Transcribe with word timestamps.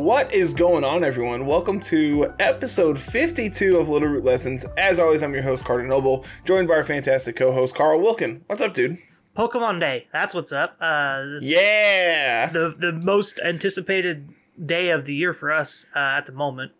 What 0.00 0.32
is 0.32 0.54
going 0.54 0.82
on, 0.82 1.04
everyone? 1.04 1.44
Welcome 1.44 1.78
to 1.82 2.32
episode 2.40 2.98
52 2.98 3.76
of 3.76 3.90
Little 3.90 4.08
Root 4.08 4.24
Lessons. 4.24 4.64
As 4.78 4.98
always, 4.98 5.22
I'm 5.22 5.34
your 5.34 5.42
host, 5.42 5.62
Carter 5.62 5.86
Noble, 5.86 6.24
joined 6.46 6.68
by 6.68 6.74
our 6.76 6.84
fantastic 6.84 7.36
co 7.36 7.52
host, 7.52 7.74
Carl 7.74 8.00
Wilkin. 8.00 8.42
What's 8.46 8.62
up, 8.62 8.72
dude? 8.72 8.96
Pokemon 9.36 9.78
Day. 9.78 10.06
That's 10.10 10.32
what's 10.32 10.52
up. 10.52 10.78
Uh, 10.80 11.26
this 11.26 11.52
Yeah! 11.54 12.46
The 12.50 12.74
the 12.78 12.92
most 12.92 13.40
anticipated 13.44 14.30
day 14.64 14.88
of 14.88 15.04
the 15.04 15.14
year 15.14 15.34
for 15.34 15.52
us 15.52 15.84
uh, 15.94 15.98
at 15.98 16.24
the 16.24 16.32
moment. 16.32 16.72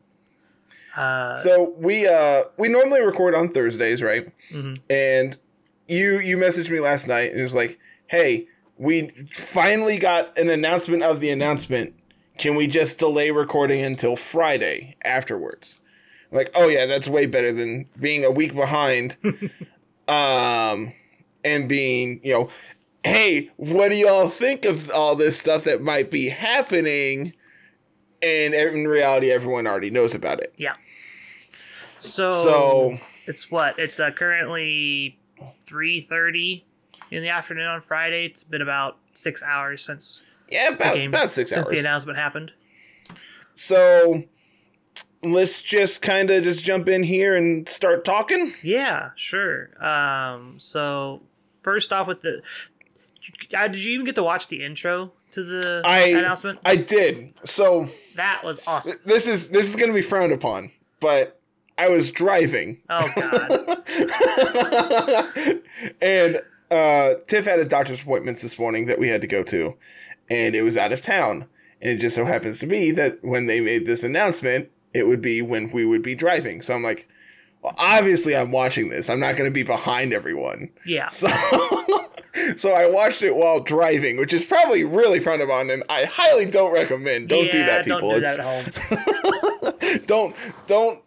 Uh, 0.97 1.35
So 1.35 1.75
we 1.77 2.07
uh 2.09 2.45
we 2.57 2.69
normally 2.71 3.03
record 3.03 3.35
on 3.35 3.51
Thursdays, 3.51 4.03
right? 4.03 4.33
mhm. 4.51 4.81
And 4.89 5.37
you 5.87 6.21
you 6.21 6.39
messaged 6.39 6.71
me 6.71 6.81
last 6.81 7.07
night 7.07 7.33
and 7.33 7.39
it 7.41 7.43
was 7.43 7.55
like, 7.55 7.79
"Hey, 8.07 8.47
we 8.79 9.09
finally 9.31 9.99
got 9.99 10.39
an 10.39 10.49
announcement 10.49 11.03
of 11.03 11.21
the 11.21 11.29
announcement. 11.29 11.97
Can 12.41 12.55
we 12.55 12.67
just 12.67 12.97
delay 12.97 13.31
recording 13.31 13.83
until 13.83 14.17
Friday 14.17 14.97
afterwards?" 15.05 15.83
I'm 16.33 16.39
like, 16.39 16.51
"Oh 16.55 16.69
yeah, 16.69 16.87
that's 16.87 17.07
way 17.07 17.27
better 17.27 17.53
than 17.53 17.87
being 18.01 18.25
a 18.25 18.31
week 18.31 18.55
behind." 18.55 19.19
um 20.09 20.93
and 21.45 21.69
being, 21.69 22.19
you 22.25 22.33
know, 22.33 22.49
"Hey, 23.05 23.51
what 23.57 23.91
do 23.91 23.95
y'all 23.97 24.29
think 24.29 24.65
of 24.65 24.91
all 24.91 25.15
this 25.17 25.39
stuff 25.39 25.65
that 25.65 25.83
might 25.83 26.11
be 26.11 26.31
happening?" 26.31 27.35
And 28.23 28.55
in 28.55 28.89
reality, 28.89 29.31
everyone 29.31 29.67
already 29.67 29.91
knows 29.91 30.15
about 30.15 30.41
it. 30.41 30.55
Yeah. 30.57 30.77
So, 31.99 32.31
So, 32.31 32.97
it's 33.27 33.51
what? 33.51 33.79
It's 33.79 34.01
uh, 34.01 34.13
currently 34.13 35.19
three 35.67 36.01
thirty 36.01 36.65
in 37.11 37.23
the 37.23 37.29
afternoon 37.29 37.67
on 37.67 37.83
Friday. 37.83 38.25
It's 38.25 38.45
been 38.45 38.63
about 38.63 38.97
six 39.13 39.43
hours 39.43 39.85
since 39.85 40.23
yeah, 40.51 40.69
about, 40.69 40.99
about 40.99 41.31
six 41.31 41.51
since 41.53 41.59
hours. 41.67 41.67
Since 41.67 41.83
the 41.83 41.87
announcement 41.89 42.19
happened. 42.19 42.53
So 43.55 44.25
let's 45.23 45.63
just 45.63 46.03
kind 46.03 46.31
of 46.31 46.43
just 46.45 46.65
jump 46.65 46.89
in 46.89 47.03
here 47.03 47.37
and 47.37 47.69
start 47.69 48.05
talking. 48.05 48.53
Yeah, 48.63 49.11
sure. 49.17 49.71
Um, 49.85 50.55
so 50.59 51.23
first 51.63 51.93
off, 51.93 52.07
with 52.07 52.23
the, 52.23 52.43
uh, 53.57 53.69
did 53.69 53.85
you 53.85 53.93
even 53.95 54.07
get 54.07 54.15
to 54.15 54.23
watch 54.23 54.49
the 54.49 54.65
intro 54.65 55.13
to 55.33 55.43
the 55.45 55.83
I- 55.85 56.07
announcement? 56.09 56.59
I 56.65 56.77
did. 56.77 57.35
So 57.45 57.87
That 58.17 58.43
was 58.45 58.61
awesome. 58.67 58.93
th- 58.97 59.05
this 59.05 59.27
is 59.27 59.51
this 59.51 59.69
is 59.69 59.77
going 59.77 59.91
to 59.91 59.95
be 59.95 60.03
frowned 60.03 60.33
upon, 60.33 60.71
but 61.01 61.39
I 61.77 61.89
was 61.89 62.11
driving. 62.11 62.79
Oh 62.89 63.09
god. 63.15 63.51
and 66.03 66.41
uh 66.71 67.15
Tiff 67.27 67.45
had 67.47 67.59
a 67.59 67.65
doctor's 67.65 68.03
appointment 68.03 68.39
this 68.39 68.59
morning 68.59 68.87
that 68.87 68.99
we 68.99 69.09
had 69.09 69.21
to 69.23 69.27
go 69.27 69.43
to, 69.45 69.77
and 70.31 70.55
it 70.55 70.63
was 70.63 70.77
out 70.77 70.93
of 70.93 71.03
town. 71.03 71.47
And 71.83 71.93
it 71.93 71.97
just 71.97 72.15
so 72.17 72.25
happens 72.25 72.61
to 72.61 72.67
be 72.67 72.91
that 72.93 73.23
when 73.23 73.47
they 73.47 73.61
made 73.61 73.87
this 73.87 74.05
announcement, 74.05 74.71
it 74.95 75.07
would 75.07 75.21
be 75.21 75.43
when 75.43 75.71
we 75.71 75.85
would 75.85 76.03
be 76.03 76.15
driving. 76.15 76.63
So 76.63 76.75
I'm 76.75 76.83
like, 76.83 77.09
well, 77.63 77.75
obviously 77.77 78.37
I'm 78.37 78.53
watching 78.53 78.89
this. 78.89 79.11
I'm 79.11 79.21
not 79.21 79.37
going 79.37 79.51
to 79.51 79.55
be 79.55 79.63
behind 79.63 80.13
everyone. 80.13 80.71
Yeah. 80.87 81.07
So, 81.07 81.29
so 82.57 82.73
I 82.73 82.89
watched 82.89 83.23
it 83.23 83.35
while 83.37 83.61
driving, 83.61 84.17
which 84.17 84.33
is 84.33 84.45
probably 84.45 84.85
really 84.85 85.21
frowned 85.21 85.43
upon, 85.43 85.71
and 85.71 85.83
I 85.89 86.05
highly 86.05 86.47
don't 86.47 86.73
recommend. 86.73 87.29
Don't 87.29 87.51
do 87.51 87.65
that, 87.65 87.85
people. 87.85 88.11
Don't 88.11 88.21
do 88.21 88.25
that 88.25 88.39
at 88.39 89.75
home. 89.85 90.01
don't 90.07 90.37
don't 90.67 91.03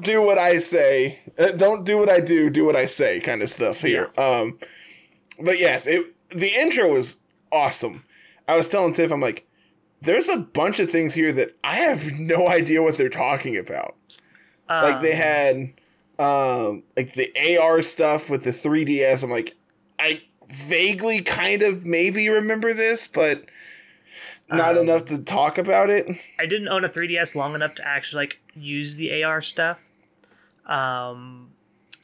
do 0.00 0.22
what 0.22 0.38
I 0.38 0.58
say. 0.58 1.20
Uh, 1.38 1.50
don't 1.50 1.84
do 1.84 1.98
what 1.98 2.08
I 2.08 2.20
do. 2.20 2.48
Do 2.48 2.64
what 2.64 2.76
I 2.76 2.86
say, 2.86 3.20
kind 3.20 3.42
of 3.42 3.50
stuff 3.50 3.80
here. 3.80 4.10
Um, 4.16 4.58
but 5.42 5.58
yes, 5.58 5.86
it 5.86 6.06
the 6.30 6.48
intro 6.48 6.92
was 6.92 7.18
awesome. 7.52 8.04
I 8.46 8.56
was 8.56 8.68
telling 8.68 8.92
Tiff, 8.92 9.10
I'm 9.10 9.20
like, 9.20 9.46
there's 10.02 10.28
a 10.28 10.36
bunch 10.38 10.80
of 10.80 10.90
things 10.90 11.14
here 11.14 11.32
that 11.32 11.56
I 11.64 11.76
have 11.76 12.12
no 12.18 12.48
idea 12.48 12.82
what 12.82 12.96
they're 12.98 13.08
talking 13.08 13.56
about. 13.56 13.96
like 14.68 15.00
they 15.02 15.12
Um, 15.12 15.18
had 15.18 15.72
um 16.18 16.82
like 16.96 17.12
the 17.14 17.58
AR 17.58 17.82
stuff 17.82 18.30
with 18.30 18.44
the 18.44 18.50
3DS. 18.52 19.22
I'm 19.22 19.30
like, 19.30 19.56
I 19.98 20.22
vaguely 20.48 21.22
kind 21.22 21.62
of 21.62 21.84
maybe 21.84 22.28
remember 22.28 22.72
this, 22.74 23.08
but 23.08 23.44
not 24.50 24.76
Um, 24.76 24.82
enough 24.88 25.06
to 25.06 25.18
talk 25.18 25.56
about 25.58 25.88
it. 25.90 26.08
I 26.38 26.46
didn't 26.46 26.68
own 26.68 26.84
a 26.84 26.88
3DS 26.88 27.34
long 27.34 27.54
enough 27.54 27.74
to 27.76 27.86
actually 27.86 28.24
like 28.24 28.40
use 28.54 28.96
the 28.96 29.22
AR 29.24 29.40
stuff. 29.40 29.78
Um, 30.66 31.50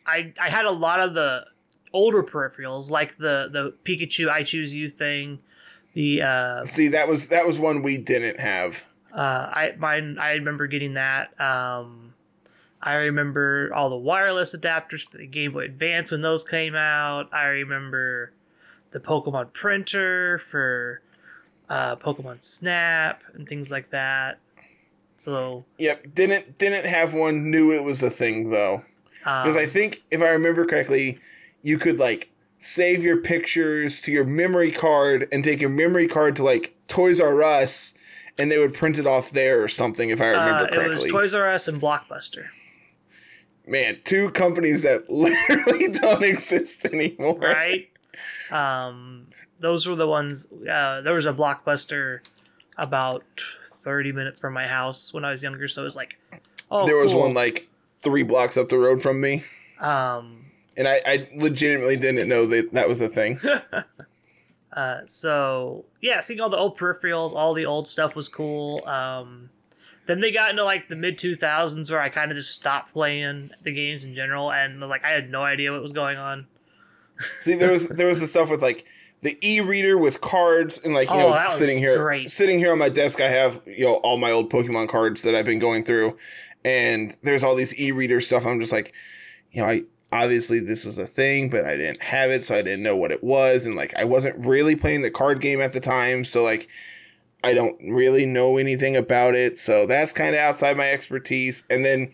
I 0.06 0.33
I 0.41 0.50
had 0.50 0.65
a 0.65 0.71
lot 0.71 1.00
of 1.00 1.15
the 1.15 1.45
older 1.93 2.23
peripherals, 2.23 2.91
like 2.91 3.17
the 3.17 3.49
the 3.53 3.75
Pikachu 3.84 4.29
I 4.29 4.43
Choose 4.43 4.75
You 4.75 4.91
thing. 4.91 5.41
The 5.95 6.23
uh, 6.23 6.65
See, 6.65 6.89
that 6.89 7.09
was 7.09 7.28
that 7.28 7.47
was 7.47 7.59
one 7.59 7.83
we 7.83 7.99
didn't 7.99 8.39
have. 8.41 8.84
uh, 9.12 9.51
I 9.53 9.75
mine 9.78 10.19
I 10.19 10.33
remember 10.33 10.67
getting 10.67 10.95
that. 10.95 11.39
Um, 11.41 12.15
I 12.83 12.95
remember 12.95 13.73
all 13.75 13.91
the 13.91 13.97
wireless 13.97 14.55
adapters 14.55 15.09
for 15.09 15.19
the 15.19 15.27
Game 15.27 15.53
Boy 15.53 15.65
Advance 15.65 16.12
when 16.12 16.23
those 16.23 16.45
came 16.45 16.75
out. 16.75 17.33
I 17.33 17.45
remember 17.47 18.33
the 18.93 19.00
Pokemon 19.00 19.53
printer 19.53 20.39
for 20.39 21.03
uh, 21.69 21.97
Pokemon 21.97 22.43
Snap 22.43 23.23
and 23.34 23.49
things 23.49 23.71
like 23.71 23.91
that. 23.91 24.39
So 25.17 25.67
Yep, 25.79 26.15
didn't 26.15 26.56
didn't 26.59 26.87
have 26.87 27.12
one. 27.12 27.50
Knew 27.50 27.73
it 27.73 27.84
was 27.84 28.03
a 28.03 28.11
thing 28.11 28.50
though, 28.50 28.84
because 29.19 29.56
I 29.56 29.65
um, 29.65 29.69
think 29.71 30.03
if 30.11 30.23
I 30.23 30.29
remember 30.29 30.65
correctly, 30.65 31.19
you 31.62 31.79
could 31.79 31.99
like 31.99 32.30
save 32.60 33.03
your 33.03 33.16
pictures 33.16 34.00
to 34.03 34.12
your 34.12 34.25
memory 34.25 34.71
card 34.71 35.26
and 35.32 35.43
take 35.43 35.60
your 35.60 35.71
memory 35.71 36.06
card 36.06 36.37
to 36.37 36.44
like 36.44 36.75
Toys 36.87 37.19
R 37.21 37.43
Us, 37.43 37.94
and 38.38 38.53
they 38.53 38.59
would 38.59 38.75
print 38.75 38.98
it 38.98 39.06
off 39.06 39.31
there 39.31 39.62
or 39.62 39.66
something. 39.69 40.10
If 40.10 40.21
I 40.21 40.28
remember 40.28 40.78
uh, 40.78 40.84
it 40.84 40.88
was 40.88 41.04
Toys 41.04 41.34
R 41.34 41.50
Us 41.50 41.66
and 41.66 41.81
Blockbuster, 41.81 42.44
man, 43.66 43.99
two 44.04 44.31
companies 44.31 44.82
that 44.82 45.09
literally 45.10 45.88
don't 45.88 46.22
exist 46.22 46.84
anymore. 46.84 47.38
right? 47.38 47.88
um, 48.53 49.26
those 49.59 49.87
were 49.87 49.94
the 49.97 50.06
ones. 50.06 50.47
Uh, 50.53 51.00
there 51.00 51.15
was 51.15 51.26
a 51.26 51.32
Blockbuster 51.32 52.20
about 52.76 53.25
thirty 53.82 54.12
minutes 54.12 54.38
from 54.38 54.53
my 54.53 54.66
house 54.66 55.12
when 55.15 55.25
I 55.25 55.31
was 55.31 55.43
younger, 55.43 55.66
so 55.66 55.81
it 55.82 55.84
was 55.84 55.97
like, 55.97 56.19
oh, 56.70 56.84
there 56.87 56.97
was 56.97 57.12
cool. 57.12 57.22
one 57.22 57.34
like 57.34 57.69
three 58.03 58.22
blocks 58.22 58.56
up 58.56 58.69
the 58.69 58.78
road 58.78 59.03
from 59.03 59.20
me, 59.20 59.44
Um, 59.81 60.47
and 60.81 60.89
I, 60.89 61.03
I 61.05 61.29
legitimately 61.37 61.97
didn't 61.99 62.27
know 62.27 62.47
that 62.47 62.73
that 62.73 62.89
was 62.89 63.03
a 63.03 63.09
thing. 63.09 63.39
uh, 64.73 65.01
so 65.05 65.85
yeah, 66.01 66.21
seeing 66.21 66.41
all 66.41 66.49
the 66.49 66.57
old 66.57 66.79
peripherals, 66.79 67.35
all 67.35 67.53
the 67.55 67.67
old 67.67 67.87
stuff 67.87 68.17
was 68.17 68.29
cool. 68.29 68.83
Um, 68.87 69.51
then 70.07 70.21
they 70.21 70.33
got 70.33 70.51
into 70.51 70.65
like 70.65 70.89
the 70.89 70.97
mid 70.97 71.19
two 71.19 71.37
thousands 71.37 71.91
where 71.91 72.01
I 72.01 72.09
kind 72.09 72.31
of 72.31 72.37
just 72.39 72.53
stopped 72.53 72.93
playing 72.95 73.51
the 73.63 73.73
games 73.73 74.05
in 74.05 74.15
general, 74.15 74.51
and 74.51 74.81
like 74.81 75.05
I 75.05 75.11
had 75.11 75.31
no 75.31 75.43
idea 75.43 75.71
what 75.71 75.83
was 75.83 75.93
going 75.93 76.17
on. 76.17 76.47
See, 77.39 77.55
there 77.55 77.71
was 77.71 77.89
there 77.89 78.07
was 78.07 78.21
the 78.21 78.27
stuff 78.27 78.49
with 78.49 78.62
like 78.62 78.87
the 79.23 79.37
e-reader 79.47 79.99
with 79.99 80.23
cards 80.23 80.79
and 80.83 80.94
like 80.94 81.11
you 81.11 81.15
Oh, 81.17 81.31
know 81.35 81.47
sitting 81.50 81.76
here 81.76 81.99
great. 81.99 82.31
sitting 82.31 82.59
here 82.59 82.73
on 82.73 82.79
my 82.79 82.88
desk 82.88 83.21
I 83.21 83.29
have 83.29 83.61
you 83.67 83.85
know 83.85 83.97
all 83.97 84.17
my 84.17 84.31
old 84.31 84.50
Pokemon 84.50 84.88
cards 84.88 85.21
that 85.25 85.35
I've 85.35 85.44
been 85.44 85.59
going 85.59 85.85
through 85.85 86.17
and 86.65 87.15
there's 87.23 87.44
all 87.44 87.55
these 87.55 87.79
e-reader 87.79 88.23
stuff 88.23 88.47
I'm 88.47 88.59
just 88.61 88.73
like 88.73 88.94
you 89.53 89.61
know 89.61 89.69
I 89.69 89.83
obviously 90.12 90.59
this 90.61 90.85
was 90.85 90.99
a 90.99 91.07
thing 91.07 91.49
but 91.49 91.65
I 91.65 91.77
didn't 91.77 92.03
have 92.03 92.31
it 92.31 92.45
so 92.45 92.57
I 92.57 92.62
didn't 92.62 92.83
know 92.83 92.97
what 92.97 93.12
it 93.12 93.23
was 93.23 93.65
and 93.67 93.75
like 93.75 93.95
I 93.97 94.05
wasn't 94.05 94.45
really 94.45 94.75
playing 94.77 95.03
the 95.03 95.11
card 95.11 95.41
game 95.41 95.61
at 95.61 95.73
the 95.73 95.81
time 95.81 96.25
so 96.25 96.43
like 96.43 96.69
I 97.45 97.55
don't 97.55 97.77
really 97.89 98.27
know 98.27 98.57
anything 98.57 98.97
about 98.97 99.35
it 99.35 99.59
so 99.59 99.87
that's 99.87 100.12
kind 100.12 100.35
of 100.35 100.41
outside 100.41 100.77
my 100.77 100.91
expertise 100.91 101.65
and 101.71 101.85
then 101.85 102.12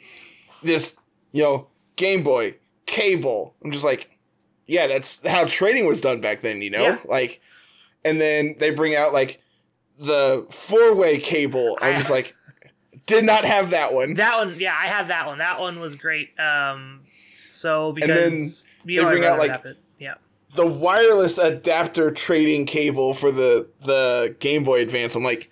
this 0.63 0.97
you 1.33 1.43
know 1.43 1.69
Game 1.97 2.23
Boy 2.23 2.57
cable 2.85 3.55
I'm 3.65 3.71
just 3.71 3.85
like 3.85 4.11
yeah, 4.69 4.89
that's 4.89 5.25
how 5.25 5.45
trading 5.45 5.87
was 5.87 6.01
done 6.01 6.21
back 6.21 6.41
then, 6.41 6.61
you 6.61 6.71
know? 6.71 6.83
Yeah. 6.83 6.99
Like 7.07 7.41
and 8.05 8.21
then 8.21 8.57
they 8.59 8.71
bring 8.71 8.95
out 8.97 9.13
like 9.13 9.41
the 9.99 10.47
four-way 10.51 11.19
cable. 11.19 11.79
I 11.81 11.93
I- 11.93 11.97
was 11.97 12.11
like 12.11 12.35
did 13.07 13.25
not 13.25 13.45
have 13.45 13.71
that 13.71 13.95
one. 13.95 14.15
That 14.15 14.37
one, 14.37 14.55
yeah, 14.59 14.77
I 14.77 14.89
had 14.89 15.09
that 15.09 15.27
one. 15.27 15.39
That 15.39 15.61
one 15.61 15.79
was 15.81 15.95
great. 15.95 16.31
Um, 16.41 17.03
so 17.49 17.93
then 17.99 18.09
because 18.09 18.69
you 18.85 18.97
they 18.99 19.03
know, 19.03 19.09
I'd 19.09 19.13
bring 19.13 19.25
out, 19.25 19.39
like- 19.39 19.77
yeah, 19.99 20.15
the 20.55 20.67
wireless 20.67 21.39
adapter 21.39 22.11
trading 22.11 22.67
cable 22.67 23.15
for 23.15 23.31
the 23.31 23.69
the 23.85 24.35
Game 24.41 24.63
Boy 24.65 24.81
Advance. 24.81 25.15
I'm 25.15 25.25
like 25.25 25.51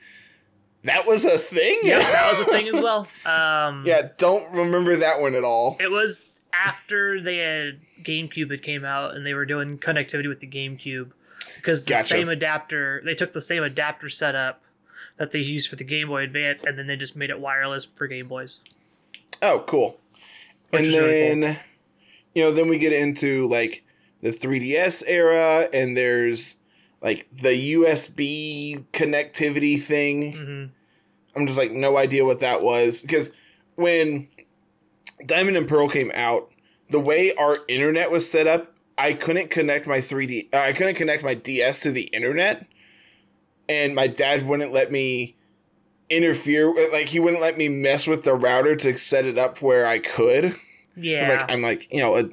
that 0.84 1.06
was 1.06 1.24
a 1.24 1.38
thing? 1.38 1.78
yeah, 1.82 1.98
that 1.98 2.30
was 2.38 2.46
a 2.46 2.50
thing 2.50 2.68
as 2.68 2.74
well. 2.74 3.08
Um, 3.24 3.84
yeah, 3.86 4.08
don't 4.18 4.52
remember 4.52 4.96
that 4.96 5.20
one 5.20 5.34
at 5.34 5.44
all. 5.44 5.76
it 5.80 5.90
was 5.90 6.32
after 6.52 7.20
they 7.20 7.38
had 7.38 7.80
GameCube 8.02 8.50
had 8.50 8.62
came 8.62 8.84
out 8.84 9.14
and 9.16 9.24
they 9.26 9.34
were 9.34 9.46
doing 9.46 9.78
connectivity 9.78 10.28
with 10.28 10.40
the 10.40 10.46
GameCube 10.46 11.10
because 11.56 11.84
the 11.86 11.90
Gotcha. 11.94 12.04
same 12.04 12.28
adapter 12.28 13.00
they 13.04 13.14
took 13.14 13.32
the 13.32 13.40
same 13.40 13.62
adapter 13.62 14.08
setup 14.08 14.62
that 15.16 15.32
they 15.32 15.38
used 15.40 15.68
for 15.68 15.76
the 15.76 15.84
Game 15.84 16.08
Boy 16.08 16.22
Advance 16.22 16.64
and 16.64 16.78
then 16.78 16.86
they 16.86 16.96
just 16.96 17.16
made 17.16 17.30
it 17.30 17.40
wireless 17.40 17.84
for 17.86 18.06
Game 18.06 18.28
Boys. 18.28 18.60
Oh, 19.42 19.64
cool. 19.66 19.98
And 20.72 20.86
is 20.86 20.94
really 20.94 21.08
then 21.40 21.54
cool. 21.54 21.62
You 22.34 22.42
know, 22.42 22.52
then 22.52 22.68
we 22.68 22.78
get 22.78 22.92
into 22.92 23.48
like 23.48 23.84
the 24.20 24.30
3DS 24.30 25.02
era 25.06 25.68
and 25.72 25.96
there's 25.96 26.56
like 27.02 27.28
the 27.32 27.74
USB 27.74 28.84
connectivity 28.92 29.80
thing. 29.80 30.32
hmm 30.32 30.64
I'm 31.36 31.46
just 31.48 31.58
like 31.58 31.72
no 31.72 31.96
idea 31.96 32.24
what 32.24 32.38
that 32.40 32.62
was 32.62 33.02
because 33.02 33.32
when 33.74 34.28
Diamond 35.26 35.56
and 35.56 35.66
Pearl 35.66 35.88
came 35.88 36.12
out, 36.14 36.52
the 36.90 37.00
way 37.00 37.34
our 37.34 37.58
internet 37.66 38.10
was 38.10 38.30
set 38.30 38.46
up, 38.46 38.72
I 38.96 39.14
couldn't 39.14 39.50
connect 39.50 39.88
my 39.88 39.98
3D. 39.98 40.54
Uh, 40.54 40.58
I 40.58 40.72
couldn't 40.72 40.94
connect 40.94 41.24
my 41.24 41.34
DS 41.34 41.80
to 41.80 41.90
the 41.90 42.04
internet, 42.04 42.68
and 43.68 43.96
my 43.96 44.06
dad 44.06 44.46
wouldn't 44.46 44.72
let 44.72 44.92
me 44.92 45.34
interfere. 46.08 46.72
Like 46.92 47.08
he 47.08 47.18
wouldn't 47.18 47.42
let 47.42 47.58
me 47.58 47.68
mess 47.68 48.06
with 48.06 48.22
the 48.22 48.34
router 48.34 48.76
to 48.76 48.96
set 48.96 49.24
it 49.24 49.36
up 49.36 49.60
where 49.60 49.86
I 49.86 49.98
could. 49.98 50.54
Yeah. 50.96 51.28
Like 51.28 51.50
I'm 51.50 51.62
like 51.62 51.92
you 51.92 52.00
know. 52.00 52.16
A, 52.16 52.28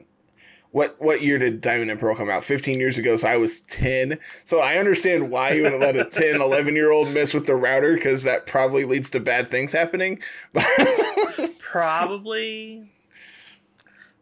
what 0.72 0.96
what 1.00 1.22
year 1.22 1.38
did 1.38 1.60
Diamond 1.62 1.92
and 1.92 2.00
Pearl 2.00 2.16
come 2.16 2.30
out? 2.30 2.46
15 2.46 2.80
years 2.80 2.98
ago, 2.98 3.18
so 3.18 3.28
I 3.28 3.36
was 3.36 3.60
10. 3.62 4.18
So 4.46 4.60
I 4.60 4.78
understand 4.78 5.30
why 5.30 5.52
you 5.52 5.64
wouldn't 5.64 5.82
let 5.82 5.98
a 5.98 6.06
10, 6.10 6.42
11 6.42 6.76
year 6.76 6.92
old 6.92 7.10
mess 7.10 7.34
with 7.34 7.46
the 7.46 7.56
router 7.56 7.94
because 7.96 8.24
that 8.24 8.46
probably 8.46 8.86
leads 8.86 9.10
to 9.12 9.20
bad 9.20 9.52
things 9.52 9.74
happening. 9.74 10.22
Probably. 11.60 12.90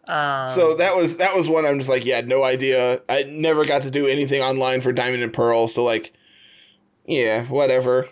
Um, 0.08 0.48
so 0.48 0.74
that 0.76 0.96
was 0.96 1.18
that 1.18 1.36
was 1.36 1.48
one 1.48 1.68
I'm 1.68 1.78
just 1.78 1.90
like, 1.90 2.04
yeah, 2.04 2.22
no 2.22 2.44
idea. 2.44 3.02
I 3.08 3.24
never 3.24 3.64
got 3.64 3.84
to 3.84 3.92
do 3.92 4.08
anything 4.08 4.42
online 4.42 4.82
for 4.82 4.92
Diamond 4.92 5.22
and 5.22 5.32
Pearl, 5.32 5.68
so 5.68 5.84
like, 5.84 6.14
yeah, 7.06 7.46
whatever. 7.46 8.06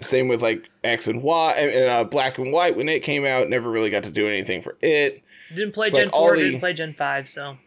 Same 0.00 0.26
with 0.26 0.42
like 0.42 0.68
X 0.82 1.06
and 1.06 1.22
Y 1.22 1.52
and 1.52 1.90
uh, 1.90 2.04
Black 2.04 2.38
and 2.38 2.52
White 2.52 2.76
when 2.76 2.88
it 2.88 3.04
came 3.04 3.24
out. 3.24 3.48
Never 3.48 3.70
really 3.70 3.90
got 3.90 4.04
to 4.04 4.10
do 4.10 4.26
anything 4.26 4.62
for 4.62 4.76
it. 4.80 5.22
Didn't 5.54 5.72
play 5.72 5.88
it's 5.88 5.96
Gen 5.96 6.06
like 6.06 6.14
4, 6.14 6.36
the- 6.36 6.42
didn't 6.44 6.60
play 6.60 6.72
Gen 6.74 6.92
5, 6.92 7.28
so. 7.28 7.58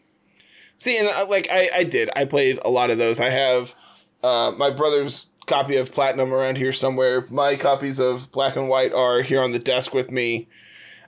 See, 0.78 0.98
and 0.98 1.08
uh, 1.08 1.26
like 1.30 1.48
I, 1.52 1.70
I 1.76 1.84
did. 1.84 2.10
I 2.16 2.26
played 2.26 2.60
a 2.66 2.70
lot 2.70 2.90
of 2.90 2.98
those. 2.98 3.20
I 3.20 3.30
have 3.30 3.76
uh, 4.24 4.52
my 4.58 4.72
brother's 4.72 5.28
copy 5.46 5.76
of 5.78 5.92
Platinum 5.92 6.34
around 6.34 6.58
here 6.58 6.74
somewhere. 6.74 7.26
My 7.30 7.56
copies 7.56 8.00
of 8.00 8.32
Black 8.32 8.56
and 8.56 8.68
White 8.68 8.92
are 8.94 9.22
here 9.22 9.42
on 9.42 9.52
the 9.52 9.60
desk 9.60 9.94
with 9.94 10.10
me. 10.10 10.48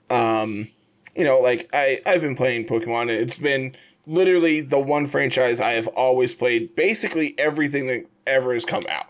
Um, 0.09 0.67
you 1.15 1.23
know, 1.23 1.39
like 1.39 1.69
I, 1.73 2.01
I've 2.05 2.21
been 2.21 2.35
playing 2.35 2.65
Pokemon, 2.65 3.01
and 3.03 3.11
it's 3.11 3.37
been 3.39 3.75
literally 4.05 4.61
the 4.61 4.79
one 4.79 5.07
franchise 5.07 5.59
I 5.59 5.71
have 5.71 5.87
always 5.87 6.35
played. 6.35 6.75
Basically, 6.75 7.33
everything 7.39 7.87
that 7.87 8.05
ever 8.27 8.53
has 8.53 8.65
come 8.65 8.85
out. 8.89 9.07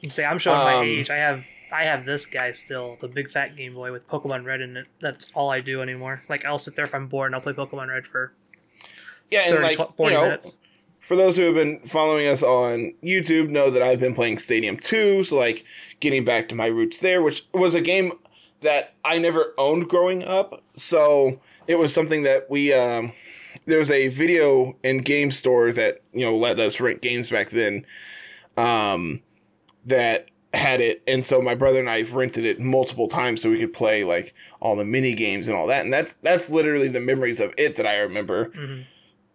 You 0.00 0.10
say 0.10 0.24
I'm 0.24 0.38
showing 0.38 0.58
my 0.58 0.74
Um, 0.76 0.84
age. 0.86 1.10
I 1.10 1.16
have 1.16 1.44
I 1.72 1.84
have 1.84 2.04
this 2.04 2.26
guy 2.26 2.52
still, 2.52 2.96
the 3.00 3.08
big 3.08 3.30
fat 3.30 3.56
Game 3.56 3.74
Boy 3.74 3.92
with 3.92 4.08
Pokemon 4.08 4.44
Red 4.44 4.60
in 4.60 4.76
it. 4.76 4.86
That's 5.00 5.30
all 5.34 5.50
I 5.50 5.60
do 5.60 5.82
anymore. 5.82 6.22
Like 6.28 6.44
I'll 6.44 6.58
sit 6.58 6.76
there 6.76 6.84
if 6.84 6.94
I'm 6.94 7.06
bored 7.06 7.26
and 7.28 7.34
I'll 7.34 7.40
play 7.40 7.52
Pokemon 7.52 7.88
Red 7.88 8.06
for 8.06 8.32
Yeah, 9.30 9.42
and 9.42 9.56
30, 9.58 9.62
like 9.62 9.76
tw- 9.76 9.96
40 9.96 10.12
you 10.14 10.18
know, 10.18 10.24
minutes. 10.26 10.56
for 11.00 11.16
those 11.16 11.36
who 11.36 11.42
have 11.44 11.54
been 11.54 11.80
following 11.80 12.26
us 12.26 12.42
on 12.42 12.94
YouTube 13.02 13.48
know 13.48 13.70
that 13.70 13.82
I've 13.82 14.00
been 14.00 14.14
playing 14.14 14.38
Stadium 14.38 14.76
2, 14.76 15.22
so 15.24 15.36
like 15.38 15.64
getting 16.00 16.24
back 16.24 16.48
to 16.48 16.54
my 16.54 16.66
roots 16.66 16.98
there, 16.98 17.22
which 17.22 17.46
was 17.52 17.74
a 17.74 17.80
game 17.80 18.12
that 18.62 18.94
I 19.04 19.18
never 19.18 19.54
owned 19.56 19.88
growing 19.88 20.22
up. 20.24 20.62
So 20.76 21.40
it 21.66 21.76
was 21.78 21.94
something 21.94 22.22
that 22.24 22.50
we 22.50 22.72
um 22.72 23.12
there 23.66 23.78
was 23.78 23.90
a 23.90 24.08
video 24.08 24.76
and 24.82 25.04
game 25.04 25.30
store 25.30 25.70
that, 25.72 26.00
you 26.12 26.24
know, 26.24 26.34
let 26.34 26.58
us 26.58 26.80
rent 26.80 27.00
games 27.02 27.30
back 27.30 27.50
then. 27.50 27.84
Um 28.56 29.22
that 29.86 30.29
had 30.52 30.80
it 30.80 31.00
and 31.06 31.24
so 31.24 31.40
my 31.40 31.54
brother 31.54 31.78
and 31.78 31.88
I 31.88 32.02
rented 32.02 32.44
it 32.44 32.58
multiple 32.58 33.06
times 33.06 33.40
so 33.40 33.50
we 33.50 33.60
could 33.60 33.72
play 33.72 34.02
like 34.02 34.34
all 34.58 34.74
the 34.74 34.84
mini 34.84 35.14
games 35.14 35.46
and 35.46 35.56
all 35.56 35.68
that 35.68 35.84
and 35.84 35.92
that's 35.92 36.14
that's 36.22 36.50
literally 36.50 36.88
the 36.88 36.98
memories 36.98 37.38
of 37.40 37.54
it 37.56 37.76
that 37.76 37.86
I 37.86 37.98
remember 37.98 38.50
hmm 38.54 38.80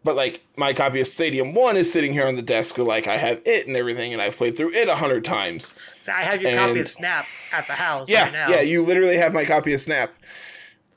but 0.04 0.16
like 0.16 0.46
my 0.56 0.72
copy 0.72 1.02
of 1.02 1.08
Stadium 1.08 1.56
One 1.56 1.76
is 1.78 1.92
sitting 1.92 2.14
here 2.14 2.28
on 2.28 2.36
the 2.36 2.44
desk, 2.44 2.78
like 2.78 3.08
I 3.08 3.18
have 3.18 3.42
it 3.44 3.66
and 3.66 3.76
everything, 3.76 4.14
and 4.14 4.22
I've 4.22 4.38
played 4.38 4.56
through 4.56 4.72
it 4.74 4.88
a 4.88 4.94
hundred 4.94 5.26
times. 5.26 5.74
So 6.00 6.12
I 6.12 6.24
have 6.24 6.44
your 6.44 6.52
copy 6.56 6.80
of 6.80 6.88
Snap 6.88 7.26
at 7.52 7.66
the 7.66 7.74
house 7.74 8.08
Yeah, 8.08 8.26
right 8.26 8.32
now. 8.34 8.50
yeah, 8.52 8.62
you 8.62 8.84
literally 8.84 9.18
have 9.18 9.34
my 9.34 9.46
copy 9.46 9.74
of 9.74 9.82
Snap. 9.82 10.14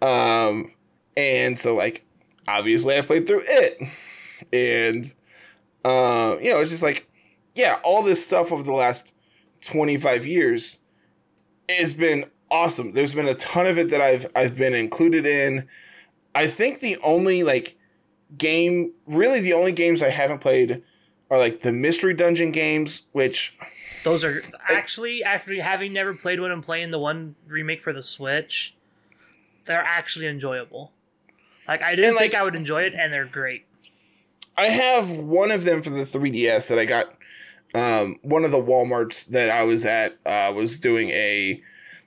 Um, 0.03 0.73
and 1.17 1.59
so 1.59 1.75
like 1.75 2.05
obviously 2.47 2.99
I 2.99 3.01
played 3.01 3.27
through 3.27 3.45
it, 3.47 3.81
and 4.53 5.07
uh, 5.87 6.37
you 6.43 6.53
know 6.53 6.61
it's 6.61 6.71
just 6.71 6.83
like 6.83 7.09
yeah, 7.55 7.81
all 7.83 8.03
this 8.03 8.23
stuff 8.23 8.53
over 8.53 8.63
the 8.63 8.73
last 8.75 9.15
twenty 9.61 9.97
five 9.97 10.27
years 10.27 10.79
it's 11.69 11.93
been 11.93 12.25
awesome. 12.51 12.93
There's 12.93 13.15
been 13.15 13.29
a 13.29 13.35
ton 13.35 13.67
of 13.67 13.79
it 13.79 13.91
that 13.91 14.01
I've 14.01 14.27
I've 14.35 14.57
been 14.57 14.75
included 14.75 15.27
in. 15.27 15.69
I 16.35 16.47
think 16.47 16.81
the 16.81 16.97
only 16.99 17.43
like 17.43 17.77
game, 18.37 18.93
really 19.07 19.41
the 19.41 19.53
only 19.53 19.73
games 19.73 20.03
I 20.03 20.11
haven't 20.11 20.39
played 20.39 20.83
are 21.31 21.39
like 21.39 21.61
the 21.61 21.73
mystery 21.73 22.15
dungeon 22.15 22.51
games, 22.53 23.03
which 23.13 23.57
Those 24.05 24.25
are 24.25 24.43
actually 24.71 25.23
after 25.23 25.63
having 25.63 25.93
never 25.93 26.15
played 26.15 26.41
one 26.41 26.51
and 26.51 26.63
playing 26.65 26.91
the 26.91 26.99
one 26.99 27.35
remake 27.47 27.83
for 27.83 27.93
the 27.93 28.03
Switch, 28.03 28.75
they're 29.67 29.85
actually 29.85 30.27
enjoyable. 30.27 30.93
Like 31.67 31.83
I 31.83 31.95
didn't 31.95 32.11
And, 32.13 32.19
think 32.19 32.35
I 32.35 32.43
would 32.43 32.55
enjoy 32.55 32.85
it, 32.85 32.95
and 32.95 33.13
they're 33.13 33.27
great. 33.27 33.67
I 34.57 34.67
have 34.67 35.11
one 35.11 35.51
of 35.51 35.65
them 35.65 35.83
for 35.83 35.91
the 35.91 36.03
3DS 36.03 36.69
that 36.69 36.79
I 36.79 36.87
got. 36.87 37.15
Um, 37.75 38.19
one 38.23 38.45
of 38.45 38.51
the 38.51 38.63
WalMarts 38.63 39.27
that 39.29 39.51
I 39.51 39.63
was 39.65 39.85
at 39.85 40.19
uh, 40.25 40.53
was 40.55 40.81
doing 40.81 41.11
a 41.11 41.63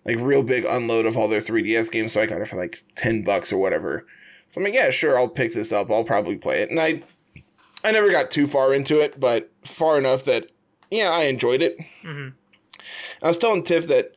like 0.06 0.18
real 0.18 0.44
big 0.44 0.66
unload 0.66 1.06
of 1.06 1.16
all 1.16 1.28
their 1.28 1.40
3DS 1.40 1.92
games, 1.92 2.13
so 2.13 2.22
I 2.22 2.25
got 2.25 2.42
it 2.42 2.48
for 2.48 2.56
like 2.56 2.84
10 2.96 3.24
bucks 3.24 3.54
or 3.54 3.58
whatever. 3.58 4.06
So 4.50 4.60
I'm 4.60 4.63
like, 4.63 4.74
yeah, 4.74 4.90
sure, 4.90 5.18
I'll 5.18 5.30
pick 5.30 5.54
this 5.54 5.72
up. 5.72 5.92
I'll 5.92 6.04
probably 6.04 6.36
play 6.36 6.62
it. 6.62 6.69
And 6.69 6.80
I 6.80 7.02
I 7.84 7.92
never 7.92 8.10
got 8.12 8.31
too 8.31 8.48
far 8.48 8.74
into 8.74 9.00
it, 9.00 9.19
but 9.19 9.52
far 9.63 9.98
enough 9.98 10.24
that 10.24 10.52
yeah, 10.90 11.10
I 11.10 11.24
enjoyed 11.24 11.62
it. 11.62 11.78
hmm 12.02 12.30
I 13.21 13.28
was 13.28 13.38
telling 13.38 13.64
Tiff 13.64 13.88
that 13.88 14.16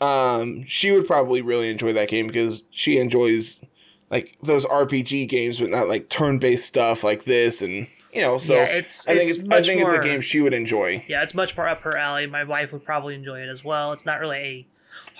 um, 0.00 0.64
she 0.66 0.90
would 0.90 1.06
probably 1.06 1.40
really 1.40 1.70
enjoy 1.70 1.92
that 1.92 2.08
game 2.08 2.26
because 2.26 2.64
she 2.70 2.98
enjoys 2.98 3.64
like 4.10 4.36
those 4.42 4.66
RPG 4.66 5.28
games, 5.28 5.60
but 5.60 5.70
not 5.70 5.88
like 5.88 6.08
turn-based 6.08 6.66
stuff 6.66 7.04
like 7.04 7.24
this, 7.24 7.62
and 7.62 7.86
you 8.14 8.22
know. 8.22 8.38
So 8.38 8.54
yeah, 8.54 8.64
it's 8.64 9.08
I 9.08 9.16
think 9.16 9.30
it's 9.30 9.38
it's, 9.40 9.50
I 9.50 9.62
think 9.62 9.80
more, 9.80 9.94
it's 9.94 10.04
a 10.04 10.08
game 10.08 10.20
she 10.20 10.40
would 10.40 10.54
enjoy. 10.54 11.04
Yeah, 11.08 11.22
it's 11.22 11.34
much 11.34 11.56
more 11.56 11.68
up 11.68 11.80
her 11.80 11.96
alley. 11.96 12.26
My 12.26 12.44
wife 12.44 12.72
would 12.72 12.84
probably 12.84 13.14
enjoy 13.14 13.40
it 13.40 13.48
as 13.48 13.64
well. 13.64 13.92
It's 13.92 14.06
not 14.06 14.20
really 14.20 14.38
a 14.38 14.66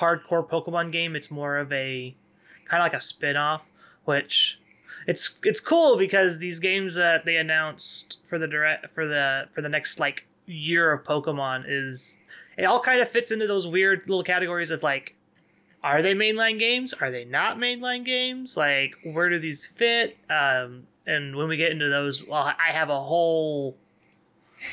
hardcore 0.00 0.48
Pokemon 0.48 0.92
game. 0.92 1.16
It's 1.16 1.30
more 1.30 1.56
of 1.56 1.72
a 1.72 2.14
kind 2.66 2.80
of 2.80 2.84
like 2.84 2.94
a 2.94 3.00
spin-off, 3.00 3.62
which 4.04 4.58
it's 5.06 5.38
it's 5.42 5.60
cool 5.60 5.96
because 5.96 6.38
these 6.38 6.60
games 6.60 6.94
that 6.94 7.24
they 7.24 7.36
announced 7.36 8.18
for 8.28 8.38
the 8.38 8.46
direct 8.46 8.94
for 8.94 9.06
the 9.06 9.48
for 9.54 9.60
the 9.60 9.68
next 9.68 9.98
like 10.00 10.26
year 10.46 10.92
of 10.92 11.04
Pokemon 11.04 11.64
is 11.66 12.20
it 12.56 12.64
all 12.64 12.80
kind 12.80 13.00
of 13.00 13.08
fits 13.08 13.30
into 13.30 13.46
those 13.46 13.66
weird 13.66 14.02
little 14.08 14.24
categories 14.24 14.70
of 14.70 14.82
like 14.82 15.14
are 15.82 16.00
they 16.00 16.14
mainline 16.14 16.58
games? 16.58 16.94
Are 16.94 17.10
they 17.10 17.26
not 17.26 17.58
mainline 17.58 18.04
games? 18.04 18.56
Like 18.56 18.94
where 19.04 19.28
do 19.28 19.38
these 19.38 19.66
fit? 19.66 20.16
Um 20.30 20.86
and 21.06 21.36
when 21.36 21.48
we 21.48 21.56
get 21.56 21.70
into 21.72 21.88
those, 21.88 22.22
well, 22.26 22.42
I 22.58 22.72
have 22.72 22.90
a 22.90 23.00
whole 23.00 23.76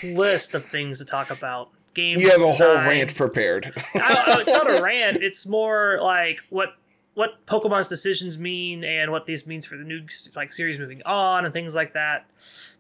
list 0.04 0.54
of 0.56 0.66
things 0.66 1.00
to 1.00 1.06
talk 1.06 1.30
about. 1.32 1.70
Game 1.94 2.18
You 2.18 2.30
have 2.30 2.42
a 2.42 2.52
whole 2.52 2.76
rant 2.76 3.14
prepared. 3.16 3.74
I 3.96 4.38
it's 4.40 4.52
not 4.52 4.70
a 4.70 4.82
rant. 4.82 5.18
It's 5.22 5.46
more 5.46 6.00
like 6.02 6.40
what 6.50 6.76
what 7.16 7.46
Pokemon's 7.46 7.90
decisions 7.90 8.40
mean 8.40 8.86
and 8.86 9.12
what 9.12 9.26
these 9.26 9.46
means 9.46 9.66
for 9.66 9.76
the 9.76 9.84
new 9.84 10.02
like 10.34 10.54
series 10.54 10.80
moving 10.80 11.02
on 11.06 11.44
and 11.44 11.54
things 11.54 11.76
like 11.76 11.92
that. 11.94 12.26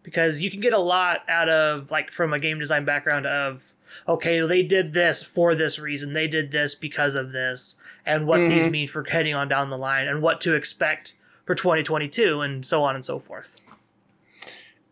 Because 0.04 0.42
you 0.42 0.50
can 0.50 0.62
get 0.62 0.72
a 0.72 0.80
lot 0.80 1.24
out 1.28 1.50
of 1.50 1.92
like 1.92 2.10
from 2.12 2.32
a 2.32 2.40
game 2.40 2.58
design 2.58 2.86
background 2.86 3.26
of 3.26 3.62
okay, 4.08 4.40
they 4.48 4.64
did 4.64 4.94
this 4.94 5.22
for 5.22 5.56
this 5.56 5.78
reason. 5.78 6.14
They 6.14 6.28
did 6.28 6.52
this 6.52 6.74
because 6.74 7.16
of 7.16 7.34
this 7.34 7.76
and 8.06 8.26
what 8.26 8.38
these 8.40 8.68
Mhm. 8.68 8.72
mean 8.72 8.88
for 8.88 9.04
heading 9.04 9.36
on 9.36 9.50
down 9.50 9.70
the 9.70 9.78
line 9.78 10.08
and 10.08 10.22
what 10.22 10.40
to 10.42 10.56
expect 10.56 11.14
for 11.46 11.56
2022 11.56 12.42
and 12.42 12.66
so 12.66 12.84
on 12.84 12.96
and 12.96 13.04
so 13.06 13.20
forth. 13.20 13.62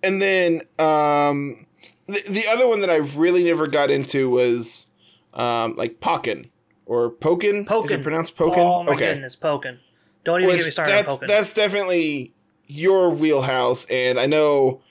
and 0.04 0.22
then 0.22 0.62
um, 0.80 1.66
the 2.08 2.22
the 2.30 2.48
other 2.48 2.68
one 2.68 2.82
that 2.82 2.90
I 2.90 2.98
really 2.98 3.44
never 3.44 3.68
got 3.68 3.90
into 3.90 4.30
was 4.30 4.88
um, 5.34 5.76
like 5.76 6.00
Pokken 6.00 6.50
or 6.86 7.10
Pokken. 7.12 7.66
Is 7.86 7.92
it 7.92 8.02
pronounced 8.04 8.36
Pokken? 8.36 8.58
Oh 8.58 8.84
my 8.84 8.96
goodness, 8.96 9.36
Pokken. 9.36 9.78
Don't 10.26 10.42
even 10.42 10.50
Which 10.50 10.60
get 10.60 10.66
me 10.66 10.72
started 10.72 10.92
that's 10.94 11.10
on 11.10 11.18
Pokken. 11.18 11.28
that's 11.28 11.54
definitely 11.54 12.34
your 12.68 13.10
wheelhouse, 13.10 13.86
and 13.86 14.20
I 14.20 14.26
know 14.26 14.82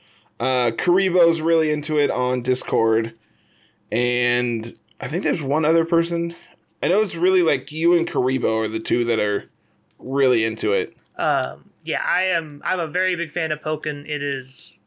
uh, 0.41 0.71
Karibo's 0.73 1.41
really 1.41 1.71
into 1.71 1.99
it 1.99 2.11
on 2.11 2.43
Discord, 2.43 3.15
and 3.93 4.77
I 5.00 5.07
think 5.09 5.23
there's 5.25 5.43
one 5.43 5.65
other 5.65 5.85
person. 5.85 6.35
I 6.83 6.88
know 6.88 7.00
it's 7.03 7.15
really 7.17 7.43
like 7.43 7.73
you 7.73 7.97
and 7.97 8.07
Karibo 8.07 8.65
are 8.65 8.69
the 8.69 8.79
two 8.81 9.05
that 9.07 9.19
are 9.19 9.50
really 9.99 10.45
into 10.45 10.73
it. 10.73 10.97
Um, 11.18 11.70
yeah, 11.84 12.02
I 12.04 12.22
am. 12.25 12.62
I'm 12.64 12.80
a 12.80 12.87
very 12.87 13.16
big 13.16 13.30
fan 13.30 13.52
of 13.52 13.60
Pokken. 13.62 14.08
It 14.08 14.22
is, 14.22 14.78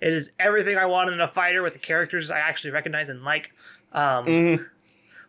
it 0.00 0.12
is 0.12 0.32
everything 0.38 0.76
I 0.76 0.86
want 0.86 1.10
in 1.10 1.20
a 1.20 1.28
fighter 1.28 1.62
with 1.62 1.74
the 1.74 1.78
characters 1.78 2.30
I 2.30 2.38
actually 2.38 2.70
recognize 2.70 3.08
and 3.08 3.22
like. 3.22 3.50
Um, 3.92 4.24
Mhm. 4.24 4.66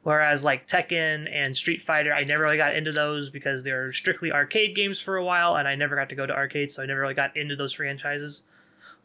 Whereas 0.03 0.43
like 0.45 0.65
Tekken 0.65 1.29
and 1.31 1.55
Street 1.55 1.81
Fighter, 1.81 2.13
I 2.13 2.23
never 2.23 2.43
really 2.43 2.55
got 2.57 2.73
into 2.75 2.91
those 2.91 3.29
because 3.29 3.63
they 3.63 3.73
were 3.73 3.91
strictly 3.91 4.31
arcade 4.31 4.73
games 4.73 5.01
for 5.01 5.17
a 5.17 5.23
while, 5.25 5.57
and 5.57 5.67
I 5.67 5.75
never 5.75 5.95
got 5.95 6.07
to 6.09 6.15
go 6.15 6.25
to 6.25 6.33
arcades, 6.33 6.73
so 6.73 6.81
I 6.81 6.85
never 6.85 7.01
really 7.01 7.13
got 7.13 7.35
into 7.35 7.55
those 7.57 7.73
franchises. 7.73 8.43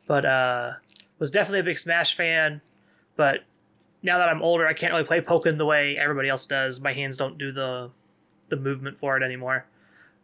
But 0.06 0.24
uh, 0.24 0.72
was 1.18 1.32
definitely 1.32 1.60
a 1.60 1.64
big 1.64 1.78
Smash 1.78 2.14
fan. 2.16 2.60
But 3.16 3.40
now 4.02 4.18
that 4.18 4.28
I'm 4.28 4.40
older, 4.40 4.66
I 4.68 4.72
can't 4.72 4.92
really 4.92 5.04
play 5.04 5.20
Pokken 5.20 5.58
the 5.58 5.66
way 5.66 5.96
everybody 5.96 6.28
else 6.28 6.46
does. 6.46 6.80
My 6.80 6.92
hands 6.92 7.16
don't 7.16 7.38
do 7.38 7.50
the 7.50 7.90
the 8.48 8.56
movement 8.56 8.96
for 8.98 9.16
it 9.16 9.22
anymore. 9.24 9.64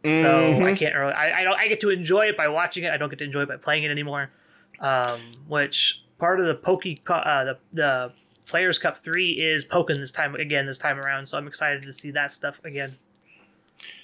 So 0.03 0.09
Mhm. 0.09 0.63
I 0.65 0.75
can't 0.75 0.95
really. 0.95 1.13
I, 1.13 1.41
I 1.41 1.43
don't. 1.43 1.59
I 1.59 1.67
get 1.67 1.79
to 1.81 1.89
enjoy 1.89 2.25
it 2.25 2.35
by 2.37 2.47
watching 2.47 2.83
it. 2.83 2.91
I 2.91 2.97
don't 2.97 3.09
get 3.09 3.19
to 3.19 3.25
enjoy 3.25 3.41
it 3.43 3.47
by 3.49 3.57
playing 3.57 3.83
it 3.83 3.91
anymore. 3.91 4.31
Um, 4.79 5.19
which 5.47 6.01
part 6.17 6.39
of 6.39 6.47
the 6.47 6.55
Poke 6.55 6.85
uh, 7.07 7.43
the 7.43 7.57
the 7.71 8.11
Players 8.47 8.79
Cup 8.79 8.97
three 8.97 9.25
is 9.27 9.63
Pokken 9.63 9.97
this 9.97 10.11
time 10.11 10.33
again 10.35 10.65
this 10.65 10.79
time 10.79 10.99
around. 10.99 11.27
So 11.27 11.37
I'm 11.37 11.47
excited 11.47 11.83
to 11.83 11.93
see 11.93 12.09
that 12.11 12.31
stuff 12.31 12.59
again. 12.63 12.95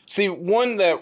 See, 0.05 0.29
one 0.29 0.77
that 0.77 1.01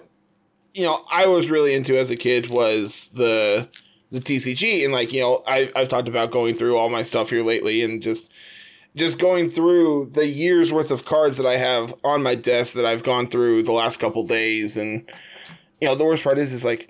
you 0.74 0.84
know 0.84 1.04
I 1.12 1.26
was 1.28 1.52
really 1.52 1.74
into 1.74 1.98
as 1.98 2.10
a 2.10 2.16
kid 2.16 2.50
was 2.50 3.10
the 3.10 3.68
the 4.12 4.20
TCG, 4.22 4.86
and 4.86 4.94
like 4.94 5.12
you 5.12 5.20
know 5.20 5.44
I 5.46 5.70
I've 5.76 5.90
talked 5.90 6.08
about 6.08 6.32
going 6.32 6.56
through 6.56 6.78
all 6.78 6.90
my 6.90 7.04
stuff 7.04 7.30
here 7.32 7.44
lately, 7.44 7.84
and 7.84 8.02
just 8.02 8.32
just 8.96 9.20
going 9.20 9.50
through 9.50 10.10
the 10.14 10.26
years 10.26 10.72
worth 10.72 10.90
of 10.90 11.06
cards 11.06 11.38
that 11.38 11.46
I 11.46 11.58
have 11.58 11.94
on 12.04 12.24
my 12.24 12.36
desk 12.36 12.74
that 12.74 12.86
I've 12.86 13.04
gone 13.04 13.28
through 13.28 13.64
the 13.64 13.74
last 13.74 14.00
couple 14.00 14.26
days, 14.26 14.78
and 14.78 15.10
you 15.82 15.88
know 15.88 15.96
the 15.96 16.06
worst 16.06 16.24
part 16.24 16.38
is 16.38 16.54
is 16.54 16.64
like 16.66 16.90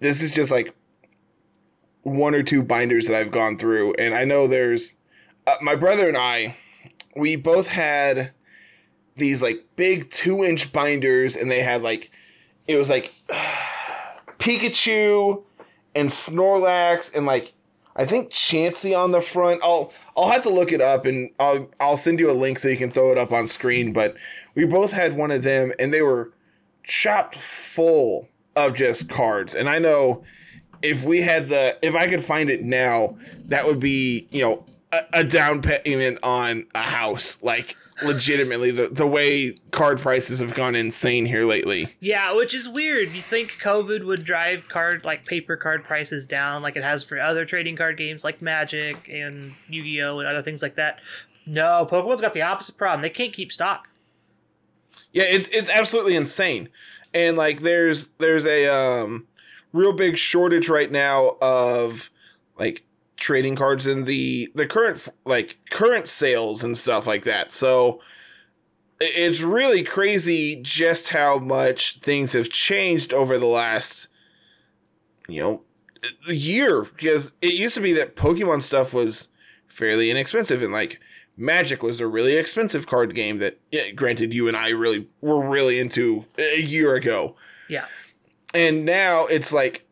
this 0.00 0.22
is 0.22 0.30
just 0.32 0.50
like 0.50 0.74
one 2.02 2.34
or 2.34 2.42
two 2.42 2.62
binders 2.62 3.06
that 3.06 3.16
I've 3.16 3.30
gone 3.30 3.56
through, 3.56 3.94
and 3.94 4.14
I 4.14 4.24
know 4.24 4.46
there's 4.46 4.94
uh, 5.46 5.56
my 5.62 5.76
brother 5.76 6.08
and 6.08 6.16
I, 6.16 6.56
we 7.14 7.36
both 7.36 7.68
had 7.68 8.32
these 9.14 9.42
like 9.42 9.64
big 9.76 10.10
two 10.10 10.42
inch 10.42 10.72
binders, 10.72 11.36
and 11.36 11.50
they 11.50 11.62
had 11.62 11.82
like 11.82 12.10
it 12.66 12.76
was 12.76 12.90
like 12.90 13.12
Pikachu 14.38 15.44
and 15.94 16.10
Snorlax 16.10 17.14
and 17.14 17.24
like 17.24 17.52
I 17.96 18.04
think 18.04 18.30
Chansey 18.30 18.96
on 18.96 19.10
the 19.10 19.20
front. 19.20 19.60
I'll 19.64 19.92
I'll 20.16 20.28
have 20.28 20.42
to 20.42 20.50
look 20.50 20.72
it 20.72 20.80
up 20.80 21.06
and 21.06 21.30
I'll 21.40 21.68
I'll 21.80 21.96
send 21.96 22.20
you 22.20 22.30
a 22.30 22.32
link 22.32 22.58
so 22.58 22.68
you 22.68 22.76
can 22.76 22.90
throw 22.90 23.10
it 23.10 23.18
up 23.18 23.32
on 23.32 23.46
screen. 23.46 23.92
But 23.92 24.16
we 24.54 24.64
both 24.66 24.92
had 24.92 25.14
one 25.14 25.30
of 25.30 25.42
them, 25.42 25.72
and 25.78 25.92
they 25.92 26.02
were 26.02 26.32
chopped 26.84 27.34
full 27.34 28.28
of 28.54 28.74
just 28.74 29.08
cards. 29.08 29.54
And 29.54 29.68
I 29.68 29.78
know 29.78 30.24
if 30.82 31.04
we 31.04 31.22
had 31.22 31.48
the 31.48 31.78
if 31.82 31.94
I 31.94 32.08
could 32.08 32.22
find 32.22 32.50
it 32.50 32.62
now, 32.62 33.16
that 33.46 33.66
would 33.66 33.80
be 33.80 34.26
you 34.30 34.42
know 34.42 34.64
a, 34.92 35.00
a 35.14 35.24
down 35.24 35.62
payment 35.62 36.18
on 36.22 36.66
a 36.74 36.82
house. 36.82 37.42
Like 37.42 37.76
legitimately, 38.02 38.70
the 38.70 38.88
the 38.88 39.06
way 39.06 39.56
card 39.70 39.98
prices 40.00 40.40
have 40.40 40.54
gone 40.54 40.74
insane 40.74 41.26
here 41.26 41.44
lately. 41.44 41.88
Yeah, 42.00 42.32
which 42.32 42.54
is 42.54 42.68
weird. 42.68 43.10
You 43.10 43.22
think 43.22 43.52
COVID 43.52 44.04
would 44.04 44.24
drive 44.24 44.68
card 44.68 45.04
like 45.04 45.24
paper 45.26 45.56
card 45.56 45.84
prices 45.84 46.26
down 46.26 46.62
like 46.62 46.76
it 46.76 46.82
has 46.82 47.02
for 47.04 47.20
other 47.20 47.44
trading 47.44 47.76
card 47.76 47.96
games 47.96 48.24
like 48.24 48.42
Magic 48.42 49.08
and 49.08 49.54
Yu-Gi-Oh 49.68 50.20
and 50.20 50.28
other 50.28 50.42
things 50.42 50.62
like 50.62 50.76
that. 50.76 51.00
No, 51.46 51.86
Pokemon's 51.90 52.20
got 52.20 52.32
the 52.34 52.42
opposite 52.42 52.76
problem. 52.76 53.02
They 53.02 53.10
can't 53.10 53.32
keep 53.32 53.52
stock. 53.52 53.88
Yeah, 55.12 55.24
it's 55.24 55.48
it's 55.48 55.70
absolutely 55.70 56.16
insane. 56.16 56.68
And 57.14 57.36
like 57.36 57.60
there's 57.60 58.08
there's 58.18 58.44
a 58.44 58.66
um 58.68 59.26
real 59.72 59.92
big 59.92 60.16
shortage 60.16 60.68
right 60.68 60.90
now 60.90 61.36
of 61.40 62.10
like 62.58 62.82
trading 63.16 63.56
cards 63.56 63.86
in 63.86 64.04
the 64.04 64.50
the 64.54 64.66
current 64.66 65.08
like 65.24 65.58
current 65.70 66.08
sales 66.08 66.62
and 66.62 66.76
stuff 66.76 67.06
like 67.06 67.24
that. 67.24 67.52
So 67.52 68.00
it's 69.00 69.40
really 69.40 69.82
crazy 69.82 70.60
just 70.62 71.08
how 71.08 71.38
much 71.38 72.00
things 72.00 72.32
have 72.32 72.48
changed 72.48 73.12
over 73.12 73.38
the 73.38 73.46
last 73.46 74.08
you 75.28 75.42
know 75.42 75.62
year 76.28 76.82
because 76.82 77.32
it 77.42 77.54
used 77.54 77.74
to 77.74 77.80
be 77.80 77.92
that 77.94 78.16
Pokemon 78.16 78.62
stuff 78.62 78.94
was 78.94 79.28
fairly 79.66 80.10
inexpensive 80.10 80.62
and 80.62 80.72
like 80.72 81.00
Magic 81.36 81.82
was 81.82 82.00
a 82.00 82.06
really 82.06 82.34
expensive 82.36 82.86
card 82.86 83.14
game 83.14 83.38
that, 83.38 83.58
granted, 83.94 84.32
you 84.32 84.48
and 84.48 84.56
I 84.56 84.70
really 84.70 85.06
were 85.20 85.46
really 85.46 85.78
into 85.78 86.24
a 86.38 86.60
year 86.60 86.94
ago. 86.94 87.36
Yeah. 87.68 87.86
And 88.54 88.86
now 88.86 89.26
it's 89.26 89.52
like, 89.52 89.86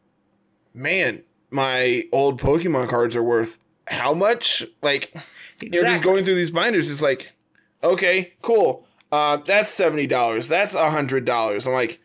man, 0.72 1.22
my 1.54 2.02
old 2.10 2.40
Pokemon 2.40 2.88
cards 2.88 3.14
are 3.14 3.22
worth 3.22 3.60
how 3.86 4.12
much? 4.12 4.66
Like, 4.82 5.14
you're 5.62 5.84
just 5.84 6.02
going 6.02 6.24
through 6.24 6.34
these 6.34 6.50
binders, 6.50 6.90
it's 6.90 7.00
like, 7.00 7.32
okay, 7.82 8.32
cool. 8.42 8.86
Uh, 9.12 9.36
that's 9.36 9.70
seventy 9.70 10.08
dollars. 10.08 10.48
That's 10.48 10.74
a 10.74 10.90
hundred 10.90 11.24
dollars. 11.24 11.66
I'm 11.66 11.72
like, 11.72 12.00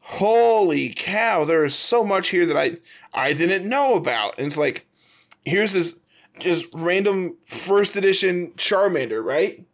holy 0.00 0.88
cow! 0.88 1.44
There 1.44 1.62
is 1.62 1.76
so 1.76 2.02
much 2.02 2.30
here 2.30 2.44
that 2.46 2.56
I 2.56 2.78
I 3.14 3.32
didn't 3.32 3.68
know 3.68 3.94
about. 3.94 4.36
And 4.36 4.48
it's 4.48 4.56
like, 4.56 4.84
here's 5.44 5.74
this 5.74 5.94
just 6.40 6.68
random 6.74 7.36
first 7.46 7.96
edition 7.96 8.48
Charmander, 8.56 9.22
right? 9.22 9.64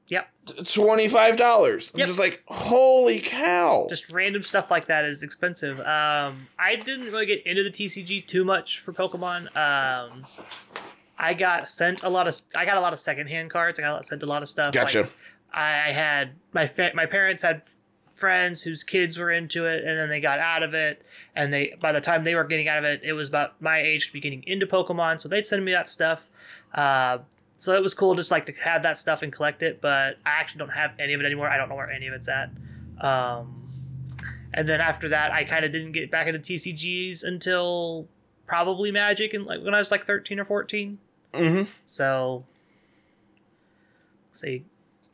Yep. 0.57 0.67
Twenty 0.69 1.09
five 1.09 1.37
dollars. 1.37 1.91
I'm 1.95 2.01
Yep. 2.01 2.09
just 2.09 2.19
like, 2.19 2.43
holy 2.47 3.21
cow! 3.21 3.87
Just 3.89 4.11
random 4.11 4.43
stuff 4.43 4.71
like 4.71 4.87
that 4.87 5.05
is 5.05 5.23
expensive. 5.23 5.81
Um, 5.81 6.47
I 6.59 6.77
didn't 6.77 7.07
really 7.07 7.27
get 7.27 7.47
into 7.47 7.63
the 7.63 7.71
TCG 7.71 8.27
too 8.27 8.45
much 8.45 8.81
for 8.81 8.93
Pokemon. 8.93 9.55
Um, 9.57 10.27
I 11.19 11.33
got 11.35 11.69
sent 11.69 12.03
a 12.03 12.09
lot 12.09 12.29
of 12.29 12.35
I 12.55 12.65
got 12.67 12.77
a 12.77 12.81
lot 12.81 12.93
of 12.93 12.99
secondhand 12.99 13.51
cards. 13.51 13.79
I 13.79 13.83
got 13.83 14.05
sent 14.05 14.23
a 14.23 14.27
lot 14.27 14.43
of 14.43 14.49
stuff. 14.49 14.73
Gotcha. 14.73 15.01
Like, 15.03 15.11
I 15.53 15.93
had 15.93 16.33
my 16.53 16.67
fa- 16.67 16.93
my 16.95 17.07
parents 17.07 17.43
had 17.43 17.63
friends 18.13 18.63
whose 18.63 18.83
kids 18.85 19.19
were 19.19 19.31
into 19.31 19.67
it, 19.67 19.85
and 19.85 19.99
then 19.99 20.09
they 20.09 20.21
got 20.21 20.39
out 20.41 20.63
of 20.63 20.75
it. 20.75 21.03
And 21.35 21.53
they 21.53 21.75
by 21.81 21.93
the 21.93 22.01
time 22.01 22.25
they 22.25 22.35
were 22.35 22.45
getting 22.45 22.69
out 22.69 22.79
of 22.79 22.85
it, 22.85 23.01
it 23.03 23.13
was 23.15 23.29
about 23.29 23.61
my 23.63 23.81
age 23.81 24.09
to 24.09 24.13
be 24.13 24.21
getting 24.21 24.43
into 24.47 24.67
Pokemon. 24.67 25.21
So 25.21 25.29
they'd 25.29 25.47
send 25.47 25.65
me 25.65 25.73
that 25.73 25.89
stuff. 25.89 26.21
Uh, 26.75 27.19
so 27.65 27.75
it 27.75 27.83
was 27.83 27.95
cool 27.95 28.15
just 28.15 28.31
like 28.31 28.45
to 28.45 28.53
have 28.63 28.83
that 28.83 28.99
stuff 28.99 29.23
and 29.23 29.33
collect 29.33 29.63
it. 29.63 29.81
But 29.81 30.19
I 30.27 30.33
actually 30.39 30.59
don't 30.59 30.75
have 30.75 30.93
any 30.99 31.15
of 31.15 31.21
it 31.23 31.25
anymore. 31.25 31.49
I 31.49 31.57
don't 31.57 31.71
know 31.71 31.75
where 31.75 31.91
any 31.91 32.07
of 32.07 32.13
it's 32.13 32.29
at. 32.29 32.51
Um, 33.01 33.71
and 34.53 34.69
then 34.69 34.83
after 34.83 35.09
that, 35.09 35.33
I 35.33 35.45
kind 35.45 35.65
of 35.65 35.73
didn't 35.73 35.93
get 35.93 36.11
back 36.11 36.27
into 36.27 36.39
TCGs 36.39 37.25
until 37.25 38.07
probably 38.47 38.91
Magic, 38.91 39.33
and 39.33 39.47
like 39.47 39.65
when 39.65 39.75
I 39.75 39.79
was 39.79 39.91
like 39.91 40.05
thirteen 40.05 40.39
or 40.39 40.45
fourteen. 40.45 40.99
Mm-hmm. 41.33 41.71
So, 41.87 42.45
see, 44.31 44.65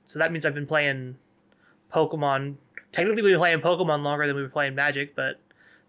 so 0.05 0.19
that 0.19 0.33
means 0.33 0.45
I've 0.45 0.55
been 0.55 0.67
playing 0.67 1.19
Pokemon. 1.95 2.57
Technically, 2.91 3.23
we've 3.23 3.33
been 3.35 3.39
playing 3.39 3.61
Pokemon 3.61 4.03
longer 4.03 4.27
than 4.27 4.35
we've 4.35 4.47
been 4.47 4.51
playing 4.51 4.75
Magic, 4.75 5.15
but 5.15 5.39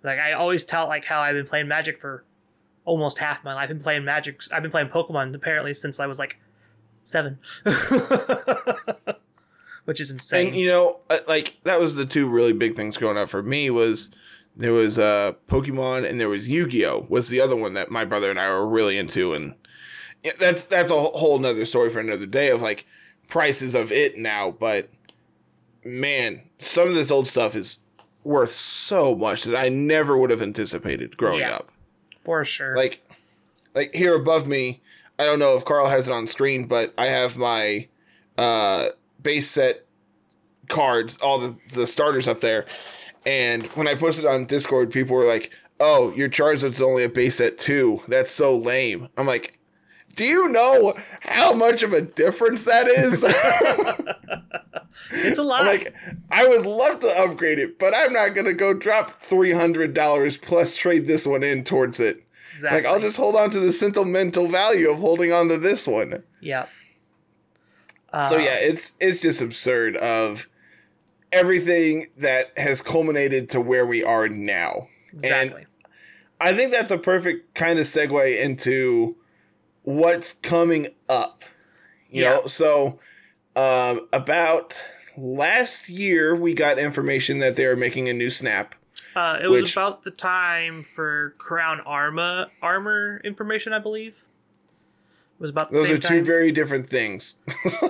like 0.03 0.19
I 0.19 0.33
always 0.33 0.63
tell 0.63 0.87
like 0.87 1.05
how 1.05 1.21
I've 1.21 1.33
been 1.33 1.47
playing 1.47 1.67
Magic 1.67 1.99
for 1.99 2.23
almost 2.85 3.17
half 3.17 3.43
my 3.43 3.55
life. 3.55 3.63
I've 3.63 3.69
been 3.69 3.79
playing 3.79 4.05
Magic. 4.05 4.43
I've 4.51 4.61
been 4.61 4.69
playing 4.69 4.89
Pokemon 4.89 5.33
apparently 5.33 5.73
since 5.73 5.99
I 5.99 6.05
was 6.05 6.19
like 6.19 6.37
seven, 7.11 7.37
which 9.85 9.99
is 9.99 10.11
insane. 10.11 10.47
And 10.47 10.55
you 10.55 10.67
know, 10.67 10.99
like 11.27 11.57
that 11.63 11.79
was 11.79 11.95
the 11.95 12.05
two 12.05 12.27
really 12.29 12.53
big 12.53 12.75
things 12.75 12.97
growing 12.97 13.17
up 13.17 13.29
for 13.29 13.43
me 13.43 13.69
was 13.69 14.09
there 14.55 14.73
was 14.73 14.99
uh 14.99 15.33
Pokemon 15.47 16.07
and 16.09 16.19
there 16.19 16.29
was 16.29 16.49
Yu-Gi-Oh 16.49 17.07
was 17.09 17.29
the 17.29 17.41
other 17.41 17.55
one 17.55 17.73
that 17.73 17.89
my 17.91 18.05
brother 18.05 18.29
and 18.29 18.39
I 18.39 18.49
were 18.49 18.67
really 18.67 18.97
into 18.97 19.33
and 19.33 19.55
that's 20.39 20.65
that's 20.65 20.91
a 20.91 20.99
whole 20.99 21.39
nother 21.39 21.65
story 21.65 21.89
for 21.89 21.99
another 21.99 22.25
day 22.25 22.49
of 22.49 22.61
like 22.61 22.85
prices 23.27 23.75
of 23.75 23.91
it 23.91 24.17
now, 24.17 24.51
but 24.51 24.89
man, 25.83 26.41
some 26.59 26.87
of 26.89 26.93
this 26.95 27.09
old 27.09 27.27
stuff 27.27 27.55
is 27.55 27.77
worth 28.23 28.51
so 28.51 29.15
much 29.15 29.45
that 29.45 29.55
I 29.57 29.69
never 29.69 30.15
would 30.17 30.29
have 30.29 30.41
anticipated 30.41 31.17
growing 31.17 31.39
Yeah. 31.39 31.55
up. 31.55 31.71
for 32.23 32.45
sure. 32.45 32.75
Like 32.75 33.01
like 33.73 33.95
here 33.95 34.13
above 34.15 34.45
me, 34.47 34.81
I 35.19 35.25
don't 35.25 35.39
know 35.39 35.55
if 35.55 35.65
Carl 35.65 35.87
has 35.87 36.07
it 36.07 36.11
on 36.11 36.27
screen, 36.27 36.67
but 36.67 36.93
I 36.97 37.07
have 37.07 37.37
my 37.37 37.87
uh 38.37 38.89
base 39.21 39.49
set 39.49 39.85
cards, 40.67 41.17
all 41.19 41.37
the, 41.37 41.57
the 41.73 41.85
starters 41.85 42.27
up 42.27 42.41
there. 42.41 42.65
And 43.25 43.63
when 43.67 43.87
I 43.87 43.95
posted 43.95 44.25
on 44.25 44.45
Discord, 44.45 44.91
people 44.91 45.15
were 45.15 45.25
like, 45.25 45.51
Oh, 45.79 46.13
your 46.13 46.29
Charizard's 46.29 46.81
only 46.81 47.03
a 47.03 47.09
base 47.09 47.35
set 47.35 47.57
two. 47.57 48.01
That's 48.07 48.31
so 48.31 48.55
lame. 48.55 49.09
I'm 49.17 49.25
like, 49.25 49.59
do 50.15 50.25
you 50.25 50.47
know 50.49 50.93
how 51.21 51.53
much 51.53 51.83
of 51.83 51.93
a 51.93 52.01
difference 52.01 52.65
that 52.65 52.87
is? 52.87 53.23
it's 55.11 55.39
a 55.39 55.43
lot. 55.43 55.61
I'm 55.61 55.67
like, 55.67 55.95
I 56.29 56.47
would 56.47 56.65
love 56.65 56.99
to 56.99 57.07
upgrade 57.19 57.59
it, 57.59 57.79
but 57.79 57.93
I'm 57.95 58.13
not 58.13 58.29
gonna 58.35 58.53
go 58.53 58.73
drop 58.73 59.09
three 59.09 59.53
hundred 59.53 59.93
dollars 59.93 60.37
plus 60.37 60.75
trade 60.75 61.07
this 61.07 61.25
one 61.25 61.43
in 61.43 61.63
towards 61.63 61.99
it. 61.99 62.25
Exactly. 62.51 62.81
Like 62.81 62.91
I'll 62.91 62.99
just 62.99 63.17
hold 63.17 63.35
on 63.35 63.49
to 63.51 63.59
the 63.59 63.71
sentimental 63.71 64.47
value 64.47 64.89
of 64.89 64.99
holding 64.99 65.31
on 65.31 65.47
to 65.49 65.57
this 65.57 65.87
one. 65.87 66.23
yeah. 66.39 66.65
so 68.27 68.37
Uh, 68.37 68.39
yeah, 68.39 68.55
it's 68.55 68.93
it's 68.99 69.21
just 69.21 69.41
absurd 69.41 69.95
of 69.97 70.47
everything 71.31 72.07
that 72.17 72.51
has 72.57 72.81
culminated 72.81 73.49
to 73.49 73.61
where 73.61 73.85
we 73.85 74.03
are 74.03 74.27
now. 74.27 74.87
exactly. 75.13 75.65
I 76.39 76.53
think 76.53 76.71
that's 76.71 76.91
a 76.91 76.97
perfect 76.97 77.53
kind 77.53 77.77
of 77.79 77.85
segue 77.85 78.41
into 78.41 79.15
what's 79.83 80.33
coming 80.41 80.87
up. 81.07 81.43
You 82.09 82.23
know, 82.23 82.45
so 82.47 82.99
um, 83.55 84.07
about 84.11 84.81
last 85.15 85.87
year 85.87 86.35
we 86.35 86.53
got 86.53 86.77
information 86.77 87.39
that 87.39 87.55
they 87.55 87.65
are 87.65 87.77
making 87.77 88.09
a 88.09 88.13
new 88.13 88.29
snap. 88.29 88.75
Uh, 89.15 89.39
it 89.41 89.47
was 89.47 89.63
Which- 89.63 89.73
about 89.75 90.03
the 90.03 90.11
time 90.11 90.83
for 90.83 91.35
Crown 91.37 91.81
Arma 91.81 92.49
armor 92.61 93.19
information, 93.23 93.73
I 93.73 93.79
believe. 93.79 94.15
was 95.39 95.49
about 95.49 95.69
the 95.71 95.77
Those 95.77 95.87
same 95.87 95.95
are 95.95 95.99
time. 95.99 96.17
two 96.19 96.23
very 96.23 96.51
different 96.51 96.87
things. 96.87 97.35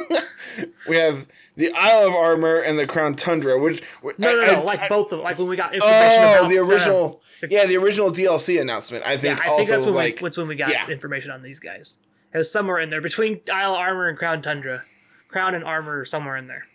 we 0.87 0.95
have 0.97 1.27
the 1.55 1.71
Isle 1.75 2.07
of 2.07 2.13
Armor 2.13 2.57
and 2.59 2.79
the 2.79 2.87
Crown 2.87 3.15
Tundra, 3.15 3.59
which 3.59 3.81
no, 4.03 4.11
no, 4.35 4.41
I- 4.41 4.45
no. 4.53 4.61
I- 4.61 4.63
like 4.63 4.79
I- 4.81 4.87
both 4.87 5.11
of 5.11 5.19
them. 5.19 5.23
Like 5.23 5.37
when 5.37 5.47
we 5.47 5.55
got 5.55 5.73
information 5.73 5.99
Oh, 6.23 6.37
about 6.39 6.49
the 6.49 6.57
original, 6.59 7.21
the- 7.41 7.49
yeah, 7.49 7.65
the 7.65 7.77
original 7.77 8.11
DLC 8.11 8.59
announcement. 8.59 9.05
I 9.05 9.11
yeah, 9.13 9.17
think 9.17 9.41
I 9.45 9.49
also 9.49 9.57
think 9.57 9.69
that's 9.69 9.85
when 9.85 9.95
like 9.95 10.15
we, 10.21 10.21
that's 10.27 10.37
when 10.37 10.47
we 10.47 10.55
got 10.55 10.69
yeah. 10.69 10.87
information 10.89 11.29
on 11.31 11.41
these 11.43 11.59
guys. 11.59 11.97
It 12.33 12.37
was 12.37 12.51
somewhere 12.51 12.79
in 12.79 12.89
there 12.89 13.01
between 13.01 13.41
Isle 13.53 13.73
of 13.73 13.79
Armor 13.79 14.07
and 14.07 14.17
Crown 14.17 14.41
Tundra, 14.41 14.83
Crown 15.27 15.53
and 15.53 15.63
Armor, 15.65 16.05
somewhere 16.05 16.37
in 16.37 16.47
there. 16.47 16.65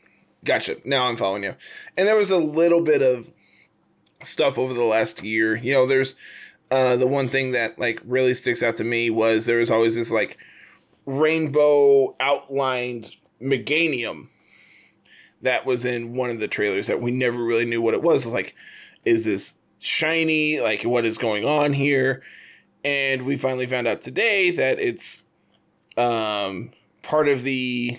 Gotcha. 0.44 0.76
Now 0.84 1.06
I'm 1.08 1.16
following 1.16 1.42
you. 1.42 1.54
And 1.96 2.06
there 2.06 2.14
was 2.16 2.30
a 2.30 2.36
little 2.36 2.82
bit 2.82 3.00
of 3.02 3.30
stuff 4.22 4.58
over 4.58 4.74
the 4.74 4.84
last 4.84 5.22
year. 5.22 5.56
You 5.56 5.72
know, 5.74 5.86
there's 5.86 6.16
uh 6.70 6.96
the 6.96 7.06
one 7.06 7.28
thing 7.28 7.52
that 7.52 7.78
like 7.78 8.00
really 8.04 8.34
sticks 8.34 8.62
out 8.62 8.76
to 8.78 8.84
me 8.84 9.10
was 9.10 9.46
there 9.46 9.58
was 9.58 9.70
always 9.70 9.94
this 9.94 10.10
like 10.10 10.38
rainbow 11.04 12.16
outlined 12.18 13.14
meganium 13.40 14.28
that 15.42 15.66
was 15.66 15.84
in 15.84 16.14
one 16.14 16.30
of 16.30 16.40
the 16.40 16.48
trailers 16.48 16.88
that 16.88 17.00
we 17.00 17.10
never 17.10 17.42
really 17.42 17.64
knew 17.64 17.80
what 17.80 17.94
it 17.94 18.02
was. 18.02 18.26
Like, 18.26 18.54
is 19.04 19.24
this 19.24 19.54
shiny? 19.78 20.60
Like, 20.60 20.82
what 20.82 21.04
is 21.04 21.18
going 21.18 21.44
on 21.44 21.72
here? 21.72 22.22
And 22.84 23.22
we 23.22 23.36
finally 23.36 23.66
found 23.66 23.86
out 23.86 24.02
today 24.02 24.50
that 24.50 24.80
it's 24.80 25.22
um 25.96 26.72
part 27.02 27.28
of 27.28 27.42
the 27.42 27.98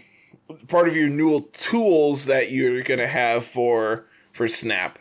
part 0.68 0.88
of 0.88 0.96
your 0.96 1.10
new 1.10 1.48
tools 1.54 2.26
that 2.26 2.52
you're 2.52 2.84
gonna 2.84 3.08
have 3.08 3.46
for 3.46 4.06
for 4.32 4.48
Snap 4.48 5.00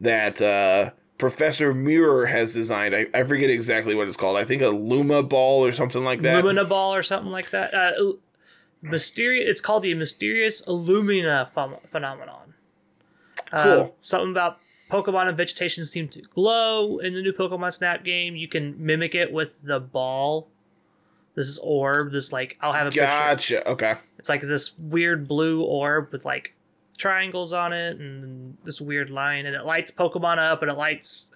that 0.00 0.40
uh, 0.40 0.90
Professor 1.18 1.74
Mirror 1.74 2.26
has 2.26 2.52
designed. 2.54 2.94
I, 2.94 3.06
I 3.12 3.24
forget 3.24 3.50
exactly 3.50 3.94
what 3.94 4.08
it's 4.08 4.16
called. 4.16 4.36
I 4.36 4.44
think 4.44 4.62
a 4.62 4.68
Luma 4.68 5.22
ball 5.22 5.64
or 5.64 5.72
something 5.72 6.04
like 6.04 6.22
that. 6.22 6.36
Lumina 6.44 6.64
Ball 6.64 6.94
or 6.94 7.02
something 7.02 7.30
like 7.32 7.50
that. 7.50 7.74
Uh, 7.74 7.92
mysterious. 8.82 9.44
It's 9.48 9.60
called 9.60 9.82
the 9.82 9.94
Mysterious 9.94 10.62
Illumina 10.66 11.50
phem- 11.50 11.76
phenomenon. 11.88 12.54
Uh, 13.52 13.62
Cool. 13.76 13.96
something 14.00 14.30
about 14.30 14.58
Pokemon 14.90 15.28
and 15.28 15.36
vegetation 15.36 15.84
seem 15.84 16.08
to 16.08 16.22
glow 16.34 16.98
in 16.98 17.14
the 17.14 17.22
new 17.22 17.32
Pokemon 17.32 17.72
Snap 17.72 18.04
game. 18.04 18.36
You 18.36 18.48
can 18.48 18.74
mimic 18.84 19.14
it 19.14 19.32
with 19.32 19.60
the 19.62 19.78
ball. 19.80 20.48
This 21.34 21.46
is 21.46 21.58
orb. 21.62 22.12
This 22.12 22.32
like 22.32 22.56
I'll 22.60 22.72
have 22.72 22.86
a 22.86 22.90
picture. 22.90 23.02
Gotcha. 23.06 23.68
Okay. 23.70 23.94
It's 24.18 24.28
like 24.28 24.40
this 24.40 24.76
weird 24.78 25.28
blue 25.28 25.62
orb 25.62 26.10
with 26.12 26.24
like 26.24 26.54
triangles 27.00 27.52
on 27.52 27.72
it 27.72 27.98
and 27.98 28.56
this 28.64 28.80
weird 28.80 29.10
line, 29.10 29.46
and 29.46 29.56
it 29.56 29.64
lights 29.64 29.90
Pokemon 29.90 30.38
up 30.38 30.62
and 30.62 30.70
it 30.70 30.76
lights 30.76 31.32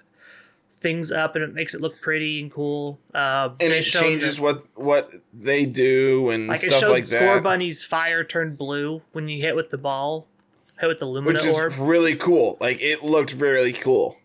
things 0.71 1.11
up 1.11 1.35
and 1.35 1.43
it 1.43 1.55
makes 1.55 1.73
it 1.75 1.81
look 1.81 1.99
pretty 2.03 2.41
and 2.43 2.53
cool. 2.53 2.99
Uh, 3.15 3.49
And 3.59 3.73
it 3.73 3.83
changes 3.85 4.37
the- 4.37 4.43
what 4.43 4.67
what 4.77 5.11
they 5.33 5.65
do 5.65 6.29
and 6.31 6.47
like 6.49 6.61
stuff 6.61 6.81
showed 6.81 6.91
like 6.93 7.07
Score 7.07 7.35
that, 7.37 7.43
Bunny's 7.43 7.83
fire 7.83 8.23
turned 8.23 8.59
blue 8.59 9.01
when 9.13 9.27
you 9.29 9.41
hit 9.41 9.57
with 9.57 9.71
the 9.71 9.79
ball, 9.79 10.27
hit 10.79 10.87
with 10.89 10.99
the 10.99 11.07
Lumina 11.07 11.39
which 11.39 11.45
is 11.47 11.57
orb. 11.57 11.73
really 11.79 12.15
cool. 12.15 12.59
Like 12.61 12.83
it 12.83 13.03
looked 13.03 13.33
really 13.35 13.73
cool. 13.73 14.19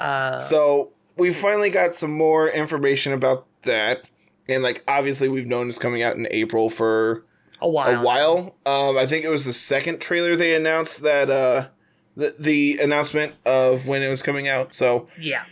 Uh, 0.00 0.38
So 0.40 0.90
we 1.16 1.32
finally 1.32 1.70
got 1.70 1.94
some 1.94 2.10
more 2.16 2.48
information 2.48 3.12
about 3.12 3.46
that, 3.62 4.02
and 4.48 4.64
like 4.64 4.82
obviously 4.88 5.28
we've 5.28 5.46
known 5.46 5.68
it's 5.68 5.78
coming 5.78 6.02
out 6.02 6.16
in 6.16 6.26
April 6.32 6.70
for 6.70 7.24
a 7.62 7.68
while. 7.68 8.00
a 8.00 8.02
while. 8.02 8.56
Um, 8.66 8.96
I 8.96 9.06
think 9.06 9.24
it 9.24 9.28
was 9.28 9.44
the 9.44 9.52
second 9.52 10.00
trailer 10.00 10.36
they 10.36 10.54
announced 10.54 11.02
that 11.02 11.30
uh, 11.30 11.68
the 12.16 12.34
the 12.38 12.78
announcement 12.78 13.34
of 13.44 13.86
when 13.88 14.02
it 14.02 14.08
was 14.08 14.22
coming 14.22 14.48
out. 14.48 14.74
So 14.74 15.08
Yeah. 15.18 15.44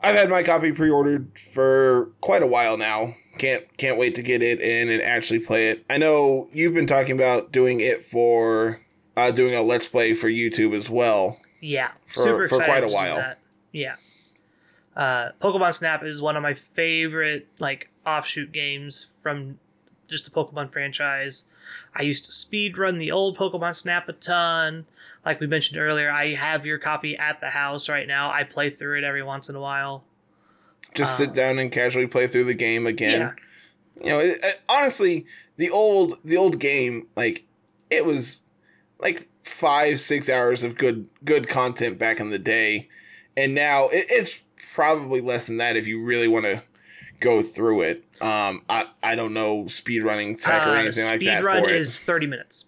I've 0.00 0.14
had 0.14 0.30
my 0.30 0.44
copy 0.44 0.70
pre-ordered 0.70 1.36
for 1.38 2.12
quite 2.20 2.42
a 2.42 2.46
while 2.46 2.76
now. 2.76 3.14
Can't 3.38 3.64
can't 3.78 3.98
wait 3.98 4.14
to 4.14 4.22
get 4.22 4.42
it 4.42 4.60
in 4.60 4.88
and 4.88 5.02
actually 5.02 5.40
play 5.40 5.70
it. 5.70 5.84
I 5.90 5.96
know 5.98 6.48
you've 6.52 6.74
been 6.74 6.86
talking 6.86 7.12
about 7.16 7.50
doing 7.52 7.80
it 7.80 8.04
for 8.04 8.80
uh, 9.16 9.32
doing 9.32 9.54
a 9.54 9.62
let's 9.62 9.88
play 9.88 10.14
for 10.14 10.28
YouTube 10.28 10.72
as 10.76 10.88
well. 10.88 11.38
Yeah. 11.60 11.90
For- 12.06 12.22
Super 12.22 12.48
for 12.48 12.56
excited 12.60 12.64
quite 12.66 12.84
a 12.84 12.88
while. 12.88 13.34
Yeah. 13.72 13.96
Uh, 14.96 15.30
Pokemon 15.40 15.74
Snap 15.74 16.02
is 16.04 16.20
one 16.22 16.36
of 16.36 16.42
my 16.42 16.54
favorite 16.74 17.46
like 17.58 17.88
offshoot 18.06 18.50
games 18.52 19.08
from 19.22 19.58
just 20.08 20.24
the 20.24 20.30
Pokemon 20.30 20.72
franchise. 20.72 21.44
I 21.94 22.02
used 22.02 22.24
to 22.24 22.32
speed 22.32 22.78
run 22.78 22.98
the 22.98 23.10
old 23.12 23.36
Pokemon 23.36 23.74
Snap 23.76 24.08
a 24.08 24.12
ton. 24.12 24.86
Like 25.24 25.40
we 25.40 25.46
mentioned 25.46 25.78
earlier, 25.78 26.10
I 26.10 26.34
have 26.34 26.64
your 26.64 26.78
copy 26.78 27.16
at 27.16 27.40
the 27.40 27.50
house 27.50 27.88
right 27.88 28.06
now. 28.08 28.30
I 28.30 28.44
play 28.44 28.70
through 28.70 28.98
it 28.98 29.04
every 29.04 29.22
once 29.22 29.48
in 29.48 29.56
a 29.56 29.60
while. 29.60 30.04
Just 30.94 31.16
sit 31.16 31.28
Um, 31.28 31.34
down 31.34 31.58
and 31.58 31.70
casually 31.70 32.06
play 32.06 32.26
through 32.26 32.44
the 32.44 32.54
game 32.54 32.86
again. 32.86 33.20
Yeah. 33.20 34.02
You 34.02 34.08
know, 34.10 34.20
it, 34.20 34.38
it- 34.42 34.60
honestly, 34.68 35.26
the 35.56 35.70
old 35.70 36.18
the 36.24 36.36
old 36.36 36.58
game 36.58 37.08
like 37.16 37.44
it 37.90 38.04
was 38.06 38.42
like 38.98 39.28
five 39.42 39.98
six 40.00 40.28
hours 40.30 40.62
of 40.62 40.76
good 40.76 41.08
good 41.24 41.48
content 41.48 41.98
back 41.98 42.20
in 42.20 42.30
the 42.30 42.38
day, 42.38 42.88
and 43.36 43.54
now 43.54 43.88
it, 43.88 44.06
it's 44.08 44.40
probably 44.72 45.20
less 45.20 45.48
than 45.48 45.56
that 45.58 45.76
if 45.76 45.86
you 45.86 46.02
really 46.02 46.28
want 46.28 46.44
to 46.46 46.62
go 47.20 47.42
through 47.42 47.82
it. 47.82 48.04
Um, 48.20 48.62
I 48.68 48.86
I 49.02 49.14
don't 49.14 49.32
know 49.32 49.66
speed 49.68 50.02
running 50.02 50.36
tech 50.36 50.66
or 50.66 50.70
Uh, 50.70 50.80
anything 50.80 51.04
like 51.06 51.20
that 51.22 51.42
speedrun 51.42 51.62
for 51.64 51.70
it. 51.70 51.76
is 51.76 51.98
30 51.98 52.26
minutes. 52.26 52.64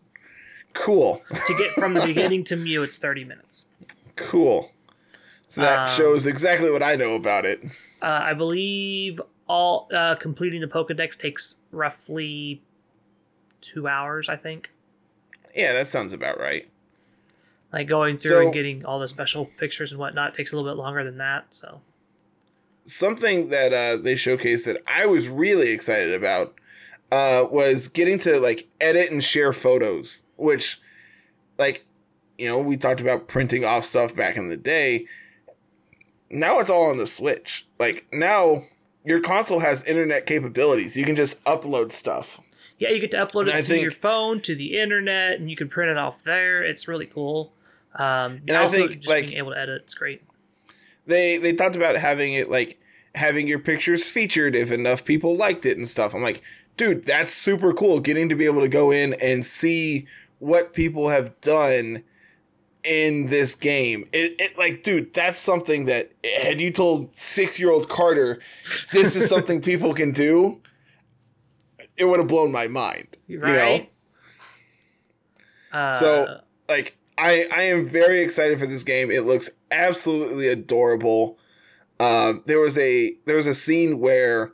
Cool, 0.72 1.22
To 1.30 1.54
get 1.58 1.70
from 1.72 1.94
the 1.94 2.06
beginning 2.06 2.44
to 2.44 2.56
Mew, 2.56 2.82
it's 2.84 2.96
30 2.96 3.24
minutes. 3.24 3.66
cool. 4.16 4.70
So 5.48 5.60
that 5.62 5.88
Um, 5.88 5.96
shows 5.96 6.26
exactly 6.28 6.70
what 6.70 6.82
I 6.82 6.94
know 6.94 7.14
about 7.16 7.44
it. 7.44 7.60
Uh, 8.00 8.06
I 8.22 8.34
believe 8.34 9.20
all 9.48 9.88
uh, 9.92 10.14
completing 10.14 10.60
the 10.60 10.68
Pokedex 10.68 11.16
takes 11.18 11.62
roughly 11.72 12.62
two 13.60 13.88
hours. 13.88 14.28
I 14.28 14.36
think, 14.36 14.70
Yeah, 15.54 15.72
that 15.72 15.88
sounds 15.88 16.12
about 16.12 16.38
right. 16.38 16.68
like 17.72 17.88
going 17.88 18.16
through 18.18 18.30
So- 18.30 18.40
and 18.42 18.52
getting 18.54 18.84
all 18.84 19.00
the 19.00 19.08
special 19.08 19.46
pictures 19.46 19.90
and 19.90 19.98
whatnot 19.98 20.34
takes 20.34 20.52
a 20.52 20.56
little 20.56 20.70
bit 20.70 20.78
longer 20.78 21.02
than 21.02 21.18
that. 21.18 21.46
So, 21.50 21.80
something 22.90 23.48
that 23.48 23.72
uh, 23.72 23.96
they 23.96 24.14
showcased 24.14 24.66
that 24.66 24.81
I 24.87 25.07
was 25.07 25.29
really 25.29 25.70
excited 25.70 26.12
about 26.12 26.55
uh, 27.12 27.44
was 27.50 27.88
getting 27.88 28.18
to 28.20 28.38
like 28.40 28.68
edit 28.81 29.11
and 29.11 29.22
share 29.22 29.53
photos, 29.53 30.24
which, 30.37 30.81
like, 31.59 31.85
you 32.38 32.48
know, 32.48 32.59
we 32.59 32.76
talked 32.76 33.00
about 33.00 33.29
printing 33.29 33.64
off 33.64 33.85
stuff 33.85 34.14
back 34.14 34.37
in 34.37 34.48
the 34.48 34.57
day. 34.57 35.07
Now 36.31 36.61
it's 36.61 36.70
all 36.70 36.90
on 36.90 36.98
the 36.98 37.07
Switch. 37.07 37.66
Like 37.79 38.07
now, 38.12 38.62
your 39.05 39.20
console 39.20 39.61
has 39.61 39.83
internet 39.85 40.26
capabilities. 40.26 40.96
You 40.96 41.05
can 41.05 41.16
just 41.16 41.42
upload 41.44 41.92
stuff. 41.92 42.40
yeah, 42.79 42.90
you 42.90 43.00
get 43.00 43.11
to 43.12 43.16
upload 43.18 43.40
And 43.42 43.48
it 43.50 43.55
I 43.57 43.61
to 43.62 43.66
think- 43.66 43.83
your 43.83 43.90
phone 43.90 44.40
to 44.42 44.55
the 44.55 44.79
internet, 44.79 45.38
and 45.40 45.50
you 45.50 45.57
can 45.57 45.68
print 45.68 45.90
it 45.90 45.98
off 45.98 46.22
there. 46.24 46.62
It's 46.62 46.87
really 46.88 47.07
cool. 47.07 47.53
Um, 47.96 48.42
And 48.46 48.53
I 48.53 48.62
also, 48.62 48.76
think, 48.76 48.92
just 48.98 49.09
like- 49.09 49.26
being 49.26 49.38
able 49.38 49.53
to 49.53 49.59
edit, 49.59 49.83
it's 49.83 49.94
great. 49.94 50.22
They 51.07 51.38
they 51.38 51.53
talked 51.55 51.74
about 51.76 51.96
having 51.96 52.35
it 52.35 52.48
like 52.50 52.80
having 53.14 53.49
your 53.49 53.59
pictures 53.59 54.09
featured 54.09 54.55
if 54.55 54.70
enough 54.70 55.05
people 55.05 55.37
liked 55.37 55.66
it 55.66 55.77
and 55.77 55.88
stuff. 55.88 56.14
I'm 56.14 56.23
like, 56.23 56.42
dude, 56.77 57.05
that's 57.05 57.33
super 57.33 57.73
cool. 57.73 58.01
Getting 58.01 58.29
to 58.29 58.35
be 58.35 58.46
able 58.46 58.61
to 58.61 58.68
go 58.68 58.90
in 58.90 59.14
and 59.14 59.44
see 59.44 60.07
what 60.38 60.73
people 60.73 61.09
have 61.09 61.38
done 61.40 62.03
in 62.83 63.27
this 63.27 63.55
game. 63.55 64.05
It, 64.12 64.37
it 64.38 64.59
like, 64.59 64.83
dude, 64.83 65.12
that's 65.12 65.38
something 65.38 65.85
that 65.87 66.12
had 66.42 66.61
you 66.61 66.70
told 66.70 67.14
six 67.14 67.59
year 67.59 67.70
old 67.70 67.88
Carter 67.88 68.40
this 68.92 69.16
is 69.16 69.29
something 69.29 69.61
people 69.62 69.92
can 69.92 70.12
do, 70.12 70.62
it 71.96 72.05
would 72.05 72.18
have 72.18 72.29
blown 72.29 72.53
my 72.53 72.68
mind. 72.68 73.16
You 73.27 73.40
know? 73.40 73.87
Uh, 75.73 75.94
So, 75.94 76.40
like 76.68 76.96
I 77.18 77.46
I 77.53 77.62
am 77.62 77.87
very 77.87 78.20
excited 78.20 78.59
for 78.59 78.66
this 78.66 78.83
game. 78.85 79.11
It 79.11 79.27
looks 79.27 79.51
absolutely 79.70 80.49
adorable. 80.49 81.38
Um, 82.00 82.42
there 82.46 82.58
was 82.58 82.78
a 82.78 83.14
there 83.26 83.36
was 83.36 83.46
a 83.46 83.54
scene 83.54 84.00
where 84.00 84.52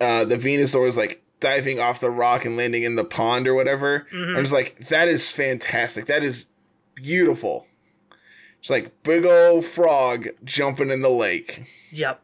uh, 0.00 0.24
the 0.24 0.36
Venusaur 0.36 0.82
was 0.84 0.96
like 0.96 1.22
diving 1.40 1.80
off 1.80 1.98
the 1.98 2.10
rock 2.10 2.44
and 2.44 2.56
landing 2.56 2.84
in 2.84 2.94
the 2.94 3.04
pond 3.04 3.48
or 3.48 3.54
whatever. 3.54 4.06
mhm. 4.14 4.36
I'm 4.36 4.42
just 4.44 4.52
like, 4.52 4.78
that 4.88 5.08
is 5.08 5.30
fantastic. 5.32 6.06
That 6.06 6.22
is 6.22 6.46
beautiful. 6.94 7.66
It's 8.60 8.70
like 8.70 9.02
big 9.02 9.24
old 9.24 9.64
frog 9.64 10.28
jumping 10.44 10.90
in 10.90 11.00
the 11.00 11.10
lake. 11.10 11.64
Yep. 11.90 12.22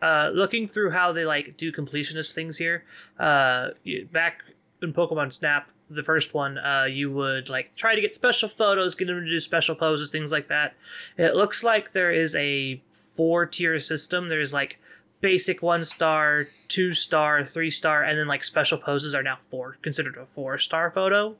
Uh, 0.00 0.30
looking 0.34 0.66
through 0.68 0.90
how 0.90 1.12
they 1.12 1.24
like 1.26 1.56
do 1.58 1.70
completionist 1.70 2.32
things 2.34 2.56
here, 2.58 2.84
uh, 3.18 3.68
back 4.10 4.40
in 4.82 4.92
Pokemon 4.94 5.32
Snap, 5.32 5.68
the 5.90 6.02
first 6.02 6.34
one, 6.34 6.58
uh, 6.58 6.84
you 6.90 7.12
would 7.12 7.48
like 7.48 7.74
try 7.76 7.94
to 7.94 8.00
get 8.00 8.14
special 8.14 8.48
photos, 8.48 8.94
get 8.94 9.06
them 9.06 9.20
to 9.24 9.28
do 9.30 9.38
special 9.38 9.74
poses, 9.74 10.10
things 10.10 10.32
like 10.32 10.48
that. 10.48 10.74
It 11.18 11.34
looks 11.34 11.62
like 11.62 11.92
there 11.92 12.10
is 12.12 12.34
a 12.34 12.80
four 12.92 13.46
tier 13.46 13.78
system. 13.78 14.28
There's 14.28 14.52
like 14.52 14.78
basic 15.20 15.62
one 15.62 15.84
star, 15.84 16.48
two 16.68 16.92
star, 16.92 17.44
three 17.44 17.70
star, 17.70 18.02
and 18.02 18.18
then 18.18 18.26
like 18.26 18.44
special 18.44 18.78
poses 18.78 19.14
are 19.14 19.22
now 19.22 19.38
four 19.50 19.76
considered 19.82 20.16
a 20.16 20.26
four 20.26 20.58
star 20.58 20.90
photo 20.90 21.36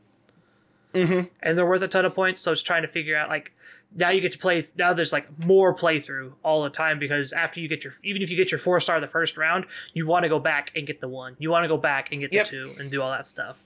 Mm-hmm. 0.94 1.26
and 1.42 1.58
they're 1.58 1.66
worth 1.66 1.82
a 1.82 1.88
ton 1.88 2.04
of 2.04 2.14
points. 2.14 2.40
So 2.40 2.52
it's 2.52 2.62
trying 2.62 2.82
to 2.82 2.88
figure 2.88 3.16
out 3.16 3.28
like 3.28 3.50
now 3.96 4.10
you 4.10 4.20
get 4.20 4.30
to 4.30 4.38
play 4.38 4.64
now 4.78 4.92
there's 4.92 5.12
like 5.12 5.26
more 5.44 5.74
playthrough 5.74 6.32
all 6.44 6.62
the 6.62 6.70
time 6.70 7.00
because 7.00 7.32
after 7.32 7.58
you 7.58 7.66
get 7.68 7.82
your 7.82 7.92
even 8.04 8.22
if 8.22 8.30
you 8.30 8.36
get 8.36 8.52
your 8.52 8.60
four 8.60 8.78
star 8.78 9.00
the 9.00 9.08
first 9.08 9.36
round 9.36 9.66
you 9.92 10.06
want 10.06 10.22
to 10.22 10.28
go 10.28 10.38
back 10.38 10.70
and 10.76 10.86
get 10.86 11.00
the 11.00 11.08
one 11.08 11.34
you 11.40 11.50
want 11.50 11.64
to 11.64 11.68
go 11.68 11.76
back 11.76 12.12
and 12.12 12.20
get 12.20 12.32
Yep. 12.32 12.44
the 12.46 12.50
two 12.50 12.74
and 12.78 12.90
do 12.92 13.02
all 13.02 13.10
that 13.10 13.26
stuff 13.26 13.56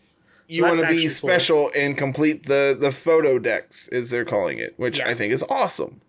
you 0.49 0.65
want 0.65 0.81
to 0.81 0.87
be 0.89 1.03
cool. 1.03 1.11
special 1.11 1.71
and 1.77 1.97
complete 1.97 2.47
the 2.47 2.77
the 2.79 2.89
Photodex, 2.89 3.93
as 3.93 4.11
they're 4.11 4.25
calling 4.25 4.59
it, 4.59 4.75
which 4.79 4.99
Yeah. 4.99 5.09
I 5.09 5.15
think 5.15 5.33
is 5.33 5.45
awesome. 5.49 6.01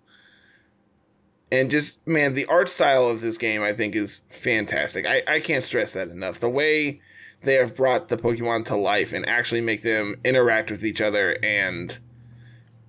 And 1.52 1.72
just 1.72 2.06
man, 2.08 2.34
the 2.34 2.46
art 2.46 2.70
style 2.70 3.08
of 3.08 3.22
this 3.22 3.38
game 3.38 3.62
I 3.64 3.74
think 3.74 3.96
is 3.96 4.22
fantastic. 4.30 5.06
I, 5.06 5.24
I 5.28 5.40
can't 5.40 5.64
stress 5.64 5.94
that 5.94 6.10
enough. 6.10 6.40
The 6.40 6.50
way 6.50 7.02
they 7.42 7.56
have 7.56 7.76
brought 7.76 8.08
the 8.10 8.18
Pokemon 8.18 8.66
to 8.66 8.76
life 8.76 9.14
and 9.14 9.28
actually 9.28 9.62
make 9.62 9.82
them 9.82 10.16
interact 10.26 10.70
with 10.72 10.84
each 10.86 11.02
other 11.02 11.38
and 11.44 11.98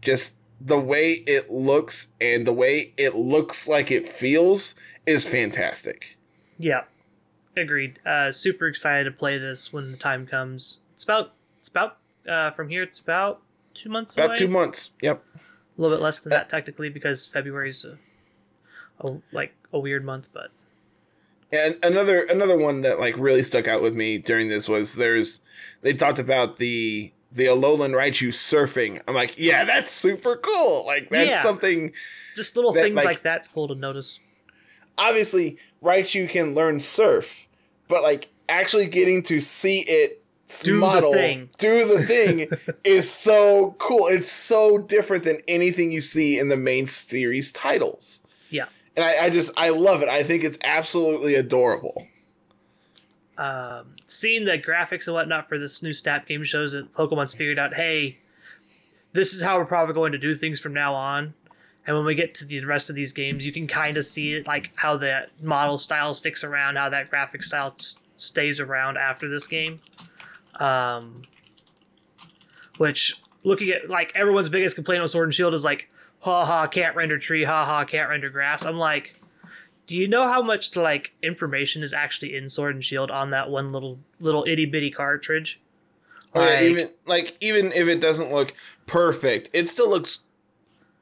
just 0.03 0.35
the 0.61 0.79
way 0.79 1.13
it 1.13 1.51
looks 1.51 2.09
and 2.21 2.47
the 2.47 2.53
way 2.53 2.93
it 2.97 3.15
looks 3.15 3.67
like 3.69 3.91
it 3.91 4.07
feels 4.07 4.75
is 5.07 5.27
fantastic. 5.27 6.17
yeah 6.59 6.83
agreed 7.57 7.99
uh 8.07 8.31
super 8.31 8.67
excited 8.67 9.05
to 9.05 9.11
play 9.11 9.37
this 9.39 9.73
when 9.73 9.91
the 9.91 9.97
time 9.97 10.27
comes 10.27 10.81
it's 10.95 11.03
about 11.05 11.33
about 11.71 11.97
uh 12.29 12.51
from 12.53 12.69
here 12.69 12.83
it's 12.83 13.01
about 13.01 13.41
two 13.75 13.89
months 13.89 14.17
About 14.17 14.31
away. 14.31 14.37
two 14.37 14.49
months. 14.49 14.91
Yep. 15.03 15.25
a 15.37 15.81
little 15.81 15.97
bit 15.97 16.03
less 16.03 16.21
than 16.21 16.31
that 16.31 16.49
technically 16.49 16.89
because 16.91 17.25
february's 17.27 17.85
a, 17.85 17.97
a 19.07 19.17
like 19.33 19.55
a 19.73 19.79
weird 19.79 20.05
month 20.05 20.29
but 20.33 20.51
And 21.53 21.77
another 21.83 22.25
another 22.25 22.57
one 22.59 22.83
that 22.83 23.01
like 23.01 23.17
really 23.19 23.43
stuck 23.43 23.67
out 23.69 23.83
with 23.83 23.95
me 23.95 24.19
during 24.19 24.49
this 24.49 24.69
was 24.69 24.97
there's 24.97 25.41
they 25.83 25.93
talked 25.95 26.19
about 26.19 26.59
the 26.59 27.13
the 27.33 27.45
Alolan 27.47 27.93
Raichu 27.95 28.31
surfing. 28.31 29.01
I'm 29.07 29.15
like, 29.15 29.39
yeah, 29.39 29.65
that's 29.65 29.93
super 29.93 30.35
cool. 30.37 30.85
Like 30.85 31.11
that's 31.11 31.31
Yeah. 31.31 31.43
something. 31.45 31.93
just 32.35 32.57
little 32.57 32.73
That, 32.73 32.83
things 32.83 32.97
like- 32.97 33.05
like, 33.05 33.23
that's 33.23 33.47
cool 33.49 33.69
to 33.69 33.75
notice 33.77 34.19
Obviously, 34.99 35.57
Raichu 35.83 36.29
can 36.29 36.55
learn 36.55 36.81
surf, 36.81 37.47
but 37.89 38.03
like 38.03 38.29
actually 38.49 38.87
getting 38.89 39.23
to 39.25 39.41
see 39.41 39.81
it 39.83 40.20
Do 40.63 40.75
the 40.75 40.81
model 40.81 41.13
thing. 41.13 41.51
do 41.59 41.87
the 41.87 42.03
thing 42.05 42.49
is 42.85 43.11
so 43.11 43.77
cool. 43.79 44.07
It's 44.09 44.31
so 44.31 44.79
different 44.79 45.25
than 45.25 45.39
anything 45.47 45.93
you 45.93 46.01
see 46.01 46.39
in 46.39 46.49
the 46.49 46.57
main 46.57 46.87
series 46.87 47.53
titles. 47.53 48.23
yeah 48.51 48.67
And 48.97 49.05
I, 49.05 49.27
I 49.27 49.31
just 49.31 49.53
I 49.57 49.69
love 49.71 50.03
it. 50.03 50.09
I 50.09 50.23
think 50.23 50.43
it's 50.45 50.59
absolutely 50.65 51.35
adorable. 51.35 52.07
um, 53.39 53.95
seeing 54.05 54.45
the 54.45 54.53
graphics 54.53 55.07
and 55.07 55.15
whatnot 55.15 55.49
for 55.49 55.59
this 55.59 55.83
new 55.83 55.93
Snap 55.93 56.27
game 56.27 56.45
shows 56.45 56.73
that 56.73 56.93
Pokemon's 56.95 57.33
figured 57.33 57.59
out, 57.59 57.75
hey, 57.75 58.19
this 59.13 59.33
is 59.33 59.41
how 59.43 59.59
we're 59.59 59.65
probably 59.65 59.95
going 59.95 60.13
to 60.13 60.19
do 60.19 60.37
things 60.37 60.61
from 60.61 60.75
now 60.75 60.95
on. 60.95 61.33
And 61.87 61.97
when 61.97 62.05
we 62.05 62.15
get 62.15 62.35
to 62.35 62.45
the 62.45 62.63
rest 62.65 62.91
of 62.91 62.97
these 62.97 63.13
games, 63.15 63.47
you 63.47 63.53
can 63.53 63.67
kind 63.67 63.97
of 63.97 64.05
see 64.05 64.35
it, 64.35 64.47
like 64.47 64.71
how 64.77 64.99
that 64.99 65.31
model 65.43 65.79
style 65.79 66.13
sticks 66.13 66.45
around, 66.45 66.77
how 66.77 66.91
that 66.91 67.09
graphic 67.09 67.43
style 67.43 67.75
stays 68.17 68.61
around 68.61 68.99
after 68.99 69.29
this 69.29 69.47
game. 69.47 69.81
Um, 70.61 71.23
which, 72.79 73.17
looking 73.45 73.71
at 73.71 73.89
like 73.91 74.13
everyone's 74.15 74.49
biggest 74.49 74.75
complaint 74.75 75.03
on 75.03 75.09
Sword 75.09 75.29
and 75.29 75.35
Shield 75.35 75.55
is 75.55 75.65
like, 75.65 75.89
ha 76.21 76.45
ha, 76.45 76.67
can't 76.67 76.95
render 76.97 77.19
tree, 77.19 77.45
ha 77.45 77.65
ha, 77.65 77.85
can't 77.85 78.09
render 78.09 78.31
grass. 78.31 78.65
I'm 78.65 78.77
like, 78.77 79.15
do 79.87 79.97
you 79.97 80.07
know 80.09 80.29
how 80.29 80.43
much 80.43 80.77
like 80.77 81.13
information 81.23 81.83
is 81.83 81.93
actually 81.93 82.37
in 82.37 82.49
Sword 82.49 82.75
and 82.75 82.85
Shield 82.85 83.11
on 83.11 83.31
that 83.31 83.51
one 83.51 83.73
little 83.73 83.99
little 84.21 84.45
itty 84.49 84.67
bitty 84.67 84.91
cartridge? 84.91 85.61
Oh, 86.35 86.45
yeah, 86.45 86.51
Like- 86.51 86.63
even 86.63 86.91
like 87.07 87.37
even 87.41 87.73
if 87.73 87.89
it 87.89 88.01
doesn't 88.01 88.33
look 88.33 88.55
perfect, 88.87 89.51
it 89.53 89.69
still 89.69 89.91
looks 89.91 90.21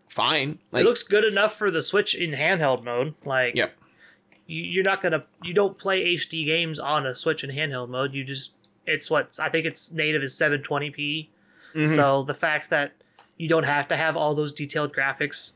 fine. 0.09 0.59
Like 0.73 0.83
it 0.83 0.87
looks 0.88 1.03
good 1.03 1.25
enough 1.25 1.55
for 1.57 1.71
the 1.71 1.83
Switch 1.83 2.14
in 2.14 2.31
handheld 2.33 2.83
mode. 2.83 3.14
Like, 3.27 3.55
Yep. 3.57 3.73
you, 4.47 4.62
you're 4.62 4.85
not 4.85 5.03
gonna 5.03 5.25
you 5.42 5.53
don't 5.53 5.77
play 5.79 6.14
HD 6.14 6.44
games 6.47 6.79
on 6.79 7.07
a 7.07 7.14
Switch 7.14 7.44
in 7.44 7.51
handheld 7.51 7.90
mode. 7.90 8.14
You 8.14 8.25
just 8.25 8.55
it's 8.88 9.11
what 9.11 9.38
I 9.40 9.48
think 9.48 9.66
it's 9.66 9.92
native 9.92 10.22
is 10.22 10.35
720p. 10.35 11.29
Mhm. 11.74 11.88
So 11.88 12.22
the 12.22 12.35
fact 12.35 12.70
that 12.70 12.92
you 13.37 13.48
don't 13.48 13.64
have 13.64 13.87
to 13.88 13.96
have 13.96 14.16
all 14.16 14.35
those 14.35 14.53
detailed 14.53 14.92
graphics 14.94 15.53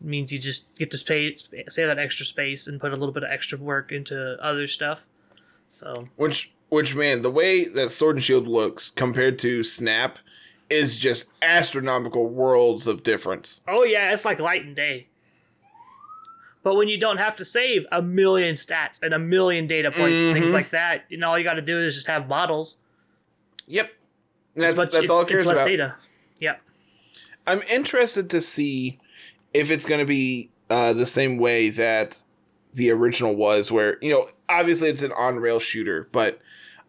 means 0.00 0.32
you 0.32 0.38
just 0.38 0.72
get 0.76 0.90
to 0.92 0.98
pay 1.04 1.34
save 1.68 1.88
that 1.88 1.98
extra 1.98 2.24
space 2.24 2.68
and 2.68 2.80
put 2.80 2.92
a 2.92 2.96
little 2.96 3.12
bit 3.12 3.24
of 3.24 3.30
extra 3.30 3.58
work 3.58 3.90
into 3.90 4.36
other 4.40 4.66
stuff. 4.66 5.00
So 5.68 6.08
which 6.16 6.50
which 6.68 6.94
man, 6.94 7.22
the 7.22 7.30
way 7.30 7.64
that 7.64 7.90
Sword 7.90 8.16
and 8.16 8.24
Shield 8.24 8.46
looks 8.46 8.90
compared 8.90 9.38
to 9.40 9.64
Snap 9.64 10.18
is 10.70 10.98
just 10.98 11.26
astronomical 11.40 12.28
worlds 12.28 12.86
of 12.86 13.02
difference. 13.02 13.62
Oh 13.66 13.84
yeah, 13.84 14.12
it's 14.12 14.24
like 14.24 14.38
light 14.38 14.64
and 14.64 14.76
day. 14.76 15.06
But 16.68 16.74
when 16.74 16.88
you 16.88 16.98
don't 17.00 17.16
have 17.16 17.34
to 17.36 17.46
save 17.46 17.86
a 17.90 18.02
million 18.02 18.54
stats 18.54 19.02
and 19.02 19.14
a 19.14 19.18
million 19.18 19.66
data 19.66 19.90
points 19.90 20.20
and 20.20 20.34
things 20.34 20.50
Mhm. 20.50 20.52
like 20.52 20.68
that, 20.68 21.04
you 21.08 21.16
know, 21.16 21.30
all 21.30 21.38
you 21.38 21.42
got 21.42 21.54
to 21.54 21.62
do 21.62 21.78
is 21.82 21.94
just 21.94 22.08
have 22.08 22.28
models. 22.28 22.76
Yep. 23.68 23.90
That's 24.54 24.74
But 24.76 24.90
that's 24.92 25.04
it's, 25.04 25.10
all 25.10 25.20
it 25.20 25.22
it's 25.22 25.30
cares 25.30 25.46
less 25.46 25.56
about. 25.60 25.66
data. 25.66 25.94
Yep. 26.40 26.60
I'm 27.46 27.62
interested 27.72 28.28
to 28.28 28.42
see 28.42 28.98
if 29.54 29.70
it's 29.70 29.86
going 29.86 30.00
to 30.00 30.04
be 30.04 30.50
uh, 30.68 30.92
the 30.92 31.06
same 31.06 31.38
way 31.38 31.70
that 31.70 32.20
the 32.74 32.90
original 32.90 33.34
was, 33.34 33.72
where, 33.72 33.96
you 34.02 34.12
know, 34.12 34.28
obviously 34.50 34.90
it's 34.90 35.00
an 35.00 35.12
on 35.12 35.36
rail 35.38 35.58
shooter, 35.58 36.06
but 36.12 36.38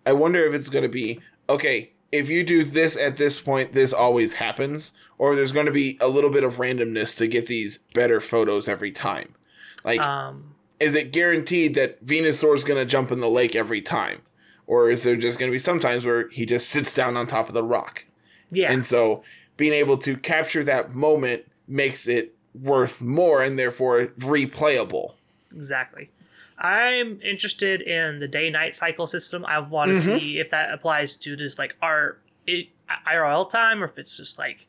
I 0.05 0.11
wonder 0.11 0.45
if 0.45 0.53
it's 0.53 0.67
going 0.67 0.83
to 0.83 0.89
be 0.89 1.21
okay, 1.47 1.91
if 2.11 2.29
you 2.29 2.43
do 2.43 2.65
this 2.65 2.97
at 2.97 3.15
this 3.15 3.39
point, 3.39 3.71
this 3.71 3.93
always 3.93 4.33
happens, 4.33 4.91
or 5.17 5.37
there's 5.37 5.53
going 5.53 5.67
to 5.67 5.71
be 5.71 5.97
a 6.01 6.09
little 6.09 6.29
bit 6.31 6.43
of 6.43 6.57
randomness 6.57 7.15
to 7.15 7.27
get 7.27 7.45
these 7.45 7.77
better 7.93 8.19
photos 8.19 8.67
every 8.67 8.91
time. 8.91 9.35
Like, 9.83 9.99
Um, 10.01 10.55
is 10.79 10.95
it 10.95 11.11
guaranteed 11.11 11.75
that 11.75 12.05
Venusaur's 12.05 12.63
going 12.63 12.79
to 12.79 12.85
jump 12.85 13.11
in 13.11 13.19
the 13.19 13.29
lake 13.29 13.55
every 13.55 13.81
time? 13.81 14.21
Or 14.67 14.89
is 14.89 15.03
there 15.03 15.15
just 15.15 15.39
going 15.39 15.49
to 15.51 15.55
be 15.55 15.59
some 15.59 15.79
times 15.79 16.05
where 16.05 16.27
he 16.29 16.45
just 16.45 16.69
sits 16.69 16.93
down 16.93 17.17
on 17.17 17.27
top 17.27 17.47
of 17.47 17.53
the 17.53 17.63
rock? 17.63 18.05
yeah. 18.51 18.71
And 18.71 18.85
so 18.85 19.23
being 19.57 19.73
able 19.73 19.97
to 19.99 20.15
capture 20.17 20.63
that 20.63 20.93
moment 20.95 21.45
makes 21.67 22.07
it 22.07 22.35
worth 22.59 23.01
more 23.01 23.41
and 23.43 23.59
therefore 23.59 24.07
replayable. 24.19 25.13
Exactly. 25.55 26.09
I'm 26.57 27.21
interested 27.21 27.81
in 27.81 28.19
the 28.19 28.27
day 28.27 28.49
night 28.49 28.75
cycle 28.75 29.07
system. 29.07 29.45
I 29.45 29.59
want 29.59 29.91
to 29.91 29.97
Mhm. 29.97 30.19
see 30.19 30.39
if 30.39 30.49
that 30.51 30.71
applies 30.73 31.15
to 31.17 31.35
just 31.35 31.57
like 31.59 31.75
our 31.81 32.17
it, 32.47 32.67
IRL 33.07 33.45
time 33.45 33.81
or 33.83 33.85
if 33.85 33.97
it's 33.97 34.17
just 34.17 34.37
like 34.39 34.65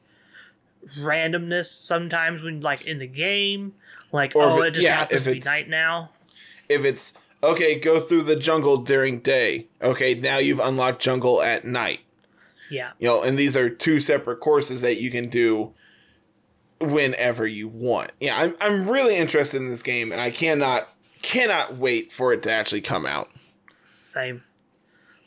randomness 0.99 1.66
sometimes 1.66 2.42
when 2.42 2.61
like 2.61 2.83
in 2.83 2.99
the 2.99 3.07
game. 3.07 3.75
Like, 4.12 4.35
Or 4.35 4.44
oh, 4.44 4.62
it- 4.62 4.68
it, 4.68 4.70
just 4.73 4.85
yeah, 4.85 4.96
happens 4.96 5.23
to 5.23 5.33
be 5.33 5.40
night 5.40 5.68
now. 5.68 6.11
If 6.68 6.85
it's 6.85 7.12
okay, 7.42 7.79
go 7.79 7.99
through 8.01 8.23
the 8.23 8.37
jungle 8.37 8.79
during 8.79 9.20
day. 9.20 9.68
Okay, 9.83 10.14
now 10.14 10.38
you've 10.38 10.61
unlocked 10.61 11.03
jungle 11.03 11.42
at 11.42 11.64
night. 11.64 12.01
Yeah. 12.70 12.92
You 12.99 13.09
know, 13.09 13.23
and 13.23 13.37
these 13.38 13.57
are 13.57 13.68
two 13.68 13.99
separate 14.01 14.38
courses 14.40 14.81
that 14.83 15.01
you 15.01 15.11
can 15.11 15.29
do 15.29 15.75
whenever 16.81 17.46
you 17.46 17.68
want. 17.68 18.12
Yeah, 18.20 18.38
I'm 18.38 18.57
I'm 18.61 18.88
really 18.88 19.16
interested 19.16 19.59
in 19.61 19.68
this 19.70 19.83
game 19.83 20.12
and 20.12 20.20
I 20.20 20.31
cannot 20.31 20.88
cannot 21.23 21.77
wait 21.77 22.12
for 22.12 22.33
it 22.33 22.42
to 22.44 22.53
actually 22.53 22.81
come 22.81 23.07
out. 23.07 23.29
Same. 23.99 24.44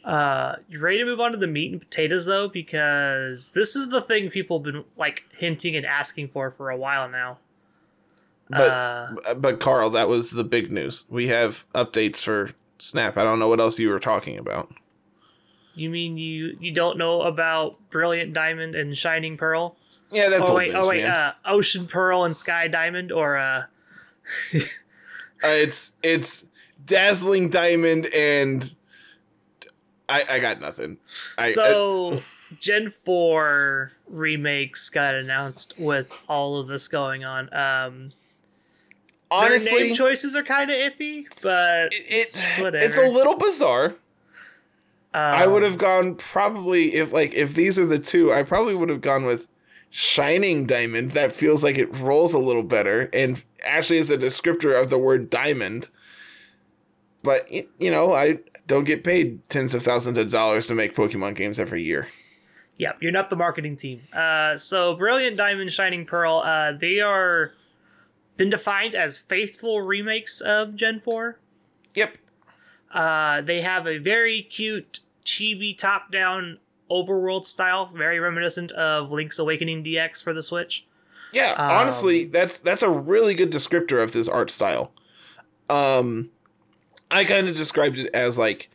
Uh, 0.03 0.55
you 0.67 0.79
ready 0.79 0.97
to 0.97 1.05
move 1.05 1.19
on 1.19 1.31
to 1.31 1.37
the 1.37 1.47
meat 1.47 1.71
and 1.71 1.81
potatoes 1.81 2.25
though? 2.25 2.47
Because 2.47 3.49
this 3.49 3.75
is 3.75 3.89
the 3.89 4.01
thing 4.01 4.29
people 4.29 4.59
have 4.59 4.63
been 4.65 4.83
like 4.97 5.23
hinting 5.37 5.75
and 5.75 5.85
asking 5.85 6.29
for 6.29 6.51
for 6.51 6.69
a 6.69 6.77
while 6.77 7.07
now. 7.09 7.37
But 8.49 8.57
uh, 8.69 9.33
but 9.35 9.59
Carl, 9.59 9.89
that 9.91 10.07
was 10.09 10.31
the 10.31 10.43
big 10.43 10.71
news. 10.71 11.05
We 11.09 11.27
have 11.29 11.65
updates 11.73 12.17
for 12.17 12.51
Snap. 12.77 13.17
I 13.17 13.23
don't 13.23 13.39
know 13.39 13.47
what 13.47 13.59
else 13.59 13.79
you 13.79 13.89
were 13.89 13.99
talking 13.99 14.37
about. 14.37 14.71
you 15.75 15.89
mean 15.89 16.17
you 16.17 16.57
you 16.59 16.71
don't 16.71 16.97
know 16.97 17.21
about 17.21 17.75
Brilliant 17.89 18.33
Diamond 18.33 18.75
and 18.75 18.97
Shining 18.97 19.37
Pearl? 19.37 19.75
Yeah, 20.11 20.29
that's 20.29 20.49
oh 20.49 20.55
wait, 20.55 20.67
news, 20.73 20.75
oh 20.75 20.87
wait, 20.89 21.05
uh, 21.05 21.31
Ocean 21.45 21.87
Pearl 21.87 22.23
and 22.25 22.35
Sky 22.35 22.67
Diamond, 22.67 23.11
or 23.11 23.37
uh, 23.37 23.63
Uh, 25.43 25.47
it's 25.47 25.91
it's 26.01 26.45
dazzling 26.85 27.49
diamond 27.49 28.05
and 28.15 28.73
I 30.07 30.23
I 30.29 30.39
got 30.39 30.61
nothing. 30.61 30.99
I, 31.37 31.51
so 31.51 32.21
Gen 32.61 32.93
Four 33.03 33.91
remakes 34.07 34.89
got 34.89 35.15
announced 35.15 35.73
with 35.77 36.23
all 36.29 36.57
of 36.57 36.67
this 36.67 36.87
going 36.87 37.25
on. 37.25 37.53
Um, 37.53 38.09
I- 39.33 39.43
their 39.45 39.51
honestly, 39.51 39.83
name 39.83 39.95
choices 39.95 40.35
are 40.35 40.43
kind 40.43 40.69
of 40.69 40.77
iffy, 40.77 41.25
but 41.41 41.89
it, 41.91 42.39
whatever. 42.59 42.85
it's 42.85 42.97
a 42.97 43.07
little 43.07 43.35
bizarre. 43.35 43.95
I 45.13 45.45
um, 45.45 45.51
would 45.51 45.63
have 45.63 45.77
gone 45.77 46.15
probably 46.15 46.95
if 46.95 47.11
like 47.11 47.33
if 47.33 47.53
these 47.53 47.77
are 47.77 47.85
the 47.85 47.99
two, 47.99 48.33
I 48.33 48.43
probably 48.43 48.73
would 48.75 48.89
have 48.89 49.01
gone 49.01 49.25
with 49.25 49.47
shining 49.89 50.65
diamond. 50.65 51.11
That 51.11 51.33
feels 51.33 51.63
like 51.63 51.77
it 51.77 51.95
rolls 51.95 52.33
a 52.33 52.39
little 52.39 52.63
better 52.63 53.09
and 53.13 53.43
actually 53.63 53.99
is 53.99 54.09
a 54.09 54.17
descriptor 54.17 54.79
of 54.79 54.89
the 54.89 54.97
word 54.97 55.29
diamond. 55.29 55.89
But 57.21 57.47
you 57.51 57.91
know, 57.91 58.13
I 58.13 58.39
don't 58.65 58.85
get 58.85 59.03
paid 59.03 59.47
tens 59.49 59.75
of 59.75 59.83
thousands 59.83 60.17
of 60.17 60.31
dollars 60.31 60.65
to 60.67 60.75
make 60.75 60.95
Pokemon 60.95 61.35
games 61.35 61.59
every 61.59 61.83
year. 61.83 62.07
Yep, 62.77 62.97
you're 63.01 63.11
not 63.11 63.29
the 63.29 63.35
marketing 63.35 63.77
team. 63.77 63.99
Uh, 64.13 64.57
so 64.57 64.95
Brilliant 64.95 65.37
Diamond, 65.37 65.71
Shining 65.71 66.05
Pearl, 66.05 66.39
uh, 66.39 66.71
they 66.71 66.99
are 66.99 67.51
been 68.37 68.49
defined 68.49 68.95
as 68.95 69.17
faithful 69.17 69.81
remakes 69.81 70.41
of 70.41 70.75
Gen 70.75 71.01
Four. 71.01 71.39
Yep. 71.95 72.17
Uh, 72.91 73.41
they 73.41 73.61
have 73.61 73.87
a 73.87 73.97
very 73.97 74.43
cute 74.43 74.99
chibi 75.25 75.77
top-down 75.77 76.59
overworld 76.91 77.45
style, 77.45 77.91
very 77.95 78.19
reminiscent 78.19 78.71
of 78.73 79.11
Link's 79.11 79.39
Awakening 79.39 79.83
DX 79.83 80.23
for 80.23 80.33
the 80.33 80.43
Switch. 80.43 80.85
Yeah, 81.31 81.53
Um, 81.53 81.71
honestly, 81.71 82.25
that's 82.25 82.59
that's 82.59 82.83
a 82.83 82.89
really 82.89 83.33
good 83.33 83.51
descriptor 83.51 84.03
of 84.03 84.11
this 84.11 84.27
art 84.27 84.51
style. 84.51 84.91
Um 85.69 86.29
I 87.09 87.23
kind 87.25 87.47
of 87.47 87.55
described 87.55 87.97
it 87.97 88.09
as 88.13 88.37
like 88.37 88.69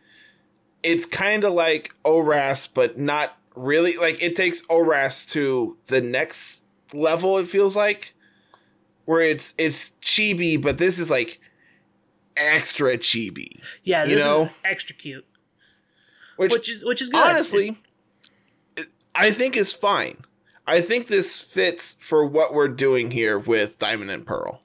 it's 0.82 1.06
kind 1.06 1.44
of 1.44 1.52
like 1.52 1.94
ORAS 2.04 2.66
but 2.72 2.98
not 2.98 3.36
really 3.54 3.96
like 3.96 4.20
it 4.22 4.34
takes 4.34 4.62
ORAS 4.68 5.24
to 5.26 5.76
the 5.86 6.00
next 6.00 6.64
level 6.92 7.38
it 7.38 7.46
feels 7.46 7.76
like 7.76 8.14
where 9.08 9.22
it's 9.22 9.54
it's 9.56 9.92
chibi 10.02 10.60
but 10.60 10.76
this 10.76 10.98
is 10.98 11.10
like 11.10 11.40
extra 12.36 12.98
chibi. 12.98 13.58
Yeah, 13.82 14.04
You 14.04 14.16
this 14.16 14.24
know? 14.24 14.42
is 14.44 14.54
extra 14.66 14.94
cute, 14.94 15.24
Which, 16.36 16.52
which 16.52 16.68
is 16.68 16.84
which 16.84 17.00
is 17.00 17.08
good. 17.08 17.26
honestly 17.26 17.78
I 19.14 19.30
think 19.30 19.56
is 19.56 19.72
fine. 19.72 20.18
I 20.66 20.82
think 20.82 21.06
this 21.06 21.40
fits 21.40 21.96
for 22.00 22.26
what 22.26 22.52
we're 22.52 22.68
doing 22.68 23.10
here 23.10 23.38
with 23.38 23.78
Diamond 23.78 24.10
and 24.10 24.26
Pearl. 24.26 24.60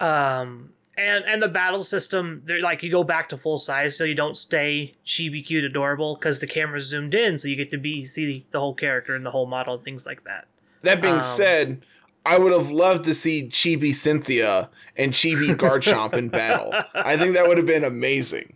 um 0.00 0.70
and 0.96 1.24
and 1.26 1.42
the 1.42 1.48
battle 1.48 1.84
system 1.84 2.42
they're 2.46 2.62
like 2.62 2.82
you 2.82 2.90
go 2.90 3.04
back 3.04 3.28
to 3.28 3.36
full 3.36 3.58
size 3.58 3.96
so 3.96 4.04
you 4.04 4.14
don't 4.14 4.36
stay 4.36 4.94
chibi 5.04 5.44
cute 5.44 5.64
adorable 5.64 6.14
because 6.16 6.38
the 6.40 6.46
camera's 6.46 6.84
zoomed 6.84 7.14
in 7.14 7.38
so 7.38 7.48
you 7.48 7.56
get 7.56 7.70
to 7.70 7.76
be 7.78 8.04
see 8.04 8.46
the 8.50 8.60
whole 8.60 8.74
character 8.74 9.14
and 9.14 9.24
the 9.26 9.30
whole 9.30 9.46
model 9.46 9.74
and 9.74 9.84
things 9.84 10.06
like 10.06 10.24
that 10.24 10.46
That 10.82 11.00
being 11.02 11.16
Um, 11.16 11.22
said, 11.22 11.84
I 12.26 12.38
would 12.38 12.52
have 12.52 12.70
loved 12.70 13.04
to 13.04 13.14
see 13.14 13.48
Chibi 13.48 13.94
Cynthia 13.94 14.68
and 14.96 15.12
Chibi 15.12 15.54
Garchomp 15.56 16.14
in 16.14 16.28
battle. 16.28 16.72
I 16.94 17.16
think 17.16 17.34
that 17.34 17.46
would 17.46 17.56
have 17.58 17.66
been 17.66 17.84
amazing. 17.84 18.54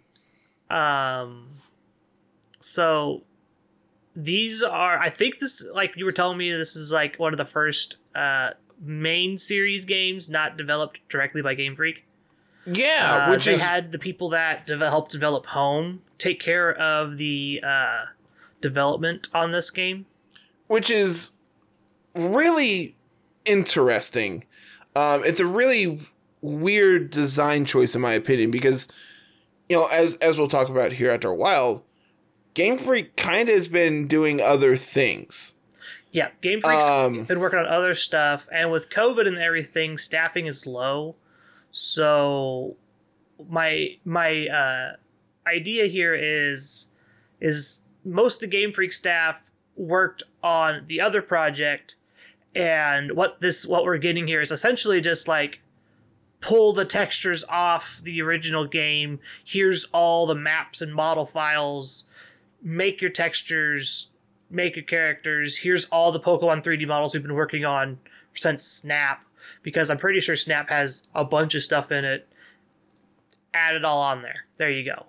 um 0.70 1.46
so 2.58 3.22
these 4.14 4.62
are 4.62 4.98
i 4.98 5.08
think 5.08 5.38
this 5.38 5.64
like 5.72 5.92
you 5.96 6.04
were 6.04 6.12
telling 6.12 6.36
me 6.36 6.52
this 6.52 6.76
is 6.76 6.92
like 6.92 7.18
one 7.18 7.32
of 7.32 7.38
the 7.38 7.44
first 7.44 7.96
uh 8.14 8.50
main 8.82 9.38
series 9.38 9.84
games 9.84 10.28
not 10.28 10.56
developed 10.56 10.98
directly 11.08 11.40
by 11.42 11.54
game 11.54 11.74
freak 11.76 12.04
Yeah, 12.66 13.26
Uh, 13.28 13.30
which 13.30 13.46
they 13.46 13.54
is 13.54 13.62
had 13.62 13.92
the 13.92 13.98
people 13.98 14.28
that 14.30 14.66
deve- 14.66 14.80
helped 14.80 15.12
develop 15.12 15.46
Home 15.46 16.02
take 16.18 16.38
care 16.40 16.70
of 16.76 17.16
the 17.16 17.62
uh, 17.66 18.04
development 18.60 19.28
on 19.32 19.50
this 19.52 19.70
game. 19.70 20.04
which 20.66 20.90
is 20.90 21.32
really 22.14 22.96
interesting. 23.44 24.44
Um, 24.96 25.24
it's 25.24 25.40
a 25.40 25.46
really 25.46 26.00
weird 26.42 27.10
design 27.10 27.64
choice 27.64 27.94
in 27.94 28.00
my 28.00 28.12
opinion 28.12 28.50
because 28.50 28.88
you 29.68 29.76
know 29.76 29.86
as 29.86 30.14
as 30.16 30.38
we'll 30.38 30.48
talk 30.48 30.68
about 30.68 30.92
here 30.92 31.10
after 31.10 31.28
a 31.28 31.34
while, 31.34 31.84
Game 32.54 32.78
Freak 32.78 33.16
kind 33.16 33.48
of 33.48 33.54
has 33.54 33.68
been 33.68 34.06
doing 34.08 34.40
other 34.40 34.76
things. 34.76 35.54
Yeah, 36.12 36.30
Game 36.42 36.60
Freak's 36.60 36.84
Um, 36.84 37.24
been 37.24 37.38
working 37.38 37.60
on 37.60 37.66
other 37.66 37.94
stuff, 37.94 38.48
and 38.52 38.72
with 38.72 38.90
COVID 38.90 39.28
and 39.28 39.38
everything, 39.38 39.96
staffing 39.96 40.46
is 40.46 40.66
low. 40.66 41.14
So 41.70 42.76
my 43.48 43.96
my 44.04 44.46
uh, 44.48 44.96
idea 45.46 45.86
here 45.86 46.14
is 46.14 46.88
is 47.40 47.84
most 48.04 48.36
of 48.36 48.40
the 48.50 48.56
Game 48.56 48.72
Freak 48.72 48.92
staff 48.92 49.50
worked 49.76 50.22
on 50.42 50.84
the 50.86 51.00
other 51.00 51.22
project, 51.22 51.94
and 52.54 53.12
what 53.12 53.40
this 53.40 53.66
what 53.66 53.84
we're 53.84 53.98
getting 53.98 54.26
here 54.26 54.40
is 54.40 54.50
essentially 54.50 55.00
just 55.00 55.28
like 55.28 55.60
pull 56.40 56.72
the 56.72 56.84
textures 56.84 57.44
off 57.48 58.00
the 58.02 58.20
original 58.22 58.66
game. 58.66 59.20
Here's 59.44 59.84
all 59.86 60.26
the 60.26 60.34
maps 60.34 60.80
and 60.80 60.94
model 60.94 61.26
files. 61.26 62.04
Make 62.62 63.00
your 63.00 63.10
textures, 63.10 64.10
make 64.50 64.76
your 64.76 64.84
characters. 64.84 65.58
Here's 65.58 65.84
all 65.86 66.12
the 66.12 66.20
Pokemon 66.20 66.64
3D 66.64 66.86
models 66.86 67.14
we've 67.14 67.22
been 67.22 67.34
working 67.34 67.64
on 67.64 67.98
since 68.32 68.62
Snap, 68.62 69.24
because 69.62 69.90
I'm 69.90 69.98
pretty 69.98 70.20
sure 70.20 70.36
Snap 70.36 70.68
has 70.70 71.08
a 71.14 71.24
bunch 71.24 71.54
of 71.54 71.62
stuff 71.62 71.90
in 71.92 72.04
it. 72.04 72.28
Add 73.52 73.74
it 73.74 73.84
all 73.84 74.00
on 74.00 74.22
there. 74.22 74.46
There 74.58 74.70
you 74.70 74.84
go. 74.84 75.06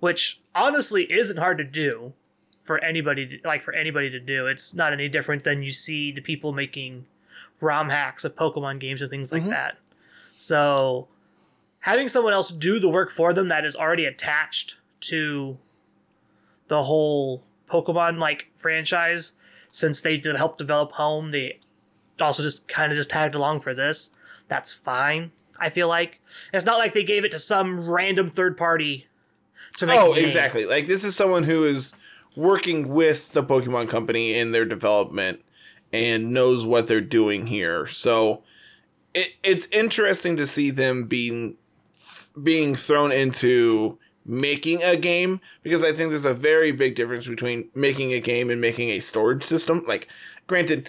Which 0.00 0.40
honestly 0.54 1.10
isn't 1.12 1.36
hard 1.36 1.58
to 1.58 1.64
do 1.64 2.14
for 2.70 2.78
anybody 2.84 3.26
to, 3.26 3.38
like 3.48 3.64
for 3.64 3.72
anybody 3.74 4.08
to 4.10 4.20
do. 4.20 4.46
It's 4.46 4.76
not 4.76 4.92
any 4.92 5.08
different 5.08 5.42
than 5.42 5.60
you 5.64 5.72
see 5.72 6.12
the 6.12 6.20
people 6.20 6.52
making 6.52 7.04
ROM 7.60 7.88
hacks 7.88 8.24
of 8.24 8.36
Pokemon 8.36 8.78
games 8.78 9.02
and 9.02 9.10
things 9.10 9.32
like 9.32 9.42
Mhm. 9.42 9.48
that. 9.50 9.76
So 10.36 11.08
having 11.80 12.06
someone 12.06 12.32
else 12.32 12.52
do 12.52 12.78
the 12.78 12.88
work 12.88 13.10
for 13.10 13.34
them 13.34 13.48
that 13.48 13.64
is 13.64 13.74
already 13.74 14.04
attached 14.04 14.76
to 15.00 15.58
the 16.68 16.84
whole 16.84 17.42
Pokemon 17.68 18.18
like 18.18 18.46
franchise, 18.54 19.32
since 19.72 20.00
they 20.00 20.16
did 20.16 20.36
help 20.36 20.56
develop 20.56 20.92
Home, 20.92 21.32
they 21.32 21.58
also 22.20 22.40
just 22.44 22.68
kind 22.68 22.92
of 22.92 22.96
just 22.96 23.10
tagged 23.10 23.34
along 23.34 23.62
for 23.62 23.74
this. 23.74 24.10
That's 24.46 24.72
fine. 24.72 25.32
I 25.58 25.70
feel 25.70 25.88
like 25.88 26.20
it's 26.54 26.64
not 26.64 26.78
like 26.78 26.92
they 26.92 27.02
gave 27.02 27.24
it 27.24 27.32
to 27.32 27.38
some 27.40 27.90
random 27.90 28.30
third 28.30 28.56
party 28.56 29.08
to 29.78 29.86
make. 29.88 29.98
Oh, 29.98 30.12
exactly. 30.12 30.66
Like 30.66 30.86
this 30.86 31.02
is 31.04 31.16
someone 31.16 31.42
who 31.42 31.64
is 31.64 31.94
working 32.40 32.88
with 32.88 33.32
the 33.32 33.42
Pokemon 33.42 33.88
Company 33.88 34.34
in 34.34 34.52
their 34.52 34.64
development 34.64 35.44
and 35.92 36.32
knows 36.32 36.64
what 36.64 36.86
they're 36.86 37.00
doing 37.00 37.46
here. 37.46 37.86
So 37.86 38.42
it, 39.14 39.34
it's 39.42 39.66
interesting 39.70 40.36
to 40.36 40.46
see 40.46 40.70
them 40.70 41.04
being 41.04 41.56
being 42.42 42.74
thrown 42.74 43.12
into 43.12 43.98
making 44.24 44.82
a 44.82 44.96
game 44.96 45.40
because 45.62 45.82
I 45.82 45.92
think 45.92 46.10
there's 46.10 46.24
a 46.24 46.34
very 46.34 46.72
big 46.72 46.94
difference 46.94 47.28
between 47.28 47.68
making 47.74 48.12
a 48.12 48.20
game 48.20 48.48
and 48.48 48.60
making 48.60 48.90
a 48.90 49.00
storage 49.00 49.42
system. 49.42 49.84
Like, 49.86 50.08
granted, 50.46 50.88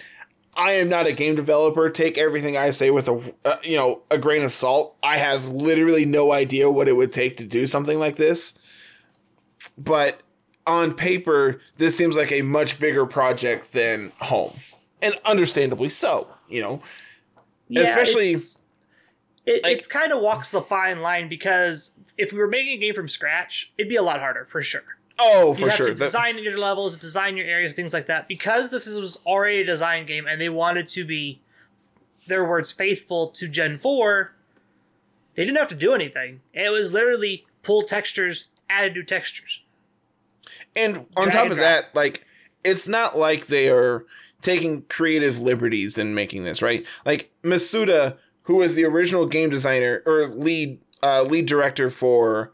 I 0.54 0.72
am 0.72 0.88
not 0.88 1.06
a 1.06 1.12
game 1.12 1.34
developer. 1.34 1.90
Take 1.90 2.16
everything 2.16 2.56
I 2.56 2.70
say 2.70 2.90
with 2.90 3.08
a 3.08 3.34
uh, 3.44 3.56
you 3.62 3.76
know 3.76 4.02
a 4.10 4.18
grain 4.18 4.42
of 4.42 4.52
salt. 4.52 4.96
I 5.02 5.18
have 5.18 5.48
literally 5.48 6.06
no 6.06 6.32
idea 6.32 6.70
what 6.70 6.88
it 6.88 6.96
would 6.96 7.12
take 7.12 7.36
to 7.38 7.44
do 7.44 7.66
something 7.66 7.98
like 7.98 8.16
this. 8.16 8.54
But 9.76 10.20
on 10.66 10.94
paper, 10.94 11.60
this 11.78 11.96
seems 11.96 12.16
like 12.16 12.30
a 12.32 12.42
much 12.42 12.78
bigger 12.78 13.06
project 13.06 13.72
than 13.72 14.12
Home, 14.20 14.52
and 15.00 15.14
understandably 15.24 15.88
so. 15.88 16.28
You 16.48 16.60
know, 16.62 16.82
Especially- 17.74 18.30
it's, 18.32 18.60
it 19.46 19.62
like- 19.64 19.78
it's 19.78 19.86
kind 19.86 20.12
of 20.12 20.20
walks 20.20 20.50
the 20.50 20.60
fine 20.60 21.00
line 21.00 21.28
because 21.28 21.98
if 22.18 22.32
we 22.32 22.38
were 22.38 22.46
making 22.46 22.74
a 22.74 22.76
game 22.78 22.94
from 22.94 23.08
scratch, 23.08 23.72
it'd 23.78 23.88
be 23.88 23.96
a 23.96 24.02
lot 24.02 24.20
harder 24.20 24.44
for 24.44 24.62
sure. 24.62 24.82
oh 25.18 25.48
You 25.48 25.54
for 25.54 25.68
have 25.68 25.76
sure. 25.76 25.86
to 25.88 25.94
design 25.94 26.38
your 26.38 26.58
levels, 26.58 26.96
design 26.96 27.36
your 27.36 27.46
areas, 27.46 27.74
things 27.74 27.92
like 27.92 28.06
that. 28.06 28.28
Because 28.28 28.70
this 28.70 28.86
is, 28.86 28.98
was 28.98 29.16
already 29.26 29.62
a 29.62 29.64
design 29.66 30.06
game, 30.06 30.26
and 30.26 30.40
they 30.40 30.48
wanted 30.48 30.88
to 30.88 31.04
be, 31.04 31.40
their 32.28 32.44
words, 32.44 32.70
faithful 32.70 33.28
to 33.30 33.48
Gen 33.48 33.78
Four. 33.78 34.34
They 35.34 35.44
didn't 35.44 35.58
have 35.58 35.68
to 35.68 35.74
do 35.74 35.92
anything. 35.94 36.40
It 36.52 36.70
was 36.70 36.92
literally 36.92 37.46
pull 37.62 37.82
textures, 37.82 38.48
add 38.68 38.92
new 38.94 39.02
textures. 39.02 39.62
And 40.76 41.06
on 41.16 41.24
Drag 41.24 41.32
top 41.32 41.42
and 41.44 41.52
of 41.52 41.58
drop. 41.58 41.68
that, 41.68 41.94
like 41.94 42.24
it's 42.64 42.86
not 42.88 43.16
like 43.16 43.46
they 43.46 43.68
are 43.68 44.04
taking 44.42 44.82
creative 44.82 45.38
liberties 45.40 45.98
in 45.98 46.14
making 46.14 46.44
this, 46.44 46.62
right? 46.62 46.84
Like 47.04 47.30
Masuda, 47.42 48.16
who 48.42 48.56
was 48.56 48.74
the 48.74 48.84
original 48.84 49.26
game 49.26 49.50
designer 49.50 50.02
or 50.06 50.26
lead 50.26 50.80
uh, 51.02 51.22
lead 51.22 51.46
director 51.46 51.90
for 51.90 52.52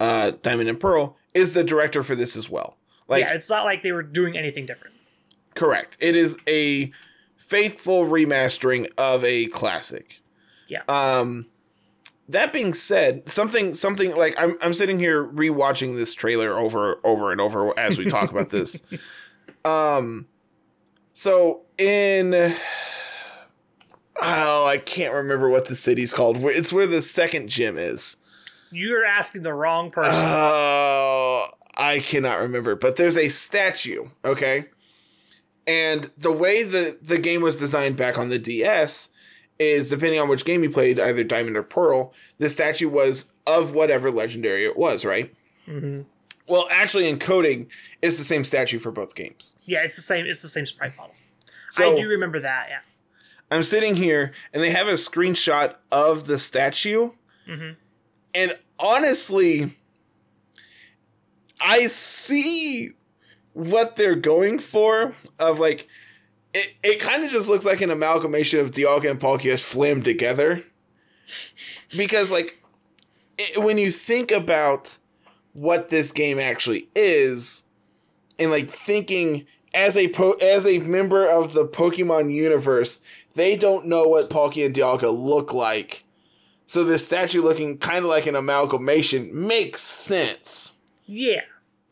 uh, 0.00 0.32
Diamond 0.42 0.68
and 0.68 0.80
Pearl, 0.80 1.16
is 1.34 1.54
the 1.54 1.64
director 1.64 2.02
for 2.02 2.14
this 2.14 2.36
as 2.36 2.48
well. 2.50 2.76
Like 3.08 3.24
yeah, 3.24 3.34
it's 3.34 3.48
not 3.50 3.64
like 3.64 3.82
they 3.82 3.92
were 3.92 4.02
doing 4.02 4.36
anything 4.36 4.66
different. 4.66 4.96
correct. 5.54 5.96
It 6.00 6.16
is 6.16 6.36
a 6.46 6.90
faithful 7.36 8.04
remastering 8.06 8.88
of 8.96 9.22
a 9.24 9.46
classic. 9.46 10.20
Yeah. 10.68 10.82
Um 10.88 11.46
that 12.28 12.52
being 12.52 12.74
said, 12.74 13.28
something 13.28 13.74
something 13.74 14.16
like 14.16 14.34
I'm 14.38 14.56
I'm 14.62 14.74
sitting 14.74 14.98
here 14.98 15.24
rewatching 15.24 15.96
this 15.96 16.14
trailer 16.14 16.58
over 16.58 16.98
over 17.04 17.32
and 17.32 17.40
over 17.40 17.78
as 17.78 17.98
we 17.98 18.06
talk 18.06 18.30
about 18.30 18.50
this. 18.50 18.82
Um 19.64 20.26
so 21.14 21.62
in 21.78 22.54
Oh, 24.20 24.66
I 24.66 24.78
can't 24.78 25.14
remember 25.14 25.48
what 25.48 25.66
the 25.66 25.74
city's 25.74 26.12
called. 26.12 26.36
It's 26.44 26.72
where 26.72 26.86
the 26.86 27.02
second 27.02 27.48
gym 27.48 27.78
is. 27.78 28.16
You're 28.70 29.04
asking 29.04 29.42
the 29.42 29.54
wrong 29.54 29.90
person. 29.90 30.12
Oh, 30.14 31.46
I 31.76 32.00
cannot 32.00 32.40
remember, 32.40 32.74
but 32.74 32.96
there's 32.96 33.16
a 33.16 33.28
statue, 33.28 34.08
okay? 34.24 34.66
And 35.66 36.10
the 36.18 36.32
way 36.32 36.62
the 36.62 36.98
the 37.00 37.18
game 37.18 37.40
was 37.40 37.56
designed 37.56 37.96
back 37.96 38.18
on 38.18 38.28
the 38.28 38.38
DS 38.38 39.08
is 39.58 39.90
depending 39.90 40.20
on 40.20 40.28
which 40.28 40.44
game 40.44 40.62
you 40.62 40.70
played, 40.70 40.98
either 40.98 41.24
Diamond 41.24 41.56
or 41.56 41.62
Pearl, 41.62 42.12
the 42.38 42.48
statue 42.48 42.88
was 42.88 43.26
of 43.46 43.74
whatever 43.74 44.10
legendary 44.10 44.64
it 44.64 44.76
was, 44.76 45.04
right? 45.04 45.34
hmm 45.66 46.02
Well, 46.48 46.66
actually, 46.70 47.08
in 47.08 47.18
coding, 47.18 47.68
it's 48.02 48.18
the 48.18 48.24
same 48.24 48.44
statue 48.44 48.78
for 48.78 48.90
both 48.90 49.14
games. 49.14 49.56
Yeah, 49.64 49.82
it's 49.82 49.96
the 49.96 50.02
same. 50.02 50.26
It's 50.26 50.40
the 50.40 50.48
same 50.48 50.66
sprite 50.66 50.96
model. 50.96 51.14
So 51.70 51.92
I 51.92 51.96
do 51.96 52.08
remember 52.08 52.40
that. 52.40 52.66
Yeah. 52.68 52.80
I'm 53.50 53.62
sitting 53.62 53.96
here, 53.96 54.32
and 54.52 54.62
they 54.62 54.70
have 54.70 54.88
a 54.88 54.92
screenshot 54.94 55.76
of 55.90 56.26
the 56.26 56.38
statue, 56.38 57.10
hmm 57.46 57.70
and 58.34 58.58
honestly, 58.80 59.70
I 61.60 61.86
see 61.86 62.90
what 63.52 63.94
they're 63.96 64.16
going 64.16 64.58
for. 64.58 65.14
Of 65.38 65.60
like, 65.60 65.86
it, 66.54 66.74
it 66.82 67.00
kind 67.00 67.24
of 67.24 67.30
just 67.30 67.48
looks 67.48 67.64
like 67.64 67.80
an 67.80 67.90
amalgamation 67.90 68.60
of 68.60 68.70
Dialga 68.70 69.10
and 69.10 69.20
Palkia 69.20 69.58
slammed 69.58 70.04
together. 70.04 70.62
Because 71.96 72.30
like, 72.30 72.62
it, 73.36 73.60
when 73.60 73.76
you 73.76 73.90
think 73.90 74.30
about 74.30 74.98
what 75.52 75.88
this 75.88 76.12
game 76.12 76.38
actually 76.38 76.88
is, 76.94 77.64
and 78.38 78.50
like 78.50 78.70
thinking 78.70 79.46
as 79.72 79.96
a 79.96 80.08
po- 80.08 80.32
as 80.34 80.66
a 80.66 80.78
member 80.78 81.26
of 81.26 81.52
the 81.52 81.66
Pokemon 81.66 82.32
universe, 82.32 83.00
they 83.34 83.56
don't 83.56 83.86
know 83.86 84.04
what 84.04 84.30
Palkia 84.30 84.66
and 84.66 84.74
Dialga 84.74 85.12
look 85.12 85.52
like. 85.52 86.04
So 86.66 86.84
this 86.84 87.06
statue 87.06 87.42
looking 87.42 87.78
kind 87.78 87.98
of 87.98 88.10
like 88.10 88.26
an 88.26 88.36
amalgamation 88.36 89.30
makes 89.46 89.82
sense. 89.82 90.74
Yeah. 91.04 91.42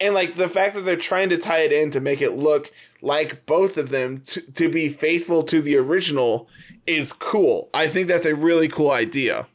And 0.02 0.14
like 0.14 0.34
the 0.34 0.48
fact 0.48 0.74
that 0.74 0.84
they're 0.84 0.96
trying 0.96 1.28
to 1.28 1.38
tie 1.38 1.60
it 1.60 1.72
in 1.72 1.92
to 1.92 2.00
make 2.00 2.20
it 2.20 2.32
look 2.32 2.72
like 3.00 3.46
both 3.46 3.78
of 3.78 3.90
them 3.90 4.22
to, 4.26 4.40
to 4.40 4.68
be 4.68 4.88
faithful 4.88 5.44
to 5.44 5.62
the 5.62 5.76
original 5.76 6.48
is 6.86 7.12
cool. 7.12 7.70
I 7.72 7.86
think 7.86 8.08
that's 8.08 8.26
a 8.26 8.34
really 8.34 8.66
cool 8.66 8.90
idea. 8.90 9.46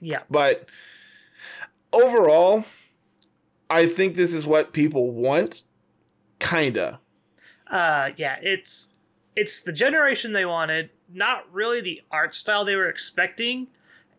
Yeah. 0.00 0.20
But 0.30 0.68
overall, 1.90 2.64
I 3.70 3.86
think 3.86 4.14
this 4.14 4.34
is 4.34 4.46
what 4.46 4.74
people 4.74 5.10
want. 5.10 5.62
Kinda. 6.38 7.00
Uh, 7.66 8.10
yeah. 8.18 8.36
It's 8.42 8.94
it's 9.34 9.60
the 9.60 9.72
generation 9.72 10.34
they 10.34 10.44
wanted. 10.44 10.90
Not 11.10 11.50
really 11.50 11.80
the 11.80 12.02
art 12.10 12.34
style 12.34 12.66
they 12.66 12.76
were 12.76 12.88
expecting. 12.88 13.68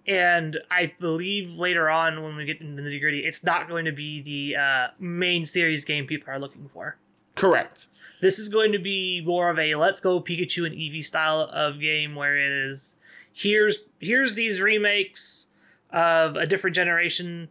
And 0.07 0.59
I 0.69 0.93
believe 0.99 1.57
later 1.57 1.89
on, 1.89 2.21
when 2.21 2.35
we 2.35 2.45
get 2.45 2.61
into 2.61 2.81
the 2.81 2.87
nitty 2.87 2.99
gritty, 2.99 3.19
it's 3.21 3.43
not 3.43 3.67
going 3.67 3.85
to 3.85 3.91
be 3.91 4.21
the 4.21 4.55
uh, 4.55 4.87
main 4.99 5.45
series 5.45 5.83
game 5.83 6.05
people 6.05 6.31
are 6.31 6.39
looking 6.39 6.67
for. 6.67 6.97
Correct. 7.33 7.87
This 8.21 8.39
is 8.39 8.49
going 8.49 8.71
to 8.71 8.79
be 8.79 9.21
more 9.25 9.49
of 9.49 9.57
a 9.59 9.75
let's 9.75 9.99
go 9.99 10.21
Pikachu 10.21 10.65
and 10.65 10.75
Eevee 10.75 11.03
style 11.03 11.41
of 11.41 11.79
game 11.79 12.15
where 12.15 12.37
it 12.37 12.51
is 12.51 12.97
here's 13.35 13.79
here's 13.99 14.33
these 14.33 14.61
remakes 14.61 15.47
of 15.91 16.35
a 16.35 16.47
different 16.47 16.75
generation. 16.75 17.49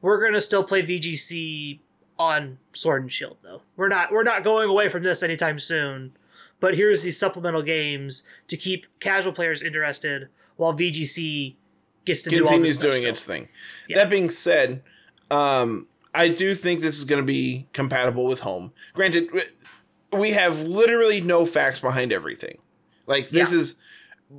We're 0.00 0.24
gonna 0.24 0.40
still 0.40 0.64
play 0.64 0.82
VGC 0.82 1.80
on 2.18 2.58
Sword 2.72 3.02
and 3.02 3.12
Shield 3.12 3.36
though. 3.42 3.62
We're 3.76 3.88
not 3.88 4.12
we're 4.12 4.22
not 4.22 4.44
going 4.44 4.68
away 4.68 4.88
from 4.88 5.02
this 5.02 5.22
anytime 5.22 5.58
soon. 5.58 6.12
But 6.58 6.74
here's 6.74 7.02
these 7.02 7.18
supplemental 7.18 7.60
games 7.60 8.22
to 8.48 8.56
keep 8.56 8.86
casual 8.98 9.32
players 9.32 9.62
interested 9.62 10.28
while 10.56 10.72
VGC 10.74 11.54
gets 12.04 12.22
to 12.22 12.30
do 12.30 12.38
Continues 12.44 12.74
stuff 12.74 12.82
doing 12.82 12.96
still. 12.96 13.10
its 13.10 13.24
thing. 13.24 13.48
Yeah. 13.88 13.98
That 13.98 14.10
being 14.10 14.30
said, 14.30 14.82
um, 15.30 15.88
I 16.14 16.28
do 16.28 16.54
think 16.54 16.80
this 16.80 16.96
is 16.96 17.04
going 17.04 17.20
to 17.20 17.26
be 17.26 17.66
compatible 17.72 18.26
with 18.26 18.40
home. 18.40 18.72
Granted, 18.94 19.28
we 20.12 20.30
have 20.32 20.62
literally 20.62 21.20
no 21.20 21.44
facts 21.44 21.80
behind 21.80 22.12
everything. 22.12 22.58
Like 23.06 23.30
this 23.30 23.52
Yeah. 23.52 23.58
is 23.60 23.76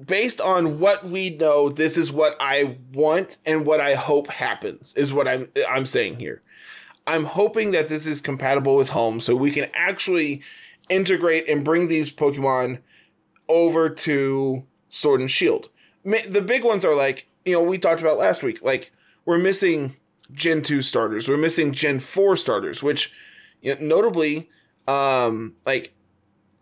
based 0.05 0.41
on 0.41 0.79
what 0.79 1.05
we 1.05 1.29
know. 1.29 1.69
This 1.69 1.97
is 1.97 2.11
what 2.11 2.35
I 2.39 2.77
want 2.93 3.37
and 3.45 3.65
what 3.65 3.79
I 3.79 3.93
hope 3.95 4.27
happens. 4.27 4.93
Is 4.95 5.13
what 5.13 5.27
I'm 5.27 5.49
I'm 5.69 5.85
saying 5.85 6.19
here. 6.19 6.41
I'm 7.05 7.23
hoping 7.23 7.71
that 7.71 7.87
this 7.87 8.05
is 8.05 8.19
compatible 8.19 8.75
with 8.75 8.89
home, 8.89 9.21
so 9.21 9.33
we 9.35 9.51
can 9.51 9.69
actually 9.73 10.41
integrate 10.89 11.47
and 11.47 11.63
bring 11.63 11.87
these 11.87 12.11
Pokemon 12.11 12.79
over 13.47 13.89
to 13.89 14.65
Sword 14.89 15.21
and 15.21 15.31
Shield. 15.31 15.69
The 16.07 16.41
big 16.41 16.63
ones 16.63 16.85
are 16.85 16.95
like 16.95 17.27
you 17.45 17.53
know 17.53 17.63
we 17.63 17.77
talked 17.77 18.01
about 18.01 18.17
last 18.17 18.43
week. 18.43 18.61
Like 18.61 18.91
we're 19.25 19.37
missing 19.37 19.97
Gen 20.31 20.61
two 20.61 20.81
starters. 20.81 21.27
We're 21.27 21.37
missing 21.37 21.71
Gen 21.71 21.99
four 21.99 22.35
starters, 22.35 22.81
which 22.81 23.11
you 23.61 23.75
know, 23.75 23.81
notably, 23.81 24.49
um, 24.87 25.55
like 25.65 25.93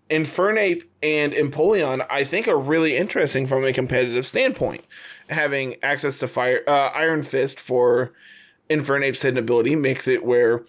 Infernape 0.10 0.84
and 1.02 1.34
Empoleon, 1.34 2.06
I 2.10 2.24
think 2.24 2.48
are 2.48 2.60
really 2.60 2.96
interesting 2.96 3.48
from 3.48 3.64
a 3.64 3.74
competitive 3.74 4.28
standpoint. 4.28 4.86
Having 5.30 5.78
access 5.82 6.20
to 6.20 6.28
fire, 6.28 6.62
uh, 6.68 6.92
Iron 6.94 7.24
Fist 7.24 7.60
for 7.60 8.14
Infernape's 8.70 9.24
hidden 9.24 9.40
ability 9.40 9.76
makes 9.76 10.08
it 10.08 10.24
where 10.24 10.64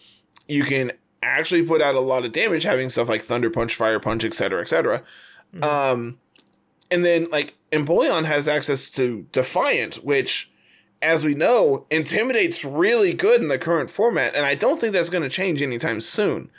you 0.48 0.64
can 0.64 0.92
actually 1.22 1.62
put 1.62 1.82
out 1.82 1.94
a 1.94 2.00
lot 2.00 2.24
of 2.24 2.32
damage, 2.32 2.62
having 2.62 2.88
stuff 2.88 3.08
like 3.08 3.22
Thunder 3.22 3.50
Punch, 3.50 3.74
Fire 3.74 4.00
Punch, 4.00 4.24
etc., 4.24 4.60
etc. 4.62 5.02
Um, 5.62 6.18
and 6.90 7.04
then 7.04 7.28
like 7.30 7.54
Empoleon 7.72 8.24
has 8.24 8.46
access 8.48 8.88
to 8.90 9.26
Defiant, 9.32 9.96
which, 10.04 10.50
as 11.02 11.24
we 11.24 11.34
know, 11.34 11.86
intimidates 11.90 12.64
really 12.64 13.12
good 13.12 13.40
in 13.42 13.48
the 13.48 13.58
current 13.58 13.90
format, 13.90 14.34
and 14.34 14.46
I 14.46 14.54
don't 14.54 14.80
think 14.80 14.92
that's 14.92 15.10
going 15.10 15.22
to 15.24 15.28
change 15.28 15.60
anytime 15.62 16.00
soon. 16.00 16.50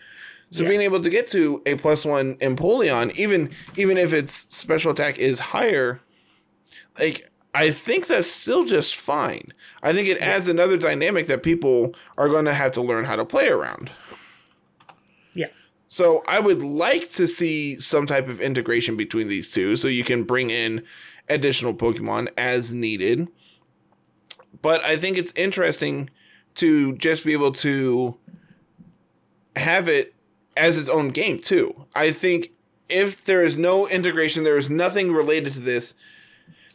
So 0.51 0.63
Yeah. 0.63 0.69
being 0.69 0.81
able 0.81 1.01
to 1.01 1.09
get 1.09 1.27
to 1.31 1.61
a 1.65 1.75
plus 1.75 2.05
one 2.05 2.35
Empoleon, 2.35 3.13
even 3.15 3.49
even 3.75 3.97
if 3.97 4.13
its 4.13 4.47
special 4.49 4.91
attack 4.91 5.17
is 5.17 5.39
higher, 5.39 5.99
like 6.99 7.29
I 7.53 7.71
think 7.71 8.07
that's 8.07 8.29
still 8.29 8.65
just 8.65 8.95
fine. 8.95 9.47
I 9.81 9.91
think 9.91 10.07
it 10.07 10.19
adds 10.19 10.47
another 10.47 10.77
dynamic 10.77 11.27
that 11.27 11.41
people 11.43 11.95
are 12.17 12.29
going 12.29 12.45
to 12.45 12.53
have 12.53 12.71
to 12.73 12.81
learn 12.81 13.05
how 13.05 13.15
to 13.15 13.25
play 13.25 13.47
around. 13.49 13.89
So 15.87 16.23
I 16.27 16.39
would 16.39 16.61
like 16.61 17.11
to 17.11 17.27
see 17.27 17.79
some 17.79 18.05
type 18.07 18.27
of 18.27 18.41
integration 18.41 18.97
between 18.97 19.27
these 19.27 19.51
two, 19.51 19.77
so 19.77 19.87
you 19.87 20.03
can 20.03 20.23
bring 20.23 20.49
in 20.49 20.83
additional 21.29 21.73
Pokemon 21.73 22.27
as 22.37 22.73
needed. 22.73 23.29
But 24.61 24.83
I 24.83 24.97
think 24.97 25.17
it's 25.17 25.31
interesting 25.35 26.09
to 26.55 26.93
just 26.97 27.23
be 27.23 27.33
able 27.33 27.51
to 27.53 28.17
have 29.55 29.87
it 29.87 30.13
as 30.55 30.77
its 30.77 30.89
own 30.89 31.09
game 31.09 31.39
too. 31.39 31.85
I 31.95 32.11
think 32.11 32.51
if 32.89 33.23
there 33.23 33.43
is 33.43 33.57
no 33.57 33.87
integration, 33.87 34.43
there 34.43 34.57
is 34.57 34.69
nothing 34.69 35.11
related 35.11 35.53
to 35.53 35.59
this. 35.59 35.93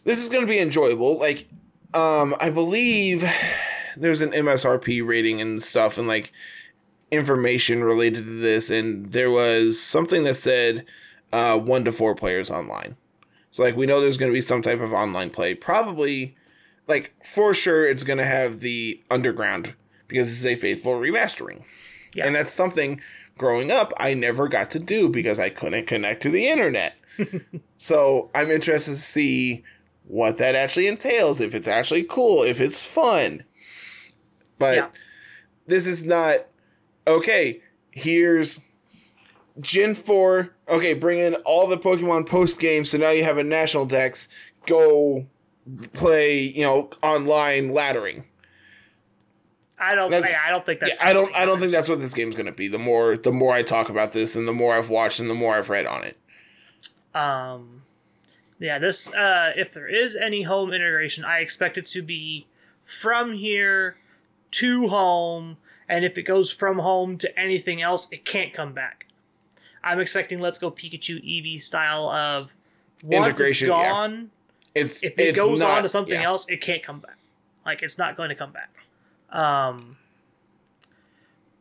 This 0.05 0.23
is 0.23 0.29
going 0.29 0.43
to 0.43 0.51
be 0.51 0.59
enjoyable. 0.59 1.19
Like, 1.19 1.47
um, 1.95 2.35
I 2.41 2.51
believe 2.51 3.29
there's 3.97 4.21
an 4.21 4.31
MSRP 4.31 5.07
rating 5.07 5.41
and 5.41 5.63
stuff, 5.63 5.99
and 5.99 6.09
like 6.09 6.33
information 7.13 7.85
related 7.85 8.27
to 8.27 8.33
this, 8.41 8.71
and 8.71 9.13
there 9.13 9.31
was 9.31 9.81
something 9.81 10.25
that 10.25 10.35
said 10.35 10.85
uh, 11.33 11.59
one 11.59 11.85
to 11.85 11.93
four 11.93 12.15
players 12.15 12.51
online. 12.51 12.97
So 13.53 13.63
like 13.63 13.77
we 13.77 13.87
know 13.87 14.01
there's 14.01 14.17
going 14.17 14.33
to 14.33 14.37
be 14.37 14.41
some 14.41 14.63
type 14.63 14.81
of 14.81 14.93
online 14.93 15.31
play. 15.31 15.55
Probably, 15.55 16.35
like 16.89 17.15
for 17.25 17.55
sure, 17.55 17.87
it's 17.89 18.03
going 18.03 18.19
to 18.19 18.25
have 18.25 18.61
the 18.61 19.01
underground 19.11 19.75
because 20.09 20.29
this 20.29 20.39
is 20.39 20.47
a 20.47 20.55
faithful 20.57 20.93
remastering, 20.95 21.63
Yeah. 22.15 22.27
and 22.27 22.35
that's 22.35 22.53
something 22.53 23.01
growing 23.39 23.71
up 23.71 23.93
I 23.99 24.15
never 24.15 24.49
got 24.49 24.71
to 24.73 24.79
do 24.79 25.09
because 25.09 25.39
I 25.39 25.51
couldn't 25.51 25.87
connect 25.87 26.23
to 26.23 26.31
the 26.31 26.49
internet. 26.49 26.97
so 27.77 28.31
I'm 28.35 28.51
interested 28.51 28.93
to 28.93 28.97
see 28.97 29.63
what 30.05 30.39
that 30.39 30.55
actually 30.55 30.87
entails. 30.87 31.41
If 31.41 31.55
it's 31.55 31.69
actually 31.69 32.05
cool, 32.05 32.43
if 32.43 32.61
it's 32.61 32.85
fun, 32.87 33.45
but 34.59 34.77
Yeah. 34.77 34.89
this 35.67 35.87
is 35.87 36.05
not 36.05 36.47
okay. 37.07 37.61
Here's 37.91 38.61
Gen 39.61 39.95
4. 39.95 40.55
Okay, 40.69 40.95
bring 40.95 41.19
in 41.19 41.35
all 41.37 41.67
the 41.67 41.79
Pokemon 41.79 42.29
post 42.29 42.59
game, 42.59 42.85
so 42.85 42.99
now 42.99 43.11
you 43.11 43.25
have 43.25 43.39
a 43.39 43.43
national 43.45 43.85
dex. 43.87 44.29
Go 44.67 45.27
play, 45.93 46.41
you 46.41 46.63
know, 46.63 46.91
online 47.03 47.71
laddering. 47.71 48.25
I 49.79 49.95
don't. 49.97 50.11
That's- 50.11 50.35
I 50.47 50.51
don't 50.51 50.65
think 50.65 50.81
that's. 50.81 50.97
yeah, 51.01 51.09
I 51.09 51.13
don't 51.13 51.35
I 51.35 51.45
don't 51.45 51.59
think 51.59 51.73
that's 51.73 51.89
what 51.89 52.01
this 52.01 52.15
game's 52.15 52.37
going 52.37 52.47
to 52.47 52.53
be. 52.53 52.69
The 52.69 52.79
more 52.79 53.17
the 53.17 53.33
more 53.33 53.53
I 53.53 53.63
talk 53.65 53.89
about 53.89 54.13
this 54.13 54.37
and 54.37 54.47
the 54.47 54.53
more 54.53 54.75
I've 54.75 54.91
watched 54.91 55.19
and 55.19 55.29
the 55.29 55.35
more 55.35 55.57
I've 55.57 55.69
read 55.71 55.87
on 55.87 56.05
it. 56.05 56.17
Um, 57.15 57.83
yeah, 58.61 58.79
this 58.79 59.13
uh, 59.13 59.53
if 59.57 59.75
there 59.75 59.89
is 59.89 60.15
any 60.15 60.43
home 60.43 60.73
integration, 60.73 61.25
I 61.25 61.41
expect 61.41 61.77
it 61.77 61.87
to 61.89 62.03
be 62.03 62.47
from 62.85 63.35
here 63.35 63.97
to 64.53 64.87
home, 64.89 65.57
and 65.93 66.07
if 66.07 66.17
it 66.17 66.23
goes 66.23 66.51
from 66.51 66.79
home 66.79 67.19
to 67.19 67.39
anything 67.39 67.83
else, 67.83 68.09
it 68.11 68.25
can't 68.25 68.55
come 68.55 68.73
back. 68.73 69.07
I'm 69.85 70.01
expecting 70.01 70.41
Let's 70.41 70.59
Go 70.59 70.71
Pikachu 70.71 71.23
Eevee 71.23 71.61
style 71.61 72.09
of 72.09 72.51
once 73.03 73.27
Integration, 73.27 73.69
it's 73.69 73.77
yeah. 73.77 73.91
gone. 73.91 74.31
It's 74.75 75.03
If 75.03 75.19
it 75.19 75.29
it's 75.29 75.39
goes 75.39 75.61
not- 75.61 75.71
on 75.77 75.83
to 75.83 75.89
something 75.91 76.19
yeah. 76.19 76.27
else, 76.27 76.49
it 76.49 76.63
can't 76.63 76.83
come 76.83 77.01
back. 77.01 77.19
Like 77.67 77.83
it's 77.83 77.99
not 77.99 78.17
going 78.17 78.31
to 78.31 78.35
come 78.35 78.53
back. 78.53 78.71
Um. 79.31 79.97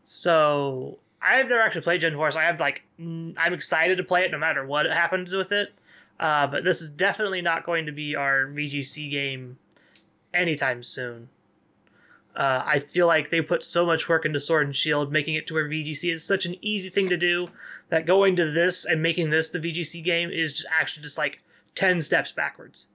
So 0.06 0.98
I've 1.22 1.48
never 1.50 1.62
actually 1.62 1.82
played 1.82 2.02
Gen 2.02 2.16
4, 2.16 2.32
so 2.32 2.40
I 2.40 2.44
have 2.44 2.60
like 2.60 2.84
I'm 3.00 3.54
excited 3.54 3.98
to 3.98 4.04
play 4.04 4.24
it 4.24 4.32
no 4.32 4.38
matter 4.38 4.66
what 4.66 4.86
happens 4.86 5.36
with 5.36 5.52
it. 5.52 5.74
Uh, 6.20 6.48
but 6.48 6.64
this 6.64 6.82
is 6.82 6.90
definitely 6.90 7.42
not 7.42 7.66
going 7.66 7.86
to 7.86 7.92
be 7.92 8.16
our 8.16 8.46
VGC 8.46 9.10
game 9.12 9.58
anytime 10.34 10.84
soon. 10.84 11.30
Uh, 12.36 12.64
I 12.66 12.80
feel 12.80 13.08
like 13.08 13.30
they 13.30 13.42
put 13.42 13.62
so 13.64 13.86
much 13.86 14.08
work 14.08 14.26
into 14.26 14.40
Sword 14.40 14.66
and 14.66 14.76
Shield, 14.76 15.12
making 15.12 15.36
it 15.36 15.48
to 15.48 15.54
where 15.54 15.68
VGC 15.68 16.12
is 16.12 16.24
such 16.24 16.46
an 16.46 16.56
easy 16.62 16.90
thing 16.90 17.10
to 17.10 17.18
do 17.18 17.50
that 17.90 18.06
going 18.06 18.36
to 18.38 18.50
this 18.50 18.86
and 18.86 19.02
making 19.02 19.30
this 19.30 19.50
the 19.50 19.60
VGC 19.60 20.04
game 20.04 20.30
is 20.32 20.54
just 20.54 20.68
actually 20.72 21.04
just 21.04 21.18
like 21.18 21.42
10 21.76 22.02
steps 22.02 22.32
backwards. 22.32 22.88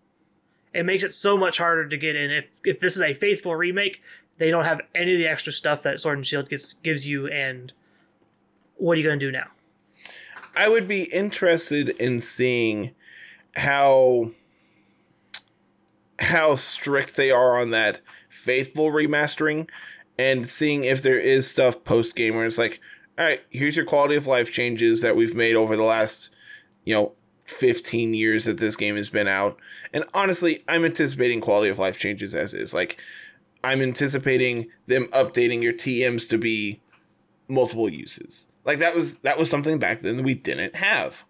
It 0.72 0.84
makes 0.84 1.04
it 1.04 1.12
so 1.12 1.36
much 1.36 1.58
harder 1.58 1.88
to 1.88 1.96
get 1.96 2.16
in. 2.16 2.30
If 2.30 2.44
if 2.64 2.80
this 2.80 2.96
is 2.96 3.02
a 3.02 3.14
faithful 3.14 3.54
remake, 3.54 4.02
they 4.38 4.50
don't 4.50 4.64
have 4.64 4.80
any 4.94 5.12
of 5.12 5.18
the 5.18 5.26
extra 5.26 5.52
stuff 5.52 5.82
that 5.82 6.00
Sword 6.00 6.18
and 6.18 6.26
Shield 6.26 6.48
gets 6.48 6.74
gives 6.74 7.06
you 7.06 7.28
and 7.28 7.72
what 8.76 8.92
are 8.92 9.00
you 9.00 9.06
going 9.06 9.18
to 9.18 9.26
do 9.26 9.32
now? 9.32 9.46
I 10.54 10.68
would 10.68 10.88
be 10.88 11.04
interested 11.04 11.90
in 11.90 12.20
seeing 12.20 12.94
how 13.54 14.30
how 16.18 16.54
strict 16.54 17.16
they 17.16 17.30
are 17.30 17.58
on 17.58 17.70
that 17.70 18.00
faithful 18.46 18.90
remastering 18.92 19.68
and 20.16 20.48
seeing 20.48 20.84
if 20.84 21.02
there 21.02 21.18
is 21.18 21.50
stuff 21.50 21.82
post 21.84 22.14
game 22.14 22.36
where 22.36 22.46
it's 22.46 22.56
like, 22.58 22.80
all 23.18 23.24
right, 23.26 23.42
here's 23.50 23.74
your 23.76 23.84
quality 23.84 24.14
of 24.14 24.26
life 24.26 24.52
changes 24.52 25.00
that 25.02 25.16
we've 25.16 25.34
made 25.34 25.56
over 25.56 25.76
the 25.76 25.82
last, 25.82 26.30
you 26.84 26.94
know, 26.94 27.12
15 27.46 28.14
years 28.14 28.44
that 28.44 28.58
this 28.58 28.76
game 28.76 28.94
has 28.96 29.10
been 29.10 29.26
out. 29.28 29.58
And 29.92 30.04
honestly, 30.14 30.62
I'm 30.68 30.84
anticipating 30.84 31.40
quality 31.40 31.68
of 31.70 31.78
life 31.78 31.98
changes 31.98 32.34
as 32.34 32.54
is. 32.54 32.72
Like, 32.72 32.98
I'm 33.64 33.82
anticipating 33.82 34.68
them 34.86 35.06
updating 35.08 35.62
your 35.62 35.72
TMs 35.72 36.28
to 36.30 36.38
be 36.38 36.80
multiple 37.48 37.88
uses. 37.88 38.46
Like 38.64 38.78
that 38.78 38.94
was 38.94 39.16
that 39.18 39.38
was 39.38 39.50
something 39.50 39.78
back 39.78 40.00
then 40.00 40.22
we 40.22 40.34
didn't 40.34 40.76
have. 40.76 41.24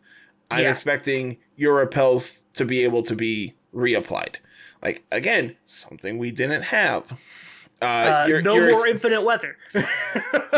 I'm 0.50 0.64
Yeah. 0.64 0.70
expecting 0.70 1.38
your 1.56 1.74
repels 1.74 2.44
to 2.54 2.64
be 2.64 2.84
able 2.84 3.02
to 3.04 3.14
be 3.16 3.54
reapplied. 3.74 4.36
Like 4.86 5.04
again, 5.10 5.56
something 5.66 6.16
we 6.16 6.30
didn't 6.30 6.62
have. 6.62 7.12
Uh, 7.82 7.84
Uh, 7.84 8.26
your- 8.28 8.40
no 8.42 8.54
your 8.54 8.70
more 8.70 8.86
ex- 8.86 8.90
infinite 8.94 9.22
weather. 9.22 9.56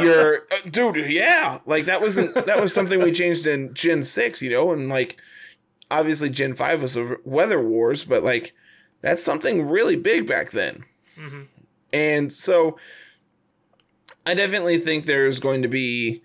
your 0.02 0.42
uh, 0.52 0.56
dude, 0.70 1.10
yeah, 1.10 1.58
like 1.66 1.86
that 1.86 2.00
wasn't 2.00 2.34
that 2.46 2.60
was 2.60 2.72
something 2.74 3.02
we 3.02 3.10
changed 3.10 3.46
in 3.46 3.72
Gen 3.74 4.04
six, 4.04 4.40
you 4.42 4.50
know, 4.50 4.70
and 4.72 4.88
like 4.90 5.16
obviously 5.90 6.28
Gen 6.28 6.52
five 6.54 6.82
was 6.82 6.96
a 6.96 7.16
weather 7.24 7.60
wars, 7.60 8.04
but 8.04 8.22
like 8.22 8.52
that's 9.00 9.22
something 9.24 9.66
really 9.66 9.96
big 9.96 10.26
back 10.26 10.50
then. 10.50 10.84
Mhm. 11.18 11.46
And 11.92 12.32
so 12.32 12.78
I 14.26 14.34
definitely 14.34 14.78
think 14.78 15.06
there's 15.06 15.38
going 15.38 15.62
to 15.62 15.68
be 15.68 16.22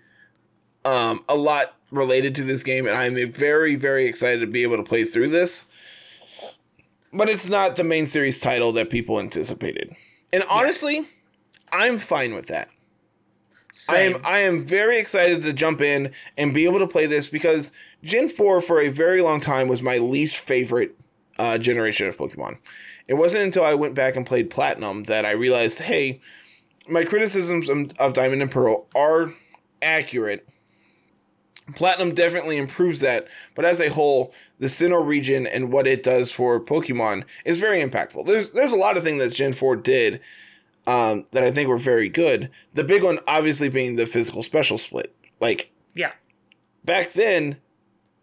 um, 0.84 1.24
a 1.28 1.34
lot 1.36 1.74
related 1.90 2.34
to 2.34 2.42
this 2.44 2.62
game, 2.62 2.86
and 2.86 2.96
I'm 2.96 3.14
very, 3.32 3.76
very 3.76 4.04
excited 4.04 4.40
to 4.40 4.46
be 4.46 4.62
able 4.62 4.76
to 4.76 4.82
play 4.82 5.04
through 5.04 5.30
this. 5.30 5.64
But 7.14 7.28
it's 7.28 7.48
not 7.48 7.76
the 7.76 7.84
main 7.84 8.06
series 8.06 8.40
title 8.40 8.72
that 8.72 8.90
people 8.90 9.20
anticipated. 9.20 9.94
And 10.32 10.42
honestly, 10.50 11.06
I'm 11.72 11.98
fine 11.98 12.34
with 12.34 12.48
that. 12.48 12.68
I 13.88 13.98
am 13.98 14.20
I 14.24 14.38
am 14.38 14.64
very 14.64 14.98
excited 14.98 15.42
to 15.42 15.52
jump 15.52 15.80
in 15.80 16.12
and 16.38 16.54
be 16.54 16.64
able 16.64 16.78
to 16.78 16.86
play 16.86 17.06
this 17.06 17.28
because 17.28 17.72
Gen 18.04 18.28
4 18.28 18.60
for 18.60 18.80
a 18.80 18.88
very 18.88 19.20
long 19.20 19.40
time 19.40 19.66
was 19.66 19.82
my 19.82 19.98
least 19.98 20.36
favorite 20.36 20.96
uh, 21.38 21.58
generation 21.58 22.06
of 22.06 22.16
Pokemon. 22.16 22.58
It 23.08 23.14
wasn't 23.14 23.44
until 23.44 23.64
I 23.64 23.74
went 23.74 23.94
back 23.94 24.14
and 24.14 24.24
played 24.24 24.48
Platinum 24.48 25.04
that 25.04 25.26
I 25.26 25.32
realized, 25.32 25.80
hey, 25.80 26.20
my 26.88 27.04
criticisms 27.04 27.68
of 27.98 28.12
Diamond 28.12 28.42
and 28.42 28.50
Pearl 28.50 28.86
are 28.94 29.32
accurate. 29.82 30.48
Platinum 31.74 32.14
definitely 32.14 32.58
improves 32.58 33.00
that, 33.00 33.26
but 33.54 33.64
as 33.64 33.80
a 33.80 33.88
whole, 33.88 34.34
the 34.58 34.66
Sinnoh 34.66 35.04
region 35.04 35.46
and 35.46 35.72
what 35.72 35.86
it 35.86 36.02
does 36.02 36.30
for 36.30 36.60
Pokemon 36.60 37.24
is 37.46 37.58
very 37.58 37.82
impactful. 37.82 38.26
There's 38.26 38.50
there's 38.50 38.72
a 38.72 38.76
lot 38.76 38.98
of 38.98 39.02
things 39.02 39.22
that 39.22 39.32
Gen 39.32 39.54
4 39.54 39.76
did 39.76 40.20
um, 40.86 41.24
that 41.32 41.42
I 41.42 41.50
think 41.50 41.68
were 41.68 41.78
very 41.78 42.08
good. 42.08 42.50
The 42.74 42.84
big 42.84 43.02
one, 43.02 43.18
obviously, 43.26 43.70
being 43.70 43.96
the 43.96 44.06
physical 44.06 44.42
special 44.42 44.76
split. 44.76 45.14
Like 45.40 45.70
yeah. 45.94 46.12
back 46.84 47.12
then, 47.12 47.56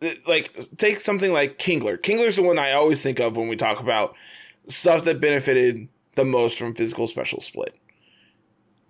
th- 0.01 0.19
like 0.27 0.77
take 0.77 0.99
something 0.99 1.33
like 1.33 1.57
Kingler. 1.57 1.99
Kingler's 1.99 2.35
the 2.35 2.43
one 2.43 2.59
I 2.59 2.73
always 2.73 3.01
think 3.01 3.19
of 3.19 3.37
when 3.37 3.47
we 3.47 3.55
talk 3.55 3.79
about 3.79 4.13
stuff 4.67 5.03
that 5.05 5.19
benefited 5.19 5.87
the 6.15 6.25
most 6.25 6.57
from 6.57 6.75
physical 6.75 7.07
special 7.07 7.41
split. 7.41 7.77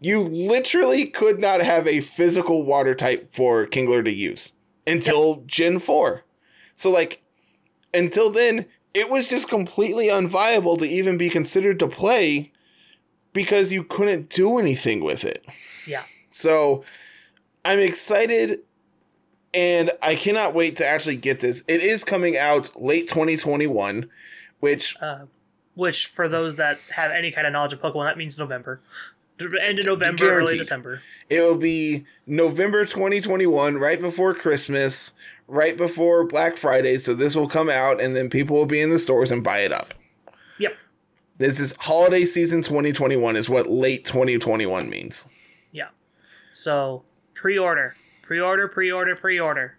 You 0.01 0.21
literally 0.21 1.05
could 1.05 1.39
not 1.39 1.61
have 1.61 1.87
a 1.87 2.01
physical 2.01 2.63
water 2.63 2.95
type 2.95 3.33
for 3.33 3.67
Kingler 3.67 4.03
to 4.03 4.11
use 4.11 4.53
until 4.87 5.43
Gen 5.45 5.77
4. 5.79 6.23
So 6.73 6.89
like 6.89 7.21
until 7.93 8.31
then, 8.31 8.65
it 8.93 9.09
was 9.09 9.29
just 9.29 9.47
completely 9.47 10.07
unviable 10.07 10.77
to 10.79 10.85
even 10.85 11.17
be 11.17 11.29
considered 11.29 11.79
to 11.79 11.87
play 11.87 12.51
because 13.31 13.71
you 13.71 13.83
couldn't 13.83 14.29
do 14.29 14.57
anything 14.57 15.03
with 15.03 15.23
it. 15.23 15.45
Yeah. 15.87 16.03
So 16.31 16.83
I'm 17.63 17.79
excited 17.79 18.61
and 19.53 19.91
I 20.01 20.15
cannot 20.15 20.55
wait 20.55 20.77
to 20.77 20.87
actually 20.87 21.17
get 21.17 21.41
this. 21.41 21.63
It 21.67 21.81
is 21.81 22.03
coming 22.03 22.37
out 22.37 22.81
late 22.81 23.07
2021, 23.07 24.09
which 24.59 24.95
Uh, 24.99 25.25
which, 25.73 26.07
for 26.07 26.27
those 26.27 26.57
that 26.57 26.79
have 26.95 27.11
any 27.11 27.31
kind 27.31 27.47
of 27.47 27.53
knowledge 27.53 27.71
of 27.71 27.79
Pokemon, 27.79 28.05
that 28.09 28.17
means 28.17 28.37
November. 28.37 28.81
End 29.61 29.79
of 29.79 29.85
November, 29.85 30.31
early 30.31 30.57
December. 30.57 31.01
it 31.29 31.41
will 31.41 31.57
be 31.57 32.05
November 32.25 32.85
2021, 32.85 33.77
right 33.77 33.99
before 33.99 34.33
Christmas, 34.33 35.13
right 35.47 35.75
before 35.77 36.25
Black 36.25 36.57
Friday. 36.57 36.97
So 36.97 37.13
this 37.13 37.35
will 37.35 37.47
come 37.47 37.69
out 37.69 38.01
and 38.01 38.15
then 38.15 38.29
people 38.29 38.55
will 38.55 38.65
be 38.65 38.81
in 38.81 38.89
the 38.89 38.99
stores 38.99 39.31
and 39.31 39.43
buy 39.43 39.59
it 39.59 39.71
up. 39.71 39.93
Yep. 40.59 40.75
This 41.37 41.59
is 41.59 41.75
holiday 41.79 42.25
season 42.25 42.61
2021 42.61 43.35
is 43.35 43.49
what 43.49 43.69
late 43.69 44.05
2021 44.05 44.89
means. 44.89 45.27
Yeah. 45.71 45.89
So 46.53 47.03
pre-order, 47.33 47.95
pre-order, 48.23 48.67
pre-order, 48.67 49.15
pre-order. 49.15 49.77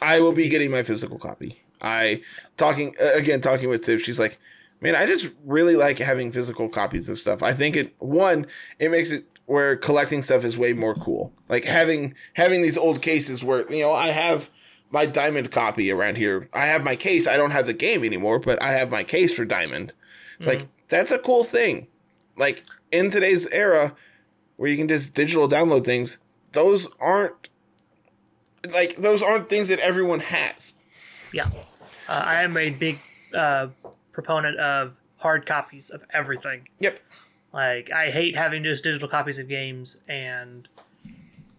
I 0.00 0.20
will 0.20 0.32
be 0.32 0.48
getting 0.48 0.70
my 0.70 0.82
physical 0.82 1.18
copy. 1.18 1.56
I 1.80 2.22
talking 2.56 2.94
again 2.98 3.40
talking 3.40 3.68
with 3.68 3.84
Tiff. 3.84 4.02
She's 4.02 4.18
like, 4.18 4.38
man, 4.82 4.96
I 4.96 5.06
just 5.06 5.30
really 5.44 5.76
like 5.76 5.98
having 5.98 6.32
physical 6.32 6.68
copies 6.68 7.08
of 7.08 7.18
stuff. 7.18 7.42
I 7.42 7.54
think 7.54 7.76
it 7.76 7.94
one 7.98 8.46
it 8.78 8.90
makes 8.90 9.10
it 9.10 9.24
where 9.46 9.76
collecting 9.76 10.22
stuff 10.22 10.44
is 10.44 10.58
way 10.58 10.72
more 10.72 10.94
cool. 10.94 11.32
Like 11.48 11.64
having 11.64 12.14
having 12.34 12.62
these 12.62 12.76
old 12.76 13.00
cases 13.00 13.42
where 13.42 13.70
you 13.72 13.82
know 13.82 13.92
I 13.92 14.08
have 14.08 14.50
my 14.90 15.06
diamond 15.06 15.50
copy 15.50 15.90
around 15.90 16.18
here. 16.18 16.48
I 16.52 16.66
have 16.66 16.84
my 16.84 16.96
case. 16.96 17.26
I 17.26 17.36
don't 17.36 17.52
have 17.52 17.66
the 17.66 17.72
game 17.72 18.04
anymore, 18.04 18.38
but 18.38 18.60
I 18.60 18.72
have 18.72 18.90
my 18.90 19.04
case 19.04 19.32
for 19.32 19.44
diamond. 19.44 19.94
It's 20.38 20.46
like 20.46 20.66
that's 20.88 21.12
a 21.12 21.18
cool 21.18 21.44
thing. 21.44 21.86
Like 22.36 22.64
in 22.90 23.10
today's 23.10 23.46
era 23.48 23.94
where 24.56 24.68
you 24.68 24.76
can 24.76 24.88
just 24.88 25.14
digital 25.14 25.48
download 25.48 25.84
things, 25.84 26.18
those 26.52 26.88
aren't 27.00 27.48
like 28.72 28.96
those 28.96 29.22
aren't 29.22 29.48
things 29.48 29.68
that 29.68 29.78
everyone 29.78 30.20
has. 30.20 30.74
Yeah. 31.32 31.48
Uh, 32.08 32.12
I 32.12 32.42
am 32.42 32.56
a 32.56 32.70
big 32.70 32.98
uh, 33.32 33.68
proponent 34.12 34.58
of 34.58 34.94
hard 35.16 35.46
copies 35.46 35.90
of 35.90 36.02
everything. 36.12 36.68
Yep. 36.80 37.00
Like 37.52 37.90
I 37.90 38.10
hate 38.10 38.36
having 38.36 38.64
just 38.64 38.84
digital 38.84 39.08
copies 39.08 39.38
of 39.38 39.48
games, 39.48 40.00
and 40.08 40.68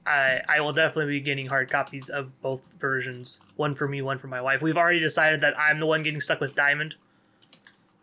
I 0.05 0.41
I 0.47 0.59
will 0.61 0.73
definitely 0.73 1.19
be 1.19 1.21
getting 1.21 1.47
hard 1.47 1.69
copies 1.69 2.09
of 2.09 2.41
both 2.41 2.61
versions. 2.79 3.39
One 3.55 3.75
for 3.75 3.87
me, 3.87 4.01
one 4.01 4.17
for 4.19 4.27
my 4.27 4.41
wife. 4.41 4.61
We've 4.61 4.77
already 4.77 4.99
decided 4.99 5.41
that 5.41 5.57
I'm 5.57 5.79
the 5.79 5.85
one 5.85 6.01
getting 6.01 6.21
stuck 6.21 6.39
with 6.39 6.55
Diamond, 6.55 6.95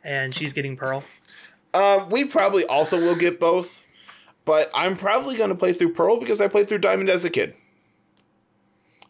and 0.05 0.35
she's 0.35 0.53
getting 0.53 0.77
Pearl. 0.77 1.05
Uh, 1.75 2.07
we 2.11 2.25
probably 2.25 2.65
also 2.65 3.01
will 3.01 3.15
get 3.15 3.39
both, 3.39 3.83
but 4.45 4.71
I'm 4.75 4.97
probably 4.97 5.37
going 5.37 5.51
to 5.51 5.57
play 5.57 5.73
through 5.73 5.93
Pearl 5.95 6.19
because 6.19 6.41
I 6.41 6.49
played 6.49 6.69
through 6.69 6.79
Diamond 6.79 7.09
as 7.09 7.25
a 7.25 7.31
kid. 7.31 7.55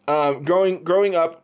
Um, 0.07 0.43
growing 0.43 0.83
growing 0.83 1.15
up, 1.15 1.40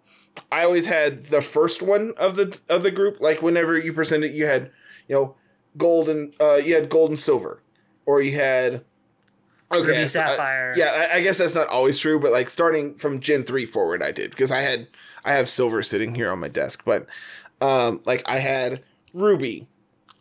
I 0.52 0.64
always 0.64 0.86
had 0.86 1.28
the 1.28 1.42
first 1.42 1.82
one 1.82 2.14
of 2.18 2.36
the 2.36 2.60
of 2.70 2.84
the 2.84 2.92
group. 2.92 3.20
Like 3.20 3.42
whenever 3.42 3.78
you 3.78 3.94
presented, 3.94 4.34
you 4.34 4.46
had 4.46 4.72
you 5.08 5.16
know 5.16 5.36
gold 5.78 6.10
and 6.10 6.34
uh, 6.40 6.56
you 6.56 6.76
had 6.76 6.90
gold 6.90 7.10
and 7.10 7.20
silver, 7.20 7.62
or 8.06 8.22
you 8.22 8.36
had 8.36 8.84
Ruby 9.72 10.08
so, 10.08 10.22
uh, 10.22 10.26
Sapphire. 10.26 10.74
yeah, 10.78 11.10
I, 11.12 11.18
I 11.18 11.22
guess 11.22 11.38
that's 11.38 11.56
not 11.56 11.68
always 11.68 12.00
true, 12.00 12.20
but 12.20 12.32
like 12.32 12.50
starting 12.50 12.96
from 12.96 13.20
Gen 13.20 13.44
three 13.44 13.66
forward, 13.66 14.02
I 14.02 14.12
did 14.12 14.32
because 14.32 14.52
I 14.52 14.62
had 14.62 14.88
I 15.26 15.34
have 15.34 15.50
silver 15.50 15.82
sitting 15.84 16.16
here 16.16 16.32
on 16.32 16.40
my 16.40 16.48
desk, 16.48 16.84
but 16.86 17.08
um, 17.62 18.02
like 18.06 18.24
I 18.28 18.40
had 18.40 18.84
ruby, 19.14 19.68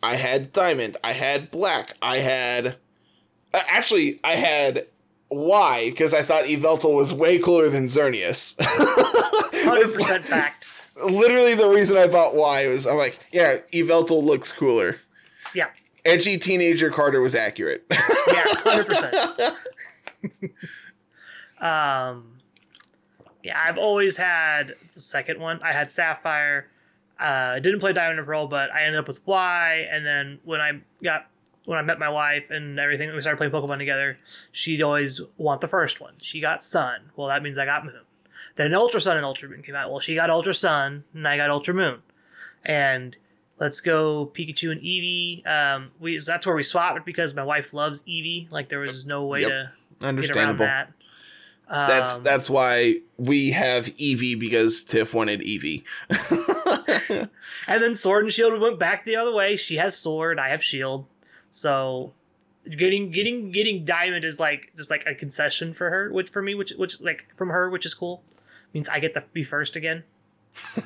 I 0.03 0.15
had 0.15 0.51
diamond, 0.51 0.97
I 1.03 1.13
had 1.13 1.49
black, 1.49 1.95
I 2.01 2.19
had 2.19 2.77
uh, 3.53 3.61
actually 3.69 4.19
I 4.23 4.35
had 4.35 4.87
Y 5.29 5.89
because 5.89 6.13
I 6.13 6.21
thought 6.21 6.45
Yveltal 6.45 6.95
was 6.95 7.13
way 7.13 7.39
cooler 7.39 7.69
than 7.69 7.87
Xerneas. 7.87 8.55
100% 8.57 10.21
fact. 10.21 10.65
Literally, 11.03 11.53
the 11.53 11.67
reason 11.67 11.97
I 11.97 12.07
bought 12.07 12.35
Y 12.35 12.67
was 12.67 12.87
I'm 12.87 12.97
like, 12.97 13.19
yeah, 13.31 13.57
Yveltal 13.73 14.23
looks 14.23 14.51
cooler. 14.51 14.97
Yeah. 15.53 15.67
Edgy 16.05 16.37
teenager 16.37 16.89
Carter 16.89 17.21
was 17.21 17.35
accurate. 17.35 17.85
Yeah, 17.91 17.97
hundred 18.27 18.87
percent. 18.87 19.15
Um, 21.59 22.39
yeah, 23.43 23.59
I've 23.59 23.77
always 23.77 24.17
had 24.17 24.73
the 24.93 25.01
second 25.01 25.39
one. 25.39 25.61
I 25.63 25.73
had 25.73 25.91
Sapphire. 25.91 26.67
Uh, 27.19 27.55
I 27.55 27.59
didn't 27.59 27.79
play 27.79 27.93
Diamond 27.93 28.19
and 28.19 28.27
Pearl, 28.27 28.47
but 28.47 28.71
I 28.71 28.83
ended 28.83 28.99
up 28.99 29.07
with 29.07 29.25
Y. 29.25 29.87
And 29.91 30.05
then 30.05 30.39
when 30.43 30.61
I 30.61 30.81
got 31.03 31.27
when 31.67 31.77
I 31.77 31.81
met 31.81 31.99
my 31.99 32.07
wife 32.07 32.49
and 32.49 32.79
everything, 32.79 33.13
we 33.13 33.19
started 33.21 33.37
playing 33.37 33.51
Pokemon 33.51 33.77
together. 33.77 34.15
She'd 34.53 34.81
always 34.81 35.19
want 35.37 35.59
the 35.59 35.67
first 35.67 35.99
one. 35.99 36.13
She 36.21 36.39
got 36.39 36.63
Sun. 36.63 37.11
Well, 37.17 37.27
that 37.27 37.43
means 37.43 37.57
I 37.57 37.65
got 37.65 37.83
Moon. 37.85 38.01
Then 38.55 38.73
Ultra 38.73 39.01
Sun 39.01 39.17
and 39.17 39.25
Ultra 39.25 39.49
Moon 39.49 39.61
came 39.61 39.75
out. 39.75 39.91
Well, 39.91 39.99
she 39.99 40.15
got 40.15 40.29
Ultra 40.29 40.53
Sun 40.53 41.03
and 41.13 41.27
I 41.27 41.35
got 41.35 41.49
Ultra 41.49 41.73
Moon. 41.73 42.01
And 42.63 43.17
let's 43.59 43.81
go 43.81 44.31
Pikachu 44.33 44.71
and 44.71 44.81
Eevee. 44.81 45.45
Um, 45.45 45.91
we 45.99 46.17
so 46.19 46.31
that's 46.31 46.45
where 46.45 46.55
we 46.55 46.63
swapped 46.63 47.05
because 47.05 47.35
my 47.35 47.43
wife 47.43 47.73
loves 47.73 48.01
Eevee. 48.03 48.49
Like 48.49 48.69
there 48.69 48.79
was 48.79 49.05
no 49.05 49.25
way 49.25 49.41
Yep. 49.41 49.49
to 49.99 50.13
get 50.21 50.35
around 50.37 50.59
that. 50.59 50.93
Um, 51.69 51.89
That's 51.89 52.19
that's 52.19 52.49
why 52.49 52.99
we 53.17 53.51
have 53.51 53.87
Eevee 53.87 54.39
because 54.39 54.83
Tiff 54.83 55.13
wanted 55.13 55.41
Eevee. 55.41 55.83
And 57.67 57.83
then 57.83 57.95
Sword 57.95 58.23
and 58.23 58.31
Shield 58.33 58.57
went 58.61 58.79
back 58.79 59.03
the 59.03 59.17
other 59.17 59.33
way. 59.33 59.57
She 59.57 59.75
has 59.75 59.97
Sword, 59.97 60.39
I 60.39 60.49
have 60.49 60.63
Shield. 60.63 61.05
So 61.51 62.13
getting 62.69 63.11
getting 63.11 63.51
getting 63.51 63.85
Diamond 63.85 64.25
is 64.25 64.39
like 64.39 64.73
just 64.75 64.89
like 64.91 65.05
a 65.05 65.15
concession 65.15 65.73
for 65.73 65.89
her, 65.89 66.11
which 66.11 66.29
for 66.29 66.41
me, 66.41 66.55
which 66.55 66.71
which 66.77 66.99
like 67.01 67.25
from 67.35 67.49
her, 67.49 67.69
which 67.69 67.85
is 67.85 67.93
cool. 67.93 68.23
Means 68.73 68.89
I 68.89 68.99
get 68.99 69.13
to 69.13 69.23
be 69.33 69.43
first 69.43 69.75
again. 69.75 70.03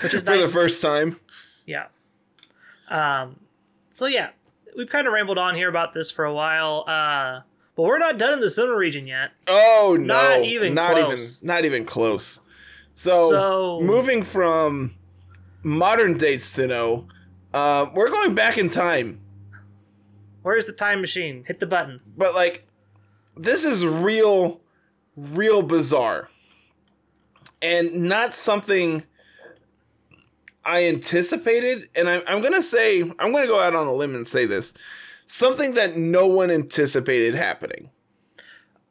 Which 0.00 0.14
is 0.14 0.22
For 0.22 0.36
the 0.36 0.48
first 0.48 0.80
time. 0.82 1.20
Yeah. 1.66 1.86
Um 2.88 3.36
so 3.90 4.06
yeah, 4.06 4.30
we've 4.76 4.88
kind 4.88 5.06
of 5.06 5.12
rambled 5.12 5.38
on 5.38 5.54
here 5.54 5.68
about 5.68 5.92
this 5.92 6.10
for 6.10 6.24
a 6.24 6.32
while. 6.34 6.84
Uh 6.88 7.40
but 7.76 7.82
we're 7.84 7.98
not 7.98 8.18
done 8.18 8.32
in 8.32 8.40
the 8.40 8.46
Sinnoh 8.46 8.76
region 8.76 9.06
yet. 9.06 9.30
Oh 9.46 9.96
no. 9.98 10.14
Not 10.38 10.44
even 10.44 10.74
not 10.74 10.92
close. 10.96 11.38
even 11.42 11.46
not 11.46 11.64
even 11.64 11.84
close. 11.84 12.40
So, 12.94 13.30
So- 13.30 13.80
moving 13.80 14.22
from 14.22 14.94
modern 15.62 16.18
day 16.18 16.36
Sinnoh, 16.38 17.06
uh, 17.54 17.86
we're 17.94 18.10
going 18.10 18.34
back 18.34 18.58
in 18.58 18.68
time. 18.68 19.20
Where's 20.42 20.66
the 20.66 20.72
time 20.72 21.00
machine? 21.00 21.44
Hit 21.46 21.60
the 21.60 21.66
button. 21.66 22.00
But 22.16 22.34
like 22.34 22.66
this 23.36 23.64
is 23.64 23.84
real 23.84 24.60
real 25.16 25.62
bizarre. 25.62 26.28
And 27.62 28.04
not 28.08 28.34
something 28.34 29.04
I 30.64 30.84
anticipated, 30.86 31.88
and 31.94 32.08
I'm, 32.08 32.22
I'm 32.26 32.42
gonna 32.42 32.62
say 32.62 33.02
I'm 33.02 33.32
gonna 33.32 33.46
go 33.46 33.60
out 33.60 33.74
on 33.74 33.86
a 33.86 33.92
limb 33.92 34.14
and 34.14 34.26
say 34.26 34.46
this. 34.46 34.72
Something 35.26 35.74
that 35.74 35.96
no 35.96 36.26
one 36.26 36.50
anticipated 36.50 37.34
happening. 37.34 37.90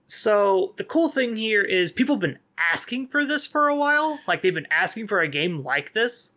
So 0.06 0.74
the 0.78 0.84
cool 0.84 1.10
thing 1.10 1.36
here 1.36 1.62
is 1.62 1.92
people 1.92 2.16
have 2.16 2.22
been 2.22 2.40
asking 2.58 3.08
for 3.08 3.26
this 3.26 3.46
for 3.46 3.68
a 3.68 3.76
while. 3.76 4.20
Like 4.28 4.42
they've 4.42 4.54
been 4.54 4.68
asking 4.72 5.08
for 5.08 5.20
a 5.22 5.28
game 5.28 5.64
like 5.64 5.94
this. 5.94 6.34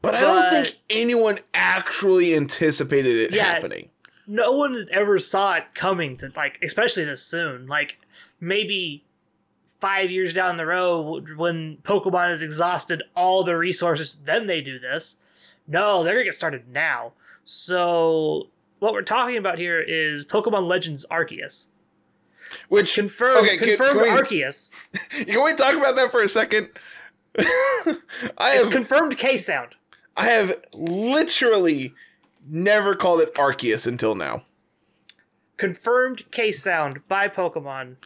But 0.00 0.16
I 0.16 0.20
don't 0.22 0.50
think 0.50 0.78
anyone 0.90 1.38
actually 1.54 2.34
anticipated 2.34 3.16
it 3.16 3.32
Yeah. 3.34 3.44
happening. 3.44 3.90
No 4.26 4.52
one 4.52 4.86
ever 4.92 5.18
saw 5.18 5.54
it 5.54 5.64
coming 5.74 6.16
to 6.18 6.32
like, 6.36 6.58
especially 6.62 7.04
this 7.04 7.24
soon. 7.24 7.66
Like 7.66 7.96
maybe 8.40 9.04
five 9.80 10.10
years 10.10 10.32
down 10.32 10.56
the 10.56 10.66
road 10.66 11.32
when 11.36 11.78
Pokemon 11.82 12.28
has 12.28 12.40
exhausted 12.42 13.02
all 13.16 13.42
the 13.44 13.56
resources, 13.56 14.14
then 14.24 14.46
they 14.46 14.60
do 14.60 14.78
this. 14.78 15.16
No, 15.66 16.02
they're 16.04 16.14
gonna 16.14 16.24
get 16.24 16.34
started 16.34 16.68
now. 16.68 17.12
So 17.44 18.48
what 18.78 18.92
we're 18.92 19.02
talking 19.02 19.36
about 19.36 19.58
here 19.58 19.80
is 19.80 20.24
Pokemon 20.24 20.66
Legends 20.68 21.04
Arceus. 21.10 21.66
Which 22.68 22.94
Confirmed, 22.94 23.38
Okay, 23.48 23.56
can- 23.58 23.68
confirmed 23.76 24.00
can 24.04 24.14
we- 24.14 24.20
Arceus. 24.42 24.72
can 25.26 25.42
we 25.44 25.54
talk 25.54 25.74
about 25.74 25.96
that 25.96 26.10
for 26.12 26.22
a 26.22 26.28
second? 26.28 26.68
I 27.38 27.96
It's 28.56 28.64
have 28.64 28.70
confirmed 28.70 29.16
K 29.16 29.36
sound. 29.36 29.74
I 30.16 30.26
have 30.26 30.52
literally 30.74 31.94
never 32.46 32.94
called 32.94 33.20
it 33.20 33.34
Arceus 33.34 33.86
until 33.86 34.14
now. 34.14 34.42
Confirmed 35.56 36.24
K 36.30 36.50
sound 36.52 37.06
by 37.08 37.28
Pokemon. 37.28 37.96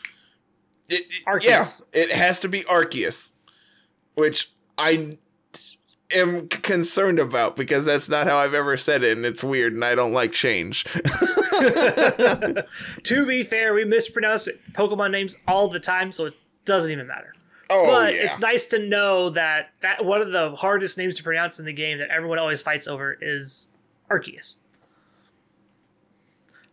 It, 0.88 1.02
it- 1.08 1.24
Arceus. 1.26 1.82
Yeah, 1.92 2.00
it 2.02 2.12
has 2.12 2.40
to 2.40 2.48
be 2.48 2.62
Arceus, 2.62 3.32
which 4.14 4.50
I 4.78 5.18
am 6.14 6.48
concerned 6.48 7.18
about 7.18 7.56
because 7.56 7.84
that's 7.86 8.08
not 8.08 8.26
how 8.26 8.36
I've 8.36 8.54
ever 8.54 8.76
said 8.76 9.02
it, 9.02 9.16
and 9.16 9.24
it's 9.26 9.42
weird, 9.42 9.72
and 9.72 9.84
I 9.84 9.94
don't 9.94 10.12
like 10.12 10.32
change. 10.32 10.84
to 13.04 13.26
be 13.26 13.42
fair, 13.42 13.74
we 13.74 13.84
mispronounce 13.84 14.48
Pokemon 14.72 15.10
names 15.10 15.36
all 15.48 15.68
the 15.68 15.80
time, 15.80 16.12
so 16.12 16.26
it 16.26 16.34
doesn't 16.64 16.90
even 16.92 17.06
matter. 17.06 17.32
oh 17.70 17.86
but 17.86 18.14
yeah, 18.14 18.20
it's 18.20 18.38
nice 18.38 18.66
to 18.66 18.78
know 18.78 19.30
that 19.30 19.70
that 19.80 20.04
one 20.04 20.20
of 20.20 20.30
the 20.30 20.54
hardest 20.56 20.98
names 20.98 21.16
to 21.16 21.22
pronounce 21.22 21.58
in 21.58 21.64
the 21.64 21.72
game 21.72 21.98
that 21.98 22.10
everyone 22.10 22.38
always 22.38 22.62
fights 22.62 22.86
over 22.86 23.16
is 23.20 23.68
Arceus. 24.10 24.58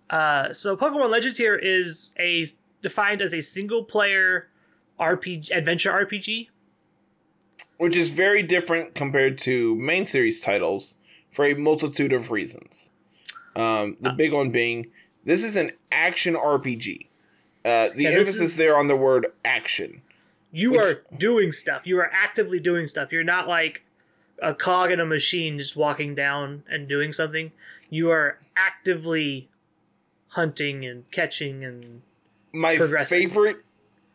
Uh, 0.10 0.54
so 0.54 0.76
Pokemon 0.78 1.10
Legends 1.10 1.38
here 1.38 1.56
is 1.56 2.14
a 2.20 2.46
defined 2.82 3.22
as 3.22 3.34
a 3.34 3.42
single 3.42 3.84
player 3.84 4.50
RPG 5.00 5.52
adventure 5.52 5.92
RPG. 5.92 6.50
which 7.78 7.98
is 7.98 8.12
very 8.12 8.44
different 8.44 8.94
compared 8.94 9.38
to 9.38 9.76
main 9.76 10.06
series 10.06 10.40
titles 10.40 10.96
for 11.32 11.44
a 11.44 11.54
multitude 11.56 12.14
of 12.14 12.30
reasons. 12.32 12.92
Um, 13.56 13.98
the 14.00 14.10
Uh, 14.12 14.16
big 14.16 14.32
one 14.32 14.52
being 14.52 14.92
this 15.26 15.44
is 15.44 15.56
an 15.58 15.72
action 15.92 16.36
RPG. 16.36 17.10
Uh, 17.66 17.90
the 17.90 18.04
Yeah, 18.04 18.10
emphasis 18.12 18.42
is- 18.42 18.58
there 18.58 18.78
on 18.78 18.88
the 18.88 18.96
word 18.96 19.28
action. 19.44 20.02
You 20.52 20.72
Which- 20.72 20.80
are 20.82 21.04
doing 21.18 21.52
stuff. 21.52 21.82
You 21.86 21.98
are 22.00 22.10
actively 22.14 22.60
doing 22.60 22.88
stuff. 22.88 23.12
You're 23.12 23.24
not 23.24 23.48
like 23.48 23.82
a 24.42 24.54
cog 24.54 24.92
in 24.92 25.00
a 25.00 25.06
machine 25.06 25.58
just 25.58 25.76
walking 25.76 26.16
down 26.16 26.64
and 26.70 26.88
doing 26.88 27.12
something. 27.14 27.52
You 27.90 28.10
are 28.12 28.40
actively 28.58 29.50
hunting 30.30 30.86
and 30.86 31.10
catching 31.12 31.64
and 31.64 32.02
my 32.52 32.78
progressing. 32.78 33.30
favorite 33.30 33.58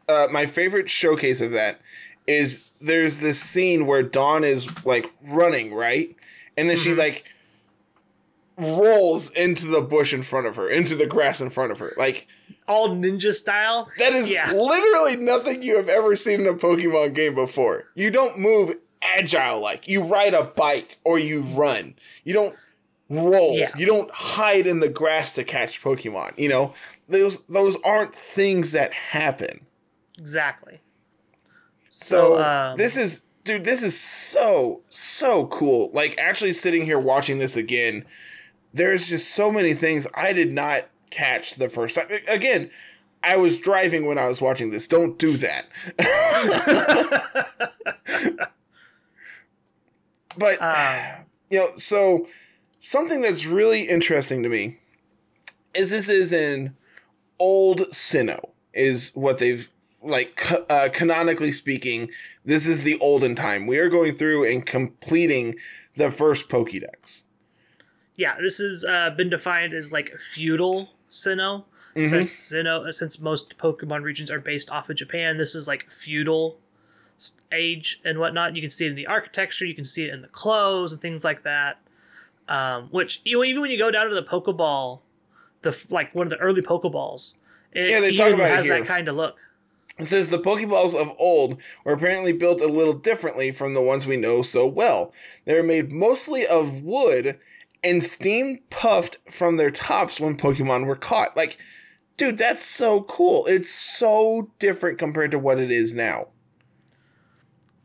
uh 0.09 0.27
my 0.31 0.47
favorite 0.47 0.91
showcase 0.91 1.41
of 1.41 1.53
that 1.53 1.81
is 2.27 2.73
there's 2.81 3.21
this 3.21 3.41
scene 3.41 3.87
where 3.87 4.03
Dawn 4.03 4.45
is 4.45 4.85
like 4.85 5.11
running, 5.25 5.73
right? 5.73 6.15
And 6.57 6.69
then 6.69 6.77
she 6.77 6.91
Mhm. 6.91 6.99
like 6.99 7.25
rolls 8.57 9.31
into 9.31 9.67
the 9.69 9.81
bush 9.81 10.13
in 10.13 10.23
front 10.23 10.47
of 10.47 10.57
her, 10.57 10.69
into 10.69 10.97
the 10.97 11.07
grass 11.07 11.41
in 11.41 11.49
front 11.51 11.71
of 11.71 11.79
her. 11.79 11.95
Like 11.97 12.27
all 12.67 12.91
ninja 12.91 13.33
style. 13.33 13.89
that 13.99 14.13
is 14.13 14.31
Yeah. 14.31 14.53
literally 14.53 15.17
nothing 15.17 15.63
you 15.63 15.77
have 15.77 15.89
ever 15.89 16.17
seen 16.17 16.41
in 16.41 16.47
a 16.47 16.55
Pokemon 16.55 17.15
game 17.15 17.35
before. 17.35 17.87
You 17.95 18.11
don't 18.11 18.39
move 18.39 18.75
agile 19.03 19.61
like. 19.61 19.89
You 19.89 20.03
ride 20.03 20.35
a 20.35 20.45
bike 20.45 20.99
or 21.05 21.19
you 21.19 21.43
run. 21.43 21.95
You 22.25 22.35
don't 22.35 22.57
roll. 23.09 23.57
Yeah. 23.57 23.73
You 23.77 23.87
don't 23.87 24.11
hide 24.11 24.67
in 24.67 24.81
the 24.81 24.89
grass 24.89 25.33
to 25.35 25.45
catch 25.45 25.83
Pokemon. 25.83 26.39
You 26.39 26.49
know, 26.49 26.75
those 27.09 27.41
those 27.45 27.77
aren't 27.85 28.15
things 28.15 28.73
that 28.73 28.93
happen. 28.93 29.67
Exactly. 30.19 30.81
So, 31.91 32.37
So, 32.37 32.43
um, 32.43 32.77
this 32.77 32.97
is 32.97 33.23
dude, 33.45 33.65
this 33.65 33.83
is 33.83 33.99
so 33.99 34.83
so 34.89 35.47
cool. 35.47 35.91
Like 35.93 36.17
actually 36.19 36.53
sitting 36.53 36.85
here 36.85 36.99
watching 36.99 37.39
this 37.39 37.57
again, 37.57 38.05
there's 38.73 39.09
just 39.09 39.35
so 39.35 39.51
many 39.51 39.75
things 39.75 40.07
I 40.15 40.33
did 40.33 40.53
not 40.53 40.89
catch 41.11 41.55
the 41.55 41.69
first 41.69 41.95
time. 41.95 42.09
Again, 42.29 42.71
I 43.23 43.37
was 43.37 43.59
driving 43.59 44.07
when 44.07 44.19
I 44.19 44.29
was 44.29 44.43
watching 44.43 44.71
this. 44.71 44.87
Don't 44.87 45.19
do 45.19 45.37
that. 45.39 45.67
but 50.39 50.61
Um, 50.63 51.25
you 51.51 51.59
know, 51.59 51.71
so 51.77 52.29
something 52.79 53.23
that's 53.23 53.47
really 53.47 53.83
interesting 53.89 54.43
to 54.43 54.49
me 54.49 54.79
is 55.75 55.91
this 55.91 56.09
is 56.09 56.33
an 56.33 56.77
old 57.39 57.81
Sinnoh, 57.91 58.51
is 58.73 59.11
what 59.15 59.39
they've 59.39 59.69
like 60.03 60.41
uh, 60.71 60.89
canonically 60.93 61.53
speaking. 61.53 62.11
This 62.45 62.67
is 62.69 62.85
the 62.85 62.99
olden 63.01 63.35
time. 63.35 63.67
We 63.67 63.79
are 63.79 63.89
going 63.89 64.15
through 64.15 64.51
and 64.51 64.65
completing 64.65 65.57
the 65.97 66.11
first 66.11 66.49
Pokédex. 66.49 67.25
yeah, 68.17 68.37
this 68.41 68.59
has 68.59 68.85
uh, 68.85 69.11
been 69.11 69.31
defined 69.31 69.73
as 69.75 69.93
like 69.93 70.17
feudal 70.19 70.91
Sinnoh. 71.11 71.65
Mhm. 71.97 72.07
Since 72.07 72.53
Sinnoh, 72.53 72.93
since 72.93 73.19
most 73.21 73.59
Pokemon 73.59 74.03
regions 74.03 74.31
are 74.31 74.39
based 74.41 74.71
off 74.71 74.89
of 74.89 74.97
Japan, 74.97 75.37
this 75.39 75.55
is 75.55 75.67
like 75.67 75.91
feudal 75.91 76.61
age 77.53 78.01
and 78.05 78.19
whatnot. 78.19 78.55
You 78.55 78.63
can 78.63 78.71
see 78.71 78.87
it 78.87 78.91
in 78.91 78.95
the 78.97 79.07
architecture, 79.07 79.65
you 79.65 79.75
can 79.75 79.85
see 79.85 80.05
it 80.05 80.15
in 80.15 80.23
the 80.23 80.29
clothes 80.29 80.93
and 80.93 81.01
things 81.01 81.25
like 81.25 81.43
that. 81.43 81.81
Um, 82.49 82.89
which 82.91 83.21
you 83.25 83.37
know, 83.37 83.45
even 83.45 83.61
when 83.61 83.71
you 83.71 83.79
go 83.79 83.91
down 83.91 84.09
to 84.09 84.15
the 84.15 84.23
Pokeball, 84.23 85.01
the 85.63 85.77
like 85.91 86.15
one 86.15 86.27
of 86.27 86.31
the 86.31 86.39
early 86.39 86.63
Pokeballs, 86.63 87.35
it 87.73 87.91
Yeah, 87.91 88.01
they 88.01 88.15
talk 88.15 88.33
about 88.33 88.51
has 88.51 88.67
that 88.67 88.87
kind 88.87 89.09
of 89.09 89.17
look. 89.17 89.39
It 89.99 90.07
says 90.07 90.31
the 90.31 90.39
Pokeballs 90.39 90.95
of 90.95 91.13
old 91.19 91.61
were 91.85 91.93
apparently 91.93 92.33
built 92.33 92.61
a 92.61 92.69
little 92.69 92.95
differently 92.95 93.51
from 93.51 93.75
the 93.75 93.83
ones 93.83 94.07
we 94.07 94.17
know 94.17 94.43
so 94.43 94.67
well. 94.67 95.13
They 95.45 95.55
were 95.55 95.63
made 95.63 95.91
mostly 95.91 96.47
of 96.47 96.83
wood 96.83 97.39
and 97.83 98.03
steam 98.03 98.61
puffed 98.71 99.19
from 99.29 99.57
their 99.57 99.71
tops 99.71 100.21
when 100.21 100.37
Pokemon 100.37 100.87
were 100.87 100.97
caught. 100.97 101.37
Like, 101.37 101.59
dude, 102.17 102.39
that's 102.39 102.65
so 102.65 103.03
cool. 103.03 103.47
It's 103.47 103.71
so 103.71 104.51
different 104.61 104.99
compared 104.99 105.33
to 105.33 105.39
what 105.39 105.59
it 105.59 105.71
is 105.71 105.95
now. 105.97 106.29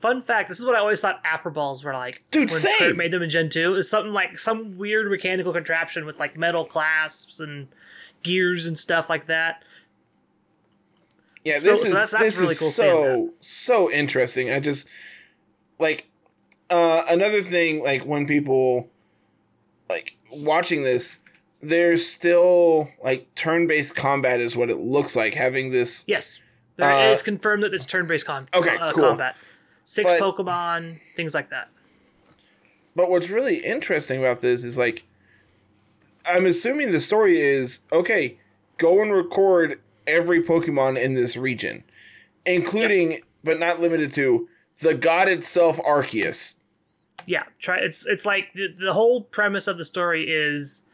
Fun 0.03 0.21
fact: 0.21 0.49
this 0.49 0.59
is 0.59 0.65
what 0.65 0.75
I 0.75 0.79
always 0.79 0.99
thought 1.01 1.19
Apple 1.23 1.49
balls 1.51 1.83
were 1.83 1.93
like. 1.93 2.21
Dude, 2.29 2.51
when 2.51 2.59
same. 2.59 2.77
Kurt 2.77 2.97
made 2.97 3.11
them 3.11 3.23
in 3.23 3.29
Gen 3.29 3.49
two 3.49 3.73
is 3.75 3.89
something 3.89 4.13
like 4.13 4.37
some 4.37 4.77
weird 4.77 5.09
mechanical 5.09 5.51
contraption 5.53 6.05
with 6.05 6.19
like 6.19 6.37
metal 6.37 6.65
clasps 6.65 7.39
and 7.39 7.69
gears 8.21 8.67
and 8.67 8.77
stuff 8.77 9.09
like 9.09 9.25
that. 9.27 9.63
Yeah, 11.43 11.55
So- 11.59 11.71
this 11.71 11.79
so 11.81 11.85
is 11.87 11.91
that's- 11.91 12.11
that's 12.11 12.23
this 12.23 12.39
really 12.39 12.51
is 12.51 12.59
cool 12.59 12.69
so 12.69 13.33
so 13.41 13.91
interesting. 13.91 14.51
I 14.51 14.59
just 14.59 14.87
like 15.79 16.07
uh 16.69 17.03
another 17.09 17.41
thing 17.41 17.83
like 17.83 18.05
when 18.05 18.25
people 18.27 18.89
like 19.89 20.15
watching 20.31 20.83
this 20.83 21.19
there's 21.61 22.05
still 22.05 22.89
like 23.03 23.33
turn-based 23.35 23.95
combat 23.95 24.39
is 24.39 24.55
what 24.55 24.69
it 24.69 24.77
looks 24.77 25.15
like 25.15 25.33
having 25.33 25.71
this 25.71 26.03
Yes, 26.07 26.41
there, 26.77 26.91
Uh, 26.91 27.11
it's 27.13 27.21
confirmed 27.23 27.63
that 27.63 27.73
it's 27.73 27.85
turn-based 27.85 28.25
com- 28.25 28.47
Okay, 28.53 28.75
uh, 28.77 28.91
cool. 28.91 29.03
combat. 29.09 29.35
Six 29.83 30.11
But- 30.13 30.21
Pokemon, 30.21 30.99
things 31.15 31.33
like 31.33 31.49
that. 31.49 31.69
But 32.95 33.09
what's 33.09 33.29
really 33.29 33.57
interesting 33.57 34.19
about 34.19 34.41
this 34.41 34.63
is 34.63 34.77
like, 34.77 35.03
I'm 36.25 36.45
assuming 36.45 36.91
the 36.91 37.01
story 37.01 37.41
is 37.41 37.79
okay. 37.91 38.37
Go 38.77 39.01
and 39.01 39.11
record 39.11 39.79
every 40.05 40.43
Pokemon 40.43 41.01
in 41.01 41.15
this 41.15 41.35
region, 41.35 41.83
including 42.45 43.21
but 43.43 43.59
not 43.59 43.79
limited 43.81 44.11
to 44.13 44.47
the 44.81 44.93
god 44.93 45.27
itself, 45.27 45.79
Arceus. 45.79 46.55
Yeah, 47.25 47.43
try. 47.59 47.77
It's 47.79 48.05
it's 48.05 48.25
like 48.25 48.53
the, 48.53 48.67
the 48.67 48.93
whole 48.93 49.21
premise 49.21 49.67
of 49.67 49.77
the 49.77 49.85
story 49.85 50.29
is 50.29 50.85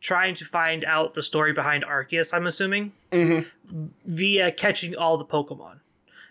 trying 0.00 0.34
to 0.36 0.44
find 0.44 0.84
out 0.84 1.14
the 1.14 1.22
story 1.22 1.52
behind 1.52 1.84
Arceus. 1.84 2.32
I'm 2.32 2.46
assuming 2.46 2.92
Mm-hmm. 3.10 3.86
via 4.04 4.52
catching 4.52 4.94
all 4.94 5.16
the 5.18 5.24
Pokemon 5.24 5.80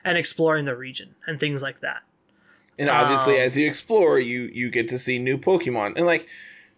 and 0.05 0.17
exploring 0.17 0.65
the 0.65 0.75
region 0.75 1.15
and 1.25 1.39
things 1.39 1.61
like 1.61 1.79
that. 1.81 2.03
And 2.79 2.89
obviously, 2.89 3.37
Um, 3.37 3.41
as 3.41 3.57
you 3.57 3.65
explore, 3.65 4.19
you 4.19 4.49
you 4.53 4.69
get 4.69 4.87
to 4.89 4.99
see 4.99 5.17
new 5.17 5.37
Pokemon. 5.37 5.97
And 5.97 6.05
like, 6.05 6.27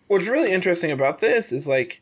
what's 0.08 0.28
really 0.28 0.52
interesting 0.52 0.92
about 0.92 1.20
this 1.20 1.52
is 1.52 1.68
like, 1.68 2.02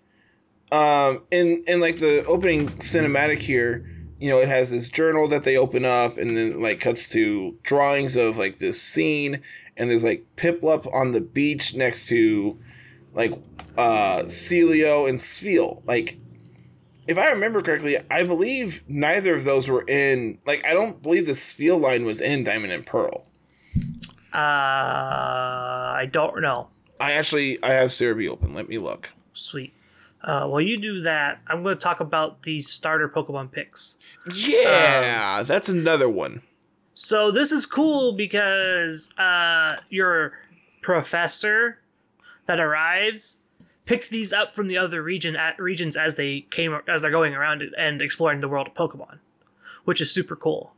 um, 0.72 1.24
in 1.32 1.64
in 1.68 1.80
like 1.80 2.00
the 2.00 2.24
opening 2.26 2.70
cinematic 2.78 3.40
here, 3.40 3.90
you 4.20 4.30
know, 4.30 4.40
it 4.40 4.50
has 4.50 4.70
this 4.70 4.88
journal 4.90 5.28
that 5.30 5.44
they 5.44 5.58
open 5.58 5.84
up, 5.84 6.18
and 6.18 6.38
then 6.38 6.62
like 6.62 6.80
cuts 6.80 7.10
to 7.10 7.58
drawings 7.64 8.16
of 8.16 8.38
like 8.38 8.60
this 8.60 8.80
scene, 8.80 9.42
and 9.76 9.90
there's 9.90 10.04
like 10.04 10.26
Piplup 10.36 10.94
on 10.94 11.12
the 11.12 11.22
beach 11.22 11.74
next 11.74 12.08
to 12.10 12.60
like 13.14 13.34
uh 13.78 14.24
Celio 14.24 15.10
and 15.10 15.18
Spheal. 15.20 15.82
Like, 15.88 16.20
if 17.08 17.18
I 17.18 17.30
remember 17.30 17.64
correctly, 17.64 17.98
I 18.12 18.22
believe 18.24 18.84
neither 18.88 19.34
of 19.34 19.44
those 19.44 19.68
were 19.68 19.86
in. 19.88 20.38
Like, 20.46 20.64
I 20.68 20.74
don't 20.74 21.02
believe 21.02 21.26
the 21.26 21.32
Spheal 21.32 21.80
line 21.82 22.06
was 22.06 22.22
in 22.22 22.44
Diamond 22.44 22.74
and 22.74 22.86
Pearl. 22.86 23.26
Uh, 24.34 24.38
I 24.38 26.08
don't 26.12 26.42
know. 26.42 26.68
I 27.00 27.14
actually 27.14 27.62
I 27.64 27.74
have 27.74 27.92
Serebii 27.92 28.30
open. 28.30 28.54
Let 28.54 28.70
me 28.70 28.78
look. 28.78 29.12
Sweet. 29.34 29.74
Uh, 30.22 30.48
while 30.48 30.62
you 30.62 30.78
do 30.78 31.02
that, 31.02 31.40
I'm 31.48 31.64
going 31.64 31.78
to 31.78 31.82
talk 31.82 32.00
about 32.00 32.44
the 32.44 32.60
starter 32.60 33.08
Pokemon 33.08 33.52
picks. 33.52 33.98
Yeah, 34.34 35.44
that's 35.44 35.70
another 35.70 36.10
one. 36.10 36.42
So 36.94 37.32
this 37.32 37.52
is 37.52 37.66
cool 37.66 38.14
because 38.14 39.14
uh, 39.18 39.78
your 39.90 40.34
professor 40.82 41.80
that 42.48 42.60
arrives 42.60 43.38
picked 43.86 44.10
these 44.10 44.34
up 44.34 44.52
from 44.52 44.68
the 44.68 44.78
other 44.78 45.04
region 45.04 45.36
at 45.36 45.60
regions 45.60 45.96
as 45.96 46.16
they 46.16 46.42
came 46.42 46.78
as 46.88 47.02
they're 47.02 47.12
going 47.12 47.36
around 47.36 47.64
and 47.78 48.02
exploring 48.02 48.42
the 48.42 48.48
world 48.48 48.68
of 48.68 48.74
Pokemon, 48.74 49.20
which 49.86 50.02
is 50.02 50.12
super 50.12 50.36
cool. 50.36 50.74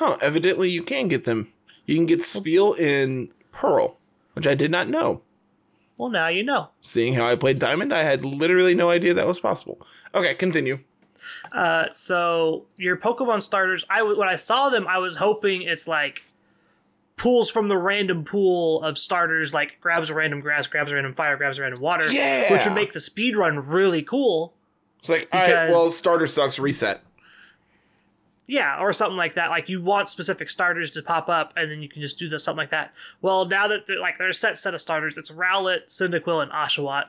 Oh, 0.00 0.16
evidently 0.22 0.70
you 0.70 0.82
can 0.82 1.08
get 1.08 1.24
them. 1.24 1.48
You 1.86 1.96
can 1.96 2.06
get 2.06 2.20
Spheal 2.20 2.78
in 2.78 3.30
Pearl, 3.52 3.96
which 4.34 4.46
I 4.46 4.54
did 4.54 4.70
not 4.70 4.88
know. 4.88 5.22
Well, 5.96 6.08
now 6.10 6.28
you 6.28 6.42
know. 6.42 6.70
Seeing 6.80 7.14
how 7.14 7.26
I 7.28 7.36
played 7.36 7.58
Diamond, 7.58 7.92
I 7.92 8.02
had 8.02 8.24
literally 8.24 8.74
no 8.74 8.90
idea 8.90 9.14
that 9.14 9.26
was 9.26 9.38
possible. 9.38 9.78
Okay, 10.14 10.34
continue. 10.34 10.78
Uh, 11.52 11.88
so 11.90 12.66
your 12.76 12.96
Pokemon 12.96 13.42
starters, 13.42 13.84
I 13.88 13.98
w- 13.98 14.18
when 14.18 14.28
I 14.28 14.36
saw 14.36 14.70
them, 14.70 14.86
I 14.88 14.98
was 14.98 15.16
hoping 15.16 15.62
it's 15.62 15.86
like 15.86 16.24
pulls 17.16 17.48
from 17.48 17.68
the 17.68 17.76
random 17.76 18.24
pool 18.24 18.82
of 18.82 18.98
starters, 18.98 19.54
like 19.54 19.80
grabs 19.80 20.10
a 20.10 20.14
random 20.14 20.40
grass, 20.40 20.66
grabs 20.66 20.90
a 20.90 20.94
random 20.94 21.14
fire, 21.14 21.36
grabs 21.36 21.58
a 21.58 21.62
random 21.62 21.80
water, 21.80 22.10
Yeah. 22.10 22.52
which 22.52 22.64
would 22.64 22.74
make 22.74 22.92
the 22.92 22.98
speed 23.00 23.36
run 23.36 23.64
really 23.68 24.02
cool. 24.02 24.52
It's 24.98 25.08
like, 25.08 25.28
all 25.32 25.40
right, 25.40 25.70
well, 25.70 25.90
starter 25.92 26.26
sucks. 26.26 26.58
Reset. 26.58 27.00
Yeah, 28.46 28.78
or 28.78 28.92
something 28.92 29.16
like 29.16 29.34
that. 29.34 29.48
Like 29.50 29.68
you 29.68 29.80
want 29.82 30.08
specific 30.08 30.50
starters 30.50 30.90
to 30.92 31.02
pop 31.02 31.28
up, 31.28 31.52
and 31.56 31.70
then 31.70 31.82
you 31.82 31.88
can 31.88 32.02
just 32.02 32.18
do 32.18 32.28
this 32.28 32.44
something 32.44 32.58
like 32.58 32.70
that. 32.70 32.92
Well, 33.22 33.46
now 33.46 33.68
that 33.68 33.86
they're, 33.86 33.98
like 33.98 34.18
there's 34.18 34.36
a 34.36 34.38
set 34.38 34.58
set 34.58 34.74
of 34.74 34.80
starters, 34.80 35.16
it's 35.16 35.30
Rowlet, 35.30 35.86
Cyndaquil, 35.86 36.42
and 36.42 36.52
Oshawott. 36.52 37.04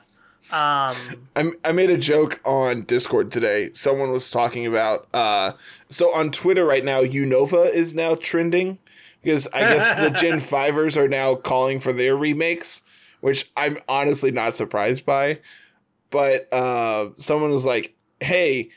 Um, 0.50 1.26
I, 1.36 1.50
I 1.64 1.72
made 1.72 1.90
a 1.90 1.98
joke 1.98 2.40
on 2.44 2.82
Discord 2.82 3.32
today. 3.32 3.70
Someone 3.74 4.12
was 4.12 4.30
talking 4.30 4.66
about 4.66 5.08
uh 5.12 5.52
so 5.90 6.14
on 6.14 6.30
Twitter 6.30 6.64
right 6.64 6.84
now 6.84 7.02
Unova 7.02 7.70
is 7.70 7.92
now 7.92 8.14
trending 8.14 8.78
because 9.22 9.46
I 9.48 9.60
guess 9.60 10.00
the 10.00 10.10
Gen 10.10 10.38
5ers 10.38 10.96
are 10.96 11.08
now 11.08 11.34
calling 11.34 11.80
for 11.80 11.92
their 11.92 12.16
remakes, 12.16 12.82
which 13.20 13.50
I'm 13.56 13.76
honestly 13.88 14.30
not 14.30 14.56
surprised 14.56 15.04
by. 15.04 15.40
But 16.10 16.50
uh 16.52 17.10
someone 17.18 17.50
was 17.50 17.66
like, 17.66 17.94
"Hey, 18.20 18.70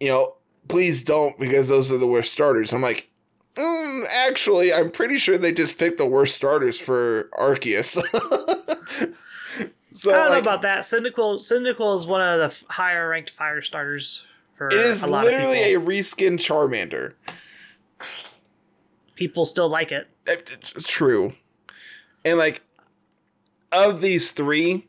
you 0.00 0.08
know, 0.08 0.36
please 0.68 1.02
don't 1.02 1.38
because 1.38 1.68
those 1.68 1.90
are 1.90 1.98
the 1.98 2.06
worst 2.06 2.32
starters." 2.32 2.72
I'm 2.72 2.82
like, 2.82 3.08
mm, 3.56 4.04
actually, 4.08 4.72
I'm 4.72 4.90
pretty 4.90 5.18
sure 5.18 5.36
they 5.38 5.52
just 5.52 5.78
picked 5.78 5.98
the 5.98 6.06
worst 6.06 6.34
starters 6.34 6.78
for 6.78 7.28
Arceus. 7.38 7.94
so 9.92 10.12
I 10.12 10.16
don't 10.16 10.32
know 10.32 10.38
about 10.38 10.62
that. 10.62 10.80
Cyndaquil, 10.80 11.36
Cyndaquil 11.38 11.96
is 11.96 12.06
one 12.06 12.20
of 12.22 12.38
the 12.38 12.46
f- 12.46 12.64
higher 12.68 13.08
ranked 13.08 13.30
fire 13.30 13.60
starters 13.62 14.24
for 14.56 14.68
It 14.68 14.74
is 14.74 15.02
a 15.02 15.08
literally 15.08 15.74
a 15.74 15.80
reskin 15.80 16.38
Charmander. 16.38 17.14
people 19.14 19.44
still 19.44 19.68
like 19.68 19.92
it. 19.92 20.08
It- 20.26 20.58
It's 20.76 20.88
true. 20.88 21.32
And 22.24 22.38
like 22.38 22.62
of 23.72 24.00
these 24.00 24.30
three, 24.32 24.86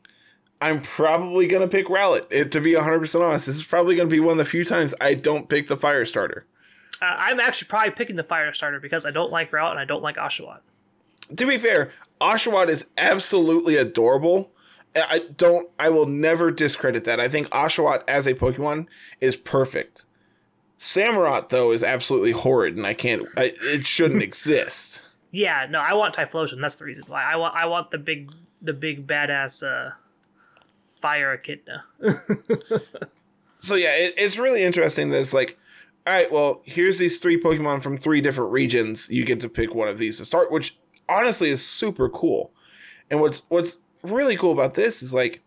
I'm 0.64 0.80
probably 0.80 1.45
gonna 1.45 1.68
pick 1.68 1.88
Rowlet. 1.88 2.26
It, 2.30 2.53
to 2.53 2.61
be 2.61 2.74
100 2.74 2.99
percent 2.99 3.22
honest, 3.22 3.47
this 3.47 3.57
is 3.57 3.64
probably 3.64 3.97
gonna 3.97 4.07
be 4.07 4.22
one 4.22 4.34
of 4.34 4.38
the 4.38 4.45
few 4.45 4.64
times 4.64 4.93
I 5.01 5.14
don't 5.14 5.49
pick 5.49 5.68
the 5.68 5.76
fire 5.76 6.05
starter. 6.05 6.45
Uh, 7.01 7.05
I'm 7.05 7.41
actually 7.41 7.68
probably 7.68 7.91
picking 7.91 8.16
the 8.16 8.24
fire 8.24 8.53
starter 8.53 8.80
because 8.80 9.05
I 9.05 9.11
don't 9.11 9.30
like 9.30 9.51
Rowlet 9.51 9.72
and 9.72 9.80
I 9.80 9.84
don't 9.84 10.01
like 10.01 10.16
Oshawott. 10.16 10.59
To 11.36 11.45
be 11.45 11.57
fair, 11.57 11.91
Oshawott 12.22 12.70
is 12.70 12.88
absolutely 12.97 13.76
adorable. 13.76 14.51
I 14.95 15.05
I 15.09 15.20
don't. 15.36 15.70
I 15.78 15.89
will 15.89 16.05
never 16.05 16.49
discredit 16.49 17.03
that. 17.03 17.20
I 17.20 17.28
think 17.28 17.49
Oshawott 17.49 18.03
as 18.07 18.26
a 18.26 18.34
Pokemon 18.34 18.88
is 19.20 19.36
perfect. 19.36 20.05
Samurott 20.80 21.49
though 21.49 21.72
is 21.72 21.84
absolutely 21.84 22.32
horrid, 22.32 22.78
and 22.78 22.88
I 22.88 22.93
can't. 22.93 23.28
I, 23.36 23.51
it 23.61 23.86
shouldn't 23.86 24.24
exist. 24.30 25.01
Yeah, 25.30 25.68
no, 25.70 25.80
I 25.80 25.93
want 25.93 26.16
Typhlosion. 26.16 26.61
That's 26.61 26.76
the 26.76 26.86
reason 26.86 27.03
why 27.07 27.24
I 27.24 27.36
want. 27.36 27.53
I 27.53 27.66
want 27.66 27.91
the 27.91 27.97
big, 27.97 28.32
the 28.61 28.72
big 28.72 29.07
badass 29.07 29.61
uh, 29.61 29.95
fire 31.04 31.34
echidna. 31.34 31.84
so 33.60 33.76
yeah, 33.76 33.93
it, 33.93 34.14
it's 34.18 34.39
really 34.39 34.64
interesting 34.64 35.10
that 35.10 35.20
it's 35.20 35.34
like, 35.34 35.60
all 36.08 36.14
right, 36.14 36.32
well, 36.32 36.62
here's 36.64 36.97
these 36.97 37.18
three 37.18 37.39
Pokemon 37.39 37.84
from 37.84 37.97
three 37.97 38.22
different 38.22 38.51
regions. 38.51 39.10
You 39.12 39.26
get 39.26 39.41
to 39.41 39.49
pick 39.49 39.76
one 39.76 39.89
of 39.89 39.97
these 39.97 40.18
to 40.18 40.26
start, 40.26 40.51
which 40.51 40.78
honestly 41.10 41.49
is 41.49 41.64
super 41.64 42.10
cool. 42.10 42.51
And 43.12 43.20
what's 43.20 43.43
what's 43.49 43.78
really 44.01 44.38
cool 44.38 44.54
about 44.54 44.74
this 44.76 45.04
is 45.04 45.14
like, 45.14 45.41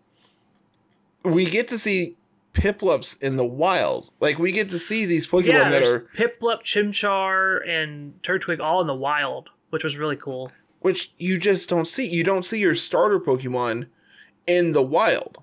we 1.24 1.46
get 1.46 1.68
to 1.68 1.78
see 1.78 2.16
Piplups 2.52 3.20
in 3.22 3.36
the 3.36 3.44
wild. 3.44 4.10
Like 4.20 4.38
we 4.38 4.52
get 4.52 4.68
to 4.70 4.78
see 4.78 5.06
these 5.06 5.26
Pokemon 5.26 5.52
yeah, 5.52 5.70
that 5.70 5.82
are 5.84 6.00
Piplup, 6.16 6.62
Chimchar, 6.62 7.66
and 7.68 8.20
Turtwig 8.22 8.60
all 8.60 8.82
in 8.82 8.86
the 8.86 8.94
wild, 8.94 9.48
which 9.70 9.84
was 9.84 9.96
really 9.96 10.16
cool. 10.16 10.52
which 10.80 11.12
you 11.16 11.38
just 11.38 11.68
don't 11.68 11.86
see. 11.88 12.06
You 12.06 12.24
don't 12.24 12.44
see 12.44 12.58
your 12.58 12.74
starter 12.74 13.18
Pokemon 13.18 13.88
in 14.46 14.72
the 14.72 14.82
wild. 14.82 15.38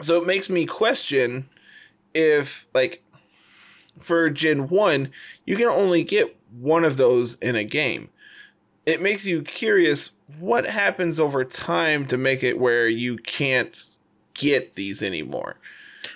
So 0.00 0.20
it 0.20 0.26
makes 0.26 0.48
me 0.50 0.66
question 0.66 1.48
if, 2.14 2.66
like, 2.74 3.02
for 3.98 4.28
Gen 4.30 4.68
1, 4.68 5.10
you 5.46 5.56
can 5.56 5.68
only 5.68 6.04
get 6.04 6.36
one 6.50 6.84
of 6.84 6.96
those 6.96 7.34
in 7.36 7.56
a 7.56 7.64
game. 7.64 8.10
It 8.84 9.00
makes 9.00 9.26
you 9.26 9.42
curious 9.42 10.10
what 10.38 10.66
happens 10.66 11.18
over 11.18 11.44
time 11.44 12.06
to 12.06 12.16
make 12.16 12.42
it 12.42 12.58
where 12.58 12.88
you 12.88 13.16
can't 13.16 13.84
get 14.34 14.74
these 14.74 15.02
anymore. 15.02 15.56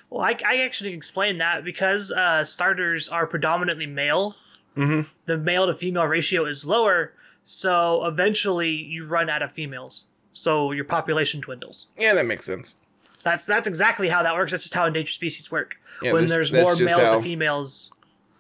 Well, 0.09 0.23
I, 0.23 0.37
I 0.47 0.59
actually 0.59 0.93
explained 0.93 1.41
that 1.41 1.65
because 1.65 2.13
uh, 2.13 2.45
starters 2.45 3.09
are 3.09 3.27
predominantly 3.27 3.87
male. 3.87 4.37
Mhm. 4.77 5.09
The 5.27 5.37
male 5.37 5.67
to 5.67 5.75
female 5.75 6.05
ratio 6.05 6.45
is 6.47 6.65
lower, 6.65 7.13
so 7.43 8.05
eventually 8.07 8.71
you 8.71 9.05
run 9.05 9.29
out 9.29 9.43
of 9.43 9.53
females. 9.53 10.07
So 10.33 10.71
your 10.71 10.85
population 10.85 11.41
dwindles. 11.41 11.89
Yeah, 11.99 12.15
that 12.15 12.27
makes 12.27 12.45
sense. 12.45 12.77
That's 13.23 13.45
that's 13.45 13.69
exactly 13.69 14.09
how 14.09 14.23
that 14.23 14.35
works. 14.35 14.53
That's 14.53 14.65
just 14.65 14.75
how 14.75 14.87
endangered 14.87 15.13
species 15.13 15.51
work. 15.51 15.77
Yeah, 16.03 16.13
when 16.13 16.27
there's 16.27 16.53
more 16.53 16.75
males 16.77 16.91
how- 16.91 17.17
to 17.17 17.23
females. 17.23 17.93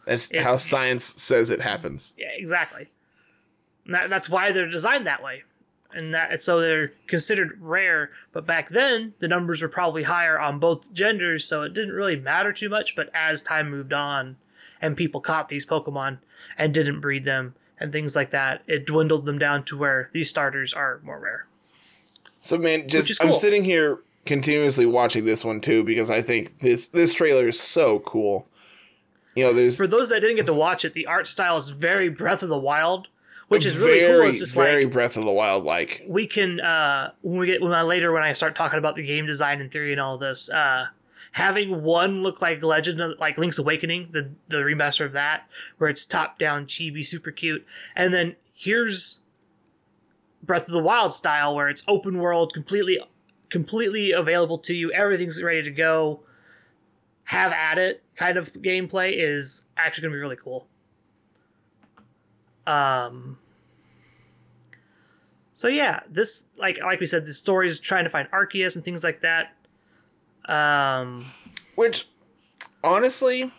That's 0.06 0.30
it- 0.30 0.40
how 0.42 0.56
science 0.56 1.04
says 1.22 1.50
it 1.50 1.60
happens. 1.60 2.14
Yeah, 2.16 2.30
exactly. 2.34 2.88
That, 3.86 4.08
that's 4.10 4.28
why 4.28 4.52
they're 4.52 4.70
designed 4.70 5.06
that 5.06 5.22
way. 5.22 5.42
And 5.92 6.14
that 6.14 6.40
so 6.40 6.60
they're 6.60 6.92
considered 7.08 7.58
rare, 7.60 8.10
but 8.32 8.46
back 8.46 8.68
then 8.68 9.14
the 9.18 9.28
numbers 9.28 9.60
were 9.60 9.68
probably 9.68 10.04
higher 10.04 10.38
on 10.38 10.58
both 10.60 10.92
genders, 10.92 11.44
so 11.44 11.62
it 11.62 11.74
didn't 11.74 11.94
really 11.94 12.16
matter 12.16 12.52
too 12.52 12.68
much. 12.68 12.94
But 12.94 13.10
as 13.12 13.42
time 13.42 13.70
moved 13.70 13.92
on, 13.92 14.36
and 14.80 14.96
people 14.96 15.20
caught 15.20 15.48
these 15.48 15.66
Pokemon 15.66 16.18
and 16.56 16.72
didn't 16.72 17.00
breed 17.00 17.24
them 17.24 17.54
and 17.78 17.92
things 17.92 18.14
like 18.14 18.30
that, 18.30 18.62
it 18.66 18.86
dwindled 18.86 19.24
them 19.24 19.38
down 19.38 19.64
to 19.64 19.76
where 19.76 20.10
these 20.12 20.28
starters 20.28 20.72
are 20.72 21.00
more 21.02 21.18
rare. 21.18 21.46
So 22.40 22.56
man, 22.56 22.88
just 22.88 23.18
cool. 23.20 23.30
I'm 23.30 23.34
sitting 23.36 23.64
here 23.64 23.98
continuously 24.24 24.86
watching 24.86 25.24
this 25.24 25.44
one 25.44 25.60
too 25.60 25.82
because 25.84 26.10
I 26.10 26.22
think 26.22 26.58
this 26.60 26.88
this 26.88 27.14
trailer 27.14 27.48
is 27.48 27.58
so 27.58 28.00
cool. 28.00 28.46
You 29.34 29.44
know, 29.44 29.52
there's 29.52 29.76
For 29.76 29.86
those 29.86 30.08
that 30.08 30.20
didn't 30.20 30.36
get 30.36 30.46
to 30.46 30.54
watch 30.54 30.84
it, 30.84 30.92
the 30.92 31.06
art 31.06 31.26
style 31.28 31.56
is 31.56 31.70
very 31.70 32.08
Breath 32.08 32.42
of 32.42 32.48
the 32.48 32.58
Wild, 32.58 33.08
which 33.48 33.64
is 33.64 33.76
really 33.76 34.00
very, 34.00 34.18
cool. 34.18 34.28
It's 34.28 34.38
just 34.38 34.54
very 34.54 34.84
like 34.84 34.92
Breath 34.92 35.16
of 35.16 35.24
the 35.24 35.32
Wild 35.32 35.64
like. 35.64 36.04
we 36.06 36.26
can 36.26 36.60
uh 36.60 37.12
when 37.22 37.38
we 37.38 37.46
get 37.46 37.62
when 37.62 37.72
I 37.72 37.82
later 37.82 38.12
when 38.12 38.22
I 38.22 38.32
start 38.32 38.54
talking 38.54 38.78
about 38.78 38.96
the 38.96 39.06
game 39.06 39.26
design 39.26 39.60
and 39.60 39.70
theory 39.70 39.92
and 39.92 40.00
all 40.00 40.18
this, 40.18 40.50
uh 40.50 40.86
having 41.32 41.82
one 41.82 42.22
look 42.22 42.42
like 42.42 42.62
Legend 42.62 43.00
of 43.00 43.18
like 43.18 43.38
Link's 43.38 43.58
Awakening, 43.58 44.08
the 44.12 44.30
the 44.48 44.58
remaster 44.58 45.06
of 45.06 45.12
that, 45.12 45.48
where 45.78 45.88
it's 45.88 46.04
top 46.04 46.38
down 46.38 46.66
chibi 46.66 47.04
super 47.04 47.30
cute, 47.30 47.64
and 47.94 48.12
then 48.12 48.36
here's 48.52 49.20
Breath 50.42 50.66
of 50.66 50.72
the 50.72 50.82
Wild 50.82 51.12
style 51.12 51.54
where 51.54 51.68
it's 51.68 51.84
open 51.86 52.18
world, 52.18 52.52
completely 52.52 52.98
completely 53.50 54.12
available 54.12 54.58
to 54.58 54.74
you, 54.74 54.90
everything's 54.92 55.42
ready 55.42 55.62
to 55.62 55.70
go. 55.70 56.20
Have 57.24 57.52
at 57.52 57.78
it 57.78 58.02
kind 58.16 58.36
of 58.36 58.52
gameplay 58.54 59.12
is 59.16 59.64
actually 59.76 60.02
gonna 60.02 60.14
be 60.14 60.20
really 60.20 60.36
cool. 60.36 60.66
Um 62.66 63.38
so 65.60 65.68
yeah, 65.68 66.00
this 66.08 66.46
like 66.56 66.78
like 66.82 67.00
we 67.00 67.06
said, 67.06 67.26
the 67.26 67.34
story 67.34 67.68
is 67.68 67.78
trying 67.78 68.04
to 68.04 68.10
find 68.10 68.26
Arceus 68.30 68.76
and 68.76 68.82
things 68.82 69.04
like 69.04 69.20
that. 69.20 69.52
Um, 70.50 71.26
Which, 71.74 72.08
honestly, 72.82 73.50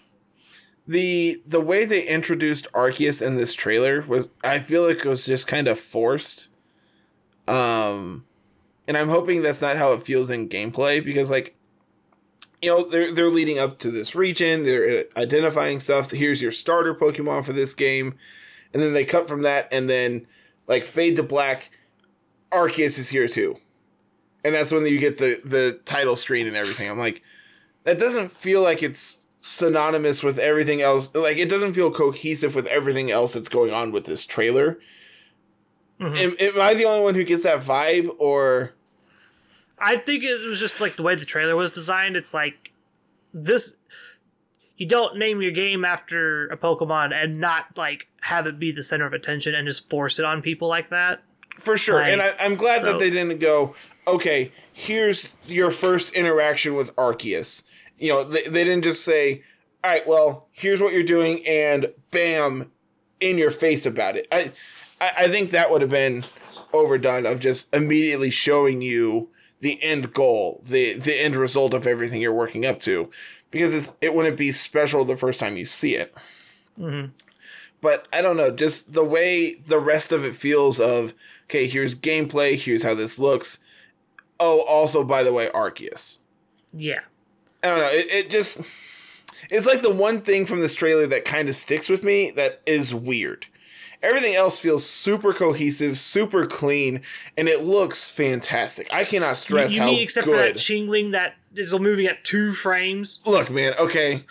the 0.87 1.43
the 1.45 1.61
way 1.61 1.85
they 1.85 2.07
introduced 2.07 2.67
Arceus 2.73 3.21
in 3.25 3.35
this 3.35 3.53
trailer 3.53 4.01
was, 4.01 4.29
I 4.43 4.57
feel 4.57 4.87
like 4.87 5.05
it 5.05 5.05
was 5.05 5.27
just 5.27 5.45
kind 5.45 5.67
of 5.67 5.79
forced. 5.79 6.49
Um, 7.47 8.25
and 8.87 8.97
I'm 8.97 9.09
hoping 9.09 9.41
that's 9.41 9.61
not 9.61 9.77
how 9.77 9.93
it 9.93 10.01
feels 10.01 10.29
in 10.29 10.49
gameplay 10.49 11.03
because, 11.03 11.29
like, 11.29 11.55
you 12.61 12.69
know, 12.69 12.87
they're 12.87 13.13
they're 13.13 13.29
leading 13.29 13.59
up 13.59 13.79
to 13.79 13.91
this 13.91 14.15
region. 14.15 14.65
They're 14.65 14.99
uh, 14.99 15.19
identifying 15.19 15.79
stuff. 15.79 16.11
Here's 16.11 16.41
your 16.41 16.51
starter 16.51 16.93
Pokemon 16.93 17.45
for 17.45 17.53
this 17.53 17.73
game, 17.73 18.15
and 18.73 18.81
then 18.81 18.93
they 18.93 19.05
cut 19.05 19.27
from 19.27 19.41
that, 19.43 19.67
and 19.71 19.89
then 19.89 20.27
like 20.67 20.85
fade 20.85 21.15
to 21.17 21.23
black. 21.23 21.71
Arceus 22.51 22.99
is 22.99 23.09
here 23.09 23.29
too 23.29 23.57
and 24.43 24.55
that's 24.55 24.71
when 24.71 24.85
you 24.85 24.99
get 24.99 25.17
the 25.17 25.41
the 25.43 25.79
title 25.85 26.15
screen 26.15 26.47
and 26.47 26.55
everything. 26.55 26.89
I'm 26.89 26.99
like, 26.99 27.21
that 27.83 27.99
doesn't 27.99 28.31
feel 28.31 28.61
like 28.61 28.81
it's 28.81 29.19
synonymous 29.41 30.23
with 30.23 30.39
everything 30.39 30.81
else. 30.81 31.13
Like 31.13 31.37
it 31.37 31.49
doesn't 31.49 31.73
feel 31.73 31.91
cohesive 31.91 32.55
with 32.55 32.67
everything 32.67 33.11
else 33.11 33.33
that's 33.33 33.49
going 33.49 33.73
on 33.73 33.91
with 33.91 34.05
this 34.05 34.25
trailer. 34.25 34.79
Mhm. 36.01 36.17
Am, 36.17 36.35
am 36.55 36.61
I 36.61 36.73
the 36.73 36.85
only 36.85 37.03
one 37.03 37.15
who 37.15 37.23
gets 37.23 37.43
that 37.43 37.59
vibe, 37.61 38.09
or 38.17 38.73
I 39.77 39.97
think 39.97 40.23
it 40.23 40.41
was 40.47 40.59
just 40.59 40.81
like 40.81 40.95
the 40.95 41.03
way 41.03 41.15
the 41.15 41.25
trailer 41.25 41.55
was 41.55 41.71
designed. 41.71 42.15
It's 42.15 42.33
like 42.33 42.71
this. 43.33 43.77
You 44.77 44.87
don't 44.87 45.17
name 45.17 45.41
your 45.43 45.51
game 45.51 45.85
after 45.85 46.47
a 46.47 46.57
Pokemon 46.57 47.13
and 47.13 47.37
not 47.39 47.65
like 47.77 48.07
have 48.21 48.47
it 48.47 48.57
be 48.57 48.71
the 48.71 48.81
center 48.81 49.05
of 49.05 49.13
attention 49.13 49.53
and 49.53 49.67
just 49.67 49.89
force 49.89 50.17
it 50.17 50.25
on 50.25 50.41
people 50.41 50.67
like 50.67 50.89
that. 50.89 51.21
for 51.59 51.77
sure? 51.77 52.01
Like, 52.01 52.13
and 52.13 52.21
I, 52.21 52.33
I'm 52.39 52.55
glad 52.55 52.81
so- 52.81 52.87
that 52.93 52.99
they 52.99 53.09
didn't 53.11 53.39
go. 53.39 53.75
Okay, 54.07 54.51
here's 54.73 55.35
your 55.45 55.69
first 55.69 56.11
interaction 56.13 56.73
with 56.75 56.95
Arceus. 56.95 57.63
You 57.99 58.09
know, 58.09 58.23
they, 58.23 58.41
they 58.47 58.63
didn't 58.63 58.83
just 58.83 59.05
say, 59.05 59.43
"All 59.83 59.91
right, 59.91 60.07
well, 60.07 60.47
here's 60.51 60.81
what 60.81 60.91
you're 60.93 61.03
doing," 61.03 61.45
and 61.45 61.93
bam, 62.09 62.71
in 63.19 63.37
your 63.37 63.51
face 63.51 63.85
about 63.85 64.15
it. 64.15 64.27
I, 64.31 64.51
I, 65.01 65.11
I 65.17 65.27
think 65.27 65.49
that 65.49 65.69
would 65.71 65.81
have 65.81 65.89
been 65.89 66.23
overdone 66.71 67.25
of 67.25 67.39
just 67.39 67.73
immediately 67.73 68.29
showing 68.29 68.81
you 68.81 69.29
the 69.59 69.81
end 69.83 70.13
goal, 70.13 70.61
the 70.65 70.93
the 70.93 71.15
end 71.19 71.35
result 71.35 71.73
of 71.73 71.85
everything 71.85 72.21
you're 72.21 72.33
working 72.33 72.65
up 72.65 72.79
to, 72.81 73.09
because 73.51 73.73
it's, 73.75 73.93
it 73.99 74.15
wouldn't 74.15 74.37
be 74.37 74.51
special 74.51 75.03
the 75.03 75.17
first 75.17 75.39
time 75.39 75.57
you 75.57 75.65
see 75.65 75.95
it. 75.95 76.15
Mhm. 76.79 77.11
But 77.81 78.07
I 78.13 78.21
don't 78.21 78.37
know, 78.37 78.51
just 78.51 78.93
the 78.93 79.03
way 79.03 79.55
the 79.55 79.79
rest 79.79 80.11
of 80.11 80.23
it 80.23 80.35
feels 80.35 80.79
of 80.79 81.13
okay, 81.45 81.67
here's 81.67 81.95
gameplay, 81.95 82.55
here's 82.55 82.83
how 82.83 82.93
this 82.93 83.19
looks. 83.19 83.57
Oh, 84.39 84.61
also 84.61 85.03
by 85.03 85.23
the 85.23 85.33
way, 85.33 85.49
Arceus. 85.49 86.19
Yeah, 86.73 87.01
I 87.61 87.67
don't 87.67 87.79
know. 87.79 87.89
It, 87.91 88.07
it 88.09 88.31
just 88.31 88.57
it's 89.51 89.65
like 89.67 89.81
the 89.81 89.91
one 89.93 90.21
thing 90.21 90.45
from 90.45 90.61
this 90.61 90.75
trailer 90.75 91.05
that 91.07 91.25
kind 91.25 91.49
of 91.49 91.55
sticks 91.55 91.89
with 91.89 92.03
me 92.03 92.31
that 92.31 92.61
is 92.65 92.95
weird. 92.95 93.47
Everything 94.03 94.33
else 94.33 94.59
feels 94.59 94.87
super 94.87 95.31
cohesive, 95.31 95.97
super 95.97 96.47
clean, 96.47 97.01
and 97.37 97.47
it 97.47 97.61
looks 97.61 98.09
fantastic. 98.09 98.87
I 98.91 99.03
cannot 99.03 99.37
stress 99.37 99.73
you 99.73 99.81
how 99.81 99.87
mean 99.87 100.01
except 100.01 100.25
for 100.25 100.35
that. 100.35 100.55
Chingling 100.55 101.11
that 101.11 101.35
is 101.55 101.73
moving 101.73 102.07
at 102.07 102.23
two 102.23 102.51
frames. 102.53 103.21
Look, 103.25 103.51
man. 103.51 103.73
Okay, 103.79 104.23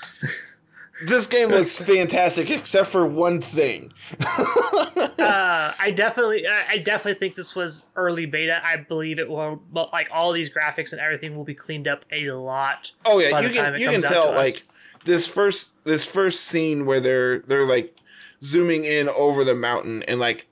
this 1.06 1.26
game 1.26 1.50
looks 1.50 1.76
fantastic 1.80 2.50
except 2.50 2.88
for 2.88 3.06
one 3.06 3.40
thing. 3.40 3.92
uh, 4.20 5.72
I 5.78 5.92
definitely, 5.94 6.46
I 6.46 6.78
definitely 6.78 7.18
think 7.18 7.36
this 7.36 7.54
was 7.54 7.86
early 7.96 8.26
beta. 8.26 8.60
I 8.64 8.76
believe 8.76 9.18
it 9.18 9.28
will, 9.28 9.62
but 9.72 9.92
like 9.92 10.08
all 10.12 10.32
these 10.32 10.50
graphics 10.50 10.92
and 10.92 11.00
everything 11.00 11.36
will 11.36 11.44
be 11.44 11.54
cleaned 11.54 11.88
up 11.88 12.04
a 12.12 12.30
lot. 12.32 12.92
Oh 13.04 13.18
yeah, 13.18 13.30
by 13.30 13.42
you 13.42 13.48
the 13.48 13.54
time 13.54 13.64
can 13.66 13.74
it 13.74 13.80
you 13.80 13.90
can 13.90 14.02
tell 14.02 14.30
us. 14.30 14.34
like 14.34 14.66
this 15.04 15.26
first 15.26 15.70
this 15.84 16.04
first 16.04 16.42
scene 16.44 16.86
where 16.86 17.00
they're 17.00 17.38
they're 17.40 17.66
like 17.66 17.96
zooming 18.42 18.84
in 18.84 19.08
over 19.08 19.44
the 19.44 19.54
mountain 19.54 20.02
and 20.04 20.18
like 20.20 20.46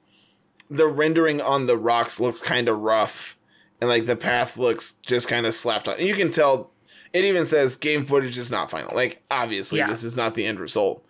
the 0.70 0.86
rendering 0.86 1.41
on 1.41 1.66
the 1.66 1.76
rocks 1.76 2.20
looks 2.20 2.41
kind 2.43 2.68
of 2.68 2.78
rough 2.80 3.36
and 3.80 3.89
like 3.89 4.07
the 4.07 4.16
path 4.16 4.57
looks 4.59 4.95
just 5.07 5.28
kind 5.28 5.47
of 5.47 5.55
slapped 5.55 5.89
on. 5.89 5.97
And 5.99 6.07
you 6.07 6.14
can 6.14 6.30
tell 6.30 6.70
it 7.12 7.24
even 7.24 7.47
says 7.47 7.76
game 7.76 8.05
footage 8.05 8.36
is 8.36 8.51
not 8.51 8.70
final. 8.70 8.95
Like 8.95 9.22
obviously 9.30 9.78
Yeah. 9.78 9.86
this 9.89 10.05
is 10.05 10.16
not 10.16 10.34
the 10.34 10.45
end 10.45 10.61
result. 10.61 11.05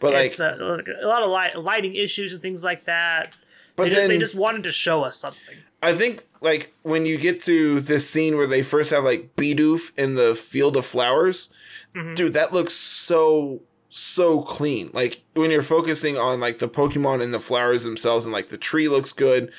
But 0.00 0.12
like 0.12 0.26
it's 0.26 0.40
uh, 0.40 0.56
a 1.02 1.06
lot 1.06 1.22
of 1.22 1.30
light, 1.30 1.56
lighting 1.58 1.94
issues 1.94 2.32
and 2.32 2.42
things 2.42 2.62
like 2.64 2.84
that. 2.86 3.32
but 3.76 3.84
they, 3.84 3.88
just, 3.90 4.00
then 4.00 4.08
they 4.10 4.18
just 4.18 4.34
wanted 4.34 4.64
to 4.64 4.72
show 4.72 5.04
us 5.04 5.16
something. 5.16 5.54
I 5.82 5.92
think 5.94 6.26
like 6.40 6.74
when 6.82 7.06
you 7.06 7.16
get 7.18 7.40
to 7.42 7.80
this 7.80 8.08
scene 8.10 8.36
where 8.36 8.46
they 8.46 8.62
first 8.62 8.90
have 8.90 9.04
like 9.04 9.36
Bidoof 9.36 9.96
in 9.96 10.14
the 10.16 10.34
field 10.34 10.76
of 10.76 10.84
flowers, 10.84 11.50
Mhm. 11.94 12.14
dude, 12.16 12.32
that 12.34 12.52
looks 12.52 12.74
so 12.74 13.60
so 13.96 14.42
clean. 14.42 14.90
Like 14.92 15.22
when 15.32 15.50
you're 15.50 15.62
focusing 15.62 16.18
on 16.18 16.38
like 16.38 16.58
the 16.58 16.68
Pokemon 16.68 17.22
and 17.22 17.32
the 17.32 17.40
flowers 17.40 17.84
themselves, 17.84 18.26
and 18.26 18.32
like 18.32 18.48
the 18.48 18.58
tree 18.58 18.88
looks 18.88 19.12
good. 19.12 19.50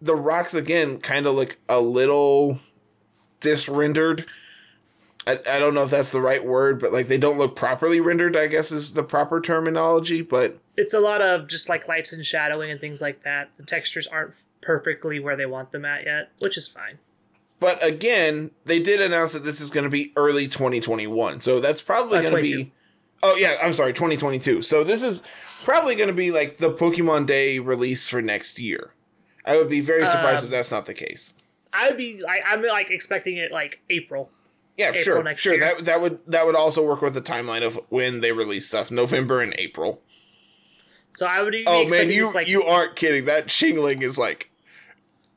The 0.00 0.16
rocks 0.16 0.54
again 0.54 0.98
kind 0.98 1.26
of 1.26 1.34
look 1.34 1.58
a 1.68 1.80
little 1.80 2.58
disrendered. 3.40 4.26
I, 5.26 5.38
I 5.48 5.58
don't 5.58 5.74
know 5.74 5.84
if 5.84 5.90
that's 5.90 6.10
the 6.10 6.22
right 6.22 6.44
word, 6.44 6.80
but 6.80 6.92
like 6.92 7.08
they 7.08 7.18
don't 7.18 7.36
look 7.36 7.54
properly 7.54 8.00
rendered. 8.00 8.36
I 8.36 8.46
guess 8.46 8.72
is 8.72 8.94
the 8.94 9.02
proper 9.02 9.40
terminology. 9.40 10.22
But 10.22 10.58
It's 10.76 10.94
a 10.94 11.00
lot 11.00 11.20
of 11.20 11.46
just 11.46 11.68
like 11.68 11.86
lights 11.86 12.12
and 12.12 12.24
shadowing 12.24 12.70
and 12.70 12.80
things 12.80 13.02
like 13.02 13.22
that. 13.24 13.50
The 13.58 13.64
textures 13.64 14.06
aren't 14.06 14.32
perfectly 14.62 15.20
where 15.20 15.36
they 15.36 15.46
want 15.46 15.70
them 15.70 15.84
at 15.84 16.04
yet, 16.06 16.30
which 16.38 16.56
is 16.56 16.66
fine. 16.66 16.98
But 17.60 17.84
again, 17.84 18.52
they 18.64 18.80
did 18.80 19.00
announce 19.00 19.34
that 19.34 19.44
this 19.44 19.60
is 19.60 19.70
going 19.70 19.84
to 19.84 19.90
be 19.90 20.12
early 20.16 20.48
2021. 20.48 21.40
So 21.42 21.60
that's 21.60 21.82
probably 21.82 22.20
going 22.20 22.24
to 22.24 22.30
22. 22.30 22.56
be. 22.56 22.72
Oh, 23.22 23.36
yeah, 23.36 23.56
I'm 23.62 23.72
sorry, 23.72 23.92
2022. 23.92 24.62
So 24.62 24.82
this 24.84 25.02
is 25.02 25.22
probably 25.64 25.94
going 25.94 26.08
to 26.08 26.14
be 26.14 26.30
like 26.30 26.58
the 26.58 26.72
Pokemon 26.72 27.26
Day 27.26 27.58
release 27.58 28.08
for 28.08 28.20
next 28.20 28.58
year. 28.58 28.94
I 29.44 29.56
would 29.56 29.68
be 29.68 29.80
very 29.80 30.06
surprised 30.06 30.38
Um, 30.40 30.44
if 30.46 30.50
that's 30.50 30.70
not 30.70 30.86
the 30.86 30.94
case. 30.94 31.34
I'd 31.72 31.96
be 31.96 32.20
like, 32.22 32.42
I'm 32.46 32.62
like 32.62 32.90
expecting 32.90 33.36
it 33.36 33.50
like 33.52 33.80
April. 33.90 34.30
Yeah, 34.76 34.88
April 34.88 35.02
sure. 35.02 35.22
next 35.22 35.40
Sure, 35.42 35.54
year. 35.54 35.60
that 35.76 35.84
that 35.84 36.00
would 36.00 36.18
that 36.26 36.46
would 36.46 36.54
also 36.56 36.84
work 36.84 37.02
with 37.02 37.14
the 37.14 37.20
timeline 37.22 37.62
of 37.64 37.78
when 37.88 38.20
they 38.20 38.32
release 38.32 38.66
stuff, 38.68 38.90
November 38.90 39.40
and 39.40 39.54
April. 39.58 40.00
So 41.10 41.26
I 41.26 41.42
would 41.42 41.52
be 41.52 41.64
Oh 41.66 41.86
man, 41.88 42.10
you 42.10 42.24
this, 42.26 42.34
like 42.34 42.48
you 42.48 42.62
aren't 42.62 42.96
kidding. 42.96 43.24
That 43.26 43.46
Chingling 43.48 44.02
is 44.02 44.16
like 44.18 44.50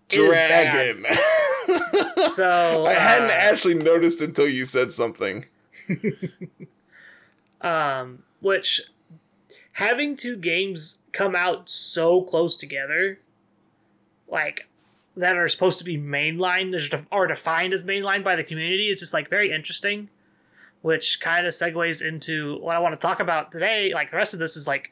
It 0.09 0.19
is 0.19 0.29
dragon. 0.29 1.05
so 2.33 2.85
I 2.85 2.93
hadn't 2.93 3.29
uh, 3.29 3.33
actually 3.33 3.75
noticed 3.75 4.21
until 4.21 4.47
you 4.47 4.65
said 4.65 4.91
something. 4.91 5.45
um, 7.65 8.23
which 8.39 8.81
having 9.73 10.15
two 10.15 10.37
games 10.37 11.01
come 11.11 11.35
out 11.35 11.69
so 11.69 12.21
close 12.21 12.55
together, 12.55 13.19
like 14.29 14.67
that 15.17 15.35
are 15.35 15.49
supposed 15.49 15.79
to 15.79 15.85
be 15.85 15.97
mainline 15.97 16.73
or 17.11 17.27
defined 17.27 17.73
as 17.73 17.83
mainline 17.83 18.23
by 18.23 18.35
the 18.35 18.43
community 18.43 18.87
is 18.89 18.99
just 18.99 19.13
like 19.13 19.29
very 19.29 19.51
interesting. 19.51 20.09
Which 20.81 21.19
kind 21.19 21.47
of 21.47 21.53
segues 21.53 22.05
into 22.05 22.59
what 22.59 22.75
I 22.75 22.79
want 22.79 22.93
to 22.93 23.03
talk 23.03 23.19
about 23.19 23.51
today. 23.51 23.91
Like 23.91 24.11
the 24.11 24.17
rest 24.17 24.35
of 24.35 24.39
this 24.39 24.55
is 24.55 24.67
like, 24.67 24.91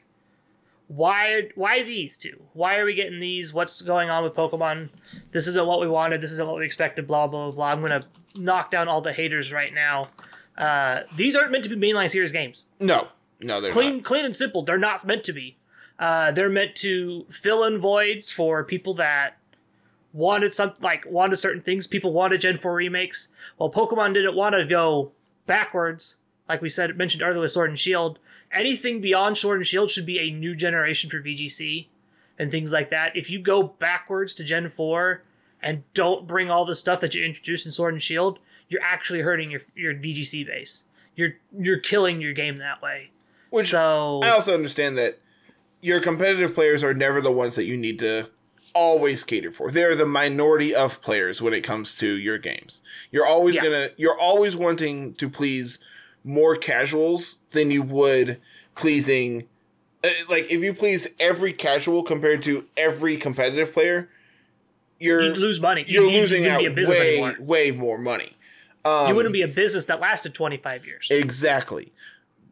why 0.88 1.50
why 1.54 1.84
these 1.84 2.18
two? 2.18 2.42
Why 2.52 2.78
are 2.78 2.84
we 2.84 2.94
getting 2.94 3.20
these? 3.20 3.54
What's 3.54 3.80
going 3.80 4.10
on 4.10 4.24
with 4.24 4.34
Pokemon? 4.34 4.88
This 5.30 5.46
isn't 5.46 5.66
what 5.66 5.80
we 5.80 5.86
wanted. 5.86 6.20
This 6.20 6.32
isn't 6.32 6.48
what 6.48 6.58
we 6.58 6.64
expected. 6.64 7.06
Blah 7.06 7.28
blah 7.28 7.52
blah. 7.52 7.66
I'm 7.66 7.80
gonna 7.80 8.06
knock 8.34 8.72
down 8.72 8.88
all 8.88 9.02
the 9.02 9.12
haters 9.12 9.52
right 9.52 9.72
now. 9.72 10.08
Uh, 10.56 11.00
these 11.16 11.34
aren't 11.34 11.50
meant 11.50 11.64
to 11.64 11.74
be 11.74 11.76
mainline 11.76 12.10
series 12.10 12.32
games. 12.32 12.64
No, 12.78 13.08
no, 13.42 13.60
they're 13.60 13.70
clean, 13.70 13.96
not. 13.96 14.04
clean 14.04 14.24
and 14.24 14.36
simple. 14.36 14.62
They're 14.62 14.78
not 14.78 15.04
meant 15.04 15.24
to 15.24 15.32
be. 15.32 15.56
Uh, 15.98 16.32
they're 16.32 16.50
meant 16.50 16.74
to 16.76 17.26
fill 17.30 17.64
in 17.64 17.78
voids 17.78 18.30
for 18.30 18.64
people 18.64 18.94
that 18.94 19.36
wanted 20.12 20.54
some 20.54 20.72
like 20.80 21.04
wanted 21.06 21.38
certain 21.38 21.62
things. 21.62 21.86
People 21.86 22.12
wanted 22.12 22.40
Gen 22.40 22.56
Four 22.56 22.74
remakes. 22.74 23.28
Well, 23.58 23.70
Pokemon 23.70 24.14
didn't 24.14 24.36
want 24.36 24.54
to 24.54 24.64
go 24.64 25.12
backwards, 25.46 26.16
like 26.48 26.62
we 26.62 26.68
said 26.68 26.96
mentioned 26.96 27.22
earlier 27.22 27.40
with 27.40 27.52
Sword 27.52 27.70
and 27.70 27.78
Shield. 27.78 28.18
Anything 28.52 29.00
beyond 29.00 29.36
Sword 29.36 29.58
and 29.58 29.66
Shield 29.66 29.90
should 29.90 30.06
be 30.06 30.18
a 30.18 30.30
new 30.30 30.54
generation 30.54 31.10
for 31.10 31.20
VGC 31.20 31.88
and 32.38 32.50
things 32.50 32.72
like 32.72 32.90
that. 32.90 33.16
If 33.16 33.28
you 33.28 33.40
go 33.40 33.62
backwards 33.62 34.34
to 34.34 34.44
Gen 34.44 34.68
Four 34.68 35.22
and 35.62 35.82
don't 35.94 36.26
bring 36.26 36.50
all 36.50 36.64
the 36.64 36.74
stuff 36.74 37.00
that 37.00 37.14
you 37.14 37.24
introduced 37.24 37.66
in 37.66 37.72
Sword 37.72 37.94
and 37.94 38.02
Shield, 38.02 38.38
you're 38.74 38.82
actually 38.82 39.20
hurting 39.20 39.50
your 39.50 39.60
your 39.76 39.94
VGC 39.94 40.44
base. 40.46 40.84
You're 41.16 41.34
you're 41.56 41.78
killing 41.78 42.20
your 42.20 42.32
game 42.32 42.58
that 42.58 42.82
way. 42.82 43.10
Which 43.50 43.70
so 43.70 44.20
I 44.24 44.30
also 44.30 44.52
understand 44.52 44.98
that 44.98 45.20
your 45.80 46.00
competitive 46.00 46.54
players 46.54 46.82
are 46.82 46.92
never 46.94 47.20
the 47.20 47.30
ones 47.30 47.54
that 47.54 47.64
you 47.64 47.76
need 47.76 47.98
to 48.00 48.28
always 48.74 49.22
cater 49.22 49.52
for. 49.52 49.70
They're 49.70 49.94
the 49.94 50.06
minority 50.06 50.74
of 50.74 51.00
players 51.00 51.40
when 51.40 51.54
it 51.54 51.60
comes 51.60 51.94
to 51.98 52.08
your 52.08 52.38
games. 52.38 52.82
You're 53.12 53.26
always 53.26 53.54
Yeah. 53.54 53.62
gonna 53.62 53.88
you're 53.96 54.18
always 54.18 54.56
wanting 54.56 55.14
to 55.14 55.28
please 55.28 55.78
more 56.24 56.56
casuals 56.56 57.38
than 57.52 57.70
you 57.70 57.82
would 57.82 58.40
pleasing 58.74 59.46
uh, 60.02 60.08
like 60.28 60.50
if 60.50 60.62
you 60.64 60.74
please 60.74 61.06
every 61.20 61.52
casual 61.52 62.02
compared 62.02 62.42
to 62.42 62.66
every 62.76 63.16
competitive 63.16 63.72
player, 63.72 64.08
you're 64.98 65.22
you'd 65.22 65.36
lose 65.36 65.60
money. 65.60 65.84
you're 65.86 66.04
You- 66.04 66.10
you 66.10 66.20
losing 66.22 66.42
wouldn't 66.42 66.56
out 66.56 66.60
be 66.60 66.66
a 66.66 66.70
business 66.70 66.98
way 66.98 67.18
anymore. 67.18 67.36
way 67.40 67.70
more 67.70 67.98
money. 67.98 68.32
Um, 68.84 69.08
you 69.08 69.14
wouldn't 69.14 69.32
be 69.32 69.42
a 69.42 69.48
business 69.48 69.86
that 69.86 70.00
lasted 70.00 70.34
25 70.34 70.84
years. 70.84 71.08
Exactly. 71.10 71.92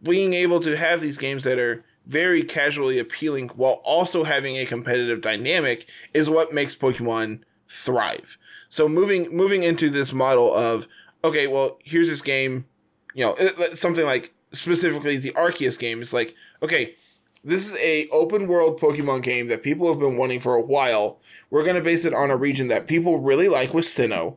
Being 0.02 0.34
able 0.34 0.60
to 0.60 0.76
have 0.76 1.00
these 1.00 1.18
games 1.18 1.44
that 1.44 1.58
are 1.58 1.84
very 2.06 2.42
casually 2.42 2.98
appealing 2.98 3.48
while 3.50 3.80
also 3.84 4.24
having 4.24 4.56
a 4.56 4.64
competitive 4.64 5.20
dynamic 5.20 5.86
is 6.12 6.28
what 6.28 6.52
makes 6.52 6.74
Pokemon 6.74 7.40
thrive. 7.68 8.38
So 8.68 8.88
moving 8.88 9.34
moving 9.34 9.62
into 9.62 9.90
this 9.90 10.12
model 10.12 10.52
of 10.52 10.88
okay, 11.24 11.46
well, 11.46 11.78
here's 11.84 12.08
this 12.08 12.22
game, 12.22 12.66
you 13.14 13.24
know, 13.24 13.36
something 13.74 14.04
like 14.04 14.32
specifically 14.52 15.16
the 15.16 15.32
Arceus 15.32 15.78
game 15.78 16.02
is 16.02 16.12
like, 16.12 16.34
okay, 16.62 16.96
this 17.44 17.68
is 17.68 17.76
a 17.76 18.08
open 18.08 18.46
world 18.46 18.80
Pokemon 18.80 19.22
game 19.22 19.48
that 19.48 19.62
people 19.62 19.88
have 19.88 19.98
been 19.98 20.16
wanting 20.16 20.40
for 20.40 20.54
a 20.54 20.60
while. 20.60 21.20
We're 21.50 21.64
going 21.64 21.76
to 21.76 21.82
base 21.82 22.04
it 22.04 22.14
on 22.14 22.30
a 22.30 22.36
region 22.36 22.68
that 22.68 22.86
people 22.86 23.18
really 23.18 23.48
like 23.48 23.74
with 23.74 23.84
Sinnoh, 23.84 24.36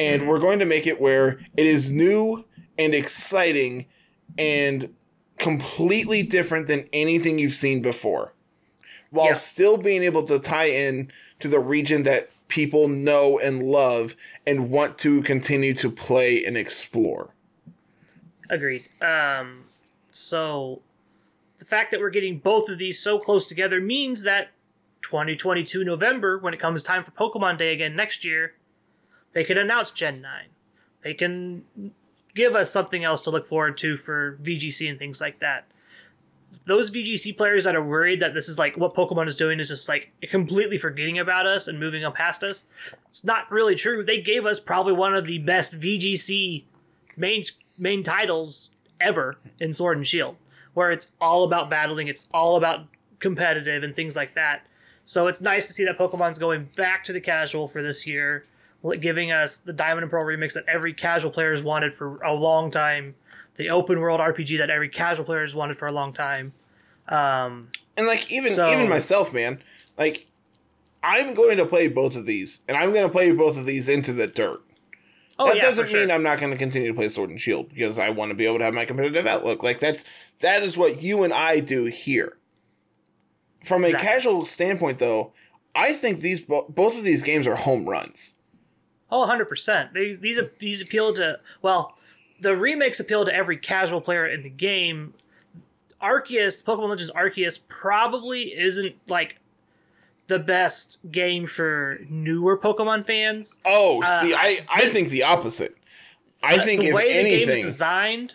and 0.00 0.26
we're 0.28 0.38
going 0.40 0.58
to 0.58 0.64
make 0.64 0.86
it 0.86 1.00
where 1.00 1.40
it 1.56 1.66
is 1.66 1.90
new 1.90 2.44
and 2.78 2.94
exciting 2.94 3.86
and 4.38 4.94
completely 5.38 6.22
different 6.22 6.66
than 6.66 6.86
anything 6.92 7.38
you've 7.38 7.52
seen 7.52 7.80
before 7.82 8.32
while 9.10 9.28
Yeah. 9.28 9.34
still 9.34 9.76
being 9.76 10.02
able 10.02 10.22
to 10.24 10.38
tie 10.38 10.70
in 10.70 11.10
to 11.40 11.48
the 11.48 11.58
region 11.58 12.02
that 12.04 12.30
people 12.48 12.88
know 12.88 13.38
and 13.38 13.62
love 13.62 14.16
and 14.46 14.70
want 14.70 14.98
to 14.98 15.22
continue 15.22 15.74
to 15.74 15.90
play 15.90 16.44
and 16.44 16.56
explore. 16.56 17.32
Agreed. 18.48 18.84
Um, 19.00 19.64
so 20.10 20.82
the 21.58 21.64
fact 21.64 21.90
that 21.92 22.00
we're 22.00 22.10
getting 22.10 22.38
both 22.38 22.68
of 22.68 22.78
these 22.78 22.98
so 22.98 23.18
close 23.18 23.46
together 23.46 23.80
means 23.80 24.22
that 24.24 24.50
2022 25.02 25.84
November, 25.84 26.38
when 26.38 26.52
it 26.52 26.60
comes 26.60 26.82
time 26.82 27.04
for 27.04 27.10
Pokemon 27.12 27.58
Day 27.58 27.72
again 27.72 27.94
next 27.96 28.24
year, 28.24 28.54
they 29.32 29.44
can 29.44 29.58
announce 29.58 29.90
Gen 29.90 30.20
9. 30.20 30.44
They 31.02 31.14
can 31.14 31.64
give 32.34 32.54
us 32.54 32.70
something 32.70 33.04
else 33.04 33.22
to 33.22 33.30
look 33.30 33.46
forward 33.46 33.76
to 33.78 33.96
for 33.96 34.38
VGC 34.42 34.88
and 34.88 34.98
things 34.98 35.20
like 35.20 35.40
that. 35.40 35.66
Those 36.66 36.90
VGC 36.90 37.36
players 37.36 37.64
that 37.64 37.76
are 37.76 37.84
worried 37.84 38.20
that 38.20 38.34
this 38.34 38.48
is 38.48 38.58
like 38.58 38.76
what 38.76 38.94
Pokemon 38.94 39.28
is 39.28 39.36
doing 39.36 39.60
is 39.60 39.68
just 39.68 39.88
like 39.88 40.10
completely 40.22 40.78
forgetting 40.78 41.18
about 41.18 41.46
us 41.46 41.68
and 41.68 41.78
moving 41.78 42.04
on 42.04 42.12
past 42.12 42.42
us. 42.42 42.66
It's 43.06 43.24
not 43.24 43.50
really 43.50 43.76
true. 43.76 44.04
They 44.04 44.20
gave 44.20 44.46
us 44.46 44.58
probably 44.58 44.92
one 44.92 45.14
of 45.14 45.26
the 45.26 45.38
best 45.38 45.78
VGC 45.78 46.64
main 47.16 47.44
main 47.78 48.02
titles 48.02 48.70
ever 49.00 49.36
in 49.60 49.72
Sword 49.72 49.96
and 49.96 50.06
Shield, 50.06 50.36
where 50.74 50.90
it's 50.90 51.12
all 51.20 51.44
about 51.44 51.70
battling, 51.70 52.08
it's 52.08 52.28
all 52.34 52.56
about 52.56 52.86
competitive 53.20 53.82
and 53.82 53.94
things 53.94 54.16
like 54.16 54.34
that. 54.34 54.66
So 55.04 55.26
it's 55.28 55.40
nice 55.40 55.66
to 55.66 55.72
see 55.72 55.84
that 55.84 55.98
Pokemon's 55.98 56.38
going 56.38 56.68
back 56.76 57.04
to 57.04 57.12
the 57.12 57.20
casual 57.20 57.68
for 57.68 57.82
this 57.82 58.06
year, 58.06 58.44
giving 59.00 59.32
us 59.32 59.58
the 59.58 59.72
Diamond 59.72 60.02
and 60.04 60.10
Pearl 60.10 60.24
remix 60.24 60.54
that 60.54 60.64
every 60.68 60.92
casual 60.94 61.30
player 61.30 61.50
has 61.50 61.62
wanted 61.62 61.94
for 61.94 62.16
a 62.22 62.32
long 62.32 62.70
time, 62.70 63.14
the 63.56 63.70
open 63.70 64.00
world 64.00 64.20
RPG 64.20 64.58
that 64.58 64.70
every 64.70 64.88
casual 64.88 65.24
player 65.24 65.42
has 65.42 65.54
wanted 65.54 65.76
for 65.76 65.86
a 65.86 65.92
long 65.92 66.12
time. 66.12 66.52
Um, 67.08 67.68
And 67.96 68.06
like 68.06 68.30
even 68.32 68.52
So- 68.52 68.72
even 68.72 68.88
myself, 68.88 69.32
man, 69.32 69.62
like 69.98 70.26
I'm 71.02 71.34
going 71.34 71.56
to 71.56 71.66
play 71.66 71.88
both 71.88 72.14
of 72.16 72.26
these, 72.26 72.60
and 72.68 72.76
I'm 72.76 72.92
going 72.92 73.04
to 73.04 73.08
play 73.12 73.30
both 73.32 73.56
of 73.56 73.66
these 73.66 73.88
into 73.88 74.12
the 74.12 74.26
dirt. 74.26 74.60
oh 75.38 75.46
that 75.48 75.56
yeah, 75.56 75.62
doesn't 75.62 75.86
for 75.86 75.90
sure. 75.90 76.00
mean 76.00 76.10
I'm 76.10 76.22
not 76.22 76.38
going 76.38 76.52
to 76.52 76.58
continue 76.58 76.88
to 76.88 76.94
play 76.94 77.08
Sword 77.08 77.30
and 77.30 77.40
Shield 77.40 77.70
because 77.70 77.98
I 77.98 78.10
want 78.10 78.30
to 78.30 78.34
be 78.34 78.44
able 78.44 78.58
to 78.58 78.64
have 78.64 78.74
my 78.74 78.84
competitive 78.84 79.26
outlook. 79.26 79.62
Like 79.62 79.78
that's 79.78 80.04
that 80.40 80.62
is 80.62 80.76
what 80.78 81.02
you 81.02 81.22
and 81.22 81.32
I 81.32 81.60
do 81.60 81.84
here. 81.86 82.36
From 83.64 83.84
a 83.84 83.88
Exactly. 83.88 84.08
casual 84.08 84.44
standpoint, 84.46 84.98
though, 84.98 85.32
I 85.74 85.92
think 85.92 86.20
these 86.20 86.40
bo- 86.40 86.66
both 86.68 86.96
of 86.96 87.04
these 87.04 87.22
games 87.22 87.46
are 87.46 87.56
home 87.56 87.86
runs. 87.88 88.38
Oh, 89.12 89.26
100%. 89.28 89.92
These 89.92 90.20
these 90.20 90.38
these 90.58 90.80
appeal 90.80 91.12
to 91.14 91.40
well, 91.62 91.96
the 92.40 92.56
remakes 92.56 93.00
appeal 93.00 93.24
to 93.24 93.34
every 93.34 93.56
casual 93.58 94.00
player 94.00 94.26
in 94.26 94.42
the 94.42 94.48
game. 94.50 95.14
Arceus, 96.02 96.62
Pokemon 96.62 96.88
Legends 96.88 97.12
Arceus 97.12 97.60
probably 97.68 98.56
isn't 98.58 98.94
like 99.08 99.36
the 100.28 100.38
best 100.38 100.98
game 101.10 101.46
for 101.46 101.98
newer 102.08 102.56
Pokemon 102.56 103.06
fans. 103.06 103.58
Oh, 103.64 104.00
Uh, 104.02 104.20
see, 104.20 104.34
I 104.34 104.60
I 104.72 104.88
think 104.88 105.08
the 105.10 105.24
opposite. 105.24 105.76
I 106.42 106.56
But 106.56 106.64
think 106.64 106.80
the 106.80 106.88
if 106.88 106.94
way 106.94 107.22
the 107.22 107.28
game 107.38 107.48
is 107.50 107.58
designed, 107.58 108.34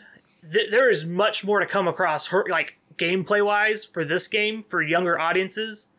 th- 0.51 0.69
there 0.69 0.89
is 0.91 1.05
much 1.05 1.43
more 1.43 1.59
to 1.59 1.65
come 1.65 1.87
across 1.87 2.27
her 2.27 2.45
like 2.49 2.77
gameplay 2.97 3.43
wise 3.43 3.83
for 3.83 4.05
this 4.05 4.27
game 4.27 4.61
for 4.61 4.81
younger 4.83 5.17
audiences 5.19 5.89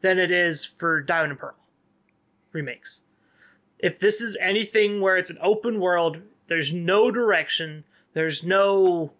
than 0.00 0.18
it 0.18 0.32
is 0.32 0.64
for 0.64 1.00
Diamond 1.00 1.32
and 1.32 1.38
Pearl 1.40 1.54
remakes. 2.50 3.02
If 3.82 3.98
this 3.98 4.20
is 4.22 4.36
anything 4.40 5.00
where 5.00 5.16
it's 5.18 5.28
an 5.30 5.38
open 5.42 5.80
world, 5.80 6.18
there's 6.48 6.72
no 6.72 7.10
direction, 7.10 7.84
there's 8.14 8.46
no 8.46 9.12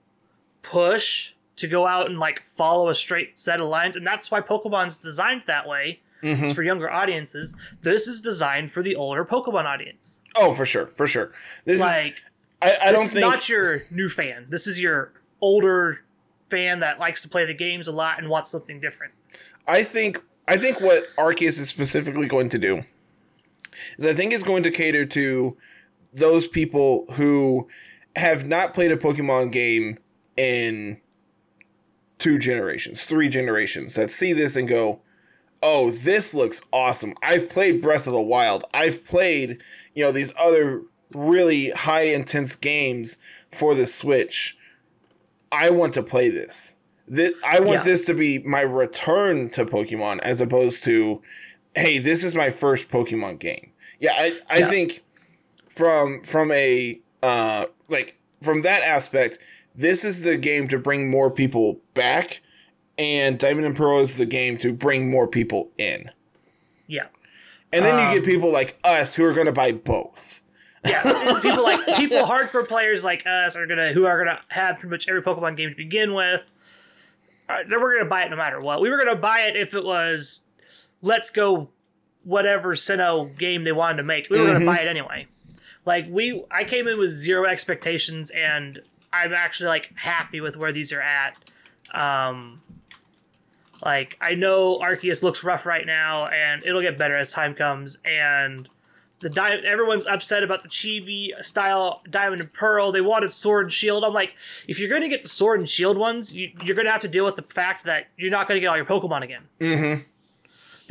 push 0.62 1.34
to 1.56 1.66
go 1.68 1.86
out 1.86 2.06
and 2.08 2.18
like 2.18 2.42
follow 2.46 2.88
a 2.88 2.94
straight 2.94 3.38
set 3.38 3.60
of 3.60 3.68
lines, 3.68 3.96
and 3.96 4.06
that's 4.06 4.30
why 4.30 4.40
Pokemon's 4.40 4.98
designed 4.98 5.42
that 5.46 5.68
way. 5.68 6.00
Mhm. 6.22 6.40
It's 6.42 6.52
for 6.52 6.62
younger 6.62 6.88
audiences. 6.88 7.56
This 7.82 8.06
is 8.06 8.22
designed 8.22 8.70
for 8.70 8.80
the 8.82 8.94
older 8.94 9.24
Pokemon 9.24 9.64
audience. 9.64 10.20
oh, 10.36 10.54
for 10.54 10.64
sure, 10.64 10.86
for 10.86 11.06
sure. 11.08 11.32
This 11.64 11.76
is 11.76 11.80
Like 11.80 12.14
I, 12.62 12.76
I 12.80 12.90
this 12.92 12.98
don't 13.00 13.06
is 13.06 13.12
think 13.12 13.26
not 13.26 13.48
your 13.48 13.82
new 13.90 14.08
fan. 14.08 14.46
This 14.48 14.68
is 14.68 14.80
your 14.80 15.12
older 15.40 16.02
fan 16.48 16.78
that 16.80 17.00
likes 17.00 17.22
to 17.22 17.28
play 17.28 17.44
the 17.44 17.54
games 17.54 17.88
a 17.88 17.92
lot 17.92 18.18
and 18.18 18.28
wants 18.28 18.50
something 18.50 18.78
different. 18.80 19.12
I 19.66 19.82
think 19.82 20.22
I 20.46 20.56
think 20.56 20.80
what 20.80 21.08
Arceus 21.18 21.58
is 21.60 21.68
specifically 21.68 22.26
going 22.28 22.48
to 22.50 22.58
do 22.58 22.82
is 23.98 24.04
I 24.04 24.14
think 24.14 24.32
it's 24.32 24.44
going 24.44 24.62
to 24.64 24.70
cater 24.70 25.04
to 25.06 25.56
those 26.12 26.46
people 26.48 27.06
who 27.12 27.68
have 28.16 28.46
not 28.46 28.74
played 28.74 28.92
a 28.92 28.96
Pokemon 28.96 29.50
game 29.52 29.98
in 30.36 30.98
two 32.18 32.38
generations, 32.38 33.04
three 33.04 33.28
generations 33.28 33.94
that 33.94 34.10
see 34.10 34.32
this 34.32 34.54
and 34.56 34.68
go, 34.68 35.00
"Oh, 35.62 35.90
this 35.90 36.34
looks 36.34 36.60
awesome. 36.72 37.14
I've 37.22 37.48
played 37.48 37.80
Breath 37.82 38.06
of 38.06 38.12
the 38.12 38.20
Wild. 38.20 38.64
I've 38.74 39.04
played, 39.04 39.62
you 39.94 40.04
know, 40.04 40.12
these 40.12 40.32
other 40.38 40.82
really 41.14 41.70
high 41.70 42.02
intense 42.02 42.56
games 42.56 43.16
for 43.50 43.74
the 43.74 43.86
Switch. 43.86 44.56
I 45.50 45.70
want 45.70 45.94
to 45.94 46.02
play 46.02 46.30
this. 46.30 46.74
This, 47.08 47.32
I 47.44 47.60
want 47.60 47.80
Yeah. 47.80 47.84
this 47.84 48.04
to 48.04 48.14
be 48.14 48.38
my 48.38 48.62
return 48.62 49.50
to 49.50 49.66
Pokemon 49.66 50.20
as 50.20 50.40
opposed 50.40 50.84
to, 50.84 51.20
hey, 51.74 51.98
this 51.98 52.22
is 52.24 52.34
my 52.34 52.50
first 52.50 52.90
Pokemon 52.90 53.38
game. 53.38 53.70
Yeah, 54.00 54.12
I, 54.16 54.38
I 54.50 54.58
Yeah. 54.58 54.68
think 54.70 55.00
from 55.68 56.22
from 56.22 56.50
a 56.52 57.00
uh 57.22 57.66
like 57.88 58.18
from 58.40 58.62
that 58.62 58.82
aspect, 58.82 59.38
this 59.74 60.04
is 60.04 60.22
the 60.22 60.36
game 60.36 60.68
to 60.68 60.78
bring 60.78 61.10
more 61.10 61.30
people 61.30 61.80
back, 61.94 62.40
and 62.98 63.38
Diamond 63.38 63.66
and 63.66 63.76
Pearl 63.76 64.00
is 64.00 64.16
the 64.16 64.26
game 64.26 64.58
to 64.58 64.72
bring 64.72 65.10
more 65.10 65.26
people 65.28 65.70
in. 65.78 66.10
Yeah. 66.86 67.06
And 67.72 67.84
then 67.84 67.94
Um, 67.98 68.08
you 68.12 68.16
get 68.20 68.24
people 68.26 68.52
like 68.52 68.78
us 68.84 69.14
who 69.14 69.24
are 69.24 69.32
going 69.32 69.46
to 69.46 69.52
buy 69.52 69.72
both. 69.72 70.42
Yeah. 70.84 71.00
people 71.40 71.62
like 71.62 71.86
people 71.96 72.18
hardcore 72.24 72.66
players 72.66 73.04
like 73.04 73.24
us 73.24 73.56
are 73.56 73.66
gonna 73.68 73.92
who 73.92 74.04
are 74.04 74.18
gonna 74.18 74.40
have 74.48 74.78
pretty 74.80 74.90
much 74.90 75.08
every 75.08 75.22
Pokemon 75.22 75.56
game 75.56 75.70
to 75.70 75.76
begin 75.76 76.12
with. 76.12 76.50
right, 77.48 77.64
then 77.68 77.80
we're 77.80 77.96
gonna 77.98 78.10
buy 78.10 78.24
it 78.24 78.30
no 78.30 78.36
matter 78.36 78.58
what. 78.60 78.80
We 78.80 78.90
were 78.90 78.98
gonna 78.98 79.14
buy 79.14 79.42
it 79.42 79.54
if 79.56 79.74
it 79.74 79.84
was 79.84 80.46
let's 81.02 81.28
go 81.30 81.68
whatever 82.24 82.74
Sinnoh 82.74 83.36
game 83.38 83.64
they 83.64 83.72
wanted 83.72 83.96
to 83.98 84.02
make. 84.04 84.30
We 84.30 84.38
were 84.40 84.46
Mhm. 84.46 84.52
gonna 84.54 84.66
buy 84.66 84.78
it 84.78 84.88
anyway. 84.88 85.26
Like 85.84 86.06
we 86.08 86.42
I 86.50 86.64
came 86.64 86.86
in 86.88 86.98
with 86.98 87.10
zero 87.10 87.44
expectations 87.46 88.30
and 88.30 88.80
I'm 89.12 89.32
actually 89.34 89.68
like 89.68 89.90
happy 89.96 90.40
with 90.40 90.56
where 90.56 90.72
these 90.72 90.92
are 90.92 91.02
at. 91.02 91.36
Um 91.92 92.60
like 93.84 94.16
I 94.20 94.34
know 94.34 94.78
Arceus 94.78 95.22
looks 95.22 95.42
rough 95.42 95.66
right 95.66 95.84
now 95.86 96.26
and 96.26 96.64
it'll 96.64 96.80
get 96.82 96.96
better 96.98 97.16
as 97.16 97.32
time 97.32 97.54
comes 97.54 97.98
and 98.04 98.68
the 99.18 99.28
di- 99.30 99.60
everyone's 99.64 100.06
upset 100.06 100.42
about 100.42 100.62
the 100.64 100.68
chibi 100.68 101.28
style 101.40 102.02
diamond 102.10 102.40
and 102.40 102.52
pearl. 102.52 102.90
They 102.90 103.00
wanted 103.00 103.32
sword 103.32 103.66
and 103.66 103.72
shield. 103.72 104.02
I'm 104.04 104.12
like, 104.12 104.34
if 104.66 104.80
you're 104.80 104.88
going 104.88 105.02
to 105.02 105.08
get 105.08 105.22
the 105.22 105.28
sword 105.28 105.60
and 105.60 105.68
shield 105.68 105.96
ones, 105.96 106.34
you, 106.34 106.50
you're 106.64 106.74
going 106.74 106.86
to 106.86 106.90
have 106.90 107.02
to 107.02 107.08
deal 107.08 107.24
with 107.24 107.36
the 107.36 107.42
fact 107.42 107.84
that 107.84 108.08
you're 108.16 108.32
not 108.32 108.48
going 108.48 108.56
to 108.56 108.60
get 108.60 108.66
all 108.66 108.76
your 108.76 108.84
Pokemon 108.84 109.22
again 109.22 109.42
Mm-hmm. 109.60 110.02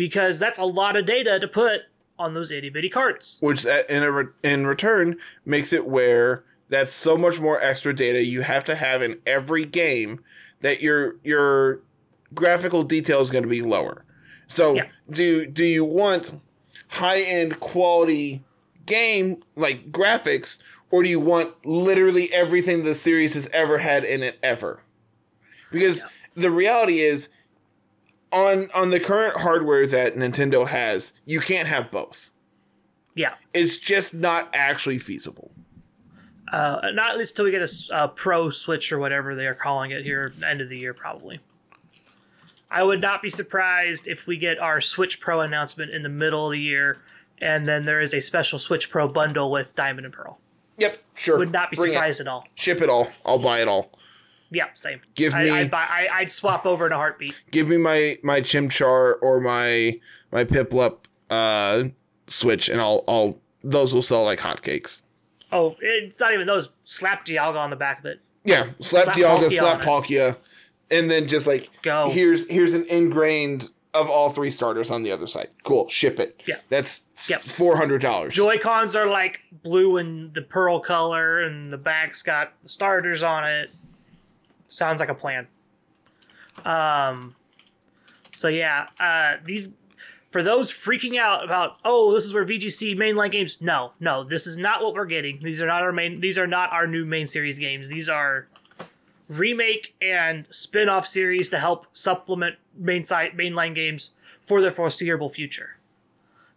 Because 0.01 0.39
that's 0.39 0.57
a 0.57 0.65
lot 0.65 0.95
of 0.95 1.05
data 1.05 1.39
to 1.39 1.47
put 1.47 1.81
on 2.17 2.33
those 2.33 2.49
itty 2.49 2.69
bitty 2.69 2.89
carts. 2.89 3.37
Which 3.39 3.67
uh, 3.67 3.83
in 3.87 4.01
a 4.01 4.11
re- 4.11 4.25
in 4.43 4.65
return 4.65 5.17
makes 5.45 5.71
it 5.71 5.85
where 5.85 6.43
that's 6.69 6.91
so 6.91 7.15
much 7.15 7.39
more 7.39 7.61
extra 7.61 7.93
data 7.93 8.23
you 8.25 8.41
have 8.41 8.63
to 8.63 8.73
have 8.73 9.03
in 9.03 9.19
every 9.27 9.63
game 9.63 10.23
that 10.61 10.81
your 10.81 11.17
your 11.23 11.81
graphical 12.33 12.81
detail 12.81 13.21
is 13.21 13.29
going 13.29 13.43
to 13.43 13.49
be 13.49 13.61
lower. 13.61 14.03
So 14.47 14.73
Yeah. 14.73 14.87
do 15.11 15.45
do 15.45 15.63
you 15.63 15.85
want 15.85 16.33
high 16.87 17.21
end 17.21 17.59
quality 17.59 18.43
game 18.87 19.43
like 19.55 19.91
graphics, 19.91 20.57
or 20.89 21.03
do 21.03 21.09
you 21.11 21.19
want 21.19 21.63
literally 21.63 22.33
everything 22.33 22.83
the 22.85 22.95
series 22.95 23.35
has 23.35 23.47
ever 23.53 23.77
had 23.77 24.03
in 24.03 24.23
it 24.23 24.39
ever? 24.41 24.81
Because 25.71 26.03
the 26.33 26.49
reality 26.49 27.01
is, 27.01 27.29
on 28.31 28.69
on 28.73 28.89
the 28.89 28.99
current 28.99 29.41
hardware 29.41 29.85
that 29.87 30.15
Nintendo 30.15 30.67
has, 30.67 31.13
you 31.25 31.39
can't 31.39 31.67
have 31.67 31.91
both. 31.91 32.31
Yeah. 33.15 33.33
It's 33.53 33.77
just 33.77 34.13
not 34.13 34.49
actually 34.53 34.99
feasible. 34.99 35.51
Uh, 36.51 36.91
not 36.93 37.11
at 37.11 37.17
least 37.17 37.35
till 37.35 37.45
we 37.45 37.51
get 37.51 37.69
a 37.91 38.07
pro 38.09 38.49
switch 38.49 38.91
or 38.91 38.99
whatever 38.99 39.35
they 39.35 39.47
are 39.47 39.55
calling 39.55 39.91
it 39.91 40.03
here 40.03 40.33
end 40.45 40.61
of 40.61 40.69
the 40.69 40.77
year 40.77 40.93
probably. 40.93 41.39
I 42.69 42.83
would 42.83 43.01
not 43.01 43.21
be 43.21 43.29
surprised 43.29 44.07
if 44.07 44.25
we 44.27 44.37
get 44.37 44.57
our 44.57 44.79
Switch 44.79 45.19
Pro 45.19 45.41
announcement 45.41 45.91
in 45.91 46.03
the 46.03 46.09
middle 46.09 46.45
of 46.45 46.53
the 46.53 46.59
year, 46.59 46.99
and 47.41 47.67
then 47.67 47.83
there 47.83 47.99
is 47.99 48.13
a 48.13 48.21
special 48.21 48.59
Switch 48.59 48.89
Pro 48.89 49.09
bundle 49.09 49.51
with 49.51 49.75
Diamond 49.75 50.05
and 50.05 50.13
Pearl. 50.13 50.39
Yep, 50.77 50.97
sure. 51.13 51.37
Would 51.37 51.51
not 51.51 51.69
be 51.69 51.75
Bring 51.75 51.91
it. 51.91 51.95
surprised 51.95 52.21
at 52.21 52.29
all. 52.29 52.47
Ship 52.55 52.79
it 52.79 52.87
all. 52.87 53.11
I'll 53.25 53.39
buy 53.39 53.59
it 53.59 53.67
all. 53.67 53.91
Yeah, 54.51 54.65
same. 54.73 54.99
Give 55.15 55.33
I, 55.33 55.43
me- 55.43 55.49
I'd, 55.51 55.73
I, 55.73 56.07
I'd 56.13 56.31
swap 56.31 56.65
over 56.65 56.85
in 56.85 56.91
a 56.91 56.97
heartbeat. 56.97 57.41
Give 57.51 57.67
me 57.69 57.77
my 57.77 58.17
my 58.23 58.41
Chimchar 58.41 59.15
or 59.21 59.39
my 59.39 59.99
my 60.31 60.43
Piplup 60.43 60.97
uh 61.29 61.85
switch, 62.27 62.69
and 62.69 62.79
I'll 62.81 63.03
I'll 63.07 63.39
those 63.63 63.93
will 63.93 64.01
sell 64.01 64.23
like 64.25 64.39
hotcakes. 64.39 65.03
Oh, 65.51 65.75
it's 65.81 66.19
not 66.19 66.33
even 66.33 66.47
those. 66.47 66.69
Slap 66.83 67.25
Dialga 67.25 67.55
on 67.57 67.69
the 67.69 67.75
back 67.75 67.99
of 67.99 68.05
it. 68.05 68.19
Yeah, 68.43 68.69
slap, 68.79 69.03
Slap 69.05 69.15
Dialga, 69.15 69.47
Palkia 69.49 69.51
slap. 69.57 69.81
Palkia, 69.81 70.37
and 70.89 71.09
then 71.11 71.27
just 71.27 71.45
like 71.47 71.69
Go. 71.83 72.09
here's 72.09 72.47
here's 72.49 72.73
an 72.73 72.85
ingrained 72.89 73.69
of 73.93 74.09
all 74.09 74.29
three 74.29 74.49
starters 74.51 74.89
on 74.89 75.03
the 75.03 75.11
other 75.11 75.27
side. 75.27 75.49
Cool, 75.63 75.87
ship 75.89 76.19
it. 76.19 76.41
Yeah. 76.47 76.55
that's 76.69 77.01
Yep. 77.27 77.41
four 77.43 77.77
hundred 77.77 78.01
dollars. 78.01 78.33
Joy 78.33 78.57
Cons 78.57 78.95
are 78.95 79.05
like 79.05 79.41
blue 79.51 79.97
and 79.97 80.33
the 80.33 80.41
pearl 80.41 80.79
color, 80.79 81.41
and 81.41 81.71
the 81.71 81.77
back's 81.77 82.23
got 82.23 82.53
the 82.63 82.69
starters 82.69 83.21
on 83.21 83.47
it. 83.47 83.69
Sounds 84.71 85.01
like 85.01 85.09
a 85.09 85.13
plan. 85.13 85.47
Um, 86.63 87.35
so 88.31 88.47
yeah, 88.47 88.87
uh, 88.99 89.33
these 89.43 89.73
for 90.31 90.41
those 90.41 90.71
freaking 90.71 91.19
out 91.19 91.43
about 91.43 91.75
oh 91.83 92.13
this 92.13 92.23
is 92.23 92.33
where 92.33 92.45
VGC 92.45 92.95
mainline 92.95 93.31
games. 93.31 93.61
No, 93.61 93.91
no, 93.99 94.23
this 94.23 94.47
is 94.47 94.55
not 94.55 94.81
what 94.81 94.93
we're 94.93 95.05
getting. 95.05 95.39
These 95.43 95.61
are 95.61 95.67
not 95.67 95.83
our 95.83 95.91
main. 95.91 96.21
These 96.21 96.39
are 96.39 96.47
not 96.47 96.71
our 96.71 96.87
new 96.87 97.03
main 97.03 97.27
series 97.27 97.59
games. 97.59 97.89
These 97.89 98.07
are 98.07 98.47
remake 99.27 99.93
and 100.01 100.45
spin-off 100.49 101.05
series 101.05 101.49
to 101.49 101.59
help 101.59 101.87
supplement 101.91 102.55
main 102.77 103.03
site 103.03 103.35
mainline 103.35 103.75
games 103.75 104.11
for 104.41 104.61
the 104.61 104.71
foreseeable 104.71 105.29
future 105.29 105.77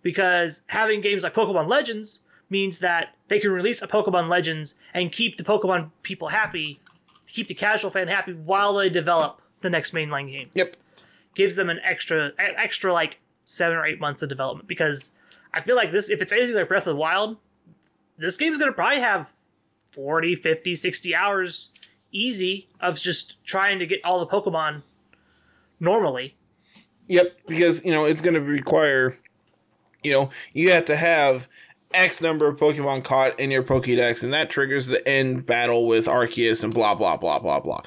because 0.02 0.62
having 0.68 1.00
games 1.00 1.24
like 1.24 1.34
Pokemon 1.34 1.68
Legends 1.68 2.20
means 2.48 2.78
that 2.78 3.16
they 3.26 3.40
can 3.40 3.50
release 3.50 3.82
a 3.82 3.88
Pokemon 3.88 4.28
Legends 4.28 4.76
and 4.92 5.10
keep 5.10 5.36
the 5.36 5.42
Pokemon 5.42 5.90
people 6.02 6.28
happy, 6.28 6.80
keep 7.26 7.48
the 7.48 7.54
casual 7.54 7.90
fan 7.90 8.08
happy 8.08 8.32
while 8.32 8.74
they 8.74 8.88
develop 8.88 9.40
the 9.60 9.70
next 9.70 9.92
mainline 9.92 10.30
game. 10.30 10.50
Yep. 10.54 10.76
Gives 11.34 11.56
them 11.56 11.70
an 11.70 11.80
extra 11.82 12.32
an 12.38 12.54
extra 12.56 12.92
like 12.92 13.18
7 13.44 13.76
or 13.76 13.84
8 13.84 14.00
months 14.00 14.22
of 14.22 14.28
development 14.28 14.68
because 14.68 15.12
I 15.52 15.60
feel 15.60 15.76
like 15.76 15.92
this 15.92 16.10
if 16.10 16.22
it's 16.22 16.32
anything 16.32 16.54
like 16.54 16.68
Breath 16.68 16.86
of 16.86 16.94
the 16.94 17.00
Wild, 17.00 17.36
this 18.18 18.36
game's 18.36 18.58
going 18.58 18.70
to 18.70 18.74
probably 18.74 19.00
have 19.00 19.34
40, 19.92 20.36
50, 20.36 20.74
60 20.74 21.14
hours 21.14 21.72
easy 22.12 22.68
of 22.80 22.96
just 23.00 23.44
trying 23.44 23.78
to 23.78 23.86
get 23.86 24.00
all 24.04 24.20
the 24.20 24.26
Pokemon 24.26 24.82
normally. 25.80 26.36
Yep, 27.08 27.36
because 27.46 27.84
you 27.84 27.92
know 27.92 28.04
it's 28.04 28.20
going 28.20 28.34
to 28.34 28.40
require, 28.40 29.18
you 30.02 30.12
know, 30.12 30.30
you 30.52 30.70
have 30.70 30.84
to 30.86 30.96
have 30.96 31.48
X 31.94 32.20
number 32.20 32.46
of 32.46 32.56
Pokemon 32.58 33.04
caught 33.04 33.38
in 33.38 33.50
your 33.50 33.62
Pokédex, 33.62 34.22
and 34.22 34.32
that 34.32 34.50
triggers 34.50 34.86
the 34.86 35.06
end 35.08 35.46
battle 35.46 35.86
with 35.86 36.06
Arceus 36.06 36.62
and 36.64 36.72
blah 36.74 36.94
blah 36.94 37.16
blah 37.16 37.38
blah 37.38 37.60
blah. 37.60 37.82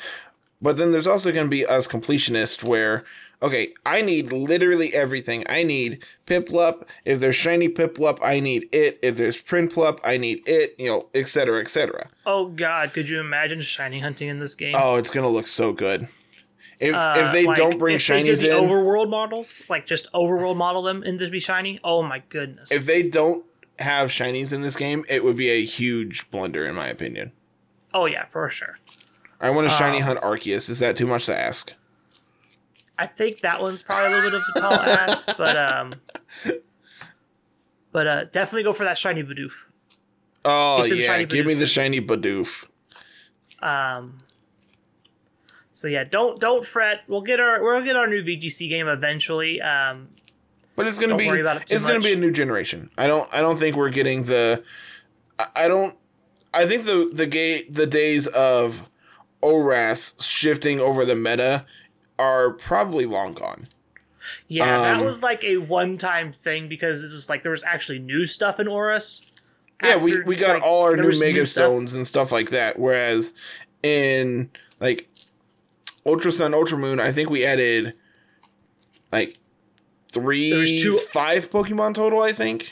But 0.61 0.77
then 0.77 0.91
there's 0.91 1.07
also 1.07 1.31
going 1.31 1.45
to 1.45 1.51
be 1.51 1.65
us 1.65 1.87
completionists 1.87 2.63
where, 2.63 3.05
okay, 3.43 3.71
I 3.85 4.01
need 4.01 4.33
literally 4.33 4.91
everything. 4.95 5.43
I 5.47 5.61
need 5.61 6.03
Piplup. 6.25 6.87
If 7.05 7.19
there's 7.19 7.35
shiny 7.35 7.69
Piplup, 7.69 8.17
I 8.23 8.39
need 8.39 8.67
it. 8.71 8.97
If 9.03 9.17
there's 9.17 9.39
Prinplup, 9.39 9.99
I 10.03 10.17
need 10.17 10.41
it. 10.47 10.73
You 10.79 10.87
know, 10.87 11.07
etc. 11.13 11.61
etc. 11.61 12.09
Oh 12.25 12.47
god, 12.47 12.93
could 12.93 13.07
you 13.07 13.19
imagine 13.19 13.61
shiny 13.61 13.99
hunting 13.99 14.29
in 14.29 14.39
this 14.39 14.55
game? 14.55 14.75
Oh, 14.75 14.95
it's 14.95 15.11
going 15.11 15.25
to 15.25 15.29
look 15.29 15.47
so 15.47 15.73
good. 15.73 16.07
If 16.79 16.93
Uh, 16.95 17.15
if 17.17 17.31
they 17.31 17.45
like, 17.45 17.57
don't 17.57 17.77
bring 17.79 17.95
if 17.95 18.07
they 18.07 18.23
shinies 18.23 18.41
the 18.41 18.55
in, 18.55 18.63
overworld 18.63 19.09
models, 19.09 19.63
like 19.69 19.85
just 19.85 20.11
overworld 20.13 20.57
model 20.57 20.81
them 20.83 21.03
into 21.03 21.25
to 21.25 21.31
be 21.31 21.39
shiny. 21.39 21.79
Oh 21.83 22.03
my 22.03 22.21
goodness! 22.29 22.71
if 22.71 22.85
they 22.85 23.03
don't 23.03 23.43
have 23.79 24.09
shinies 24.09 24.51
in 24.53 24.61
this 24.61 24.75
game, 24.75 25.05
it 25.09 25.23
would 25.23 25.35
be 25.37 25.49
a 25.49 25.63
huge 25.63 26.29
blunder 26.31 26.65
in 26.67 26.75
my 26.75 26.87
opinion. 26.87 27.31
oh 27.93 28.05
yeah, 28.05 28.25
for 28.25 28.49
sure. 28.49 28.75
I 29.39 29.49
want 29.51 29.69
to 29.69 29.73
shiny 29.75 29.97
Um, 29.97 30.03
hunt 30.03 30.21
Arceus. 30.21 30.69
Is 30.69 30.79
that 30.79 30.97
too 30.97 31.05
much 31.05 31.25
to 31.27 31.37
ask? 31.37 31.73
I 32.97 33.05
think 33.05 33.41
that 33.41 33.61
one's 33.61 33.83
probably 33.83 34.11
a 34.17 34.21
little 34.21 34.31
bit 34.31 34.39
of 34.39 34.43
a 34.55 34.59
tall 34.59 34.73
ask, 34.73 35.37
but 35.37 35.55
um, 35.55 35.93
but 37.91 38.07
uh, 38.07 38.23
definitely 38.25 38.63
go 38.63 38.73
for 38.73 38.83
that 38.85 38.97
shiny 38.97 39.23
Bidoof. 39.23 39.51
Oh 40.43 40.83
yeah, 40.83 41.21
give 41.23 41.45
me 41.45 41.53
the 41.53 41.67
shiny 41.67 42.01
Bidoof. 42.01 42.65
Um, 43.61 44.19
so 45.71 45.87
yeah, 45.87 46.03
don't 46.03 46.39
don't 46.39 46.65
fret. 46.65 47.03
We'll 47.07 47.21
get 47.21 47.39
our 47.39 47.61
we'll 47.63 47.83
get 47.83 47.95
our 47.95 48.07
new 48.07 48.23
VGC 48.23 48.69
game 48.69 48.87
eventually. 48.87 49.61
Um, 49.61 50.09
But 50.77 50.85
it's 50.85 50.99
gonna 50.99 51.17
Don't 51.17 51.17
be 51.17 51.27
it 51.27 51.63
it's 51.71 51.83
gonna 51.83 51.99
be 51.99 52.13
a 52.13 52.17
new 52.17 52.31
generation. 52.31 52.91
I 52.99 53.07
don't 53.07 53.27
I 53.33 53.41
don't 53.41 53.57
think 53.57 53.75
we're 53.75 53.89
getting 53.89 54.25
the 54.25 54.63
I, 55.55 55.67
don't 55.67 55.97
I 56.53 56.67
think 56.67 56.85
the 56.85 57.09
the 57.11 57.25
gay 57.25 57.63
the 57.63 57.87
days 57.87 58.27
of 58.27 58.87
ORAS 59.41 60.13
shifting 60.23 60.79
over 60.79 61.03
the 61.03 61.15
meta 61.15 61.65
are 62.19 62.51
probably 62.51 63.07
long 63.07 63.33
gone. 63.33 63.67
yeah, 64.47 64.81
that 64.81 64.99
Um, 64.99 65.05
was 65.05 65.23
like 65.23 65.43
a 65.43 65.57
one 65.57 65.97
time 65.97 66.31
thing 66.31 66.69
because 66.69 67.03
it 67.03 67.11
was 67.11 67.27
like 67.27 67.41
there 67.41 67.51
was 67.51 67.63
actually 67.63 67.97
new 67.97 68.27
stuff 68.27 68.59
in 68.59 68.67
ORAS. 68.67 69.25
Yeah, 69.83 69.97
we, 69.97 70.21
we 70.23 70.35
got 70.35 70.55
like, 70.55 70.63
all 70.63 70.83
our 70.83 70.95
new 70.95 71.19
Mega 71.19 71.45
stuff. 71.47 71.63
Stones 71.65 71.95
and 71.95 72.05
stuff 72.05 72.31
like 72.31 72.51
that. 72.51 72.77
Whereas 72.77 73.33
in 73.81 74.51
like 74.79 75.09
Ultra 76.05 76.31
Sun, 76.31 76.53
Ultra 76.53 76.77
Moon, 76.77 76.99
I 76.99 77.11
think 77.11 77.31
we 77.31 77.43
added 77.43 77.97
like 79.11 79.37
three, 80.19 80.49
There 80.49 80.59
was 80.59 80.81
two- 80.81 80.97
five 80.97 81.49
Pokemon 81.49 81.93
total. 81.95 82.21
I 82.21 82.31
think. 82.31 82.71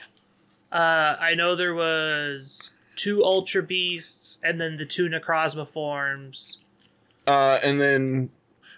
Uh, 0.72 1.16
I 1.20 1.36
know 1.36 1.56
there 1.56 1.74
was 1.74 2.72
two 2.96 3.24
Ultra 3.24 3.64
Beasts 3.64 4.40
and 4.44 4.60
then 4.60 4.78
the 4.78 4.86
two 4.86 5.08
Necrozma 5.10 5.68
forms. 5.68 6.60
Uh, 7.28 7.60
and 7.64 7.80
then, 7.82 8.30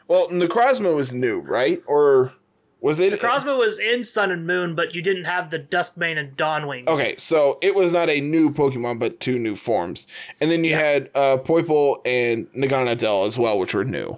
well, 0.07 0.27
Necrozma 0.29 0.95
was 0.95 1.11
new, 1.11 1.39
right? 1.39 1.81
Or 1.87 2.33
was 2.81 2.99
it? 2.99 3.13
Necrozma 3.19 3.57
was 3.57 3.79
in 3.79 4.03
Sun 4.03 4.31
and 4.31 4.45
Moon, 4.45 4.75
but 4.75 4.93
you 4.93 5.01
didn't 5.01 5.25
have 5.25 5.49
the 5.49 5.59
Duskmane 5.59 6.17
and 6.17 6.37
Dawnwings. 6.37 6.87
Okay, 6.87 7.15
so 7.17 7.57
it 7.61 7.73
was 7.75 7.91
not 7.91 8.09
a 8.09 8.21
new 8.21 8.51
Pokemon, 8.51 8.99
but 8.99 9.19
two 9.19 9.39
new 9.39 9.55
forms. 9.55 10.07
And 10.39 10.51
then 10.51 10.63
you 10.63 10.75
had 10.75 11.09
uh, 11.15 11.37
Poipole 11.37 11.99
and 12.05 12.47
Naganadel 12.53 13.25
as 13.25 13.37
well, 13.39 13.57
which 13.59 13.73
were 13.73 13.83
new. 13.85 14.17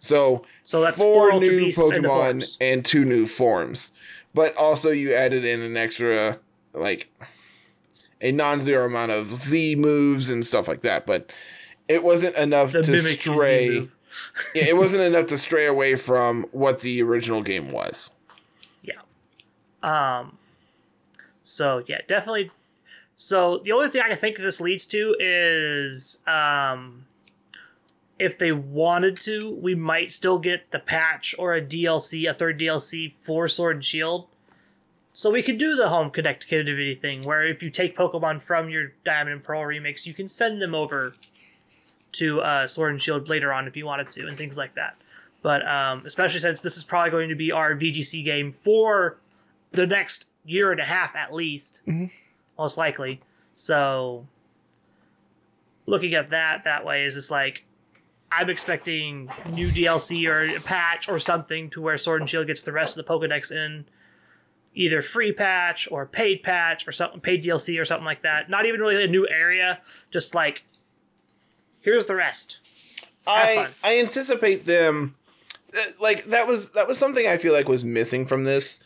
So, 0.00 0.44
So 0.62 0.80
that's 0.80 1.00
four, 1.00 1.30
four 1.30 1.40
new 1.40 1.64
Beasts 1.64 1.90
and 1.90 2.04
the 2.04 2.08
Pokemon 2.08 2.56
and 2.60 2.84
two 2.84 3.04
new 3.04 3.26
forms. 3.26 3.92
But 4.34 4.56
also 4.56 4.90
you 4.90 5.14
added 5.14 5.44
in 5.44 5.60
an 5.60 5.76
extra, 5.76 6.38
like, 6.72 7.10
a 8.20 8.32
non-zero 8.32 8.86
amount 8.86 9.12
of 9.12 9.26
Z 9.28 9.76
moves 9.76 10.30
and 10.30 10.46
stuff 10.46 10.68
like 10.68 10.82
that. 10.82 11.06
But 11.06 11.30
it 11.88 12.02
wasn't 12.02 12.36
enough 12.36 12.72
The 12.72 12.82
to 12.82 13.00
stray 13.00 13.88
yeah, 14.54 14.64
it 14.64 14.76
wasn't 14.76 15.02
enough 15.02 15.26
to 15.26 15.38
stray 15.38 15.66
away 15.66 15.94
from 15.96 16.46
what 16.52 16.80
the 16.80 17.02
original 17.02 17.42
game 17.42 17.72
was. 17.72 18.12
Yeah. 18.82 19.00
Um, 19.82 20.38
so 21.42 21.82
yeah, 21.86 21.98
definitely. 22.08 22.50
So 23.16 23.58
the 23.58 23.72
only 23.72 23.88
thing 23.88 24.02
I 24.02 24.08
can 24.08 24.16
think 24.16 24.36
this 24.36 24.60
leads 24.60 24.86
to 24.86 25.14
is 25.18 26.18
um, 26.26 27.06
if 28.20 28.38
they 28.38 28.52
wanted 28.52 29.16
to, 29.22 29.50
we 29.60 29.74
might 29.74 30.12
still 30.12 30.38
get 30.38 30.70
the 30.70 30.78
patch 30.78 31.34
or 31.38 31.54
a 31.54 31.62
DLC, 31.62 32.28
a 32.28 32.34
third 32.34 32.58
DLC 32.60 33.14
for 33.20 33.48
Sword 33.48 33.76
and 33.76 33.84
Shield. 33.84 34.26
So 35.12 35.30
we 35.30 35.42
could 35.42 35.58
do 35.58 35.74
the 35.74 35.88
home 35.88 36.10
connectivity 36.10 36.98
thing, 37.00 37.22
where 37.22 37.44
if 37.44 37.62
you 37.62 37.70
take 37.70 37.96
Pokemon 37.96 38.42
from 38.42 38.68
your 38.70 38.92
Diamond 39.04 39.34
and 39.34 39.42
Pearl 39.44 39.62
remix, 39.62 40.06
you 40.06 40.14
can 40.14 40.28
send 40.28 40.62
them 40.62 40.74
over 40.74 41.14
to 42.12 42.40
uh, 42.40 42.66
Sword 42.66 42.92
and 42.92 43.02
Shield 43.02 43.28
later 43.28 43.52
on 43.52 43.66
if 43.66 43.76
you 43.76 43.86
wanted 43.86 44.10
to, 44.10 44.26
and 44.28 44.38
things 44.38 44.56
like 44.56 44.74
that. 44.76 44.96
But 45.42 45.66
um, 45.66 46.02
especially 46.04 46.40
since 46.40 46.60
this 46.60 46.76
is 46.76 46.84
probably 46.84 47.10
going 47.10 47.28
to 47.30 47.34
be 47.34 47.50
our 47.50 47.74
VGC 47.74 48.24
game 48.24 48.52
for 48.52 49.18
the 49.72 49.86
next 49.86 50.26
year 50.44 50.70
and 50.72 50.80
a 50.80 50.84
half 50.84 51.14
at 51.16 51.32
least, 51.34 51.80
Mhm. 51.86 52.10
most 52.58 52.76
likely. 52.76 53.20
So 53.54 54.26
looking 55.86 56.14
at 56.14 56.30
that 56.30 56.64
that 56.64 56.84
way 56.84 57.04
is 57.04 57.14
just 57.14 57.30
like 57.30 57.64
I'm 58.32 58.48
expecting 58.48 59.30
new 59.50 59.70
DLC 59.70 60.28
or 60.28 60.56
a 60.56 60.60
patch 60.60 61.08
or 61.08 61.18
something 61.18 61.70
to 61.70 61.80
where 61.80 61.98
Sword 61.98 62.22
and 62.22 62.30
Shield 62.30 62.46
gets 62.46 62.62
the 62.62 62.72
rest 62.72 62.96
of 62.96 63.04
the 63.04 63.12
Pokedex 63.12 63.50
in 63.50 63.86
either 64.74 65.02
free 65.02 65.32
patch 65.32 65.88
or 65.90 66.06
paid 66.06 66.42
patch 66.42 66.86
or 66.86 66.92
something 66.92 67.20
paid 67.20 67.42
DLC 67.42 67.80
or 67.80 67.84
something 67.84 68.04
like 68.04 68.22
that. 68.22 68.48
Not 68.48 68.66
even 68.66 68.80
really 68.80 69.02
a 69.02 69.08
new 69.08 69.26
area, 69.28 69.80
just 70.10 70.34
like 70.34 70.64
here's 71.82 72.06
the 72.06 72.14
rest. 72.14 72.58
I. 73.26 73.68
I 73.82 73.98
anticipate 73.98 74.64
them 74.64 75.16
uh, 75.76 75.80
like 76.00 76.24
that 76.26 76.46
was 76.46 76.70
that 76.70 76.88
was 76.88 76.98
something 76.98 77.26
I 77.26 77.36
feel 77.36 77.52
like 77.52 77.68
was 77.68 77.84
missing 77.84 78.24
from 78.24 78.44
this 78.44 78.78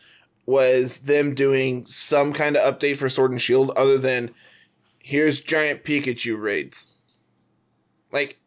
was 0.47 1.01
them 1.01 1.35
doing 1.35 1.87
some 1.87 2.33
kind 2.33 2.57
of 2.57 2.75
update 2.79 2.99
for 2.99 3.09
Sword 3.09 3.31
and 3.31 3.41
Shield 3.41 3.71
other 3.77 3.97
than 3.97 4.31
here's 4.99 5.41
giant 5.41 5.85
Pikachu 5.85 6.41
raids. 6.41 6.95
Like 8.13 8.39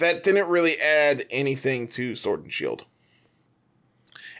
that 0.00 0.22
didn't 0.22 0.48
really 0.48 0.78
add 0.80 1.24
anything 1.30 1.88
to 1.88 2.14
Sword 2.14 2.42
and 2.42 2.52
Shield. 2.52 2.84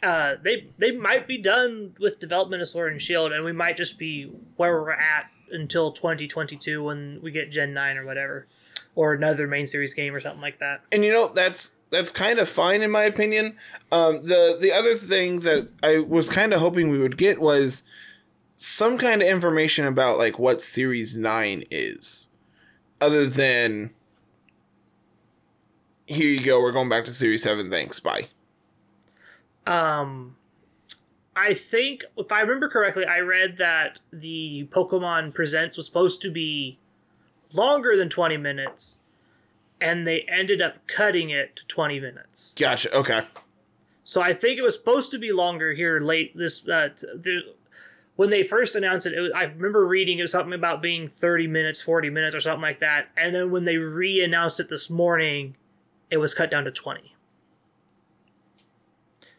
uh, 0.03 0.35
they 0.43 0.69
they 0.79 0.91
might 0.93 1.27
be 1.27 1.39
done 1.39 1.95
with 2.01 2.19
development 2.19 2.63
of 2.63 2.69
Sword 2.69 2.93
and 2.93 3.01
Shield, 3.03 3.33
and 3.33 3.45
we 3.45 3.53
might 3.53 3.77
just 3.77 3.99
be 3.99 4.33
where 4.57 4.81
we're 4.81 4.91
at 4.91 5.27
until 5.53 5.93
2022 5.93 6.83
when 6.83 7.21
we 7.23 7.31
get 7.33 7.51
Gen 7.51 7.75
9 7.75 7.99
or 7.99 8.07
whatever, 8.07 8.47
or 8.95 9.13
another 9.13 9.47
main 9.47 9.67
series 9.67 9.95
game 9.95 10.15
or 10.15 10.21
something 10.21 10.41
like 10.41 10.59
that. 10.61 10.81
and 10.93 11.05
you 11.05 11.13
know 11.13 11.29
that's 11.29 11.73
that's 11.91 12.13
kind 12.13 12.39
of 12.39 12.49
fine 12.49 12.83
in 12.83 12.91
my 12.91 13.03
opinion. 13.03 13.57
Um, 13.93 14.25
the 14.25 14.57
the 14.61 14.73
other 14.73 14.95
thing 14.97 15.41
that 15.41 15.69
I 15.83 15.99
was 15.99 16.29
kind 16.29 16.53
of 16.53 16.61
hoping 16.61 16.89
we 16.89 16.99
would 16.99 17.17
get 17.17 17.41
was 17.41 17.83
some 18.57 18.97
kind 18.99 19.23
of 19.23 19.29
information 19.29 19.87
about 19.87 20.19
like 20.19 20.39
what 20.39 20.63
Series 20.63 21.17
Nine 21.17 21.65
is, 21.71 22.29
other 23.01 23.27
than 23.27 23.91
here 26.11 26.29
you 26.29 26.45
go, 26.45 26.61
we're 26.61 26.73
going 26.73 26.89
back 26.89 27.05
to 27.05 27.13
Series 27.13 27.45
Seven. 27.45 27.71
Thanks, 27.71 28.01
bye. 28.01 28.27
Um, 29.67 30.37
I 31.37 31.55
think 31.55 32.05
if 32.17 32.33
I 32.33 32.41
remember 32.41 32.69
correctly, 32.69 33.05
I 33.05 33.21
read 33.21 33.59
that 33.59 34.01
the 34.13 34.69
Pokemon 34.73 35.35
Presents 35.35 35.77
was 35.77 35.87
supposed 35.87 36.21
to 36.23 36.31
be 36.31 36.79
longer 37.53 37.97
than 37.97 38.09
20 38.09 38.37
minutes, 38.39 39.01
and 39.81 40.05
they 40.07 40.23
ended 40.23 40.61
up 40.61 40.85
cutting 40.89 41.31
it 41.31 41.55
to 41.57 41.67
20 41.69 42.01
minutes. 42.01 42.55
Gotcha. 42.59 42.93
Okay. 42.93 43.23
So 44.03 44.21
I 44.21 44.33
think 44.33 44.59
it 44.59 44.63
was 44.63 44.75
supposed 44.75 45.13
to 45.13 45.19
be 45.19 45.31
longer 45.31 45.73
here 45.73 46.01
late 46.01 46.37
this 46.37 46.69
uh, 46.69 46.89
when 48.17 48.31
they 48.31 48.43
first 48.43 48.75
announced 48.75 49.07
it, 49.07 49.15
it 49.15 49.21
was, 49.21 49.33
I 49.33 49.45
remember 49.45 49.87
reading 49.87 50.19
it 50.19 50.23
was 50.23 50.33
something 50.33 50.53
about 50.53 50.83
being 50.83 51.09
30 51.09 51.47
minutes, 51.47 51.81
40 51.81 52.11
minutes 52.11 52.35
or 52.35 52.41
something 52.41 52.61
like 52.61 52.81
that. 52.81 53.09
And 53.17 53.35
then 53.35 53.51
when 53.53 53.65
they 53.65 53.77
re-announced 53.77 54.59
it 54.59 54.69
this 54.69 54.91
morning, 54.91 55.55
it 56.11 56.19
was 56.19 56.35
cut 56.35 56.51
down 56.51 56.65
to 56.65 56.71
20. 56.71 57.15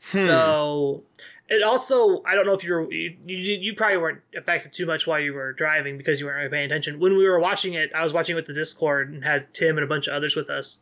So 0.01 1.03
it 1.47 1.63
also 1.63 2.23
I 2.23 2.35
don't 2.35 2.45
know 2.45 2.53
if 2.53 2.63
you 2.63 2.73
were 2.73 2.91
you, 2.91 3.15
you, 3.25 3.57
you 3.59 3.73
probably 3.75 3.97
weren't 3.97 4.21
affected 4.35 4.73
too 4.73 4.85
much 4.85 5.07
while 5.07 5.19
you 5.19 5.33
were 5.33 5.53
driving 5.53 5.97
because 5.97 6.19
you 6.19 6.25
weren't 6.25 6.37
really 6.37 6.49
paying 6.49 6.65
attention. 6.65 6.99
When 6.99 7.17
we 7.17 7.27
were 7.27 7.39
watching 7.39 7.73
it, 7.73 7.91
I 7.93 8.03
was 8.03 8.13
watching 8.13 8.33
it 8.33 8.37
with 8.37 8.47
the 8.47 8.53
Discord 8.53 9.09
and 9.11 9.23
had 9.23 9.53
Tim 9.53 9.77
and 9.77 9.83
a 9.83 9.87
bunch 9.87 10.07
of 10.07 10.13
others 10.13 10.35
with 10.35 10.49
us. 10.49 10.79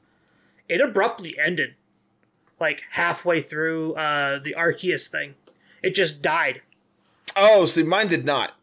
It 0.67 0.81
abruptly 0.81 1.37
ended 1.39 1.75
like 2.59 2.83
halfway 2.91 3.41
through 3.41 3.93
uh, 3.93 4.39
the 4.39 4.55
Arceus 4.57 5.07
thing. 5.07 5.35
It 5.81 5.95
just 5.95 6.21
died. 6.21 6.61
Oh, 7.35 7.65
see, 7.65 7.83
mine 7.83 8.07
did 8.07 8.25
not. 8.25 8.53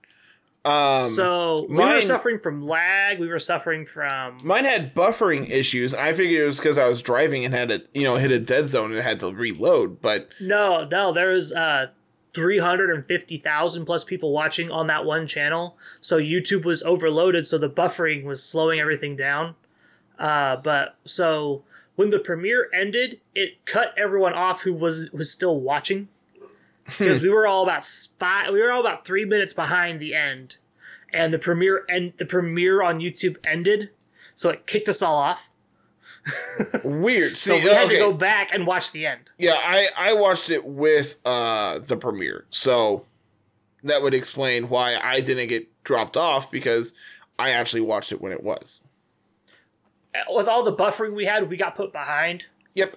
Um, 0.67 1.05
so 1.11 1.65
we 1.69 1.77
were 1.77 2.03
suffering 2.03 2.41
from 2.41 2.67
lag. 2.67 3.21
We 3.21 3.29
were 3.29 3.39
suffering 3.39 3.87
from 3.87 4.39
mine 4.43 4.65
had 4.65 4.97
buffering 4.97 5.49
issues. 5.49 5.95
I 5.95 6.13
figured 6.13 6.43
it 6.43 6.45
was 6.45 6.57
because 6.57 6.77
I 6.77 6.89
was 6.89 7.03
driving 7.03 7.45
and 7.45 7.55
had 7.55 7.69
to, 7.69 7.85
you 7.95 8.03
know, 8.03 8.17
hit 8.17 8.33
a 8.33 8.41
dead 8.41 8.67
zone 8.67 8.93
and 8.93 9.01
had 9.01 9.21
to 9.21 9.33
reload. 9.33 10.03
But 10.03 10.29
no, 10.41 10.79
no. 10.91 11.13
There 11.13 11.31
was 11.31 11.53
uh, 11.53 11.89
three 12.35 12.59
hundred 12.59 12.91
and 12.91 13.07
fifty 13.07 13.39
thousand 13.39 13.87
plus 13.87 14.03
people 14.03 14.33
watching 14.33 14.73
on 14.73 14.89
that 14.89 15.05
one 15.05 15.29
channel. 15.29 15.77
So 16.01 16.19
YouTube 16.19 16.65
was 16.65 16.83
overloaded. 16.83 17.47
So 17.47 17.59
the 17.59 17.71
buffering 17.71 18.25
was 18.25 18.43
slowing 18.43 18.81
everything 18.81 19.15
down. 19.15 19.55
Uh, 20.19 20.57
but 20.57 20.97
so 21.05 21.63
when 21.95 22.11
the 22.11 22.19
premiere 22.19 22.69
ended, 22.75 23.21
it 23.37 23.65
cut 23.67 23.95
everyone 23.97 24.33
off 24.33 24.63
who 24.63 24.73
was 24.73 25.13
was 25.13 25.31
still 25.31 25.61
watching 25.61 26.09
because 26.87 27.21
we 27.21 27.29
were 27.29 27.47
all 27.47 27.63
about 27.63 27.85
five, 27.85 28.53
we 28.53 28.61
were 28.61 28.71
all 28.71 28.81
about 28.81 29.05
three 29.05 29.25
minutes 29.25 29.53
behind 29.55 30.01
the 30.01 30.15
end, 30.15 30.57
and 31.13 31.33
the 31.33 31.39
premiere 31.39 31.85
and 31.89 32.13
the 32.19 32.25
premiere 32.25 32.83
on 32.83 33.01
YouTube 33.01 33.37
ended, 33.47 33.91
so 34.35 34.51
it 34.51 34.67
kicked 34.67 34.89
us 34.89 35.03
all 35.03 35.17
off. 35.17 35.51
weird. 36.85 37.33
So 37.37 37.57
See, 37.57 37.65
we 37.65 37.71
had 37.71 37.87
okay. 37.87 37.95
to 37.95 37.99
go 38.01 38.13
back 38.13 38.53
and 38.53 38.67
watch 38.67 38.93
the 38.93 39.07
end. 39.07 39.23
Yeah, 39.39 39.55
I 39.57 39.89
I 39.97 40.13
watched 40.15 40.51
it 40.51 40.65
with 40.65 41.17
uh 41.25 41.79
the 41.81 41.97
premiere, 41.97 42.47
so 42.51 43.05
that 43.83 44.03
would 44.03 44.15
explain 44.15 44.69
why 44.69 44.97
I 44.97 45.21
didn't 45.21 45.49
get 45.49 45.69
dropped 45.85 46.17
off 46.17 46.51
because 46.51 46.95
I 47.39 47.51
actually 47.51 47.83
watched 47.83 48.11
it 48.13 48.21
when 48.21 48.33
it 48.33 48.43
was. 48.43 48.83
With 50.31 50.49
all 50.49 50.63
the 50.63 50.75
buffering 50.75 51.15
we 51.15 51.27
had, 51.27 51.49
we 51.51 51.57
got 51.57 51.77
put 51.77 51.93
behind. 51.93 52.45
Yep. 52.75 52.97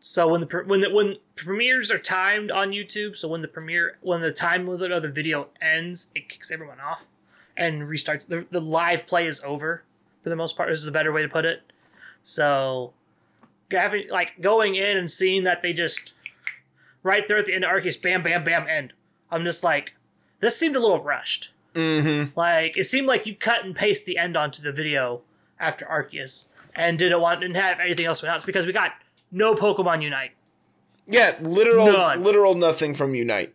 So 0.00 0.28
when 0.28 0.40
the 0.40 0.62
when 0.66 0.80
the 0.80 0.90
when 0.90 1.16
premieres 1.34 1.90
are 1.90 1.98
timed 1.98 2.50
on 2.50 2.70
YouTube, 2.70 3.16
so 3.16 3.28
when 3.28 3.42
the 3.42 3.48
premiere 3.48 3.98
when 4.00 4.20
the 4.20 4.30
time 4.30 4.66
limit 4.66 4.92
of 4.92 5.02
the 5.02 5.08
video 5.08 5.48
ends, 5.60 6.10
it 6.14 6.28
kicks 6.28 6.50
everyone 6.50 6.78
off 6.80 7.04
and 7.56 7.82
restarts. 7.82 8.26
The, 8.26 8.46
the 8.50 8.60
live 8.60 9.06
play 9.06 9.26
is 9.26 9.42
over 9.44 9.82
for 10.22 10.30
the 10.30 10.36
most 10.36 10.56
part. 10.56 10.68
This 10.68 10.78
is 10.78 10.86
a 10.86 10.92
better 10.92 11.12
way 11.12 11.22
to 11.22 11.28
put 11.28 11.44
it. 11.44 11.62
So 12.22 12.92
having 13.70 14.08
like 14.08 14.40
going 14.40 14.76
in 14.76 14.96
and 14.96 15.10
seeing 15.10 15.44
that 15.44 15.62
they 15.62 15.72
just 15.72 16.12
right 17.02 17.26
there 17.26 17.36
at 17.36 17.46
the 17.46 17.54
end 17.54 17.64
of 17.64 17.70
Arceus, 17.70 18.00
bam, 18.00 18.22
bam, 18.22 18.44
bam, 18.44 18.68
end. 18.68 18.92
I'm 19.30 19.44
just 19.44 19.64
like, 19.64 19.94
this 20.40 20.56
seemed 20.56 20.76
a 20.76 20.80
little 20.80 21.02
rushed. 21.02 21.50
Mm-hmm. 21.74 22.38
Like 22.38 22.76
it 22.76 22.84
seemed 22.84 23.08
like 23.08 23.26
you 23.26 23.34
cut 23.34 23.64
and 23.64 23.74
paste 23.74 24.06
the 24.06 24.16
end 24.16 24.36
onto 24.36 24.62
the 24.62 24.72
video 24.72 25.22
after 25.58 25.84
Arceus 25.84 26.46
and 26.74 26.98
didn't 26.98 27.20
want 27.20 27.40
didn't 27.40 27.56
have 27.56 27.80
anything 27.80 28.06
else 28.06 28.20
to 28.20 28.26
announce 28.26 28.44
because 28.44 28.64
we 28.64 28.72
got 28.72 28.92
no 29.30 29.54
Pokemon 29.54 30.02
Unite. 30.02 30.32
Yeah, 31.06 31.36
literal 31.40 31.86
None. 31.86 32.22
literal 32.22 32.54
nothing 32.54 32.94
from 32.94 33.14
Unite, 33.14 33.54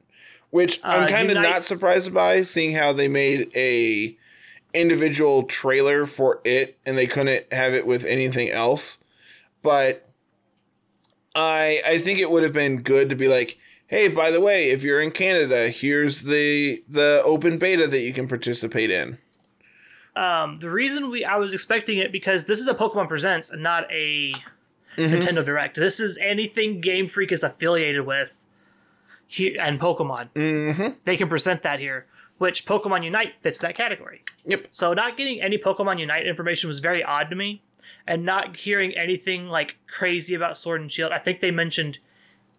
which 0.49 0.79
I'm 0.83 1.03
Uh, 1.03 1.07
kind 1.07 1.29
of 1.29 1.37
not 1.41 1.63
surprised 1.63 2.13
by, 2.13 2.43
seeing 2.43 2.73
how 2.75 2.93
they 2.93 3.07
made 3.07 3.51
a 3.55 4.17
individual 4.73 5.43
trailer 5.43 6.05
for 6.07 6.41
it 6.43 6.77
and 6.83 6.97
they 6.97 7.05
couldn't 7.05 7.51
have 7.53 7.73
it 7.75 7.85
with 7.85 8.05
anything 8.05 8.49
else. 8.49 8.97
But 9.61 10.07
I 11.35 11.81
I 11.85 11.97
think 11.99 12.19
it 12.19 12.31
would 12.31 12.43
have 12.43 12.53
been 12.53 12.81
good 12.81 13.09
to 13.09 13.15
be 13.15 13.27
like, 13.27 13.57
hey, 13.87 14.07
by 14.07 14.31
the 14.31 14.41
way, 14.41 14.71
if 14.71 14.83
you're 14.83 14.99
in 14.99 15.11
Canada, 15.11 15.69
here's 15.69 16.23
the 16.23 16.83
the 16.89 17.21
open 17.23 17.57
beta 17.59 17.85
that 17.87 17.99
you 18.01 18.13
can 18.13 18.27
participate 18.27 18.89
in. 18.89 19.19
Um, 20.15 20.59
the 20.59 20.69
reason 20.69 21.09
we 21.09 21.23
I 21.25 21.37
was 21.37 21.53
expecting 21.53 21.97
it 21.99 22.11
because 22.11 22.45
this 22.45 22.59
is 22.59 22.67
a 22.67 22.73
Pokemon 22.75 23.07
Presents 23.07 23.51
and 23.51 23.61
not 23.63 23.91
a 23.91 24.33
Mm-hmm. 24.97 25.15
Nintendo 25.15 25.45
Direct. 25.45 25.75
This 25.75 25.99
is 25.99 26.17
anything 26.21 26.81
Game 26.81 27.07
Freak 27.07 27.31
is 27.31 27.43
affiliated 27.43 28.05
with, 28.05 28.43
here 29.27 29.55
and 29.59 29.79
Pokemon. 29.79 30.29
Mm-hmm. 30.35 30.87
They 31.05 31.17
can 31.17 31.29
present 31.29 31.63
that 31.63 31.79
here, 31.79 32.05
which 32.37 32.65
Pokemon 32.65 33.03
Unite 33.03 33.33
fits 33.41 33.59
that 33.59 33.75
category. 33.75 34.23
Yep. 34.45 34.67
So 34.71 34.93
not 34.93 35.17
getting 35.17 35.41
any 35.41 35.57
Pokemon 35.57 35.99
Unite 35.99 36.25
information 36.27 36.67
was 36.67 36.79
very 36.79 37.03
odd 37.03 37.29
to 37.29 37.35
me, 37.35 37.63
and 38.05 38.23
not 38.23 38.55
hearing 38.57 38.95
anything 38.95 39.47
like 39.47 39.77
crazy 39.87 40.35
about 40.35 40.57
Sword 40.57 40.81
and 40.81 40.91
Shield. 40.91 41.11
I 41.11 41.19
think 41.19 41.41
they 41.41 41.51
mentioned 41.51 41.99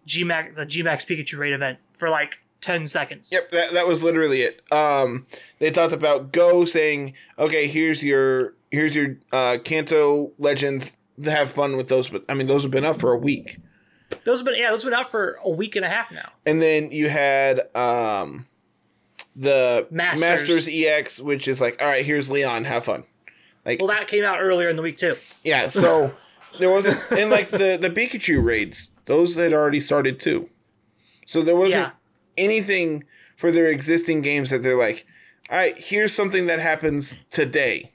GMAX 0.07 0.55
the 0.55 0.65
GMAX 0.65 1.05
Pikachu 1.05 1.37
raid 1.37 1.53
event 1.53 1.79
for 1.93 2.09
like 2.09 2.39
ten 2.61 2.87
seconds. 2.87 3.31
Yep, 3.31 3.51
that, 3.51 3.73
that 3.73 3.87
was 3.87 4.03
literally 4.03 4.41
it. 4.41 4.61
Um, 4.71 5.27
they 5.59 5.71
talked 5.71 5.93
about 5.93 6.31
Go 6.31 6.65
saying, 6.65 7.13
"Okay, 7.37 7.67
here's 7.67 8.03
your 8.03 8.55
here's 8.71 8.95
your 8.95 9.17
uh, 9.31 9.57
Kanto 9.63 10.31
Legends 10.37 10.97
have 11.23 11.49
fun 11.51 11.77
with 11.77 11.87
those. 11.87 12.09
But 12.09 12.25
I 12.29 12.33
mean, 12.33 12.47
those 12.47 12.63
have 12.63 12.71
been 12.71 12.85
up 12.85 12.99
for 12.99 13.11
a 13.13 13.17
week. 13.17 13.57
Those 14.23 14.39
have 14.39 14.45
been 14.45 14.55
yeah, 14.57 14.71
those 14.71 14.83
have 14.83 14.91
been 14.91 14.99
out 14.99 15.09
for 15.11 15.39
a 15.43 15.49
week 15.49 15.75
and 15.75 15.85
a 15.85 15.89
half 15.89 16.11
now. 16.11 16.29
And 16.45 16.61
then 16.61 16.91
you 16.91 17.09
had 17.09 17.61
um, 17.75 18.45
the 19.35 19.87
Masters. 19.91 20.21
Masters 20.21 20.69
EX, 20.71 21.19
which 21.19 21.47
is 21.47 21.59
like, 21.61 21.81
all 21.81 21.87
right, 21.87 22.05
here's 22.05 22.29
Leon, 22.31 22.65
have 22.65 22.85
fun. 22.85 23.03
Like, 23.65 23.79
Well, 23.79 23.87
that 23.89 24.07
came 24.07 24.23
out 24.23 24.39
earlier 24.39 24.69
in 24.69 24.75
the 24.75 24.81
week 24.81 24.97
too. 24.97 25.15
yeah. 25.43 25.67
So 25.67 26.13
there 26.59 26.69
wasn't, 26.69 26.99
and 27.11 27.29
like 27.29 27.49
the 27.49 27.77
the 27.81 27.89
Pikachu 27.89 28.43
raids, 28.43 28.91
those 29.05 29.35
had 29.35 29.53
already 29.53 29.79
started 29.81 30.19
too. 30.19 30.49
So 31.25 31.41
there 31.41 31.55
wasn't 31.55 31.85
Yeah. 31.87 31.91
anything 32.43 33.03
for 33.35 33.51
their 33.51 33.67
existing 33.67 34.21
games 34.21 34.51
that 34.51 34.61
they're 34.63 34.77
like, 34.77 35.05
all 35.49 35.57
right, 35.57 35.75
here's 35.77 36.13
something 36.13 36.45
that 36.47 36.59
happens 36.59 37.23
today. 37.31 37.91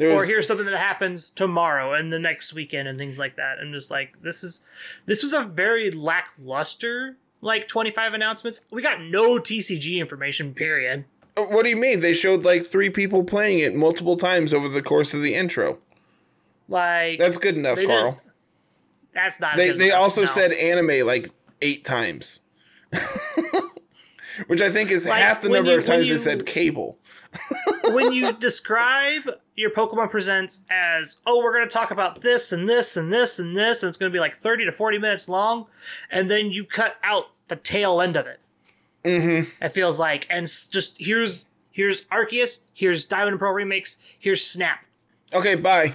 There 0.00 0.12
Or 0.12 0.24
here's 0.24 0.46
something 0.46 0.64
that 0.64 0.78
happens 0.78 1.28
tomorrow 1.28 1.92
and 1.92 2.10
the 2.10 2.18
next 2.18 2.54
weekend 2.54 2.88
and 2.88 2.98
things 2.98 3.18
like 3.18 3.36
that. 3.36 3.58
I'm 3.60 3.70
just 3.70 3.90
like, 3.90 4.14
this 4.22 4.42
is 4.42 4.66
this 5.04 5.22
was 5.22 5.34
a 5.34 5.44
very 5.44 5.90
lackluster 5.90 7.18
like 7.42 7.68
25 7.68 8.14
announcements. 8.14 8.62
We 8.70 8.80
got 8.80 9.02
no 9.02 9.38
TCG 9.38 9.98
information. 9.98 10.54
Period. 10.54 11.04
Uh, 11.36 11.42
what 11.42 11.64
do 11.64 11.68
you 11.70 11.76
mean? 11.76 12.00
They 12.00 12.14
showed 12.14 12.46
like 12.46 12.64
three 12.64 12.88
people 12.88 13.24
playing 13.24 13.58
it 13.58 13.74
multiple 13.74 14.16
times 14.16 14.54
over 14.54 14.70
the 14.70 14.80
course 14.80 15.12
of 15.12 15.20
the 15.20 15.34
intro. 15.34 15.76
Like 16.66 17.18
That's 17.18 17.36
good 17.36 17.56
enough, 17.56 17.82
Carl. 17.84 18.22
that's 19.12 19.38
not. 19.38 19.58
They 19.58 19.68
good 19.72 19.80
they 19.80 19.90
also 19.90 20.24
said 20.24 20.52
anime 20.52 21.06
like 21.06 21.28
eight 21.60 21.84
times. 21.84 22.40
Which 24.46 24.62
I 24.62 24.70
think 24.70 24.90
is 24.90 25.04
Like, 25.04 25.20
half 25.20 25.42
the 25.42 25.50
number 25.50 25.72
you- 25.72 25.78
of 25.78 25.84
times 25.84 26.08
when 26.08 26.16
they 26.16 26.22
said 26.22 26.46
cable. 26.46 26.96
When 27.92 28.12
you 28.12 28.32
describe 28.32 29.28
your 29.54 29.70
Pokemon 29.70 30.10
Presents 30.10 30.64
as, 30.70 31.18
oh, 31.26 31.42
we're 31.42 31.52
going 31.52 31.68
to 31.68 31.72
talk 31.72 31.90
about 31.90 32.22
this 32.22 32.52
and 32.52 32.68
this 32.68 32.96
and 32.96 33.12
this 33.12 33.38
and 33.38 33.56
this, 33.56 33.82
and 33.82 33.88
it's 33.88 33.98
going 33.98 34.10
to 34.10 34.16
be 34.16 34.20
like 34.20 34.36
30 34.36 34.64
to 34.66 34.72
40 34.72 34.98
minutes 34.98 35.28
long, 35.28 35.66
and 36.10 36.30
then 36.30 36.50
you 36.50 36.64
cut 36.64 36.96
out 37.02 37.30
the 37.48 37.56
tail 37.56 38.00
end 38.00 38.16
of 38.16 38.26
it. 38.26 38.40
Mm-hmm. 39.04 39.64
It 39.64 39.68
feels 39.70 39.98
like, 39.98 40.26
and 40.28 40.46
just 40.46 40.96
here's 40.98 41.46
here's 41.70 42.04
Arceus, 42.06 42.62
here's 42.74 43.06
Diamond 43.06 43.32
and 43.32 43.40
Pearl 43.40 43.52
remakes, 43.52 43.98
here's 44.18 44.44
Snap. 44.44 44.84
Okay, 45.32 45.54
bye. 45.54 45.94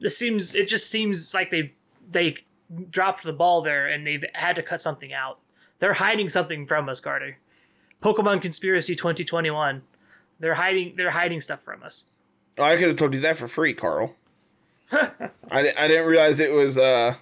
This 0.00 0.16
seems, 0.16 0.54
it 0.54 0.68
just 0.68 0.90
seems 0.90 1.32
like 1.32 1.50
they 1.50 1.72
they 2.10 2.36
dropped 2.90 3.22
the 3.22 3.32
ball 3.32 3.62
there, 3.62 3.86
and 3.86 4.06
they've 4.06 4.24
had 4.34 4.56
to 4.56 4.62
cut 4.62 4.82
something 4.82 5.12
out. 5.12 5.38
They're 5.78 5.94
hiding 5.94 6.28
something 6.28 6.66
from 6.66 6.88
us, 6.88 7.00
Carter. 7.00 7.38
Pokemon 8.02 8.42
Conspiracy 8.42 8.94
2021. 8.94 9.82
They're 10.40 10.54
hiding. 10.54 10.94
They're 10.96 11.10
hiding 11.10 11.40
stuff 11.40 11.62
from 11.62 11.82
us. 11.82 12.04
Oh, 12.56 12.64
I 12.64 12.76
could 12.76 12.88
have 12.88 12.96
told 12.96 13.14
you 13.14 13.20
that 13.20 13.36
for 13.36 13.48
free, 13.48 13.74
Carl. 13.74 14.14
I, 14.92 15.12
I 15.50 15.88
didn't 15.88 16.06
realize 16.06 16.40
it 16.40 16.52
was 16.52 16.78
uh 16.78 17.14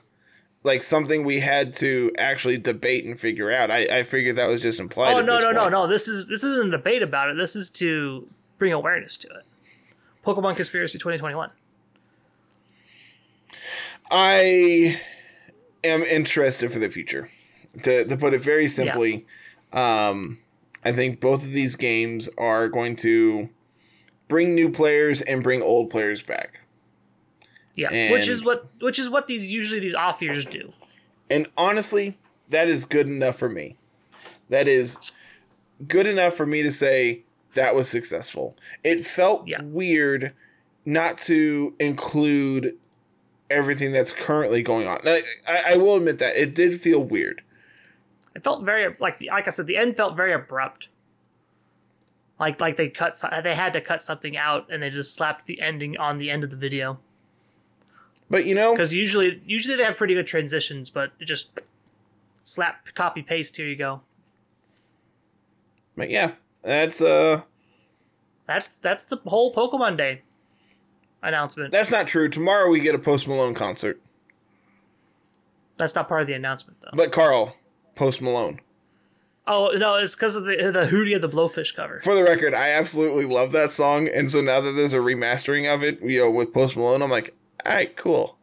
like 0.62 0.82
something 0.82 1.24
we 1.24 1.40
had 1.40 1.72
to 1.74 2.12
actually 2.18 2.58
debate 2.58 3.04
and 3.04 3.18
figure 3.18 3.50
out. 3.50 3.70
I, 3.70 3.98
I 3.98 4.02
figured 4.02 4.36
that 4.36 4.48
was 4.48 4.62
just 4.62 4.80
implied. 4.80 5.14
Oh 5.14 5.18
at 5.20 5.24
no 5.24 5.36
this 5.36 5.44
no 5.44 5.52
no 5.52 5.68
no! 5.68 5.86
This 5.86 6.08
is 6.08 6.28
this 6.28 6.44
isn't 6.44 6.68
a 6.68 6.76
debate 6.76 7.02
about 7.02 7.30
it. 7.30 7.36
This 7.36 7.56
is 7.56 7.70
to 7.70 8.28
bring 8.58 8.72
awareness 8.72 9.16
to 9.18 9.28
it. 9.28 9.44
Pokemon 10.24 10.56
Conspiracy 10.56 10.98
2021. 10.98 11.50
I 14.10 15.00
am 15.84 16.02
interested 16.02 16.72
for 16.72 16.78
the 16.78 16.90
future. 16.90 17.30
To 17.82 18.04
to 18.04 18.16
put 18.16 18.34
it 18.34 18.40
very 18.40 18.68
simply, 18.68 19.26
um, 19.72 20.38
I 20.86 20.92
think 20.92 21.18
both 21.20 21.42
of 21.42 21.50
these 21.50 21.74
games 21.74 22.28
are 22.38 22.68
going 22.68 22.94
to 22.96 23.48
bring 24.28 24.54
new 24.54 24.70
players 24.70 25.20
and 25.20 25.42
bring 25.42 25.60
old 25.62 25.90
players 25.90 26.22
back. 26.22 26.60
Yeah, 27.74 28.12
which 28.12 28.28
is 28.28 28.44
what 28.44 28.68
which 28.80 28.98
is 28.98 29.10
what 29.10 29.26
these 29.26 29.50
usually 29.50 29.80
these 29.80 29.94
off 29.94 30.22
years 30.22 30.46
do. 30.46 30.72
And 31.28 31.48
honestly, 31.56 32.16
that 32.48 32.68
is 32.68 32.84
good 32.84 33.06
enough 33.08 33.36
for 33.36 33.48
me. 33.48 33.76
That 34.48 34.68
is 34.68 35.12
good 35.88 36.06
enough 36.06 36.34
for 36.34 36.46
me 36.46 36.62
to 36.62 36.70
say 36.70 37.24
that 37.54 37.74
was 37.74 37.88
successful. 37.88 38.56
It 38.84 39.00
felt 39.04 39.48
Yeah. 39.48 39.62
weird 39.62 40.32
not 40.84 41.18
to 41.18 41.74
include 41.80 42.76
everything 43.50 43.92
that's 43.92 44.12
currently 44.12 44.62
going 44.62 44.86
on. 44.86 45.00
Like, 45.04 45.26
I, 45.48 45.72
I 45.72 45.76
will 45.76 45.96
admit 45.96 46.18
that 46.20 46.36
it 46.36 46.54
did 46.54 46.80
feel 46.80 47.02
weird. 47.02 47.42
It 48.36 48.44
felt 48.44 48.64
very 48.64 48.94
like 49.00 49.20
like 49.22 49.46
I 49.46 49.50
said, 49.50 49.66
the 49.66 49.78
end 49.78 49.96
felt 49.96 50.14
very 50.14 50.34
abrupt. 50.34 50.88
Like 52.38 52.60
like 52.60 52.76
they 52.76 52.90
cut 52.90 53.18
they 53.42 53.54
had 53.54 53.72
to 53.72 53.80
cut 53.80 54.02
something 54.02 54.36
out 54.36 54.70
and 54.70 54.82
they 54.82 54.90
just 54.90 55.14
slapped 55.14 55.46
the 55.46 55.58
ending 55.62 55.96
on 55.96 56.18
the 56.18 56.30
end 56.30 56.44
of 56.44 56.50
the 56.50 56.56
video 56.56 56.98
But 58.28 58.44
you 58.44 58.54
know, 58.54 58.72
because 58.74 58.92
usually 58.92 59.40
usually 59.46 59.74
they 59.74 59.84
have 59.84 59.96
pretty 59.96 60.12
good 60.12 60.26
transitions, 60.26 60.90
but 60.90 61.12
it 61.18 61.24
just 61.24 61.58
slap 62.44 62.86
copy 62.94 63.22
paste 63.22 63.56
here 63.56 63.66
you 63.66 63.74
go. 63.74 64.02
but 65.96 66.10
yeah, 66.10 66.32
that's 66.62 67.00
uh 67.00 67.40
That's 68.46 68.76
that's 68.76 69.04
the 69.04 69.16
whole 69.24 69.54
Pokemon 69.54 69.96
Day 69.96 70.20
announcement. 71.22 71.70
that's 71.70 71.90
not 71.90 72.06
true. 72.06 72.28
Tomorrow 72.28 72.68
we 72.68 72.80
get 72.80 72.94
a 72.94 72.98
Post 72.98 73.26
Malone 73.26 73.54
concert. 73.54 73.98
That's 75.78 75.94
not 75.94 76.06
part 76.06 76.20
of 76.20 76.26
the 76.26 76.34
announcement 76.34 76.82
though. 76.82 76.90
But 76.92 77.12
Carl, 77.12 77.56
Post 77.96 78.22
Malone. 78.22 78.60
Oh 79.48 79.72
no, 79.76 79.96
it's 79.96 80.14
because 80.14 80.36
of 80.36 80.44
the 80.44 80.56
the 80.56 80.86
Hootie 80.86 81.14
and 81.14 81.22
the 81.22 81.28
Blowfish 81.28 81.74
cover. 81.74 81.98
For 82.00 82.14
the 82.14 82.22
record, 82.22 82.54
I 82.54 82.70
absolutely 82.70 83.24
love 83.24 83.52
that 83.52 83.70
song, 83.70 84.08
and 84.08 84.30
so 84.30 84.40
now 84.40 84.60
that 84.60 84.72
there's 84.72 84.92
a 84.92 84.98
remastering 84.98 85.72
of 85.72 85.82
it, 85.82 86.00
you 86.02 86.20
know, 86.20 86.30
with 86.30 86.52
Post 86.52 86.76
Malone, 86.76 87.02
I'm 87.02 87.10
like, 87.10 87.34
all 87.64 87.72
right, 87.72 87.96
cool. 87.96 88.38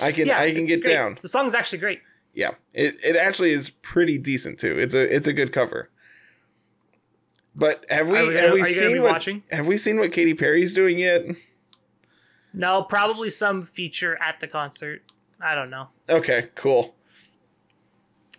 I 0.00 0.10
can 0.12 0.30
I 0.30 0.52
can 0.52 0.66
get 0.66 0.82
great. 0.82 0.92
down. 0.94 1.18
The 1.22 1.28
song's 1.28 1.54
actually 1.54 1.78
great. 1.78 2.00
Yeah, 2.34 2.52
it 2.72 2.96
it 3.04 3.16
actually 3.16 3.50
is 3.50 3.70
pretty 3.70 4.16
decent 4.16 4.58
too. 4.58 4.78
It's 4.78 4.94
a 4.94 5.14
it's 5.14 5.26
a 5.26 5.32
good 5.32 5.52
cover. 5.52 5.90
But 7.54 7.84
have 7.90 8.08
we 8.08 8.16
have 8.16 8.26
we 8.26 8.38
are 8.38 8.56
you 8.56 8.56
gonna 8.58 8.64
seen 8.64 9.02
what 9.02 9.12
watching? 9.12 9.42
have 9.50 9.66
we 9.66 9.76
seen 9.76 9.98
what 9.98 10.12
Katy 10.12 10.34
Perry's 10.34 10.72
doing 10.72 10.98
yet? 10.98 11.24
No, 12.54 12.82
probably 12.82 13.28
some 13.28 13.62
feature 13.62 14.18
at 14.22 14.40
the 14.40 14.46
concert. 14.46 15.02
I 15.40 15.54
don't 15.54 15.70
know. 15.70 15.88
Okay, 16.08 16.48
cool. 16.54 16.94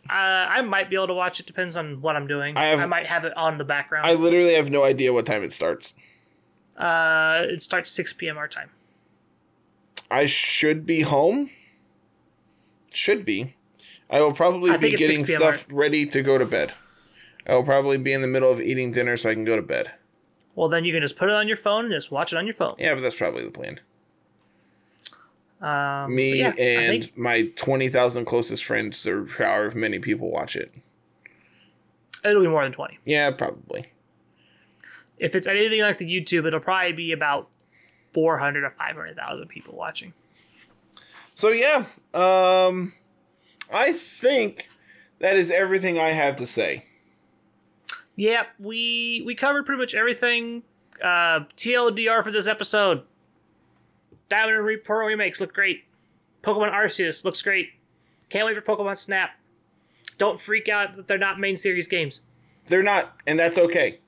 Uh, 0.09 0.13
I 0.49 0.61
might 0.61 0.89
be 0.89 0.95
able 0.97 1.07
to 1.07 1.13
watch 1.13 1.39
it. 1.39 1.45
Depends 1.45 1.77
on 1.77 2.01
what 2.01 2.15
I'm 2.15 2.27
doing. 2.27 2.57
I 2.57 2.65
have- 2.67 2.79
I 2.79 2.85
might 2.85 3.07
have 3.07 3.23
it 3.25 3.35
on 3.37 3.57
the 3.57 3.63
background. 3.63 4.05
I 4.05 4.13
literally 4.13 4.53
have 4.55 4.69
no 4.69 4.83
idea 4.83 5.13
what 5.13 5.25
time 5.25 5.43
it 5.43 5.53
starts. 5.53 5.95
uh, 6.77 7.43
it 7.45 7.61
starts 7.61 7.91
6 7.91 8.13
p.m. 8.13 8.37
our 8.37 8.47
time. 8.47 8.71
I 10.09 10.25
should 10.25 10.85
be 10.85 11.01
home. 11.01 11.49
Should 12.91 13.25
be. 13.25 13.53
I 14.09 14.19
will 14.21 14.33
probably 14.33 14.71
I 14.71 14.77
be 14.77 14.89
think 14.89 15.01
it's 15.01 15.05
6 15.05 15.21
getting 15.21 15.35
stuff 15.35 15.65
ready 15.69 16.05
to 16.07 16.21
go 16.21 16.37
to 16.37 16.45
bed. 16.45 16.73
I 17.47 17.53
will 17.55 17.63
probably 17.63 17.97
be 17.97 18.13
in 18.13 18.21
the 18.21 18.27
middle 18.27 18.51
of 18.51 18.59
eating 18.61 18.91
dinner 18.91 19.17
so 19.17 19.29
I 19.29 19.33
can 19.33 19.43
go 19.45 19.55
to 19.55 19.61
bed. 19.61 19.91
Well, 20.55 20.69
then 20.69 20.85
you 20.85 20.93
can 20.93 21.01
just 21.01 21.15
put 21.15 21.29
it 21.29 21.35
on 21.35 21.47
your 21.47 21.57
phone 21.57 21.85
and 21.85 21.93
just 21.93 22.11
watch 22.11 22.31
it 22.33 22.37
on 22.37 22.45
your 22.45 22.53
phone. 22.55 22.73
Yeah, 22.77 22.93
but 22.93 23.01
that's 23.01 23.15
probably 23.15 23.43
the 23.43 23.51
plan. 23.51 23.79
Um, 25.63 26.13
Me 26.13 26.39
yeah, 26.39 26.49
and 26.59 27.03
think 27.03 27.17
my 27.17 27.43
20,000 27.55 28.25
closest 28.25 28.65
friends, 28.65 29.07
or 29.07 29.25
however 29.25 29.71
many 29.77 29.97
people 29.97 30.29
watch 30.29 30.57
it. 30.57 30.75
it'll 32.25 32.41
be 32.41 32.49
more 32.49 32.63
than 32.63 32.73
20. 32.73 32.99
Yeah, 33.05 33.31
probably. 33.31 33.87
If 35.17 35.35
it's 35.35 35.47
anything 35.47 35.79
like 35.81 35.99
the 35.99 36.05
YouTube, 36.05 36.45
it'll 36.45 36.59
probably 36.59 36.91
be 36.91 37.13
about 37.13 37.47
400 38.13 38.61
to 38.61 38.71
500,000 38.71 39.47
people 39.47 39.75
watching. 39.75 40.13
So 41.33 41.49
yeah, 41.49 41.85
um 42.13 42.93
I 43.71 43.93
think 43.93 44.69
that 45.19 45.37
is 45.37 45.49
everything 45.49 45.97
I 45.97 46.11
have 46.11 46.35
to 46.35 46.45
say. 46.45 46.85
Yep, 48.17 48.47
we 48.59 49.23
we 49.25 49.33
covered 49.33 49.65
pretty 49.65 49.79
much 49.79 49.95
everything. 49.95 50.63
Uh, 51.01 51.45
TLDR 51.57 52.23
for 52.23 52.31
this 52.31 52.47
episode. 52.47 53.03
Diamond 54.33 54.67
and 54.67 54.83
Pearl 54.83 55.05
remakes 55.07 55.39
look 55.39 55.53
great. 55.53 55.83
Pokemon 56.43 56.73
Arceus 56.73 57.23
looks 57.23 57.41
great. 57.41 57.69
Can't 58.29 58.45
wait 58.47 58.55
for 58.55 58.61
Pokemon 58.61 58.97
Snap. 58.97 59.31
Don't 60.17 60.39
freak 60.39 60.67
out 60.67 60.95
that 60.95 61.07
they're 61.07 61.17
not 61.19 61.39
main 61.39 61.55
series 61.55 61.87
games. 61.87 62.21
They're 62.67 62.81
not, 62.83 63.15
and 63.27 63.37
that's 63.37 63.57
okay. 63.59 63.99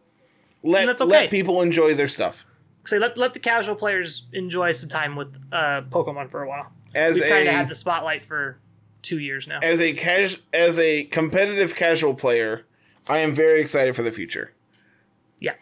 Let 0.64 0.82
And 0.82 0.90
that's 0.90 1.02
okay. 1.02 1.12
let 1.12 1.30
people 1.30 1.62
enjoy 1.62 1.94
their 1.94 2.08
stuff. 2.08 2.44
Say 2.86 2.98
let 2.98 3.18
let 3.20 3.34
the 3.36 3.40
casual 3.40 3.76
players 3.76 4.26
enjoy 4.34 4.72
some 4.72 4.90
time 4.90 5.16
with 5.16 5.36
uh, 5.52 5.82
Pokemon 5.92 6.32
for 6.32 6.42
a 6.42 6.48
while. 6.50 6.72
As 6.96 7.20
We've 7.20 7.30
kind 7.30 7.48
of 7.48 7.54
had 7.54 7.70
the 7.70 7.76
spotlight 7.76 8.26
for 8.26 8.58
two 9.04 9.20
years 9.20 9.48
now. 9.48 9.60
as 9.62 9.80
a 9.80 9.94
cas- 9.94 10.38
as 10.54 10.80
a 10.80 11.04
competitive 11.04 11.76
casual 11.76 12.16
player, 12.16 12.66
I 13.08 13.20
am 13.20 13.36
very 13.36 13.62
excited 13.62 13.96
for 13.96 14.02
the 14.02 14.12
future. 14.12 14.54
Yeah. 15.40 15.54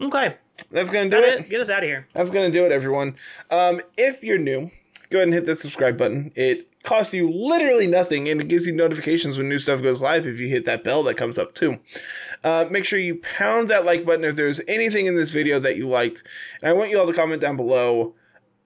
Okay, 0.00 0.36
That's 0.74 0.90
gonna 0.90 1.08
do 1.08 1.18
it. 1.18 1.48
Get 1.48 1.60
us 1.60 1.70
out 1.70 1.84
of 1.84 1.88
here. 1.88 2.08
That's 2.14 2.32
gonna 2.32 2.50
do 2.50 2.66
it, 2.66 2.72
everyone. 2.72 3.14
Um, 3.48 3.80
if 3.96 4.24
you're 4.24 4.38
new, 4.38 4.72
go 5.08 5.18
ahead 5.18 5.28
and 5.28 5.32
hit 5.32 5.44
the 5.44 5.54
subscribe 5.54 5.96
button. 5.96 6.32
It 6.34 6.68
costs 6.82 7.14
you 7.14 7.30
literally 7.30 7.86
nothing, 7.86 8.28
and 8.28 8.40
it 8.40 8.48
gives 8.48 8.66
you 8.66 8.74
notifications 8.74 9.38
when 9.38 9.48
new 9.48 9.60
stuff 9.60 9.82
goes 9.82 10.02
live. 10.02 10.26
If 10.26 10.40
you 10.40 10.48
hit 10.48 10.66
that 10.66 10.82
bell 10.82 11.04
that 11.04 11.16
comes 11.16 11.38
up 11.38 11.54
too, 11.54 11.78
uh, 12.42 12.66
make 12.72 12.84
sure 12.84 12.98
you 12.98 13.20
pound 13.20 13.70
that 13.70 13.84
like 13.84 14.04
button 14.04 14.24
if 14.24 14.34
there's 14.34 14.60
anything 14.66 15.06
in 15.06 15.14
this 15.14 15.30
video 15.30 15.60
that 15.60 15.76
you 15.76 15.88
liked. 15.88 16.24
And 16.60 16.70
I 16.70 16.72
want 16.72 16.90
you 16.90 16.98
all 16.98 17.06
to 17.06 17.12
comment 17.12 17.40
down 17.40 17.56
below 17.56 18.16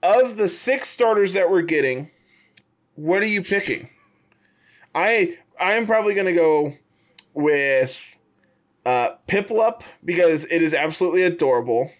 of 0.02 0.38
the 0.38 0.48
six 0.48 0.88
starters 0.88 1.34
that 1.34 1.50
we're 1.50 1.60
getting, 1.60 2.10
what 2.94 3.22
are 3.22 3.26
you 3.26 3.42
picking? 3.42 3.90
I 4.94 5.36
I 5.60 5.74
am 5.74 5.86
probably 5.86 6.14
gonna 6.14 6.32
go 6.32 6.72
with 7.34 8.16
uh, 8.86 9.16
Piplup 9.28 9.82
because 10.02 10.46
it 10.46 10.62
is 10.62 10.72
absolutely 10.72 11.22
adorable, 11.22 11.90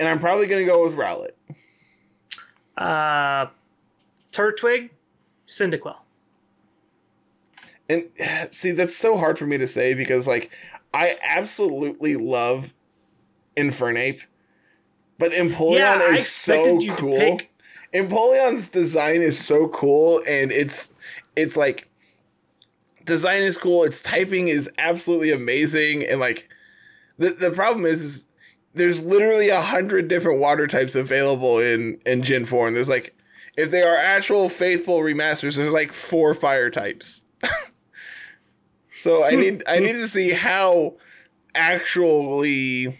and 0.00 0.08
I'm 0.08 0.18
probably 0.18 0.46
gonna 0.48 0.64
go 0.64 0.84
with 0.84 0.96
Rowlet. 0.96 1.30
Uh, 2.76 3.46
Turtwig, 4.32 4.90
Cyndaquil. 5.46 5.96
And 7.88 8.08
see, 8.50 8.72
that's 8.72 8.96
so 8.96 9.16
hard 9.16 9.38
for 9.38 9.46
me 9.46 9.58
to 9.58 9.66
say 9.66 9.94
because 9.94 10.26
like 10.26 10.50
I 10.92 11.16
absolutely 11.22 12.16
love 12.16 12.74
Infernape, 13.56 14.22
but 15.18 15.32
Empoleon 15.32 15.78
Yeah, 15.78 16.02
is 16.12 16.28
so 16.28 16.54
expected 16.54 16.82
you 16.82 16.90
to 16.90 16.96
cool. 16.96 17.18
pick- 17.18 17.46
Empoleon's 17.92 18.68
design 18.68 19.20
is 19.20 19.36
so 19.38 19.66
cool, 19.68 20.22
and 20.26 20.52
it's 20.52 20.90
it's 21.34 21.56
like 21.56 21.88
design 23.04 23.42
is 23.42 23.58
cool. 23.58 23.82
Its 23.82 24.00
typing 24.00 24.46
is 24.46 24.70
absolutely 24.78 25.32
amazing, 25.32 26.04
and 26.06 26.20
like 26.20 26.48
the 27.18 27.30
the 27.30 27.50
problem 27.50 27.84
is, 27.84 28.02
is 28.04 28.28
there's 28.74 29.04
literally 29.04 29.48
a 29.48 29.60
hundred 29.60 30.08
different 30.08 30.40
water 30.40 30.66
types 30.66 30.94
available 30.94 31.58
in 31.58 32.00
in 32.06 32.22
Gen 32.22 32.44
Four, 32.44 32.66
and 32.66 32.76
there's 32.76 32.88
like 32.88 33.14
if 33.56 33.70
they 33.70 33.82
are 33.82 33.96
actual 33.96 34.48
faithful 34.48 35.00
remasters, 35.00 35.56
there's 35.56 35.72
like 35.72 35.92
four 35.92 36.34
fire 36.34 36.70
types. 36.70 37.24
so 38.94 39.24
I 39.24 39.32
need 39.32 39.62
I 39.68 39.78
need 39.78 39.92
to 39.92 40.08
see 40.08 40.30
how 40.30 40.94
actually 41.54 42.96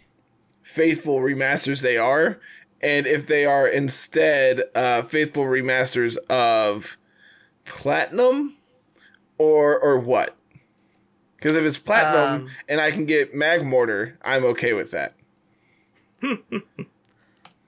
faithful 0.62 1.20
remasters 1.20 1.82
they 1.82 1.96
are, 1.96 2.40
and 2.80 3.06
if 3.06 3.26
they 3.26 3.44
are 3.46 3.66
instead 3.66 4.62
uh, 4.74 5.02
faithful 5.02 5.44
remasters 5.44 6.16
of 6.28 6.96
platinum 7.64 8.56
or 9.38 9.78
or 9.78 9.98
what. 9.98 10.36
Because 11.36 11.56
if 11.56 11.64
it's 11.64 11.78
platinum 11.78 12.42
Um, 12.42 12.50
and 12.68 12.80
I 12.82 12.90
can 12.90 13.06
get 13.06 13.34
Magmortar, 13.34 14.16
I'm 14.22 14.44
okay 14.44 14.74
with 14.74 14.90
that. 14.90 15.14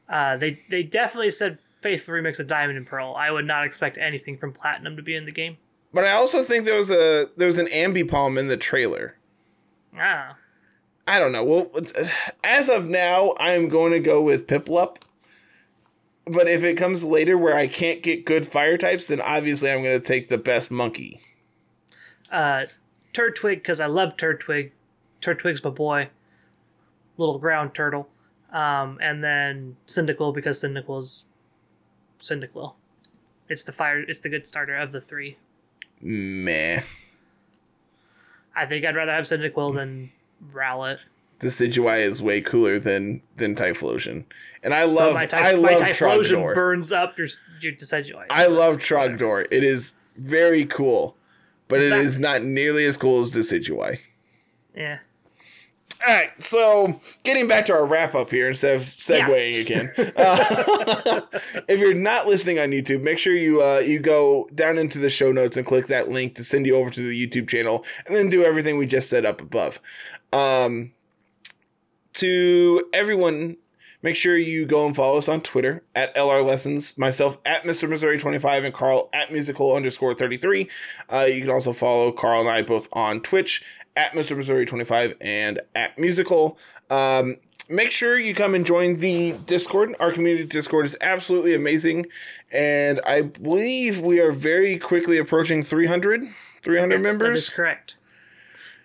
Uh, 0.08 0.36
they 0.36 0.58
they 0.68 0.82
definitely 0.82 1.30
said 1.30 1.58
faithful 1.80 2.12
remix 2.12 2.38
of 2.38 2.46
Diamond 2.46 2.76
and 2.76 2.86
Pearl. 2.86 3.14
I 3.16 3.30
would 3.30 3.46
not 3.46 3.64
expect 3.64 3.96
anything 3.96 4.36
from 4.36 4.52
Platinum 4.52 4.94
to 4.96 5.02
be 5.02 5.16
in 5.16 5.24
the 5.24 5.32
game. 5.32 5.56
But 5.94 6.04
I 6.04 6.12
also 6.12 6.42
think 6.42 6.66
there 6.66 6.76
was 6.76 6.90
a 6.90 7.30
there 7.38 7.46
was 7.46 7.56
an 7.58 7.66
Ambipom 7.68 8.38
in 8.38 8.48
the 8.48 8.58
trailer. 8.58 9.16
Ah, 9.98 10.36
I 11.06 11.18
don't 11.18 11.32
know. 11.32 11.42
Well, 11.44 11.70
as 12.44 12.68
of 12.68 12.88
now, 12.90 13.34
I'm 13.40 13.70
going 13.70 13.92
to 13.92 14.00
go 14.00 14.20
with 14.20 14.46
Piplup. 14.46 14.96
But 16.26 16.46
if 16.46 16.62
it 16.62 16.76
comes 16.76 17.04
later 17.04 17.38
where 17.38 17.56
I 17.56 17.66
can't 17.66 18.02
get 18.02 18.26
good 18.26 18.46
fire 18.46 18.76
types, 18.76 19.06
then 19.06 19.20
obviously 19.20 19.70
I'm 19.70 19.82
going 19.82 19.98
to 19.98 20.06
take 20.06 20.28
the 20.28 20.36
best 20.36 20.70
monkey. 20.70 21.22
uh, 22.30 22.64
Turtwig 23.14 23.56
because 23.56 23.80
I 23.80 23.86
love 23.86 24.18
Turtwig. 24.18 24.72
Turtwig's 25.22 25.64
my 25.64 25.70
boy. 25.70 26.10
Little 27.16 27.38
ground 27.38 27.74
turtle. 27.74 28.08
Um, 28.52 28.98
and 29.00 29.24
then 29.24 29.76
Cyndaquil 29.86 30.34
because 30.34 30.62
Cyndaquil's 30.62 31.26
Cyndaquil. 32.20 32.74
It's 33.48 33.62
the 33.62 33.72
fire. 33.72 34.00
It's 34.00 34.20
the 34.20 34.28
good 34.28 34.46
starter 34.46 34.76
of 34.76 34.92
the 34.92 35.00
three. 35.00 35.38
Meh. 36.00 36.80
I 38.54 38.66
think 38.66 38.84
I'd 38.84 38.96
rather 38.96 39.12
have 39.12 39.24
Cyndaquil 39.24 39.74
than 39.76 40.10
Rowlet. 40.52 40.98
Decidueye 41.40 42.00
is 42.02 42.22
way 42.22 42.40
cooler 42.40 42.78
than 42.78 43.22
than 43.36 43.54
Typhlosion, 43.56 44.24
and 44.62 44.72
I 44.72 44.84
love 44.84 45.14
my, 45.14 45.22
I 45.22 45.26
Typh- 45.26 45.40
my 45.42 45.52
love 45.52 45.80
Typhlosion 45.80 46.36
Trogdor. 46.38 46.54
burns 46.54 46.92
up 46.92 47.18
your 47.18 47.26
your 47.60 47.72
Decidueye. 47.72 48.26
I 48.30 48.46
love 48.46 48.76
Trogdor. 48.76 49.46
It 49.50 49.64
is 49.64 49.94
very 50.16 50.64
cool, 50.64 51.16
but 51.66 51.80
it 51.80 51.84
Exactly. 51.86 52.06
is 52.06 52.18
not 52.20 52.42
nearly 52.44 52.84
as 52.84 52.96
cool 52.96 53.22
as 53.22 53.32
Decidueye. 53.32 53.98
Yeah. 54.76 54.98
All 56.06 56.14
right, 56.14 56.30
so 56.42 57.00
getting 57.22 57.46
back 57.46 57.66
to 57.66 57.72
our 57.72 57.86
wrap 57.86 58.14
up 58.14 58.30
here 58.30 58.48
instead 58.48 58.74
of 58.74 58.82
segueing 58.82 59.60
again. 59.60 59.88
Uh, 60.16 61.20
if 61.68 61.78
you're 61.78 61.94
not 61.94 62.26
listening 62.26 62.58
on 62.58 62.70
YouTube, 62.70 63.02
make 63.02 63.18
sure 63.18 63.34
you 63.34 63.62
uh, 63.62 63.78
you 63.78 64.00
go 64.00 64.48
down 64.54 64.78
into 64.78 64.98
the 64.98 65.10
show 65.10 65.30
notes 65.30 65.56
and 65.56 65.64
click 65.64 65.86
that 65.86 66.08
link 66.08 66.34
to 66.36 66.44
send 66.44 66.66
you 66.66 66.74
over 66.74 66.90
to 66.90 67.08
the 67.08 67.26
YouTube 67.26 67.48
channel, 67.48 67.84
and 68.06 68.16
then 68.16 68.28
do 68.28 68.42
everything 68.42 68.78
we 68.78 68.86
just 68.86 69.08
set 69.08 69.24
up 69.24 69.40
above. 69.40 69.80
Um, 70.32 70.92
to 72.14 72.84
everyone, 72.92 73.56
make 74.02 74.16
sure 74.16 74.36
you 74.36 74.66
go 74.66 74.86
and 74.86 74.96
follow 74.96 75.18
us 75.18 75.28
on 75.28 75.40
Twitter 75.40 75.84
at 75.94 76.14
LR 76.16 76.44
Lessons, 76.44 76.98
myself 76.98 77.38
at 77.46 77.62
Mr. 77.62 77.88
Missouri 77.88 78.18
25, 78.18 78.64
and 78.64 78.74
Carl 78.74 79.08
at 79.12 79.30
musical 79.30 79.74
underscore 79.76 80.14
33. 80.14 80.68
Uh, 81.12 81.20
you 81.20 81.42
can 81.42 81.50
also 81.50 81.72
follow 81.72 82.10
Carl 82.10 82.40
and 82.40 82.50
I 82.50 82.62
both 82.62 82.88
on 82.92 83.20
Twitch 83.20 83.62
at 83.96 84.12
Mr. 84.12 84.36
Missouri 84.36 84.64
25 84.66 85.14
and 85.20 85.60
at 85.74 85.98
musical. 85.98 86.58
Um, 86.90 87.36
make 87.68 87.90
sure 87.90 88.18
you 88.18 88.34
come 88.34 88.54
and 88.54 88.64
join 88.64 88.96
the 88.96 89.32
Discord. 89.46 89.94
Our 90.00 90.12
community 90.12 90.44
Discord 90.44 90.86
is 90.86 90.96
absolutely 91.00 91.54
amazing. 91.54 92.06
And 92.50 93.00
I 93.04 93.22
believe 93.22 94.00
we 94.00 94.20
are 94.20 94.32
very 94.32 94.78
quickly 94.78 95.18
approaching 95.18 95.62
300, 95.62 96.22
300 96.62 96.94
Yes, 96.96 97.02
That 97.04 97.08
is 97.10 97.18
members. 97.18 97.50
correct. 97.50 97.94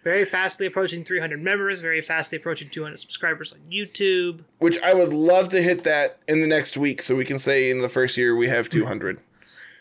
Very 0.03 0.23
fastly 0.25 0.65
approaching 0.67 1.03
300 1.03 1.43
members. 1.43 1.81
Very 1.81 1.99
fastly 2.01 2.37
approaching 2.37 2.69
200 2.69 2.97
subscribers 2.97 3.51
on 3.51 3.59
YouTube. 3.71 4.41
which 4.59 4.79
I 4.79 4.93
would 4.93 5.11
love 5.11 5.49
to 5.49 5.61
hit 5.61 5.83
that 5.83 6.19
in 6.27 6.39
the 6.41 6.47
next 6.47 6.77
week 6.77 7.01
so 7.01 7.15
we 7.15 7.25
can 7.25 7.39
say 7.39 7.69
in 7.69 7.81
the 7.81 7.89
first 7.89 8.15
year 8.17 8.33
we 8.35 8.47
have 8.47 8.69
200. 8.69 9.19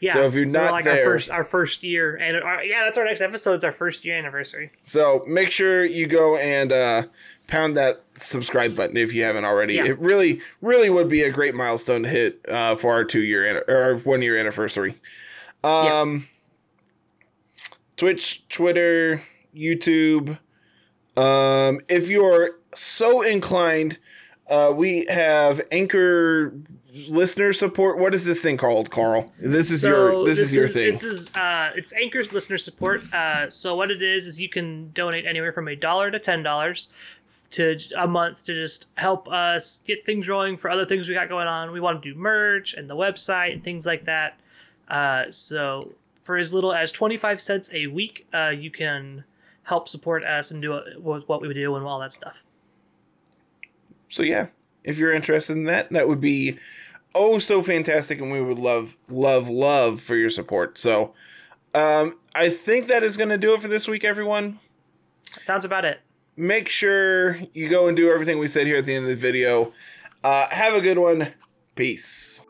Yeah. 0.00 0.12
So 0.12 0.22
if 0.26 0.34
you're 0.34 0.46
not 0.50 0.72
like 0.72 0.84
there- 0.84 0.98
our 1.06 1.12
first 1.12 1.30
our 1.30 1.44
first 1.44 1.82
year, 1.82 2.16
and 2.16 2.36
our, 2.42 2.62
yeah, 2.64 2.84
that's 2.84 2.98
our 2.98 3.04
next 3.04 3.20
episode. 3.20 3.54
It's 3.54 3.64
our 3.64 3.72
first 3.72 4.04
year 4.04 4.16
anniversary. 4.18 4.70
So 4.84 5.24
make 5.26 5.50
sure 5.50 5.84
you 5.84 6.06
go 6.06 6.36
and 6.36 6.72
uh, 6.72 7.02
pound 7.46 7.76
that 7.76 8.02
subscribe 8.16 8.76
button 8.76 8.96
if 8.96 9.14
you 9.14 9.22
haven't 9.22 9.44
already. 9.44 9.74
Yeah. 9.74 9.86
It 9.86 9.98
really, 9.98 10.40
really 10.60 10.90
would 10.90 11.08
be 11.08 11.22
a 11.22 11.30
great 11.30 11.54
milestone 11.54 12.02
to 12.02 12.08
hit 12.08 12.44
uh, 12.48 12.76
for 12.76 12.92
our 12.92 13.04
two 13.04 13.22
year 13.22 13.62
or 13.68 13.76
our 13.76 13.94
one 13.96 14.20
year 14.22 14.36
anniversary. 14.36 14.96
Um, 15.64 16.26
Twitch, 17.96 18.46
Twitter, 18.48 19.22
YouTube. 19.54 20.38
Um, 21.16 21.80
if 21.88 22.08
you're 22.10 22.58
so 22.74 23.22
inclined, 23.22 23.98
uh, 24.48 24.72
we 24.74 25.06
have 25.06 25.60
Anchor 25.72 26.52
listener 27.08 27.52
support. 27.52 27.98
What 27.98 28.14
is 28.14 28.24
this 28.24 28.40
thing 28.42 28.56
called, 28.56 28.90
Carl? 28.90 29.32
This 29.38 29.70
is 29.70 29.84
your 29.84 30.24
this, 30.24 30.38
is 30.38 30.54
your 30.54 30.68
thing. 30.68 30.86
This 30.86 31.04
is 31.04 31.34
uh, 31.34 31.70
it's 31.74 31.92
Anchor's 31.92 32.32
listener 32.32 32.58
support. 32.58 33.02
Uh, 33.12 33.50
so 33.50 33.74
what 33.74 33.90
it 33.90 34.02
is 34.02 34.26
is 34.26 34.40
you 34.40 34.48
can 34.48 34.90
donate 34.92 35.26
anywhere 35.26 35.52
from 35.52 35.68
a 35.68 35.76
dollar 35.76 36.10
to 36.10 36.18
ten 36.18 36.42
dollars 36.42 36.88
to 37.50 37.78
a 37.96 38.06
month 38.06 38.44
to 38.44 38.54
just 38.54 38.86
help 38.96 39.28
us 39.28 39.82
get 39.86 40.04
things 40.04 40.28
rolling 40.28 40.56
for 40.56 40.68
other 40.68 40.84
things 40.84 41.08
we 41.08 41.14
got 41.14 41.28
going 41.28 41.46
on. 41.46 41.72
We 41.72 41.80
want 41.80 42.02
to 42.02 42.12
do 42.12 42.18
merch 42.18 42.74
and 42.74 42.90
the 42.90 42.96
website 42.96 43.52
and 43.52 43.62
things 43.62 43.86
like 43.86 44.04
that. 44.04 44.38
Uh, 44.88 45.30
so 45.30 45.92
for 46.24 46.36
as 46.36 46.52
little 46.52 46.72
as 46.72 46.92
twenty 46.92 47.16
five 47.16 47.40
cents 47.40 47.72
a 47.72 47.86
week, 47.86 48.26
uh, 48.34 48.48
you 48.48 48.70
can 48.70 49.24
help 49.64 49.88
support 49.88 50.24
us 50.24 50.50
and 50.50 50.62
do 50.62 50.80
what 51.00 51.42
we 51.42 51.52
do 51.52 51.74
and 51.76 51.84
all 51.84 52.00
that 52.00 52.12
stuff. 52.12 52.36
So 54.08 54.22
yeah, 54.22 54.48
if 54.84 54.98
you're 54.98 55.12
interested 55.12 55.56
in 55.56 55.64
that, 55.64 55.90
that 55.90 56.06
would 56.08 56.20
be 56.20 56.58
oh 57.16 57.38
so 57.38 57.62
fantastic, 57.62 58.20
and 58.20 58.30
we 58.30 58.40
would 58.40 58.58
love, 58.58 58.96
love, 59.08 59.48
love 59.48 60.00
for 60.00 60.14
your 60.16 60.30
support. 60.30 60.78
So, 60.78 61.14
um, 61.74 62.18
I 62.34 62.48
think 62.48 62.86
that 62.86 63.02
is 63.02 63.16
going 63.16 63.30
to 63.30 63.38
do 63.38 63.54
it 63.54 63.60
for 63.60 63.68
this 63.68 63.88
week, 63.88 64.04
everyone. 64.04 64.58
Sounds 65.38 65.64
about 65.64 65.84
it. 65.84 66.00
Make 66.36 66.68
sure 66.68 67.40
you 67.54 67.68
go 67.68 67.88
and 67.88 67.96
do 67.96 68.10
everything 68.10 68.38
we 68.38 68.48
said 68.48 68.66
here 68.66 68.76
at 68.76 68.84
the 68.84 68.94
end 68.94 69.04
of 69.04 69.08
the 69.08 69.16
video. 69.16 69.72
Uh, 70.22 70.46
have 70.50 70.74
a 70.74 70.80
good 70.80 70.98
one. 70.98 71.32
Peace. 71.74 72.42